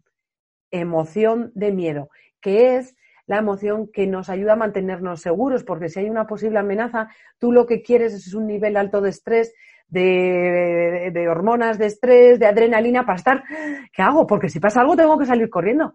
emoción 0.71 1.51
de 1.55 1.73
miedo, 1.73 2.11
que 2.41 2.77
es 2.77 2.95
la 3.27 3.39
emoción 3.39 3.89
que 3.93 4.07
nos 4.07 4.29
ayuda 4.29 4.55
a 4.55 4.57
mantenernos 4.57 5.21
seguros, 5.21 5.65
porque 5.65 5.89
si 5.89 6.01
hay 6.01 6.11
una 6.11 6.27
posible 6.27 6.59
amenaza, 6.59 7.09
tú 7.39 7.53
lo 7.53 7.67
que 7.67 7.83
quieres 7.83 8.13
es 8.13 8.35
un 8.35 8.47
nivel 8.47 8.77
alto 8.77 9.01
de 9.01 9.11
estrés, 9.11 9.53
de, 9.91 11.27
hormonas 11.29 11.79
de 11.79 11.87
estrés, 11.87 12.39
de 12.39 12.47
adrenalina 12.47 13.05
para 13.05 13.17
estar, 13.17 13.45
¿qué 13.93 14.03
hago? 14.03 14.27
Porque 14.27 14.49
si 14.49 14.61
pasa 14.61 14.81
algo 14.81 14.97
tengo 14.97 15.19
que 15.19 15.27
salir 15.27 15.51
corriendo. 15.51 15.95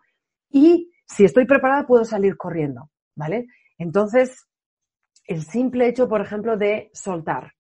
Y 0.50 0.92
si 1.06 1.26
estoy 1.26 1.46
preparada 1.46 1.86
puedo 1.86 2.06
salir 2.06 2.38
corriendo, 2.38 2.90
¿vale? 3.16 3.48
Entonces, 3.78 4.48
el 5.26 5.44
simple 5.44 5.88
hecho, 5.88 6.08
por 6.08 6.22
ejemplo, 6.22 6.58
de 6.58 6.90
soltar. 6.94 7.54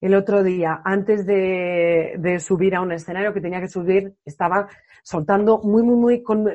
El 0.00 0.14
otro 0.14 0.42
día, 0.42 0.80
antes 0.84 1.26
de, 1.26 2.38
subir 2.40 2.74
a 2.74 2.80
un 2.80 2.92
escenario 2.92 3.34
que 3.34 3.40
tenía 3.40 3.60
que 3.60 3.68
subir, 3.68 4.14
estaba 4.24 4.68
soltando 5.02 5.60
muy, 5.62 5.82
muy, 5.82 5.96
muy 5.96 6.22
con, 6.22 6.46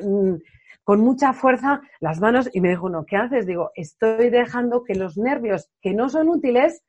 con 0.86 1.00
mucha 1.00 1.32
fuerza 1.32 1.80
las 2.00 2.20
manos 2.20 2.48
y 2.52 2.60
me 2.60 2.68
dijo, 2.70 2.88
no, 2.88 3.04
¿qué 3.04 3.16
haces? 3.16 3.44
Digo, 3.44 3.72
estoy 3.74 4.30
dejando 4.30 4.84
que 4.84 4.94
los 4.94 5.16
nervios 5.16 5.68
que 5.80 5.94
no 5.94 6.08
son 6.08 6.28
útiles, 6.28 6.84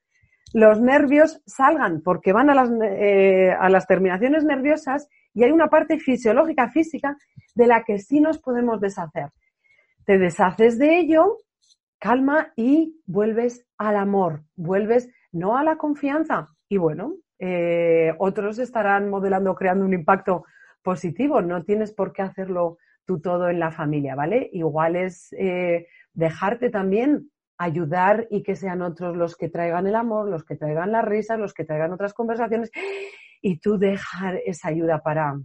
los 0.54 0.80
nervios 0.80 1.42
salgan 1.46 2.02
porque 2.02 2.34
van 2.34 2.50
a 2.50 2.56
las, 2.56 2.70
eh, 2.82 3.52
a 3.52 3.70
las 3.70 3.88
terminaciones 3.88 4.44
nerviosas 4.44 5.10
y 5.34 5.44
hay 5.44 5.52
una 5.52 5.68
parte 5.68 6.00
fisiológica, 6.00 6.70
física, 6.70 7.18
de 7.54 7.68
la 7.68 7.84
que 7.84 8.00
sí 8.00 8.22
nos 8.22 8.40
podemos 8.40 8.80
deshacer. 8.80 9.30
Te 10.06 10.18
deshaces 10.18 10.80
de 10.80 11.00
ello, 11.00 11.38
calma 12.00 12.54
y 12.56 13.02
vuelves 13.06 13.66
al 13.78 13.98
amor, 13.98 14.44
vuelves 14.56 15.10
no 15.32 15.58
a 15.58 15.64
la 15.64 15.78
confianza. 15.78 16.48
Y 16.70 16.78
bueno, 16.78 17.16
eh, 17.40 18.14
otros 18.18 18.60
estarán 18.60 19.10
modelando, 19.10 19.54
creando 19.56 19.86
un 19.86 19.94
impacto 19.94 20.46
positivo, 20.82 21.42
no 21.42 21.64
tienes 21.64 21.94
por 21.94 22.14
qué 22.14 22.22
hacerlo 22.22 22.78
tú 23.06 23.20
todo 23.20 23.50
en 23.50 23.60
la 23.60 23.72
familia, 23.72 24.16
¿vale? 24.16 24.50
Igual 24.54 24.96
es 24.96 25.34
eh, 25.34 25.88
dejarte 26.14 26.70
también 26.70 27.32
ayudar 27.58 28.28
y 28.30 28.44
que 28.44 28.56
sean 28.56 28.82
otros 28.82 29.16
los 29.16 29.36
que 29.36 29.50
traigan 29.50 29.88
el 29.88 29.96
amor, 29.96 30.30
los 30.30 30.44
que 30.44 30.56
traigan 30.56 30.92
las 30.92 31.06
risas, 31.06 31.40
los 31.40 31.54
que 31.54 31.66
traigan 31.66 31.94
otras 31.94 32.14
conversaciones 32.14 32.72
y 33.42 33.60
tú 33.60 33.78
dejar 33.78 34.40
esa 34.46 34.70
ayuda 34.70 35.02
para, 35.02 35.40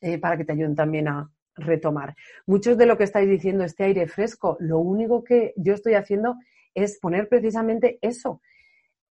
eh, 0.00 0.18
para 0.18 0.36
que 0.36 0.44
te 0.44 0.52
ayuden 0.52 0.74
también 0.74 1.08
a 1.08 1.30
retomar. 1.56 2.14
Muchos 2.46 2.76
de 2.76 2.86
lo 2.86 2.96
que 2.96 3.04
estáis 3.04 3.28
diciendo, 3.28 3.64
este 3.64 3.84
aire 3.84 4.06
fresco, 4.06 4.56
lo 4.60 4.78
único 4.78 5.24
que 5.24 5.54
yo 5.56 5.74
estoy 5.74 5.94
haciendo 5.94 6.36
es 6.74 6.98
poner 6.98 7.28
precisamente 7.28 7.98
eso. 8.02 8.40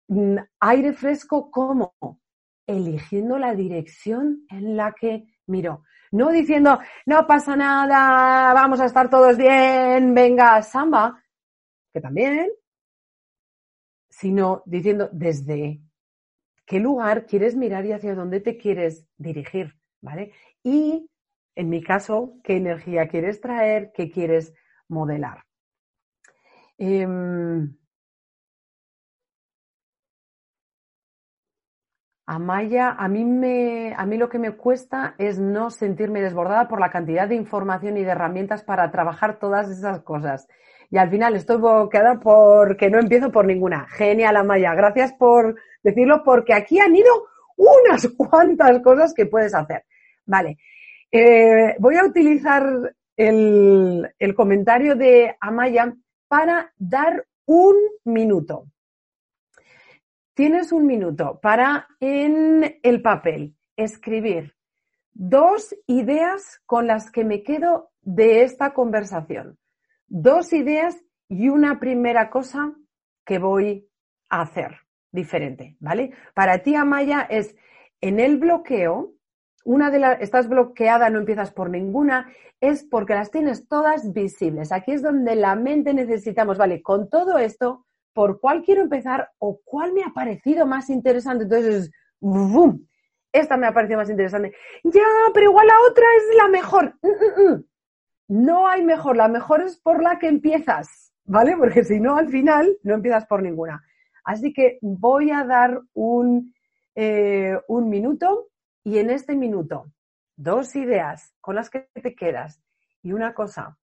Mm, 0.08 0.38
aire 0.60 0.92
fresco, 0.92 1.50
¿cómo? 1.50 1.94
Eligiendo 2.66 3.38
la 3.38 3.54
dirección 3.54 4.44
en 4.48 4.76
la 4.76 4.92
que 4.92 5.24
miro. 5.46 5.84
No 6.10 6.30
diciendo, 6.30 6.78
no 7.06 7.26
pasa 7.26 7.56
nada, 7.56 8.52
vamos 8.52 8.80
a 8.80 8.84
estar 8.84 9.08
todos 9.08 9.36
bien, 9.38 10.12
venga, 10.12 10.60
samba, 10.62 11.21
que 11.92 12.00
también, 12.00 12.50
sino 14.10 14.62
diciendo 14.66 15.08
desde 15.12 15.80
qué 16.66 16.80
lugar 16.80 17.26
quieres 17.26 17.56
mirar 17.56 17.84
y 17.86 17.92
hacia 17.92 18.14
dónde 18.14 18.40
te 18.40 18.56
quieres 18.56 19.06
dirigir. 19.16 19.76
¿vale? 20.00 20.32
Y 20.62 21.08
en 21.54 21.68
mi 21.68 21.82
caso, 21.82 22.34
qué 22.44 22.56
energía 22.56 23.08
quieres 23.08 23.40
traer, 23.40 23.92
qué 23.94 24.10
quieres 24.10 24.54
modelar. 24.88 25.44
Em, 26.78 27.76
Amaya, 32.26 32.90
a 32.92 33.08
mí, 33.08 33.24
me, 33.24 33.94
a 33.94 34.06
mí 34.06 34.16
lo 34.16 34.28
que 34.28 34.38
me 34.38 34.56
cuesta 34.56 35.14
es 35.18 35.38
no 35.38 35.70
sentirme 35.70 36.22
desbordada 36.22 36.68
por 36.68 36.80
la 36.80 36.90
cantidad 36.90 37.28
de 37.28 37.34
información 37.34 37.96
y 37.96 38.04
de 38.04 38.10
herramientas 38.12 38.62
para 38.62 38.90
trabajar 38.90 39.38
todas 39.38 39.68
esas 39.68 40.02
cosas. 40.02 40.46
Y 40.92 40.98
al 40.98 41.08
final 41.08 41.34
estoy 41.34 41.56
bloqueada 41.56 42.20
porque 42.20 42.90
no 42.90 43.00
empiezo 43.00 43.32
por 43.32 43.46
ninguna. 43.46 43.86
Genial, 43.88 44.36
Amaya. 44.36 44.74
Gracias 44.74 45.14
por 45.14 45.58
decirlo 45.82 46.22
porque 46.22 46.52
aquí 46.52 46.78
han 46.80 46.94
ido 46.94 47.28
unas 47.56 48.06
cuantas 48.16 48.78
cosas 48.82 49.14
que 49.14 49.24
puedes 49.24 49.54
hacer. 49.54 49.86
Vale. 50.26 50.58
Eh, 51.10 51.76
voy 51.78 51.96
a 51.96 52.04
utilizar 52.04 52.94
el, 53.16 54.06
el 54.18 54.34
comentario 54.34 54.94
de 54.94 55.34
Amaya 55.40 55.94
para 56.28 56.70
dar 56.76 57.26
un 57.46 57.74
minuto. 58.04 58.66
Tienes 60.34 60.72
un 60.72 60.86
minuto 60.86 61.40
para 61.40 61.88
en 62.00 62.78
el 62.82 63.00
papel 63.00 63.56
escribir 63.76 64.54
dos 65.14 65.74
ideas 65.86 66.60
con 66.66 66.86
las 66.86 67.10
que 67.10 67.24
me 67.24 67.42
quedo 67.42 67.92
de 68.02 68.42
esta 68.42 68.74
conversación. 68.74 69.56
Dos 70.14 70.52
ideas 70.52 71.02
y 71.26 71.48
una 71.48 71.80
primera 71.80 72.28
cosa 72.28 72.74
que 73.24 73.38
voy 73.38 73.88
a 74.28 74.42
hacer 74.42 74.80
diferente, 75.10 75.78
¿vale? 75.80 76.12
Para 76.34 76.62
ti, 76.62 76.74
Amaya, 76.74 77.22
es 77.22 77.56
en 78.02 78.20
el 78.20 78.36
bloqueo, 78.36 79.14
una 79.64 79.90
de 79.90 80.00
las, 80.00 80.20
estás 80.20 80.50
bloqueada, 80.50 81.08
no 81.08 81.18
empiezas 81.18 81.50
por 81.50 81.70
ninguna, 81.70 82.30
es 82.60 82.84
porque 82.84 83.14
las 83.14 83.30
tienes 83.30 83.66
todas 83.68 84.12
visibles. 84.12 84.70
Aquí 84.70 84.92
es 84.92 85.00
donde 85.00 85.34
la 85.34 85.54
mente 85.54 85.94
necesitamos, 85.94 86.58
¿vale? 86.58 86.82
Con 86.82 87.08
todo 87.08 87.38
esto, 87.38 87.86
por 88.12 88.38
cuál 88.38 88.64
quiero 88.64 88.82
empezar 88.82 89.30
o 89.38 89.62
cuál 89.64 89.94
me 89.94 90.02
ha 90.04 90.12
parecido 90.12 90.66
más 90.66 90.90
interesante. 90.90 91.44
Entonces, 91.44 91.90
¡bum! 92.20 92.86
Esta 93.32 93.56
me 93.56 93.66
ha 93.66 93.72
parecido 93.72 93.98
más 93.98 94.10
interesante. 94.10 94.54
Ya, 94.84 95.06
pero 95.32 95.48
igual 95.48 95.68
la 95.68 95.90
otra 95.90 96.04
es 96.18 96.36
la 96.36 96.48
mejor. 96.48 96.98
Mm, 97.00 97.08
mm, 97.08 97.54
mm. 97.54 97.64
No 98.32 98.66
hay 98.66 98.82
mejor, 98.82 99.18
la 99.18 99.28
mejor 99.28 99.60
es 99.60 99.76
por 99.76 100.02
la 100.02 100.18
que 100.18 100.26
empiezas, 100.26 101.12
¿vale? 101.26 101.54
Porque 101.54 101.84
si 101.84 102.00
no, 102.00 102.16
al 102.16 102.30
final 102.30 102.78
no 102.82 102.94
empiezas 102.94 103.26
por 103.26 103.42
ninguna. 103.42 103.84
Así 104.24 104.54
que 104.54 104.78
voy 104.80 105.30
a 105.30 105.44
dar 105.44 105.82
un, 105.92 106.54
eh, 106.94 107.58
un 107.68 107.90
minuto 107.90 108.48
y 108.84 108.96
en 108.96 109.10
este 109.10 109.36
minuto, 109.36 109.92
dos 110.34 110.74
ideas 110.76 111.34
con 111.42 111.56
las 111.56 111.68
que 111.68 111.90
te 111.92 112.14
quedas 112.14 112.62
y 113.02 113.12
una 113.12 113.34
cosa 113.34 113.76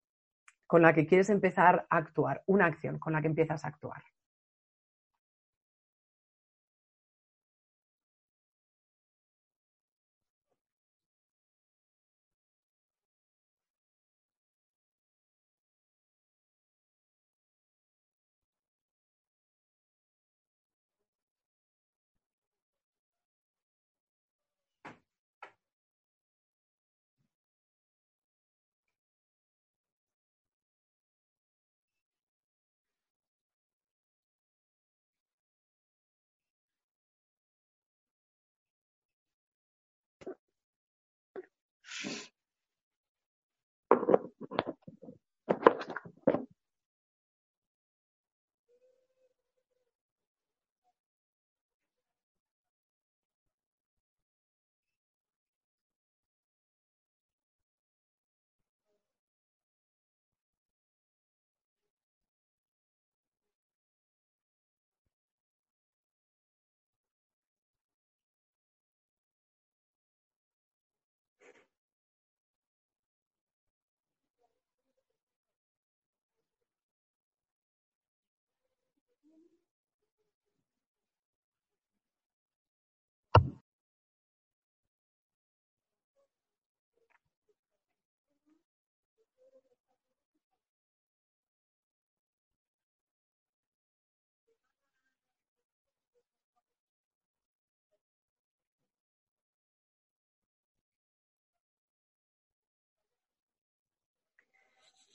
con 0.65 0.81
la 0.81 0.93
que 0.93 1.05
quieres 1.05 1.29
empezar 1.29 1.85
a 1.89 1.97
actuar, 1.97 2.41
una 2.45 2.67
acción 2.67 2.99
con 2.99 3.11
la 3.11 3.21
que 3.21 3.27
empiezas 3.27 3.65
a 3.65 3.67
actuar. 3.67 4.01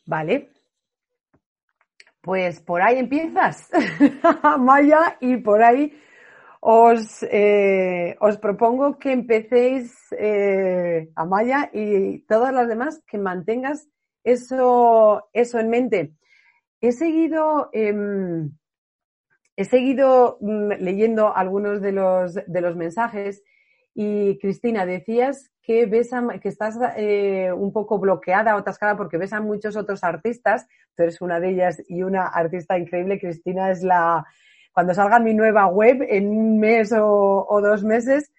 Vale. 0.06 0.50
Pues 2.20 2.60
por 2.60 2.82
ahí 2.82 2.98
empiezas, 2.98 3.68
Maya, 4.60 5.16
y 5.20 5.38
por 5.38 5.62
ahí 5.62 5.92
os, 6.60 7.24
eh, 7.24 8.16
os 8.20 8.38
propongo 8.38 8.98
que 8.98 9.10
empecéis, 9.10 9.92
eh, 10.16 11.10
a 11.16 11.24
Maya 11.24 11.68
y 11.72 12.20
todas 12.20 12.54
las 12.54 12.68
demás, 12.68 13.02
que 13.08 13.18
mantengas 13.18 13.88
eso, 14.22 15.28
eso 15.32 15.58
en 15.58 15.68
mente. 15.70 16.12
He 16.80 16.92
seguido, 16.92 17.70
em, 17.72 18.52
he 19.56 19.64
seguido 19.64 20.38
mm, 20.40 20.72
leyendo 20.78 21.36
algunos 21.36 21.80
de 21.80 21.92
los, 21.92 22.34
de 22.34 22.60
los 22.60 22.76
mensajes 22.76 23.42
y 23.94 24.38
Cristina, 24.38 24.86
decías 24.86 25.51
que 25.62 25.86
ves 25.86 26.10
que 26.40 26.48
estás 26.48 26.76
eh, 26.96 27.52
un 27.52 27.72
poco 27.72 27.98
bloqueada 27.98 28.56
o 28.56 28.58
atascada 28.58 28.96
porque 28.96 29.16
ves 29.16 29.32
a 29.32 29.40
muchos 29.40 29.76
otros 29.76 30.02
artistas. 30.02 30.66
Tú 30.96 31.04
eres 31.04 31.20
una 31.20 31.38
de 31.38 31.50
ellas 31.50 31.82
y 31.88 32.02
una 32.02 32.26
artista 32.26 32.76
increíble. 32.76 33.20
Cristina 33.20 33.70
es 33.70 33.82
la, 33.82 34.26
cuando 34.72 34.92
salga 34.92 35.20
mi 35.20 35.34
nueva 35.34 35.66
web 35.66 36.04
en 36.08 36.28
un 36.28 36.58
mes 36.58 36.92
o, 36.96 37.60
dos 37.62 37.84
meses, 37.84 38.32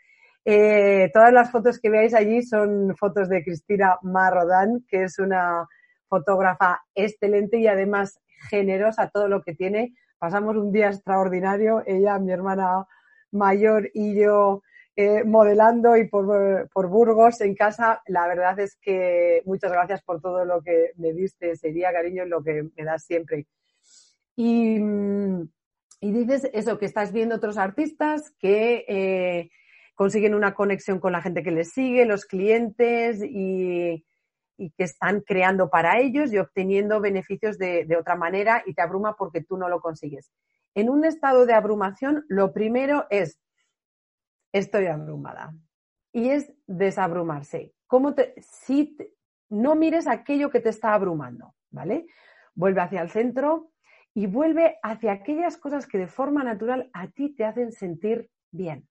eh, 0.44 1.10
todas 1.14 1.32
las 1.32 1.50
fotos 1.50 1.80
que 1.80 1.90
veáis 1.90 2.14
allí 2.14 2.42
son 2.42 2.94
fotos 2.98 3.30
de 3.30 3.44
Cristina 3.44 3.98
Marrodán, 4.02 4.84
que 4.90 5.04
es 5.04 5.18
una 5.20 5.66
fotógrafa 6.10 6.82
excelente 6.94 7.58
y 7.58 7.68
además 7.68 8.20
generosa 8.50 9.10
todo 9.10 9.30
lo 9.30 9.42
que 9.42 9.56
tiene. 9.56 9.94
Pasamos 10.18 10.58
un 10.58 10.74
día 10.74 10.88
extraordinario, 10.88 11.84
ella, 11.86 12.20
mi 12.20 12.34
hermana 12.34 12.86
mayor 13.32 13.90
y 13.94 14.16
yo 14.16 14.62
eh, 14.96 15.24
modelando 15.24 15.98
y 15.98 16.08
por, 16.08 16.70
por, 16.70 16.88
Burgos 16.88 17.42
en 17.42 17.56
casa. 17.56 18.02
La 18.06 18.28
verdad 18.28 18.60
es 18.60 18.76
que 18.76 19.42
muchas 19.46 19.72
gracias 19.72 20.04
por 20.04 20.22
todo 20.22 20.46
lo 20.46 20.62
que 20.62 20.92
me 20.98 21.14
diste 21.14 21.52
ese 21.52 21.72
día, 21.72 21.92
cariño, 21.92 22.26
lo 22.26 22.44
que 22.44 22.70
me 22.76 22.84
das 22.84 23.04
siempre. 23.04 23.48
Y, 24.36 24.78
y 26.00 26.12
dices 26.12 26.50
eso, 26.54 26.78
que 26.78 26.86
estás 26.86 27.12
viendo 27.12 27.36
otros 27.36 27.58
artistas 27.58 28.32
que 28.40 28.86
eh, 28.88 29.50
consiguen 29.96 30.36
una 30.36 30.54
conexión 30.54 31.00
con 31.00 31.12
la 31.12 31.22
gente 31.22 31.42
que 31.42 31.52
les 31.52 31.72
sigue, 31.72 32.06
los 32.06 32.26
clientes 32.26 33.24
y, 33.24 34.06
y 34.58 34.70
que 34.72 34.84
están 34.84 35.22
creando 35.22 35.70
para 35.70 36.00
ellos 36.00 36.32
y 36.32 36.38
obteniendo 36.38 37.02
beneficios 37.02 37.58
de, 37.58 37.86
de, 37.86 37.98
otra 37.98 38.16
manera 38.16 38.64
y 38.66 38.74
te 38.74 38.82
abruma 38.82 39.16
porque 39.16 39.42
tú 39.42 39.58
no 39.58 39.70
lo 39.70 39.82
consigues. 39.82 40.32
En 40.76 40.90
un 40.90 41.06
estado 41.06 41.46
de 41.46 41.54
abrumación, 41.54 42.26
lo 42.28 42.54
primero 42.54 43.06
es 43.10 43.40
estoy 44.54 44.86
abrumada. 44.86 45.54
Y 46.14 46.30
es 46.30 46.54
desabrumarse. 46.68 47.74
¿Cómo 47.88 48.14
te, 48.14 48.36
si 48.40 48.96
no 49.50 49.76
mires 49.76 50.08
aquello 50.08 50.50
que 50.50 50.62
te 50.62 50.70
está 50.70 50.94
abrumando, 50.94 51.56
¿vale? 51.72 52.08
Vuelve 52.56 52.82
hacia 52.82 53.02
el 53.02 53.10
centro 53.10 53.72
y 54.14 54.28
vuelve 54.28 54.78
hacia 54.84 55.12
aquellas 55.12 55.58
cosas 55.58 55.88
que 55.88 55.98
de 55.98 56.08
forma 56.08 56.44
natural 56.44 56.90
a 56.94 57.08
ti 57.08 57.36
te 57.36 57.44
hacen 57.44 57.72
sentir 57.72 58.30
bien. 58.52 58.88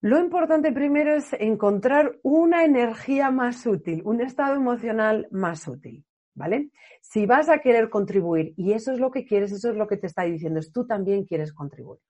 Lo 0.00 0.18
importante 0.20 0.72
primero 0.72 1.14
es 1.14 1.32
encontrar 1.34 2.18
una 2.22 2.64
energía 2.64 3.30
más 3.30 3.66
útil, 3.66 4.02
un 4.04 4.20
estado 4.20 4.54
emocional 4.54 5.26
más 5.30 5.66
útil, 5.66 6.04
¿vale? 6.34 6.70
Si 7.00 7.26
vas 7.26 7.48
a 7.48 7.58
querer 7.58 7.88
contribuir 7.88 8.54
y 8.56 8.72
eso 8.72 8.92
es 8.92 9.00
lo 9.00 9.10
que 9.10 9.24
quieres, 9.24 9.52
eso 9.52 9.70
es 9.70 9.76
lo 9.76 9.86
que 9.86 9.96
te 9.96 10.06
está 10.06 10.22
diciendo, 10.22 10.60
es 10.60 10.70
tú 10.70 10.86
también 10.86 11.24
quieres 11.24 11.52
contribuir. 11.52 12.00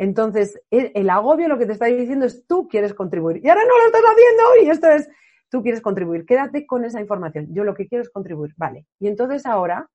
Entonces, 0.00 0.60
el, 0.70 0.92
el 0.94 1.10
agobio 1.10 1.48
lo 1.48 1.58
que 1.58 1.66
te 1.66 1.72
está 1.72 1.86
diciendo 1.86 2.24
es 2.24 2.46
tú 2.46 2.68
quieres 2.68 2.94
contribuir 2.94 3.44
y 3.44 3.48
ahora 3.48 3.64
no 3.64 3.76
lo 3.76 3.86
estás 3.86 4.02
haciendo 4.02 4.64
y 4.64 4.70
esto 4.70 4.88
es, 4.88 5.08
tú 5.48 5.60
quieres 5.60 5.80
contribuir. 5.80 6.24
Quédate 6.24 6.66
con 6.66 6.84
esa 6.84 7.00
información. 7.00 7.48
Yo 7.50 7.64
lo 7.64 7.74
que 7.74 7.88
quiero 7.88 8.02
es 8.02 8.10
contribuir, 8.10 8.54
vale. 8.56 8.86
Y 9.00 9.08
entonces 9.08 9.44
ahora, 9.44 9.90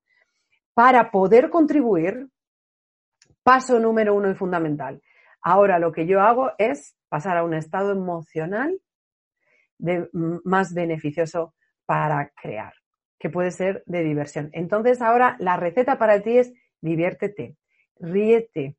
para 0.74 1.10
poder 1.10 1.50
contribuir, 1.50 2.28
paso 3.44 3.80
número 3.80 4.14
uno 4.14 4.30
y 4.30 4.36
fundamental. 4.36 5.02
Ahora 5.42 5.80
lo 5.80 5.94
que 5.94 6.06
yo 6.06 6.22
hago 6.22 6.52
es 6.58 6.96
pasar 7.08 7.38
a 7.38 7.44
un 7.44 7.54
estado 7.54 7.92
emocional 7.92 8.80
de, 9.78 10.10
más 10.12 10.74
beneficioso 10.74 11.54
para 11.86 12.32
crear, 12.42 12.74
que 13.20 13.30
puede 13.30 13.52
ser 13.52 13.84
de 13.86 14.04
diversión. 14.04 14.50
Entonces 14.54 15.02
ahora 15.02 15.36
la 15.40 15.58
receta 15.58 15.98
para 15.98 16.22
ti 16.22 16.38
es 16.38 16.54
diviértete, 16.82 17.56
ríete, 18.00 18.78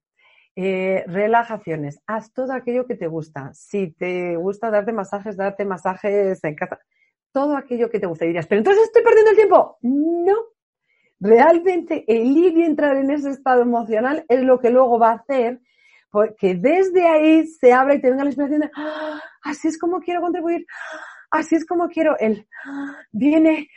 eh, 0.57 1.05
relajaciones, 1.07 2.01
haz 2.07 2.33
todo 2.33 2.53
aquello 2.53 2.87
que 2.87 2.95
te 2.95 3.07
gusta. 3.07 3.53
Si 3.55 3.93
te 3.93 4.37
gusta 4.37 4.71
darte 4.71 4.93
masajes, 4.93 5.37
darte 5.37 5.65
masajes 5.65 6.43
en 6.45 6.55
casa, 6.55 6.79
todo 7.33 7.57
aquello 7.57 7.91
que 7.91 8.01
te 8.01 8.07
gusta. 8.07 8.25
Dirías, 8.25 8.47
pero 8.47 8.61
entonces 8.61 8.85
estoy 8.85 9.03
perdiendo 9.03 9.31
el 9.31 9.37
tiempo. 9.37 9.79
No. 9.83 10.37
Realmente 11.21 12.05
el 12.07 12.37
ir 12.37 12.59
y 12.59 12.65
entrar 12.65 12.97
en 12.97 13.11
ese 13.11 13.31
estado 13.31 13.63
emocional 13.63 14.25
es 14.29 14.43
lo 14.43 14.61
que 14.61 14.71
luego 14.71 14.99
va 14.99 15.13
a 15.13 15.15
hacer 15.15 15.61
porque 16.15 16.55
desde 16.55 17.09
ahí 17.09 17.45
se 17.45 17.73
abre 17.73 17.97
y 17.97 18.01
te 18.01 18.09
venga 18.09 18.23
la 18.23 18.31
inspiración 18.31 18.61
de, 18.61 18.71
¡Ah! 18.77 19.21
así 19.43 19.67
es 19.67 19.77
como 19.77 19.99
quiero 19.99 20.21
contribuir, 20.21 20.65
así 21.29 21.57
es 21.57 21.67
como 21.67 21.89
quiero, 21.89 22.17
el, 22.21 22.47
¡Ah! 22.65 23.01
viene 23.11 23.69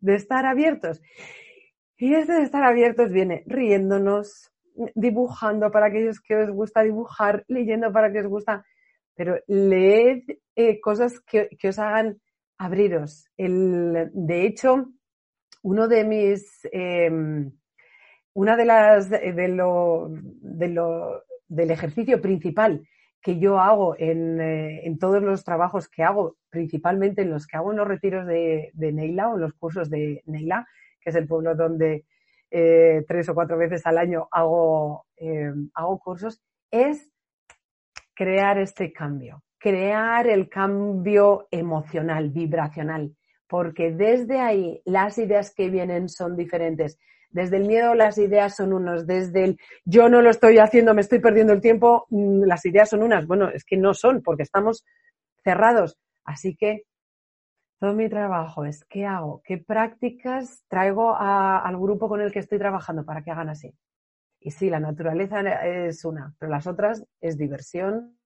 de 0.00 0.14
estar 0.16 0.44
abiertos. 0.44 1.00
Y 1.96 2.14
este 2.14 2.32
de 2.32 2.42
estar 2.42 2.64
abiertos 2.64 3.12
viene 3.12 3.44
riéndonos, 3.46 4.51
dibujando 4.94 5.70
para 5.70 5.86
aquellos 5.86 6.20
que 6.20 6.36
os 6.36 6.50
gusta 6.50 6.82
dibujar, 6.82 7.44
leyendo 7.48 7.92
para 7.92 8.12
que 8.12 8.20
os 8.20 8.26
gusta, 8.26 8.64
pero 9.14 9.38
leed 9.46 10.24
eh, 10.56 10.80
cosas 10.80 11.20
que, 11.20 11.48
que, 11.58 11.68
os 11.68 11.78
hagan 11.78 12.20
abriros. 12.58 13.26
El, 13.36 14.10
de 14.12 14.46
hecho, 14.46 14.88
uno 15.62 15.88
de 15.88 16.04
mis... 16.04 16.68
Eh, 16.72 17.50
una 18.34 18.56
de 18.56 18.64
las 18.64 19.10
de 19.10 19.48
lo, 19.48 20.08
de 20.10 20.68
lo, 20.68 21.22
del 21.48 21.70
ejercicio 21.70 22.20
principal 22.20 22.86
que 23.20 23.38
yo 23.38 23.60
hago 23.60 23.94
en, 23.98 24.40
eh, 24.40 24.80
en, 24.84 24.98
todos 24.98 25.22
los 25.22 25.44
trabajos 25.44 25.88
que 25.88 26.02
hago, 26.02 26.36
principalmente 26.50 27.22
en 27.22 27.30
los 27.30 27.46
que 27.46 27.56
hago 27.56 27.70
en 27.70 27.76
los 27.76 27.86
retiros 27.86 28.26
de, 28.26 28.70
de 28.72 28.92
Neila 28.92 29.28
o 29.28 29.34
en 29.36 29.42
los 29.42 29.52
cursos 29.52 29.88
de 29.90 30.22
Neila, 30.26 30.66
que 31.00 31.10
es 31.10 31.16
el 31.16 31.28
pueblo 31.28 31.54
donde 31.54 32.04
eh, 32.54 33.02
tres 33.08 33.28
o 33.30 33.34
cuatro 33.34 33.56
veces 33.56 33.86
al 33.86 33.96
año 33.96 34.28
hago, 34.30 35.06
eh, 35.16 35.50
hago 35.72 35.98
cursos, 35.98 36.42
es 36.70 37.10
crear 38.14 38.58
este 38.58 38.92
cambio, 38.92 39.42
crear 39.58 40.26
el 40.26 40.50
cambio 40.50 41.48
emocional, 41.50 42.28
vibracional, 42.28 43.16
porque 43.48 43.90
desde 43.90 44.38
ahí 44.38 44.82
las 44.84 45.16
ideas 45.16 45.54
que 45.54 45.70
vienen 45.70 46.10
son 46.10 46.36
diferentes. 46.36 46.98
Desde 47.30 47.56
el 47.56 47.66
miedo 47.66 47.94
las 47.94 48.18
ideas 48.18 48.54
son 48.54 48.74
unos, 48.74 49.06
desde 49.06 49.44
el 49.44 49.58
yo 49.86 50.10
no 50.10 50.20
lo 50.20 50.28
estoy 50.28 50.58
haciendo, 50.58 50.92
me 50.92 51.00
estoy 51.00 51.20
perdiendo 51.20 51.54
el 51.54 51.62
tiempo, 51.62 52.06
mm, 52.10 52.42
las 52.42 52.66
ideas 52.66 52.90
son 52.90 53.02
unas. 53.02 53.26
Bueno, 53.26 53.48
es 53.48 53.64
que 53.64 53.78
no 53.78 53.94
son 53.94 54.22
porque 54.22 54.42
estamos 54.42 54.84
cerrados. 55.42 55.98
Así 56.24 56.54
que 56.54 56.82
todo 57.82 57.94
mi 57.94 58.08
trabajo 58.08 58.64
es 58.64 58.84
qué 58.84 59.06
hago, 59.06 59.42
qué 59.44 59.58
prácticas 59.58 60.64
traigo 60.68 61.16
a, 61.16 61.58
al 61.58 61.76
grupo 61.76 62.08
con 62.08 62.20
el 62.20 62.30
que 62.30 62.38
estoy 62.38 62.58
trabajando 62.58 63.04
para 63.04 63.22
que 63.22 63.32
hagan 63.32 63.48
así. 63.48 63.74
Y 64.38 64.52
sí, 64.52 64.70
la 64.70 64.78
naturaleza 64.78 65.40
es 65.64 66.04
una, 66.04 66.34
pero 66.38 66.50
las 66.50 66.68
otras 66.68 67.04
es 67.20 67.36
diversión, 67.36 68.16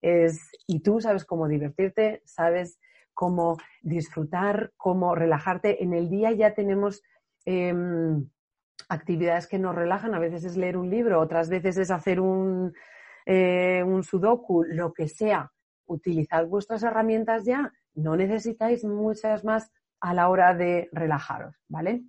es, 0.00 0.50
y 0.68 0.80
tú 0.80 1.00
sabes 1.00 1.24
cómo 1.24 1.48
divertirte, 1.48 2.22
sabes 2.24 2.78
cómo 3.14 3.56
disfrutar, 3.82 4.70
cómo 4.76 5.16
relajarte. 5.16 5.82
En 5.82 5.92
el 5.92 6.08
día 6.08 6.30
ya 6.30 6.54
tenemos 6.54 7.02
Em, 7.50 8.28
actividades 8.90 9.46
que 9.46 9.58
nos 9.58 9.74
relajan. 9.74 10.14
A 10.14 10.18
veces 10.18 10.44
es 10.44 10.58
leer 10.58 10.76
un 10.76 10.90
libro, 10.90 11.18
otras 11.18 11.48
veces 11.48 11.78
es 11.78 11.90
hacer 11.90 12.20
un, 12.20 12.74
eh, 13.24 13.82
un 13.86 14.02
sudoku, 14.02 14.64
lo 14.64 14.92
que 14.92 15.08
sea. 15.08 15.50
Utilizad 15.86 16.46
vuestras 16.46 16.82
herramientas 16.82 17.46
ya. 17.46 17.72
No 17.98 18.16
necesitáis 18.16 18.84
muchas 18.84 19.44
más 19.44 19.70
a 20.00 20.14
la 20.14 20.28
hora 20.28 20.54
de 20.54 20.88
relajaros, 20.92 21.56
¿vale? 21.68 22.02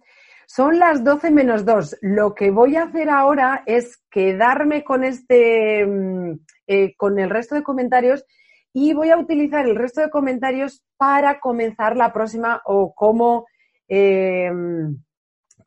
Son 0.48 0.80
las 0.80 1.04
12 1.04 1.32
menos 1.32 1.66
2. 1.66 1.98
Lo 2.02 2.34
que 2.34 2.52
voy 2.52 2.76
a 2.76 2.84
hacer 2.84 3.10
ahora 3.10 3.64
es 3.66 4.04
quedarme 4.10 4.84
con 4.84 5.04
este, 5.04 5.86
mm, 5.86 6.40
eh, 6.68 6.96
con 6.96 7.20
el 7.20 7.30
resto 7.30 7.56
de 7.56 7.64
comentarios 7.64 8.26
y 8.74 8.94
voy 8.94 9.10
a 9.10 9.18
utilizar 9.18 9.68
el 9.68 9.76
resto 9.76 10.02
de 10.02 10.10
comentarios 10.10 10.84
para 10.98 11.40
comenzar 11.40 11.98
la 11.98 12.14
próxima 12.14 12.62
o 12.66 12.94
como 12.94 13.46
eh, 13.88 14.52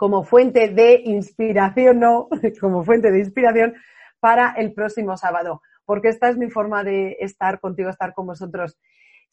como 0.03 0.25
fuente 0.25 0.69
de 0.69 1.01
inspiración, 1.05 2.01
no, 2.01 2.29
como 2.61 2.83
fuente 2.83 3.13
de 3.13 3.21
inspiración 3.21 3.75
para 4.19 4.53
el 4.57 4.73
próximo 4.73 5.17
sábado, 5.17 5.63
porque 5.85 6.09
esta 6.09 6.29
es 6.29 6.37
mi 6.37 6.51
forma 6.51 6.83
de 6.83 7.17
estar 7.21 7.61
contigo, 7.61 7.89
estar 7.89 8.13
con 8.13 8.27
vosotros. 8.27 8.77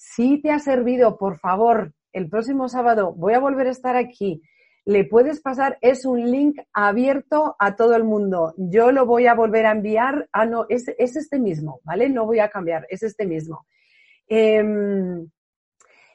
Si 0.01 0.41
te 0.41 0.49
ha 0.49 0.59
servido, 0.59 1.17
por 1.17 1.39
favor, 1.39 1.93
el 2.13 2.30
próximo 2.30 2.69
sábado 2.69 3.13
voy 3.17 3.34
a 3.34 3.39
volver 3.39 3.67
a 3.67 3.71
estar 3.71 3.97
aquí. 3.97 4.41
Le 4.85 5.03
puedes 5.03 5.41
pasar, 5.41 5.77
es 5.81 6.05
un 6.05 6.31
link 6.31 6.57
abierto 6.71 7.57
a 7.59 7.76
todo 7.76 7.97
el 7.97 8.05
mundo. 8.05 8.53
Yo 8.55 8.93
lo 8.93 9.05
voy 9.05 9.27
a 9.27 9.34
volver 9.34 9.65
a 9.65 9.71
enviar. 9.71 10.30
Ah, 10.31 10.45
no, 10.45 10.65
es, 10.69 10.88
es 10.97 11.17
este 11.17 11.38
mismo, 11.38 11.81
¿vale? 11.84 12.07
No 12.07 12.26
voy 12.26 12.39
a 12.39 12.47
cambiar, 12.47 12.88
es 12.89 13.03
este 13.03 13.26
mismo. 13.26 13.67
Eh, 14.30 14.63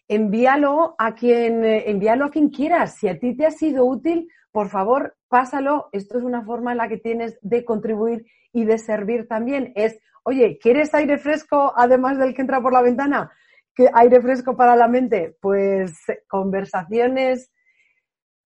envíalo 0.09 0.94
a 0.97 1.15
quien, 1.15 1.62
envíalo 1.62 2.24
a 2.24 2.31
quien 2.31 2.48
quieras. 2.48 2.94
Si 2.94 3.06
a 3.06 3.19
ti 3.19 3.36
te 3.36 3.44
ha 3.44 3.51
sido 3.51 3.85
útil, 3.85 4.28
por 4.51 4.70
favor, 4.70 5.15
pásalo. 5.28 5.90
Esto 5.93 6.16
es 6.16 6.24
una 6.24 6.43
forma 6.43 6.73
en 6.73 6.78
la 6.78 6.89
que 6.89 6.97
tienes 6.97 7.39
de 7.43 7.66
contribuir 7.66 8.24
y 8.51 8.65
de 8.65 8.78
servir 8.78 9.28
también. 9.28 9.74
Es, 9.77 10.01
oye, 10.23 10.59
¿quieres 10.59 10.94
aire 10.94 11.19
fresco 11.19 11.74
además 11.77 12.16
del 12.19 12.35
que 12.35 12.40
entra 12.40 12.62
por 12.62 12.73
la 12.73 12.81
ventana? 12.81 13.31
¿Qué 13.75 13.89
aire 13.93 14.21
fresco 14.21 14.57
para 14.57 14.77
la 14.77 14.89
mente? 14.89 15.37
Pues 15.41 15.97
conversaciones 16.29 17.51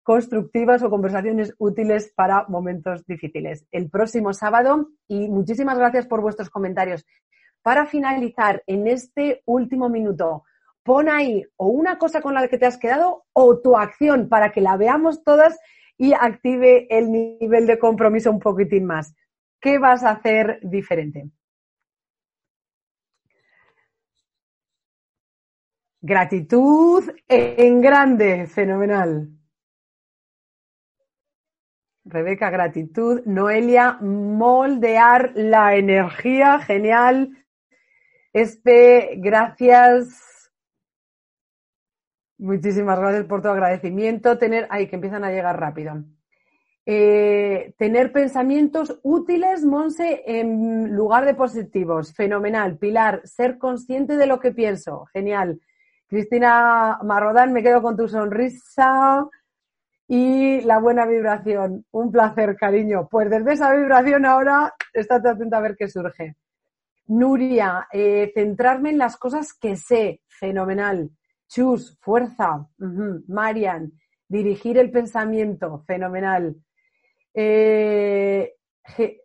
constructivas 0.03 0.83
o 0.83 0.91
conversaciones 0.91 1.55
útiles 1.59 2.13
para 2.15 2.45
momentos 2.49 3.07
difíciles. 3.07 3.67
El 3.73 3.89
próximo 3.89 4.35
sábado 4.35 4.91
y 5.09 5.29
muchísimas 5.31 5.79
gracias 5.79 6.07
por 6.07 6.21
vuestros 6.21 6.51
comentarios. 6.51 7.07
Para 7.63 7.87
finalizar, 7.87 8.63
en 8.67 8.87
este 8.87 9.43
último 9.47 9.89
minuto, 9.89 10.45
pon 10.83 11.09
ahí 11.09 11.43
o 11.57 11.69
una 11.69 11.97
cosa 11.97 12.21
con 12.21 12.35
la 12.35 12.47
que 12.47 12.59
te 12.59 12.67
has 12.67 12.77
quedado 12.77 13.25
o 13.33 13.59
tu 13.61 13.79
acción 13.79 14.29
para 14.29 14.53
que 14.53 14.61
la 14.61 14.77
veamos 14.77 15.25
todas 15.25 15.59
y 15.97 16.13
active 16.13 16.87
el 16.91 17.11
nivel 17.11 17.67
de 17.67 17.79
compromiso 17.79 18.31
un 18.31 18.41
poquitín 18.41 18.85
más. 18.85 19.15
¿Qué 19.59 19.79
vas 19.79 20.05
a 20.05 20.11
hacer 20.11 20.59
diferente? 20.63 21.31
Gratitud 26.07 27.03
en 27.29 27.81
grande, 27.81 28.47
fenomenal. 28.47 29.27
Rebeca, 32.05 32.51
gratitud. 32.51 33.23
Noelia, 33.25 33.97
moldear 34.03 35.33
la 35.35 35.77
energía, 35.77 36.59
genial. 36.59 37.31
Espe, 38.35 39.15
gracias. 39.17 40.53
Muchísimas 42.37 42.99
gracias 42.99 43.25
por 43.25 43.41
tu 43.41 43.49
agradecimiento. 43.49 44.37
Tener, 44.37 44.67
ay, 44.69 44.89
que 44.89 44.97
empiezan 44.97 45.25
a 45.25 45.31
llegar 45.31 45.59
rápido. 45.59 46.05
Eh, 46.85 47.73
tener 47.79 48.13
pensamientos 48.13 49.01
útiles, 49.03 49.65
Monse, 49.65 50.23
en 50.27 50.95
lugar 50.95 51.25
de 51.25 51.33
positivos. 51.33 52.13
Fenomenal. 52.13 52.77
Pilar, 52.77 53.23
ser 53.25 53.57
consciente 53.57 54.19
de 54.19 54.27
lo 54.27 54.39
que 54.39 54.53
pienso. 54.53 55.07
Genial. 55.07 55.63
Cristina 56.15 57.01
Marrodán, 57.03 57.53
me 57.53 57.61
quedo 57.61 57.82
con 57.82 57.97
tu 57.97 58.07
sonrisa 58.07 59.28
y 60.07 60.61
la 60.61 60.78
buena 60.78 61.07
vibración. 61.07 61.86
Un 61.91 62.12
placer, 62.12 62.55
cariño. 62.55 63.09
Pues 63.11 63.28
desde 63.28 63.55
esa 63.55 63.74
vibración 63.74 64.24
ahora, 64.24 64.73
estate 64.93 65.31
atenta 65.31 65.57
a 65.57 65.61
ver 65.61 65.74
qué 65.77 65.89
surge. 65.89 66.36
Nuria, 67.09 67.89
eh, 67.93 68.31
centrarme 68.32 68.91
en 68.91 68.99
las 68.99 69.16
cosas 69.16 69.53
que 69.55 69.74
sé. 69.74 70.20
Fenomenal. 70.28 71.11
Chus, 71.49 71.99
fuerza. 72.01 72.65
Marian, 73.27 73.91
dirigir 74.28 74.78
el 74.78 74.93
pensamiento, 74.93 75.82
fenomenal. 75.85 76.55
Eh, 77.35 78.55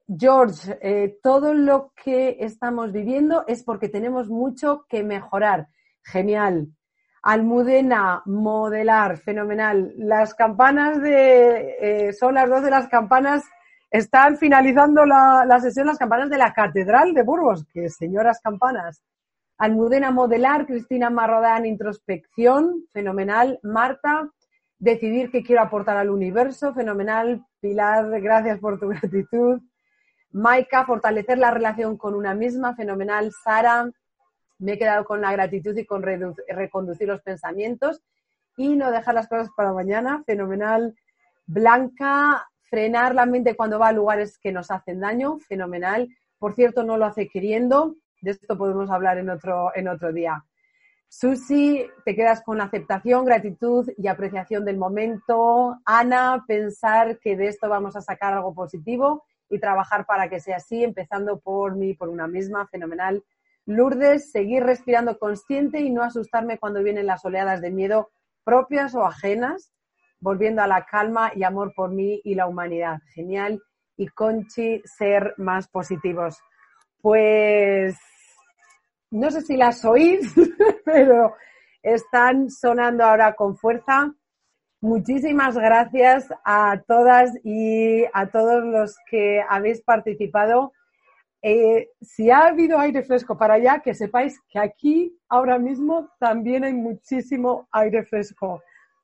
George, 0.07 0.75
eh, 0.81 1.19
todo 1.21 1.53
lo 1.53 1.93
que 2.03 2.37
estamos 2.39 2.91
viviendo 2.91 3.45
es 3.45 3.61
porque 3.61 3.89
tenemos 3.89 4.27
mucho 4.27 4.87
que 4.89 5.03
mejorar. 5.03 5.67
Genial. 6.01 6.69
Almudena, 7.21 8.21
modelar, 8.25 9.17
fenomenal. 9.17 9.93
Las 9.97 10.33
campanas 10.33 11.01
de, 11.01 11.75
eh, 11.81 12.13
son 12.13 12.35
las 12.35 12.49
dos 12.49 12.63
de 12.63 12.69
las 12.69 12.87
campanas, 12.87 13.43
están 13.91 14.37
finalizando 14.37 15.05
la, 15.05 15.45
la, 15.47 15.59
sesión 15.59 15.87
las 15.87 15.97
campanas 15.97 16.29
de 16.29 16.37
la 16.37 16.53
Catedral 16.53 17.13
de 17.13 17.23
Burgos, 17.23 17.65
que 17.73 17.89
señoras 17.89 18.39
campanas. 18.41 19.01
Almudena, 19.57 20.11
modelar, 20.11 20.65
Cristina 20.65 21.09
Marrodán, 21.09 21.65
introspección, 21.65 22.85
fenomenal. 22.93 23.59
Marta, 23.63 24.29
decidir 24.77 25.29
qué 25.31 25.43
quiero 25.43 25.61
aportar 25.61 25.97
al 25.97 26.09
universo, 26.09 26.73
fenomenal. 26.73 27.45
Pilar, 27.59 28.21
gracias 28.21 28.59
por 28.59 28.79
tu 28.79 28.87
gratitud. 28.87 29.59
Maika, 30.31 30.85
fortalecer 30.85 31.37
la 31.37 31.51
relación 31.51 31.97
con 31.97 32.15
una 32.15 32.33
misma, 32.33 32.75
fenomenal. 32.75 33.31
Sara, 33.43 33.89
me 34.59 34.73
he 34.73 34.77
quedado 34.77 35.05
con 35.05 35.21
la 35.21 35.31
gratitud 35.31 35.75
y 35.77 35.85
con 35.85 36.03
reconducir 36.03 37.07
los 37.07 37.21
pensamientos 37.21 38.01
y 38.57 38.75
no 38.75 38.91
dejar 38.91 39.15
las 39.15 39.27
cosas 39.27 39.49
para 39.55 39.73
mañana, 39.73 40.23
fenomenal. 40.25 40.95
Blanca, 41.45 42.47
frenar 42.69 43.15
la 43.15 43.25
mente 43.25 43.55
cuando 43.55 43.79
va 43.79 43.87
a 43.87 43.93
lugares 43.93 44.37
que 44.37 44.51
nos 44.51 44.69
hacen 44.69 44.99
daño, 44.99 45.39
fenomenal. 45.39 46.09
Por 46.37 46.53
cierto, 46.53 46.83
no 46.83 46.97
lo 46.97 47.05
hace 47.05 47.27
queriendo, 47.27 47.95
de 48.21 48.31
esto 48.31 48.57
podemos 48.57 48.89
hablar 48.91 49.17
en 49.17 49.29
otro, 49.29 49.71
en 49.75 49.87
otro 49.87 50.13
día. 50.13 50.43
Susi, 51.07 51.87
te 52.05 52.15
quedas 52.15 52.43
con 52.43 52.61
aceptación, 52.61 53.25
gratitud 53.25 53.89
y 53.97 54.07
apreciación 54.07 54.63
del 54.63 54.77
momento. 54.77 55.79
Ana, 55.83 56.43
pensar 56.47 57.17
que 57.17 57.35
de 57.35 57.47
esto 57.47 57.67
vamos 57.67 57.95
a 57.95 58.01
sacar 58.01 58.33
algo 58.33 58.53
positivo 58.53 59.23
y 59.49 59.59
trabajar 59.59 60.05
para 60.05 60.29
que 60.29 60.39
sea 60.39 60.57
así, 60.57 60.83
empezando 60.83 61.39
por 61.39 61.75
mí, 61.75 61.95
por 61.95 62.09
una 62.09 62.27
misma, 62.27 62.67
fenomenal. 62.67 63.23
Lourdes, 63.65 64.31
seguir 64.31 64.63
respirando 64.63 65.17
consciente 65.17 65.79
y 65.79 65.89
no 65.89 66.03
asustarme 66.03 66.57
cuando 66.57 66.83
vienen 66.83 67.05
las 67.05 67.23
oleadas 67.25 67.61
de 67.61 67.71
miedo 67.71 68.09
propias 68.43 68.95
o 68.95 69.05
ajenas, 69.05 69.71
volviendo 70.19 70.61
a 70.61 70.67
la 70.67 70.85
calma 70.85 71.31
y 71.35 71.43
amor 71.43 71.73
por 71.75 71.91
mí 71.91 72.19
y 72.23 72.35
la 72.35 72.47
humanidad. 72.47 72.99
Genial. 73.13 73.61
Y 73.95 74.07
Conchi, 74.07 74.81
ser 74.85 75.33
más 75.37 75.67
positivos. 75.67 76.37
Pues 77.01 77.97
no 79.11 79.31
sé 79.31 79.41
si 79.41 79.57
las 79.57 79.83
oís, 79.85 80.33
pero 80.85 81.35
están 81.81 82.49
sonando 82.49 83.03
ahora 83.03 83.35
con 83.35 83.57
fuerza. 83.57 84.13
Muchísimas 84.81 85.57
gracias 85.57 86.27
a 86.45 86.81
todas 86.87 87.31
y 87.43 88.05
a 88.13 88.27
todos 88.31 88.63
los 88.63 88.95
que 89.09 89.41
habéis 89.47 89.81
participado. 89.81 90.71
Eh, 91.41 91.89
si 92.01 92.29
ha 92.29 92.47
habido 92.47 92.77
aire 92.79 93.03
fresco 93.03 93.37
para 93.37 93.53
allá, 93.55 93.79
que 93.79 93.93
sepáis 93.93 94.39
que 94.49 94.59
aquí 94.59 95.17
ahora 95.29 95.57
mismo 95.57 96.09
también 96.19 96.63
hay 96.63 96.73
muchísimo 96.73 97.67
aire 97.71 98.03
fresco. 98.03 98.61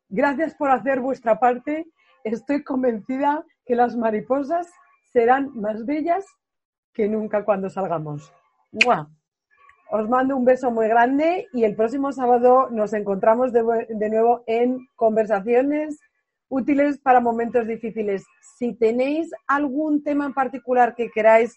Gracias 0.10 0.54
por 0.56 0.70
hacer 0.70 1.00
vuestra 1.00 1.40
parte. 1.40 1.88
Estoy 2.24 2.64
convencida 2.64 3.46
que 3.66 3.76
las 3.76 3.96
mariposas 3.96 4.70
serán 5.14 5.52
más 5.56 5.86
bellas 5.86 6.26
que 6.94 7.08
nunca 7.08 7.46
cuando 7.46 7.70
salgamos. 7.70 8.34
Os 9.92 10.10
mando 10.10 10.36
un 10.36 10.44
beso 10.44 10.72
muy 10.72 10.88
grande 10.88 11.48
y 11.54 11.64
el 11.64 11.76
próximo 11.76 12.12
sábado 12.12 12.70
nos 12.70 12.94
encontramos 12.94 13.54
de, 13.54 13.64
de, 13.88 14.10
nuevo 14.10 14.44
en 14.48 14.88
conversaciones 14.96 16.00
útiles 16.50 17.00
para 17.00 17.22
momentos 17.22 17.68
difíciles. 17.68 18.26
Si 18.58 18.74
tenéis 18.74 19.32
algún 19.48 20.04
tema 20.04 20.26
en 20.26 20.34
particular 20.34 20.96
que 20.96 21.10
queráis 21.12 21.56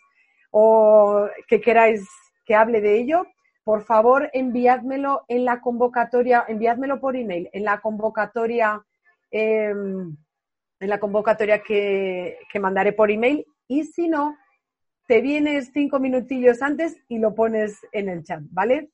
o 0.50 1.28
que 1.46 1.60
queráis 1.60 2.08
que 2.44 2.54
hable 2.54 2.80
de 2.80 2.96
ello, 2.96 3.26
por 3.64 3.84
favor 3.84 4.30
enviádmelo 4.32 5.24
en 5.28 5.44
la 5.44 5.60
convocatoria, 5.60 6.44
enviádmelo 6.48 7.00
por 7.00 7.16
email, 7.16 7.50
en 7.52 7.64
la 7.64 7.80
convocatoria, 7.80 8.82
eh, 9.30 9.68
en 9.68 10.88
la 10.88 10.98
convocatoria 10.98 11.62
que, 11.62 12.38
que 12.50 12.60
mandaré 12.60 12.92
por 12.92 13.10
email 13.10 13.44
y 13.66 13.84
si 13.84 14.08
no, 14.08 14.36
te 15.06 15.20
vienes 15.20 15.70
cinco 15.72 16.00
minutillos 16.00 16.62
antes 16.62 16.96
y 17.08 17.18
lo 17.18 17.34
pones 17.34 17.78
en 17.92 18.08
el 18.08 18.24
chat, 18.24 18.40
¿vale? 18.50 18.90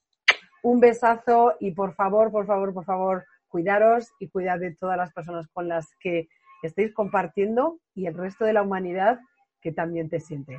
Un 0.63 0.81
besazo 0.81 1.55
y 1.61 1.73
por 1.73 1.95
favor, 1.95 2.31
por 2.31 2.47
favor, 2.47 2.73
por 2.73 2.85
favor, 2.85 3.25
cuidaros 3.49 4.13
y 4.19 4.29
cuidad 4.29 4.59
de 4.59 4.75
todas 4.75 4.97
las 4.97 5.13
personas 5.13 5.47
con 5.53 5.69
las 5.69 5.87
que 6.01 6.29
estéis 6.63 6.93
compartiendo 6.93 7.79
y 7.95 8.07
el 8.07 8.15
resto 8.15 8.45
de 8.45 8.53
la 8.53 8.63
humanidad 8.63 9.21
que 9.61 9.73
también 9.73 10.09
te 10.09 10.21
siente. 10.21 10.59